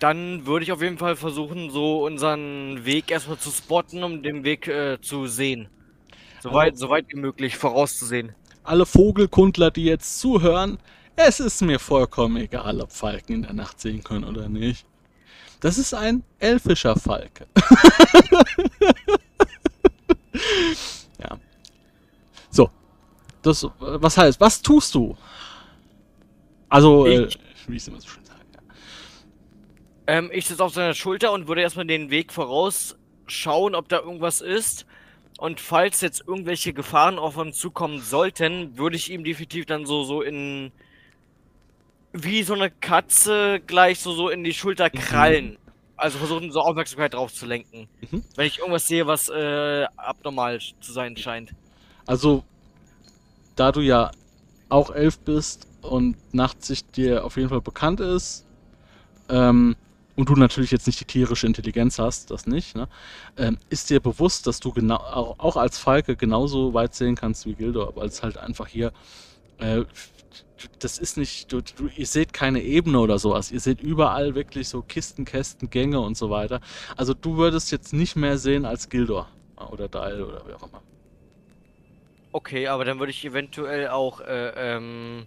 Dann 0.00 0.44
würde 0.44 0.64
ich 0.64 0.72
auf 0.72 0.82
jeden 0.82 0.98
Fall 0.98 1.14
versuchen, 1.14 1.70
so 1.70 2.04
unseren 2.04 2.84
Weg 2.84 3.12
erstmal 3.12 3.38
zu 3.38 3.50
spotten, 3.50 4.02
um 4.02 4.24
den 4.24 4.42
Weg 4.42 4.66
äh, 4.66 5.00
zu 5.00 5.28
sehen. 5.28 5.68
Soweit, 6.40 6.76
so 6.76 6.90
weit 6.90 7.06
wie 7.10 7.20
möglich 7.20 7.56
vorauszusehen. 7.56 8.34
Alle 8.64 8.86
Vogelkundler, 8.86 9.70
die 9.70 9.84
jetzt 9.84 10.20
zuhören, 10.20 10.78
es 11.16 11.40
ist 11.40 11.60
mir 11.62 11.78
vollkommen 11.78 12.36
egal, 12.36 12.80
ob 12.80 12.92
Falken 12.92 13.34
in 13.36 13.42
der 13.42 13.52
Nacht 13.52 13.80
sehen 13.80 14.02
können 14.04 14.24
oder 14.24 14.48
nicht. 14.48 14.86
Das 15.60 15.78
ist 15.78 15.94
ein 15.94 16.24
elfischer 16.38 16.96
Falke. 16.96 17.46
ja. 21.18 21.38
So. 22.50 22.70
Das, 23.42 23.62
äh, 23.64 23.68
was 23.80 24.16
heißt, 24.16 24.40
was 24.40 24.62
tust 24.62 24.94
du? 24.94 25.16
Also, 26.68 27.06
äh, 27.06 27.24
Ich- 27.26 27.38
wie 27.66 27.76
ich 27.76 27.82
es 27.82 27.88
immer 27.88 28.00
so 28.00 28.08
schön 28.08 28.24
sage. 28.24 28.40
Ja. 28.54 28.60
Ähm, 30.06 30.30
ich 30.32 30.46
sitze 30.46 30.62
auf 30.64 30.72
seiner 30.74 30.94
Schulter 30.94 31.32
und 31.32 31.48
würde 31.48 31.60
erstmal 31.62 31.86
den 31.86 32.10
Weg 32.10 32.32
vorausschauen, 32.32 33.74
ob 33.74 33.88
da 33.88 33.98
irgendwas 34.00 34.40
ist. 34.40 34.86
Und 35.42 35.60
falls 35.60 36.00
jetzt 36.02 36.22
irgendwelche 36.24 36.72
Gefahren 36.72 37.18
auf 37.18 37.36
uns 37.36 37.58
zukommen 37.58 38.00
sollten, 38.00 38.78
würde 38.78 38.94
ich 38.94 39.10
ihm 39.10 39.24
definitiv 39.24 39.66
dann 39.66 39.86
so, 39.86 40.04
so 40.04 40.22
in. 40.22 40.70
Wie 42.12 42.44
so 42.44 42.54
eine 42.54 42.70
Katze 42.70 43.60
gleich 43.66 43.98
so, 43.98 44.12
so 44.12 44.28
in 44.28 44.44
die 44.44 44.54
Schulter 44.54 44.88
krallen. 44.88 45.58
Also 45.96 46.18
versuchen, 46.18 46.52
so 46.52 46.60
Aufmerksamkeit 46.60 47.14
drauf 47.14 47.34
zu 47.34 47.46
lenken. 47.46 47.88
Mhm. 48.08 48.22
Wenn 48.36 48.46
ich 48.46 48.60
irgendwas 48.60 48.86
sehe, 48.86 49.08
was 49.08 49.30
äh, 49.30 49.84
abnormal 49.96 50.60
zu 50.80 50.92
sein 50.92 51.16
scheint. 51.16 51.50
Also, 52.06 52.44
da 53.56 53.72
du 53.72 53.80
ja 53.80 54.12
auch 54.68 54.94
elf 54.94 55.18
bist 55.18 55.66
und 55.80 56.14
Nachtsicht 56.32 56.96
dir 56.96 57.24
auf 57.24 57.36
jeden 57.36 57.48
Fall 57.48 57.62
bekannt 57.62 57.98
ist, 57.98 58.46
ähm, 59.28 59.74
und 60.16 60.28
du 60.28 60.34
natürlich 60.34 60.70
jetzt 60.70 60.86
nicht 60.86 61.00
die 61.00 61.04
tierische 61.04 61.46
Intelligenz 61.46 61.98
hast, 61.98 62.30
das 62.30 62.46
nicht, 62.46 62.76
ne? 62.76 62.88
ähm, 63.36 63.58
ist 63.70 63.90
dir 63.90 64.00
bewusst, 64.00 64.46
dass 64.46 64.60
du 64.60 64.72
genau 64.72 64.96
auch, 64.96 65.38
auch 65.38 65.56
als 65.56 65.78
Falke 65.78 66.16
genauso 66.16 66.74
weit 66.74 66.94
sehen 66.94 67.14
kannst 67.14 67.46
wie 67.46 67.54
Gildor, 67.54 67.96
weil 67.96 68.08
es 68.08 68.22
halt 68.22 68.36
einfach 68.36 68.66
hier 68.66 68.92
äh, 69.58 69.84
das 70.78 70.98
ist 70.98 71.16
nicht, 71.16 71.52
du, 71.52 71.60
du, 71.60 71.88
ihr 71.96 72.06
seht 72.06 72.32
keine 72.32 72.62
Ebene 72.62 72.98
oder 73.00 73.18
sowas. 73.18 73.50
Ihr 73.50 73.60
seht 73.60 73.80
überall 73.80 74.34
wirklich 74.34 74.68
so 74.68 74.82
Kisten, 74.82 75.24
Kästen, 75.24 75.70
Gänge 75.70 76.00
und 76.00 76.16
so 76.16 76.30
weiter. 76.30 76.60
Also 76.96 77.14
du 77.14 77.36
würdest 77.36 77.72
jetzt 77.72 77.92
nicht 77.92 78.16
mehr 78.16 78.38
sehen 78.38 78.64
als 78.64 78.88
Gildor 78.88 79.28
äh, 79.58 79.64
oder 79.64 79.88
Dael 79.88 80.22
oder 80.22 80.46
wie 80.46 80.52
auch 80.52 80.62
immer. 80.62 80.82
Okay, 82.32 82.68
aber 82.68 82.84
dann 82.84 82.98
würde 82.98 83.10
ich 83.10 83.24
eventuell 83.24 83.88
auch, 83.88 84.20
äh, 84.20 84.52
ähm. 84.56 85.26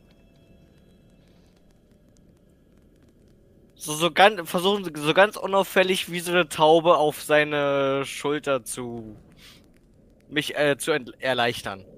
So, 3.78 3.94
so 3.94 4.10
ganz, 4.12 4.50
versuchen, 4.50 4.90
so 4.96 5.14
ganz 5.14 5.36
unauffällig 5.36 6.10
wie 6.12 6.20
so 6.22 6.32
eine 6.32 6.48
Taube 6.48 6.98
auf 6.98 7.22
seine 7.22 8.06
Schulter 8.06 8.64
zu. 8.64 9.18
mich, 10.30 10.56
äh, 10.58 10.78
zu 10.78 10.92
erleichtern. 11.20 11.86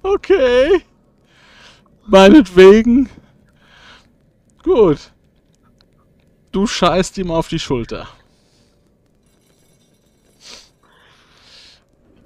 Okay. 0.00 0.82
Meinetwegen. 2.06 3.10
Gut. 4.62 5.12
Du 6.52 6.66
scheißt 6.66 7.18
ihm 7.18 7.30
auf 7.30 7.48
die 7.48 7.58
Schulter. 7.58 8.08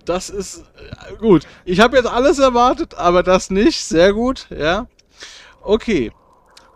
Das 0.05 0.31
ist 0.31 0.65
äh, 0.77 1.17
gut. 1.17 1.47
Ich 1.65 1.81
habe 1.81 1.97
jetzt 1.97 2.07
alles 2.07 2.39
erwartet, 2.39 2.95
aber 2.95 3.23
das 3.23 3.51
nicht. 3.51 3.85
Sehr 3.85 4.13
gut, 4.13 4.47
ja. 4.51 4.87
Okay. 5.63 6.13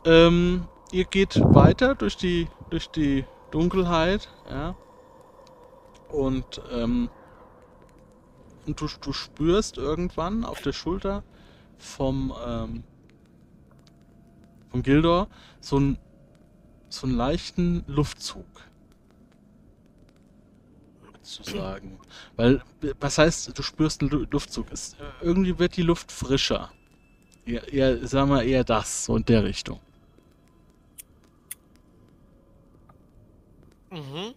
Ähm, 0.04 0.66
ihr 0.92 1.04
geht 1.04 1.40
weiter 1.42 1.94
durch 1.94 2.16
die 2.16 2.48
durch 2.70 2.88
die 2.88 3.24
Dunkelheit, 3.50 4.28
ja. 4.48 4.76
Und 6.08 6.60
ähm, 6.72 7.10
und 8.66 8.80
du, 8.80 8.88
du 9.00 9.12
spürst 9.12 9.76
irgendwann 9.78 10.44
auf 10.44 10.60
der 10.60 10.72
Schulter 10.72 11.22
vom, 11.78 12.34
ähm, 12.44 12.82
vom 14.68 14.82
Gildor 14.82 15.28
so 15.60 15.76
einen 15.76 15.98
so 16.88 17.06
einen 17.06 17.16
leichten 17.16 17.84
Luftzug. 17.86 18.46
Zu 21.22 21.42
sagen. 21.42 21.98
Weil, 22.36 22.62
was 23.00 23.18
heißt, 23.18 23.58
du 23.58 23.62
spürst 23.62 24.00
einen 24.00 24.10
Lu- 24.10 24.26
Luftzug? 24.30 24.66
Es, 24.70 24.96
irgendwie 25.20 25.58
wird 25.58 25.76
die 25.76 25.82
Luft 25.82 26.12
frischer. 26.12 26.70
Eher, 27.46 27.72
eher, 27.72 28.06
sagen 28.06 28.30
wir 28.30 28.42
eher 28.42 28.64
das, 28.64 29.04
so 29.04 29.18
der 29.18 29.44
Richtung. 29.44 29.80
Mhm. 33.90 34.34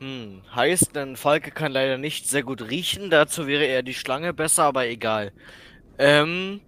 Hm, 0.00 0.42
heißt, 0.54 0.96
ein 0.96 1.16
Falke 1.16 1.50
kann 1.50 1.72
leider 1.72 1.98
nicht 1.98 2.26
sehr 2.28 2.42
gut 2.42 2.62
riechen, 2.70 3.10
dazu 3.10 3.46
wäre 3.46 3.64
eher 3.64 3.82
die 3.82 3.94
Schlange 3.94 4.32
besser, 4.32 4.64
aber 4.64 4.86
egal. 4.86 5.32
Ähm, 5.98 6.62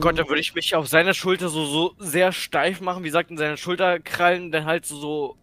Gott, 0.00 0.18
dann 0.18 0.28
würde 0.28 0.40
ich 0.40 0.54
mich 0.54 0.74
auf 0.74 0.88
seiner 0.88 1.14
Schulter 1.14 1.48
so, 1.48 1.64
so 1.66 1.94
sehr 1.98 2.32
steif 2.32 2.80
machen, 2.80 3.04
wie 3.04 3.08
gesagt, 3.08 3.30
in 3.30 3.36
seine 3.36 3.56
Schulterkrallen, 3.56 4.50
dann 4.50 4.64
halt 4.64 4.86
so 4.86 5.36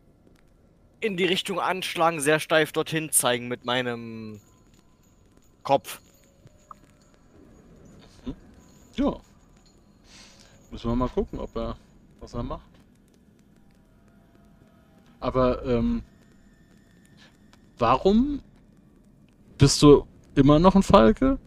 in 0.99 1.15
die 1.15 1.25
Richtung 1.25 1.59
anschlagen, 1.59 2.19
sehr 2.19 2.39
steif 2.39 2.71
dorthin 2.71 3.11
zeigen 3.11 3.47
mit 3.47 3.63
meinem 3.63 4.41
Kopf. 5.67 5.99
Ja. 8.95 9.17
Müssen 10.71 10.89
wir 10.89 10.95
mal 10.95 11.09
gucken, 11.09 11.39
ob 11.39 11.53
er 11.57 11.75
was 12.21 12.33
er 12.33 12.43
macht. 12.43 12.69
Aber 15.19 15.65
ähm, 15.65 16.03
warum 17.77 18.41
bist 19.57 19.81
du 19.81 20.07
immer 20.35 20.57
noch 20.57 20.73
ein 20.75 20.83
Falke? 20.83 21.37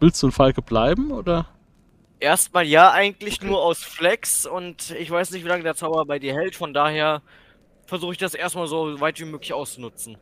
Willst 0.00 0.20
du 0.24 0.26
ein 0.26 0.32
Falke 0.32 0.60
bleiben 0.60 1.12
oder? 1.12 1.46
Erstmal 2.18 2.66
ja, 2.66 2.90
eigentlich 2.90 3.36
Okay. 3.36 3.46
nur 3.46 3.62
aus 3.62 3.84
Flex 3.84 4.46
und 4.46 4.90
ich 4.90 5.12
weiß 5.12 5.30
nicht, 5.30 5.44
wie 5.44 5.48
lange 5.48 5.62
der 5.62 5.76
Zauber 5.76 6.04
bei 6.06 6.18
dir 6.18 6.34
hält, 6.34 6.56
von 6.56 6.74
daher 6.74 7.22
versuche 7.86 8.10
ich 8.14 8.18
das 8.18 8.34
erstmal 8.34 8.66
so 8.66 8.98
weit 9.00 9.20
wie 9.20 9.26
möglich 9.26 9.52
auszunutzen. 9.52 10.18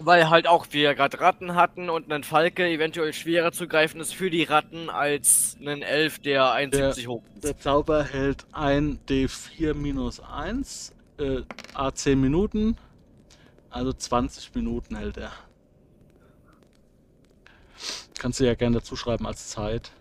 Weil 0.00 0.30
halt 0.30 0.46
auch 0.46 0.66
wir 0.70 0.94
gerade 0.94 1.20
Ratten 1.20 1.54
hatten 1.54 1.90
und 1.90 2.10
ein 2.12 2.22
Falke 2.22 2.68
eventuell 2.68 3.12
schwerer 3.12 3.50
zu 3.50 3.66
greifen 3.66 4.00
ist 4.00 4.14
für 4.14 4.30
die 4.30 4.44
Ratten 4.44 4.90
als 4.90 5.56
ein 5.60 5.82
Elf, 5.82 6.20
der 6.20 6.52
71 6.52 7.08
hoch 7.08 7.22
ist. 7.34 7.44
Der 7.44 7.58
Zauber 7.58 8.04
hält 8.04 8.46
ein 8.52 9.00
D4 9.08 9.74
minus 9.74 10.20
1, 10.20 10.94
äh, 11.18 11.42
A10 11.74 12.16
Minuten. 12.16 12.76
Also 13.70 13.92
20 13.92 14.54
Minuten 14.54 14.96
hält 14.96 15.16
er. 15.16 15.32
Kannst 18.18 18.40
du 18.40 18.44
ja 18.44 18.54
gerne 18.54 18.78
dazu 18.78 18.96
schreiben 18.96 19.26
als 19.26 19.48
Zeit. 19.48 19.92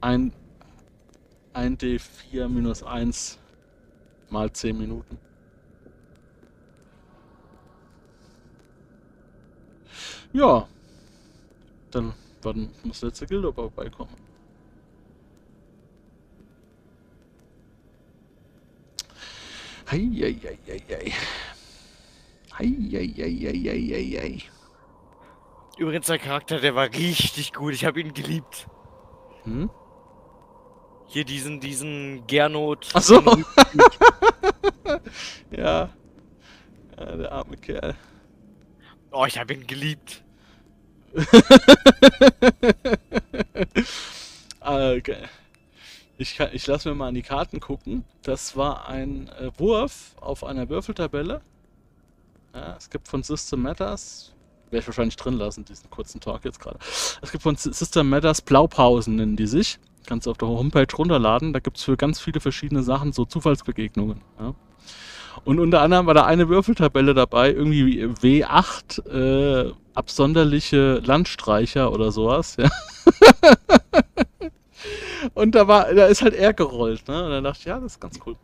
Ein, 0.00 0.32
ein 1.54 1.78
D4 1.78 2.48
minus 2.48 2.82
1 2.82 3.38
mal 4.28 4.52
10 4.52 4.76
Minuten. 4.76 5.18
Ja. 10.34 10.68
Dann 11.92 12.12
wann 12.42 12.68
muss 12.82 13.00
der 13.00 13.08
letzte 13.08 13.26
Gildo 13.26 13.52
vorbeikommen? 13.52 14.14
Heieieiei. 19.90 21.12
Heieieiei. 22.58 24.42
Übrigens, 25.78 26.06
der 26.06 26.18
Charakter, 26.18 26.58
der 26.58 26.74
war 26.74 26.92
richtig 26.92 27.52
gut. 27.52 27.74
Ich 27.74 27.84
habe 27.84 28.00
ihn 28.00 28.12
geliebt. 28.12 28.66
Hm? 29.44 29.70
Hier 31.06 31.24
diesen, 31.24 31.60
diesen 31.60 32.26
Gernot. 32.26 32.88
Ach 32.92 33.02
so. 33.02 33.20
ja. 35.50 35.90
ja. 36.96 37.16
Der 37.16 37.30
arme 37.30 37.56
Kerl. 37.56 37.94
Oh, 39.14 39.24
ich 39.26 39.38
habe 39.38 39.54
ihn 39.54 39.66
geliebt. 39.66 40.22
okay. 44.60 45.16
Ich, 46.16 46.38
ich 46.40 46.66
lasse 46.66 46.88
mir 46.88 46.94
mal 46.94 47.08
an 47.08 47.14
die 47.14 47.22
Karten 47.22 47.60
gucken. 47.60 48.04
Das 48.22 48.56
war 48.56 48.88
ein 48.88 49.28
äh, 49.28 49.50
Wurf 49.58 50.14
auf 50.20 50.44
einer 50.44 50.68
Würfeltabelle. 50.68 51.40
Ja, 52.54 52.76
es 52.76 52.88
gibt 52.90 53.08
von 53.08 53.22
System 53.22 53.62
Matters, 53.62 54.32
werde 54.70 54.82
ich 54.82 54.86
wahrscheinlich 54.86 55.16
drin 55.16 55.34
lassen, 55.34 55.64
diesen 55.64 55.90
kurzen 55.90 56.20
Talk 56.20 56.44
jetzt 56.44 56.60
gerade. 56.60 56.78
Es 57.20 57.32
gibt 57.32 57.42
von 57.42 57.56
Sy- 57.56 57.72
System 57.72 58.08
Matters 58.08 58.42
Blaupausen, 58.42 59.16
nennen 59.16 59.36
die 59.36 59.46
sich. 59.48 59.78
Kannst 60.06 60.26
du 60.26 60.30
auf 60.30 60.38
der 60.38 60.48
Homepage 60.48 60.86
runterladen. 60.96 61.52
Da 61.52 61.58
gibt 61.58 61.78
es 61.78 61.84
für 61.84 61.96
ganz 61.96 62.20
viele 62.20 62.38
verschiedene 62.40 62.82
Sachen 62.82 63.12
so 63.12 63.24
Zufallsbegegnungen. 63.24 64.20
Ja. 64.38 64.54
Und 65.44 65.58
unter 65.58 65.80
anderem 65.80 66.06
war 66.06 66.14
da 66.14 66.24
eine 66.24 66.48
Würfeltabelle 66.48 67.14
dabei, 67.14 67.52
irgendwie 67.52 68.04
W8 68.04 69.68
äh, 69.68 69.72
absonderliche 69.94 71.00
Landstreicher 71.04 71.92
oder 71.92 72.12
sowas. 72.12 72.56
Ja. 72.56 72.70
Und 75.34 75.54
da 75.54 75.66
war, 75.66 75.92
da 75.94 76.06
ist 76.06 76.22
halt 76.22 76.34
er 76.34 76.52
gerollt, 76.52 77.08
ne? 77.08 77.24
Und 77.24 77.30
dann 77.30 77.44
dachte 77.44 77.60
ich, 77.60 77.64
ja, 77.66 77.80
das 77.80 77.92
ist 77.92 78.00
ganz 78.00 78.18
cool. 78.26 78.36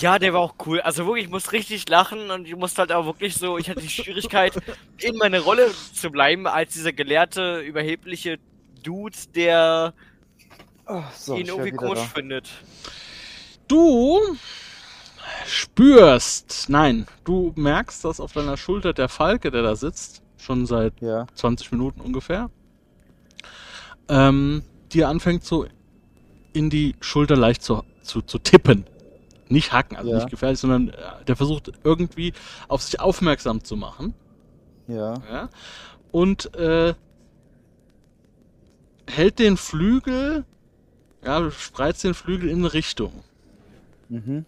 Ja, 0.00 0.18
der 0.18 0.32
war 0.32 0.40
auch 0.40 0.54
cool. 0.66 0.80
Also 0.80 1.06
wirklich, 1.06 1.26
ich 1.26 1.30
muss 1.30 1.52
richtig 1.52 1.88
lachen 1.88 2.30
und 2.30 2.46
ich 2.46 2.56
musste 2.56 2.80
halt 2.80 2.92
auch 2.92 3.06
wirklich 3.06 3.34
so, 3.34 3.58
ich 3.58 3.68
hatte 3.68 3.80
die 3.80 3.88
Schwierigkeit, 3.88 4.54
in 5.00 5.16
meine 5.16 5.40
Rolle 5.40 5.70
zu 5.92 6.10
bleiben, 6.10 6.46
als 6.46 6.72
dieser 6.72 6.92
gelehrte, 6.92 7.60
überhebliche 7.60 8.38
Dude, 8.82 9.16
der 9.34 9.94
Ach, 10.86 11.12
so, 11.12 11.36
ihn 11.36 11.46
irgendwie 11.46 11.72
komisch 11.72 12.00
da. 12.00 12.06
findet. 12.06 12.48
Du 13.68 14.20
spürst, 15.44 16.66
nein, 16.68 17.06
du 17.24 17.52
merkst, 17.56 18.04
dass 18.04 18.20
auf 18.20 18.32
deiner 18.32 18.56
Schulter 18.56 18.92
der 18.92 19.08
Falke, 19.08 19.50
der 19.50 19.62
da 19.62 19.76
sitzt, 19.76 20.22
schon 20.38 20.66
seit 20.66 21.00
Ja, 21.00 21.26
20 21.34 21.72
Minuten 21.72 22.00
ungefähr, 22.00 22.50
ähm, 24.08 24.62
dir 24.92 25.08
anfängt 25.08 25.44
so 25.44 25.66
in 26.52 26.70
die 26.70 26.94
Schulter 27.00 27.36
leicht 27.36 27.62
zu, 27.62 27.82
zu, 28.02 28.22
zu 28.22 28.38
tippen. 28.38 28.86
Nicht 29.48 29.72
hacken, 29.72 29.96
also 29.96 30.10
Ja. 30.10 30.16
nicht 30.16 30.30
gefährlich, 30.30 30.58
sondern 30.58 30.88
äh, 30.90 31.24
der 31.26 31.36
versucht 31.36 31.72
irgendwie 31.84 32.32
auf 32.68 32.82
sich 32.82 33.00
aufmerksam 33.00 33.62
zu 33.64 33.76
machen. 33.76 34.14
ja. 34.88 35.14
Ja? 35.30 35.48
Und 36.12 36.54
äh, 36.54 36.94
hält 39.08 39.38
den 39.38 39.56
Flügel, 39.56 40.44
ja, 41.22 41.50
spreizt 41.50 42.04
den 42.04 42.14
Flügel 42.14 42.48
in 42.48 42.58
eine 42.60 42.72
Richtung. 42.72 43.22
Mhm. 44.08 44.44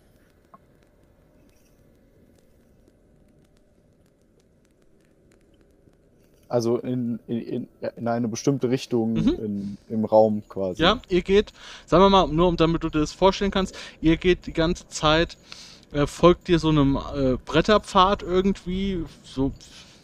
Also 6.48 6.78
in, 6.78 7.20
in, 7.26 7.38
in, 7.40 7.68
in 7.96 8.08
eine 8.08 8.26
bestimmte 8.26 8.70
Richtung 8.70 9.14
Mhm. 9.14 9.28
in, 9.38 9.78
im 9.90 10.04
Raum 10.06 10.42
quasi. 10.48 10.82
Ja, 10.82 11.00
ihr 11.08 11.22
geht, 11.22 11.52
sagen 11.86 12.02
wir 12.02 12.10
mal, 12.10 12.26
nur 12.26 12.48
um 12.48 12.56
damit 12.56 12.82
du 12.84 12.88
dir 12.88 13.00
das 13.00 13.12
vorstellen 13.12 13.50
kannst, 13.50 13.76
ihr 14.00 14.16
geht 14.16 14.46
die 14.46 14.54
ganze 14.54 14.88
Zeit, 14.88 15.36
äh, 15.92 16.06
folgt 16.06 16.48
dir 16.48 16.58
so 16.58 16.70
einem 16.70 16.96
äh, 16.96 17.36
Bretterpfad 17.44 18.22
irgendwie, 18.22 19.04
so, 19.22 19.52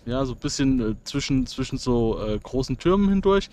ja, 0.05 0.25
so 0.27 0.33
ein 0.35 0.39
bisschen 0.39 0.81
äh, 0.81 0.95
zwischen, 1.05 1.47
zwischen 1.47 1.79
so 1.79 2.21
äh, 2.23 2.39
großen 2.39 2.79
Türmen 2.79 3.09
hindurch. 3.09 3.49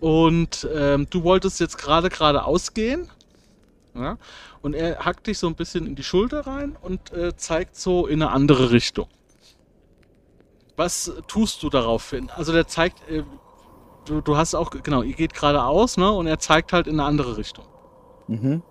Und 0.00 0.68
ähm, 0.74 1.06
du 1.08 1.22
wolltest 1.22 1.60
jetzt 1.60 1.78
gerade 1.78 2.08
geradeaus 2.08 2.74
gehen. 2.74 3.08
Ja, 3.94 4.16
und 4.62 4.74
er 4.74 5.04
hackt 5.04 5.26
dich 5.26 5.38
so 5.38 5.46
ein 5.46 5.54
bisschen 5.54 5.86
in 5.86 5.94
die 5.94 6.02
Schulter 6.02 6.46
rein 6.46 6.76
und 6.80 7.12
äh, 7.12 7.36
zeigt 7.36 7.76
so 7.76 8.06
in 8.06 8.22
eine 8.22 8.30
andere 8.32 8.70
Richtung. 8.70 9.06
Was 10.76 11.12
tust 11.28 11.62
du 11.62 11.68
daraufhin? 11.68 12.30
Also 12.30 12.52
der 12.52 12.66
zeigt, 12.66 13.06
äh, 13.10 13.24
du, 14.06 14.22
du 14.22 14.36
hast 14.36 14.54
auch, 14.54 14.70
genau, 14.70 15.02
ihr 15.02 15.14
geht 15.14 15.34
geradeaus, 15.34 15.98
ne? 15.98 16.10
Und 16.10 16.26
er 16.26 16.38
zeigt 16.38 16.72
halt 16.72 16.86
in 16.86 16.94
eine 16.94 17.04
andere 17.04 17.36
Richtung. 17.36 17.66
Mhm. 18.28 18.62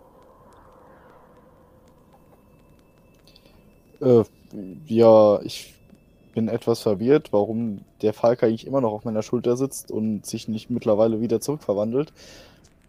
Äh, 4.01 4.23
ja, 4.87 5.39
ich 5.41 5.75
bin 6.33 6.47
etwas 6.47 6.81
verwirrt, 6.81 7.31
warum 7.31 7.85
der 8.01 8.13
Falk 8.13 8.43
eigentlich 8.43 8.65
immer 8.65 8.81
noch 8.81 8.91
auf 8.91 9.05
meiner 9.05 9.21
Schulter 9.21 9.55
sitzt 9.55 9.91
und 9.91 10.25
sich 10.25 10.47
nicht 10.47 10.69
mittlerweile 10.69 11.21
wieder 11.21 11.41
zurückverwandelt. 11.41 12.11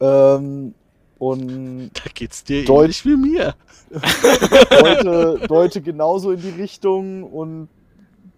Ähm, 0.01 0.75
und 1.23 1.91
Da 1.95 2.11
geht's 2.13 2.43
dir 2.43 2.65
Deut- 2.65 2.83
ähnlich 2.85 3.05
wie 3.05 3.17
mir. 3.17 3.55
deute, 4.71 5.47
deute 5.47 5.81
genauso 5.81 6.33
in 6.33 6.41
die 6.41 6.49
Richtung 6.49 7.23
und 7.23 7.69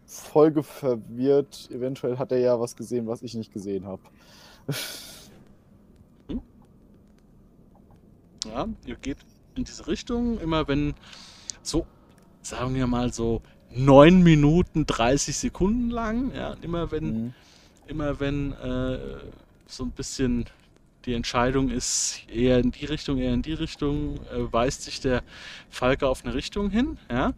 folge 0.06 0.62
verwirrt. 0.62 1.70
Eventuell 1.72 2.18
hat 2.18 2.30
er 2.30 2.38
ja 2.40 2.60
was 2.60 2.76
gesehen, 2.76 3.06
was 3.06 3.22
ich 3.22 3.34
nicht 3.34 3.52
gesehen 3.52 3.86
habe. 3.86 4.02
Ja, 8.46 8.68
ihr 8.84 8.96
geht 8.96 9.16
in 9.54 9.64
diese 9.64 9.86
Richtung, 9.86 10.38
immer 10.38 10.68
wenn 10.68 10.92
so, 11.62 11.86
sagen 12.42 12.74
wir 12.74 12.86
mal 12.86 13.10
so 13.12 13.40
9 13.70 14.22
Minuten 14.22 14.84
30 14.84 15.34
Sekunden 15.36 15.88
lang, 15.90 16.30
ja, 16.34 16.54
immer 16.60 16.90
wenn, 16.92 17.04
Mhm. 17.24 17.34
immer 17.86 18.20
wenn 18.20 18.52
äh, 18.52 18.98
so 19.66 19.84
ein 19.84 19.92
bisschen 19.92 20.44
die 21.06 21.14
Entscheidung 21.14 21.70
ist, 21.70 22.22
eher 22.28 22.58
in 22.58 22.70
die 22.70 22.84
Richtung, 22.86 23.18
eher 23.18 23.34
in 23.34 23.42
die 23.42 23.52
Richtung, 23.52 24.16
äh, 24.26 24.52
weist 24.52 24.82
sich 24.82 25.00
der 25.00 25.22
Falke 25.70 26.08
auf 26.08 26.24
eine 26.24 26.34
Richtung 26.34 26.70
hin, 26.70 26.98
ja. 27.10 27.32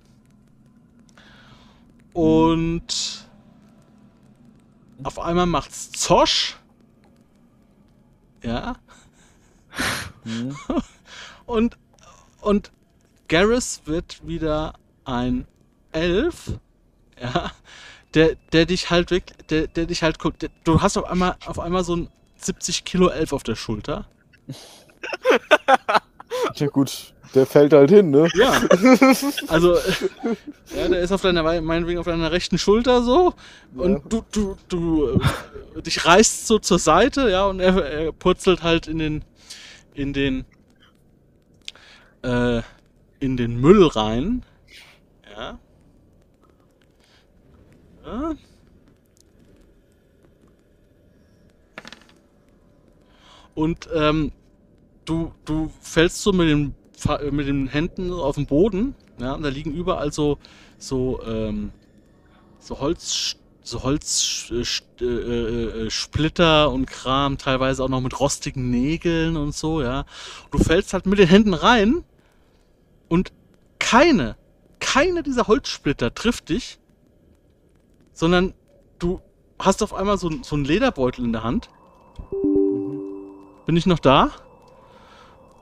Und 2.12 3.28
auf 5.02 5.18
einmal 5.18 5.46
macht's 5.46 5.90
Zosch. 5.90 6.56
Ja. 8.42 8.76
Mhm. 10.24 10.56
Und, 11.46 11.78
und 12.40 12.72
Garrus 13.28 13.82
wird 13.84 14.26
wieder 14.26 14.74
ein 15.04 15.46
Elf, 15.92 16.58
ja, 17.20 17.52
der, 18.14 18.34
der 18.52 18.66
dich 18.66 18.90
halt 18.90 19.12
wirklich, 19.12 19.36
der, 19.48 19.68
der 19.68 19.86
dich 19.86 20.02
halt 20.02 20.18
guckt. 20.18 20.42
Der, 20.42 20.50
du 20.64 20.82
hast 20.82 20.96
auf 20.96 21.04
einmal, 21.04 21.36
auf 21.46 21.60
einmal 21.60 21.84
so 21.84 21.94
ein 21.94 22.08
70 22.46 22.84
Kilo 22.84 23.08
Elf 23.08 23.32
auf 23.32 23.42
der 23.42 23.56
Schulter. 23.56 24.06
Ja 26.56 26.66
gut, 26.68 27.12
der 27.34 27.46
fällt 27.46 27.72
halt 27.72 27.90
hin, 27.90 28.10
ne? 28.10 28.28
Ja. 28.34 28.60
Also, 29.48 29.74
ja, 30.76 30.88
der 30.88 31.00
ist 31.00 31.12
auf 31.12 31.22
deiner, 31.22 31.42
meinetwegen 31.60 31.98
auf 31.98 32.06
deiner 32.06 32.32
rechten 32.32 32.58
Schulter 32.58 33.02
so. 33.02 33.34
Und 33.74 33.92
Ja. 33.92 34.02
du, 34.08 34.24
du, 34.32 34.56
du, 34.68 35.20
äh, 35.76 35.82
dich 35.82 36.04
reißt 36.04 36.46
so 36.46 36.58
zur 36.58 36.78
Seite, 36.78 37.30
ja, 37.30 37.46
und 37.46 37.60
er, 37.60 37.76
er 37.84 38.12
purzelt 38.12 38.62
halt 38.62 38.86
in 38.86 38.98
den, 38.98 39.24
in 39.94 40.12
den, 40.12 40.44
äh, 42.22 42.62
in 43.20 43.36
den 43.36 43.60
Müll 43.60 43.86
rein. 43.86 44.44
Ja. 45.36 45.58
ja. 48.04 48.34
Und, 53.56 53.88
ähm, 53.92 54.30
du, 55.04 55.32
du 55.44 55.72
fällst 55.80 56.22
so 56.22 56.32
mit 56.32 56.48
den 56.48 56.74
äh, 57.08 57.30
mit 57.30 57.46
den 57.46 57.68
Händen 57.68 58.12
auf 58.12 58.36
dem 58.36 58.46
Boden. 58.46 58.94
Ja, 59.20 59.34
und 59.34 59.42
da 59.42 59.48
liegen 59.48 59.72
überall 59.72 60.12
so, 60.12 60.38
so, 60.78 61.22
ähm, 61.24 61.72
so 62.58 62.80
Holz, 62.80 63.36
so 63.62 63.82
Holzsplitter 63.82 65.86
äh, 65.86 65.90
Splitter 65.90 66.70
und 66.70 66.86
Kram, 66.86 67.38
teilweise 67.38 67.82
auch 67.82 67.88
noch 67.88 68.00
mit 68.00 68.18
rostigen 68.18 68.70
Nägeln 68.70 69.36
und 69.36 69.54
so, 69.54 69.82
ja. 69.82 70.04
Du 70.50 70.58
fällst 70.58 70.92
halt 70.92 71.06
mit 71.06 71.18
den 71.18 71.28
Händen 71.28 71.54
rein 71.54 72.04
und 73.08 73.32
keine, 73.78 74.36
keine 74.78 75.22
dieser 75.22 75.46
Holzsplitter 75.46 76.14
trifft 76.14 76.50
dich, 76.50 76.78
sondern 78.12 78.54
du 78.98 79.20
hast 79.58 79.82
auf 79.82 79.94
einmal 79.94 80.18
so, 80.18 80.30
so 80.42 80.56
einen 80.56 80.64
Lederbeutel 80.64 81.24
in 81.24 81.32
der 81.32 81.42
Hand. 81.42 81.70
Bin 83.66 83.76
ich 83.76 83.84
noch 83.84 83.98
da? 83.98 84.30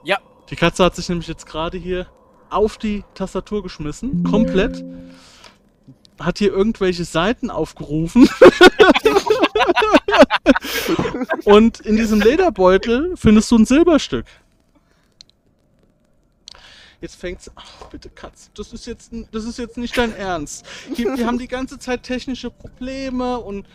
Ja. 0.03 0.19
Die 0.49 0.55
Katze 0.55 0.85
hat 0.85 0.95
sich 0.95 1.09
nämlich 1.09 1.27
jetzt 1.27 1.47
gerade 1.47 1.77
hier 1.77 2.07
auf 2.51 2.77
die 2.77 3.03
Tastatur 3.15 3.63
geschmissen, 3.63 4.23
komplett. 4.23 4.85
Hat 6.19 6.37
hier 6.37 6.53
irgendwelche 6.53 7.03
Seiten 7.03 7.49
aufgerufen. 7.49 8.29
Und 11.45 11.79
in 11.79 11.97
diesem 11.97 12.21
Lederbeutel 12.21 13.15
findest 13.17 13.49
du 13.51 13.57
ein 13.57 13.65
Silberstück. 13.65 14.25
Jetzt 17.05 17.17
fängt's. 17.17 17.51
Ach, 17.53 17.85
bitte, 17.91 18.09
Katz, 18.09 18.49
das 18.55 18.73
ist 18.73 18.87
jetzt, 18.87 19.11
das 19.31 19.43
ist 19.43 19.59
jetzt 19.59 19.77
nicht 19.77 19.95
dein 19.95 20.11
Ernst. 20.15 20.65
Hier, 20.95 21.15
wir 21.15 21.27
haben 21.27 21.37
die 21.37 21.47
ganze 21.47 21.77
Zeit 21.77 22.01
technische 22.01 22.49
Probleme 22.49 23.37
und, 23.37 23.67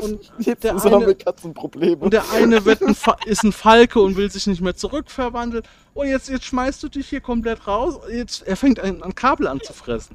und 0.00 0.30
Jetzt 0.38 0.62
der 0.62 0.74
haben 0.76 0.94
eine- 0.94 1.06
wir 1.08 1.14
Katzenprobleme. 1.16 1.96
und 2.04 2.12
der 2.12 2.30
eine 2.30 2.64
wird 2.64 2.82
ein 2.82 2.96
ist 3.24 3.42
ein 3.42 3.50
Falke 3.50 3.98
und 4.00 4.16
will 4.16 4.30
sich 4.30 4.46
nicht 4.46 4.60
mehr 4.60 4.76
zurückverwandeln. 4.76 5.64
Und 5.94 6.06
jetzt, 6.06 6.28
jetzt 6.28 6.44
schmeißt 6.44 6.80
du 6.84 6.88
dich 6.88 7.08
hier 7.08 7.20
komplett 7.20 7.66
raus. 7.66 7.98
Jetzt, 8.08 8.46
er 8.46 8.54
fängt 8.56 8.78
an, 8.78 9.02
an 9.02 9.16
Kabel 9.16 9.48
an 9.48 9.60
zu 9.60 9.72
fressen. 9.72 10.14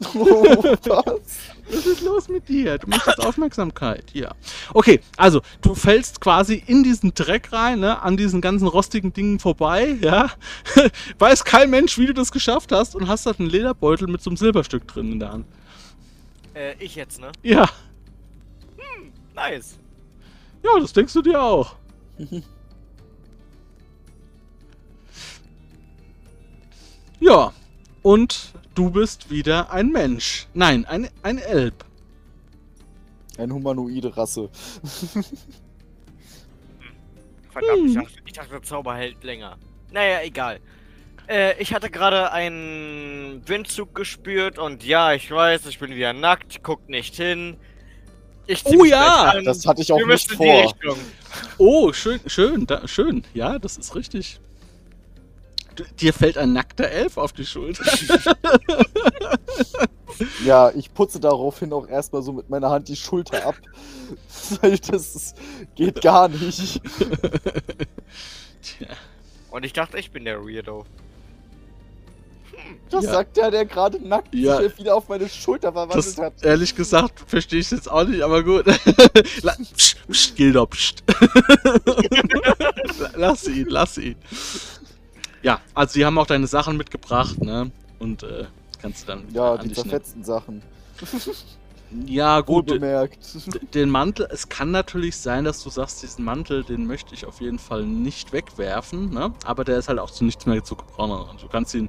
oh, 0.14 0.44
was? 0.84 1.38
Was 1.70 1.86
ist 1.86 2.00
los 2.02 2.28
mit 2.28 2.48
dir? 2.48 2.78
Du 2.78 2.88
möchtest 2.88 3.20
Aufmerksamkeit. 3.20 4.04
Ja. 4.12 4.34
Okay, 4.72 5.00
also 5.16 5.42
du 5.60 5.74
fällst 5.74 6.20
quasi 6.20 6.62
in 6.66 6.82
diesen 6.82 7.14
Dreck 7.14 7.52
rein, 7.52 7.80
ne, 7.80 8.02
an 8.02 8.16
diesen 8.16 8.40
ganzen 8.40 8.66
rostigen 8.66 9.12
Dingen 9.12 9.38
vorbei, 9.38 9.98
ja. 10.00 10.30
Weiß 11.18 11.44
kein 11.44 11.70
Mensch, 11.70 11.98
wie 11.98 12.06
du 12.06 12.14
das 12.14 12.32
geschafft 12.32 12.72
hast 12.72 12.96
und 12.96 13.08
hast 13.08 13.26
halt 13.26 13.40
einen 13.40 13.50
Lederbeutel 13.50 14.08
mit 14.08 14.22
so 14.22 14.30
einem 14.30 14.36
Silberstück 14.36 14.88
drin 14.88 15.12
in 15.12 15.20
der 15.20 15.32
Hand. 15.32 15.46
Äh, 16.54 16.74
ich 16.78 16.96
jetzt, 16.96 17.20
ne? 17.20 17.30
Ja, 17.42 17.68
Nice. 19.34 19.78
ja, 20.62 20.78
das 20.78 20.92
denkst 20.92 21.14
du 21.14 21.22
dir 21.22 21.42
auch. 21.42 21.76
ja, 27.20 27.52
und 28.02 28.52
du 28.74 28.90
bist 28.90 29.30
wieder 29.30 29.72
ein 29.72 29.88
Mensch. 29.90 30.46
Nein, 30.54 30.84
ein, 30.86 31.08
ein 31.22 31.38
Elb. 31.38 31.84
Eine 33.38 33.54
humanoide 33.54 34.16
Rasse. 34.16 34.50
Verdammt, 37.50 37.88
ich 37.88 37.94
Hm. 37.96 38.02
dachte, 38.02 38.18
ich 38.26 38.32
dachte, 38.32 38.50
der 38.50 38.62
Zauber 38.62 38.94
hält 38.96 39.22
länger. 39.24 39.56
Naja, 39.92 40.20
egal. 40.22 40.60
Äh, 41.28 41.60
ich 41.60 41.74
hatte 41.74 41.90
gerade 41.90 42.32
einen 42.32 43.42
Windzug 43.46 43.94
gespürt 43.94 44.58
und 44.58 44.84
ja, 44.84 45.12
ich 45.12 45.30
weiß, 45.30 45.66
ich 45.66 45.78
bin 45.78 45.90
wieder 45.94 46.12
nackt, 46.12 46.62
guckt 46.62 46.88
nicht 46.88 47.16
hin. 47.16 47.56
Ich 48.46 48.64
Oh 48.66 48.84
ja. 48.84 49.40
Das 49.42 49.64
hatte 49.66 49.82
ich 49.82 49.92
auch 49.92 49.98
Wir 49.98 50.06
nicht 50.06 50.30
müssen 50.30 50.42
in 50.42 50.48
die 50.48 50.52
vor. 50.52 50.62
Richtung. 50.64 50.98
Oh, 51.58 51.92
schön, 51.92 52.20
schön, 52.26 52.66
da, 52.66 52.86
schön. 52.88 53.24
Ja, 53.34 53.58
das 53.58 53.76
ist 53.76 53.94
richtig. 53.94 54.40
Du, 55.76 55.84
dir 56.00 56.12
fällt 56.12 56.36
ein 56.38 56.52
nackter 56.52 56.88
Elf 56.88 57.16
auf 57.16 57.32
die 57.32 57.46
Schulter. 57.46 57.84
Ja, 60.44 60.70
ich 60.74 60.92
putze 60.92 61.18
daraufhin 61.18 61.72
auch 61.72 61.88
erstmal 61.88 62.20
so 62.22 62.32
mit 62.32 62.50
meiner 62.50 62.68
Hand 62.68 62.88
die 62.88 62.96
Schulter 62.96 63.46
ab. 63.46 63.54
Weil 64.60 64.76
das 64.78 65.34
geht 65.76 66.02
gar 66.02 66.28
nicht. 66.28 66.82
Tja. 68.62 68.88
Und 69.50 69.64
ich 69.64 69.72
dachte, 69.72 69.98
ich 69.98 70.10
bin 70.10 70.26
der 70.26 70.44
Weirdo. 70.44 70.84
Das 72.90 73.04
Ja. 73.04 73.12
sagt 73.12 73.38
der, 73.38 73.50
der 73.50 73.64
gerade 73.64 73.98
nackt 74.06 74.34
Ja. 74.34 74.60
sich 74.60 74.76
wieder 74.78 74.94
auf 74.94 75.08
meine 75.08 75.26
Schulter 75.28 75.72
verwandelt 75.72 76.06
Das, 76.06 76.18
hat. 76.18 76.42
ehrlich 76.42 76.74
gesagt, 76.76 77.20
verstehe 77.26 77.60
ich 77.60 77.70
jetzt 77.70 77.90
auch 77.90 78.04
nicht, 78.04 78.20
aber 78.20 78.42
gut. 78.44 78.66
Psst, 78.66 80.06
psst, 80.06 80.36
Gildo, 80.36 80.66
psst. 80.66 81.02
La- 82.98 83.10
lass 83.16 83.48
ihn, 83.48 83.66
lass 83.70 83.96
ihn. 83.96 84.16
Ja, 85.42 85.60
also 85.74 85.94
sie 85.94 86.04
haben 86.04 86.18
auch 86.18 86.26
deine 86.26 86.46
Sachen 86.46 86.76
mitgebracht, 86.76 87.40
ne? 87.42 87.70
Und 87.98 88.22
äh, 88.22 88.44
kannst 88.80 89.02
du 89.02 89.06
dann 89.08 89.24
Ja, 89.32 89.54
an 89.54 89.60
die 89.62 89.68
dich 89.68 89.78
nehmen. 89.78 89.90
zerfetzten 89.90 90.24
Sachen. 90.24 90.62
Ja, 92.06 92.40
gut. 92.40 92.66
Bemerkt. 92.66 93.18
Den 93.74 93.90
Mantel, 93.90 94.28
es 94.30 94.48
kann 94.48 94.70
natürlich 94.70 95.16
sein, 95.16 95.44
dass 95.44 95.62
du 95.64 95.70
sagst, 95.70 96.02
diesen 96.04 96.24
Mantel, 96.24 96.62
den 96.62 96.86
möchte 96.86 97.14
ich 97.14 97.26
auf 97.26 97.40
jeden 97.40 97.58
Fall 97.58 97.82
nicht 97.84 98.32
wegwerfen, 98.32 99.10
ne? 99.10 99.34
Aber 99.44 99.64
der 99.64 99.78
ist 99.78 99.88
halt 99.88 99.98
auch 99.98 100.10
zu 100.10 100.24
nichts 100.24 100.46
mehr 100.46 100.62
zu 100.62 100.76
gebrauchen. 100.76 101.36
Du 101.40 101.48
kannst 101.48 101.74
ihn. 101.74 101.88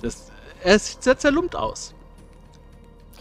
Das, 0.00 0.30
er 0.62 0.78
sieht 0.78 1.02
sehr 1.02 1.18
zerlumpt 1.18 1.54
aus. 1.56 1.94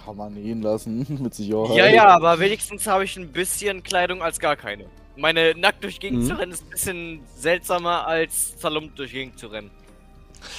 Kann 0.05 0.15
man 0.15 0.37
ihn 0.37 0.61
lassen, 0.61 1.05
mit 1.21 1.33
Sicherheit. 1.33 1.75
Ja, 1.75 1.87
ja, 1.87 2.07
aber 2.07 2.39
wenigstens 2.39 2.87
habe 2.87 3.03
ich 3.03 3.17
ein 3.17 3.33
bisschen 3.33 3.83
Kleidung 3.83 4.21
als 4.21 4.39
gar 4.39 4.55
keine. 4.55 4.85
Meine 5.17 5.53
nackt 5.55 5.83
durch 5.83 5.99
Gegend 5.99 6.23
Mhm. 6.23 6.27
zu 6.27 6.37
rennen 6.39 6.51
ist 6.51 6.63
ein 6.63 6.69
bisschen 6.69 7.19
seltsamer 7.35 8.05
als 8.07 8.57
zerlumpt 8.57 8.97
durch 8.99 9.11
Gegend 9.11 9.37
zu 9.39 9.47
rennen. 9.47 9.71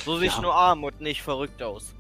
So 0.05 0.19
sehe 0.19 0.27
ich 0.29 0.35
Ja. 0.35 0.41
nur 0.43 0.55
arm 0.55 0.85
und 0.85 1.01
nicht 1.01 1.23
verrückt 1.23 1.63
aus. 1.63 1.95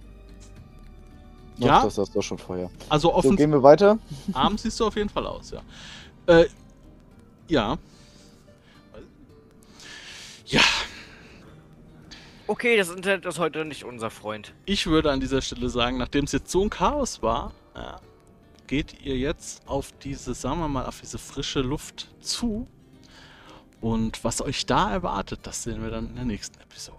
Ach, 1.60 1.64
Ja. 1.64 1.82
Das 1.84 1.98
hast 1.98 2.10
du 2.14 2.18
doch 2.18 2.22
schon 2.22 2.38
vorher. 2.38 2.70
Also 2.88 3.08
So, 3.08 3.14
offen 3.14 3.36
gehen 3.36 3.50
wir 3.52 3.62
weiter. 3.62 3.98
Arm 4.32 4.58
siehst 4.58 4.78
du 4.80 4.86
auf 4.86 4.96
jeden 4.96 5.08
Fall 5.08 5.26
aus, 5.26 5.50
ja. 5.52 5.62
Äh, 6.26 6.46
ja. 7.48 7.78
Ja, 10.46 10.62
Okay, 12.46 12.78
das 12.78 12.88
Internet 12.88 13.26
ist 13.26 13.38
heute 13.38 13.66
nicht 13.66 13.84
unser 13.84 14.08
Freund. 14.08 14.54
ich 14.64 14.86
würde 14.86 15.10
an 15.12 15.20
dieser 15.20 15.42
Stelle 15.42 15.68
sagen, 15.68 15.98
nachdem 15.98 16.24
es 16.24 16.32
jetzt 16.32 16.50
so 16.50 16.62
ein 16.64 16.70
Chaos 16.70 17.20
war, 17.22 17.52
ja, 17.74 18.00
geht 18.68 19.02
ihr 19.04 19.16
jetzt 19.16 19.66
auf 19.66 19.90
diese, 19.98 20.34
sagen 20.34 20.60
wir 20.60 20.68
mal, 20.68 20.86
auf 20.86 21.00
diese 21.00 21.18
frische 21.18 21.60
Luft 21.60 22.08
zu. 22.20 22.68
Und 23.80 24.22
was 24.22 24.40
euch 24.40 24.66
da 24.66 24.92
erwartet, 24.92 25.40
das 25.42 25.64
sehen 25.64 25.82
wir 25.82 25.90
dann 25.90 26.08
in 26.08 26.16
der 26.16 26.24
nächsten 26.24 26.60
Episode. 26.60 26.98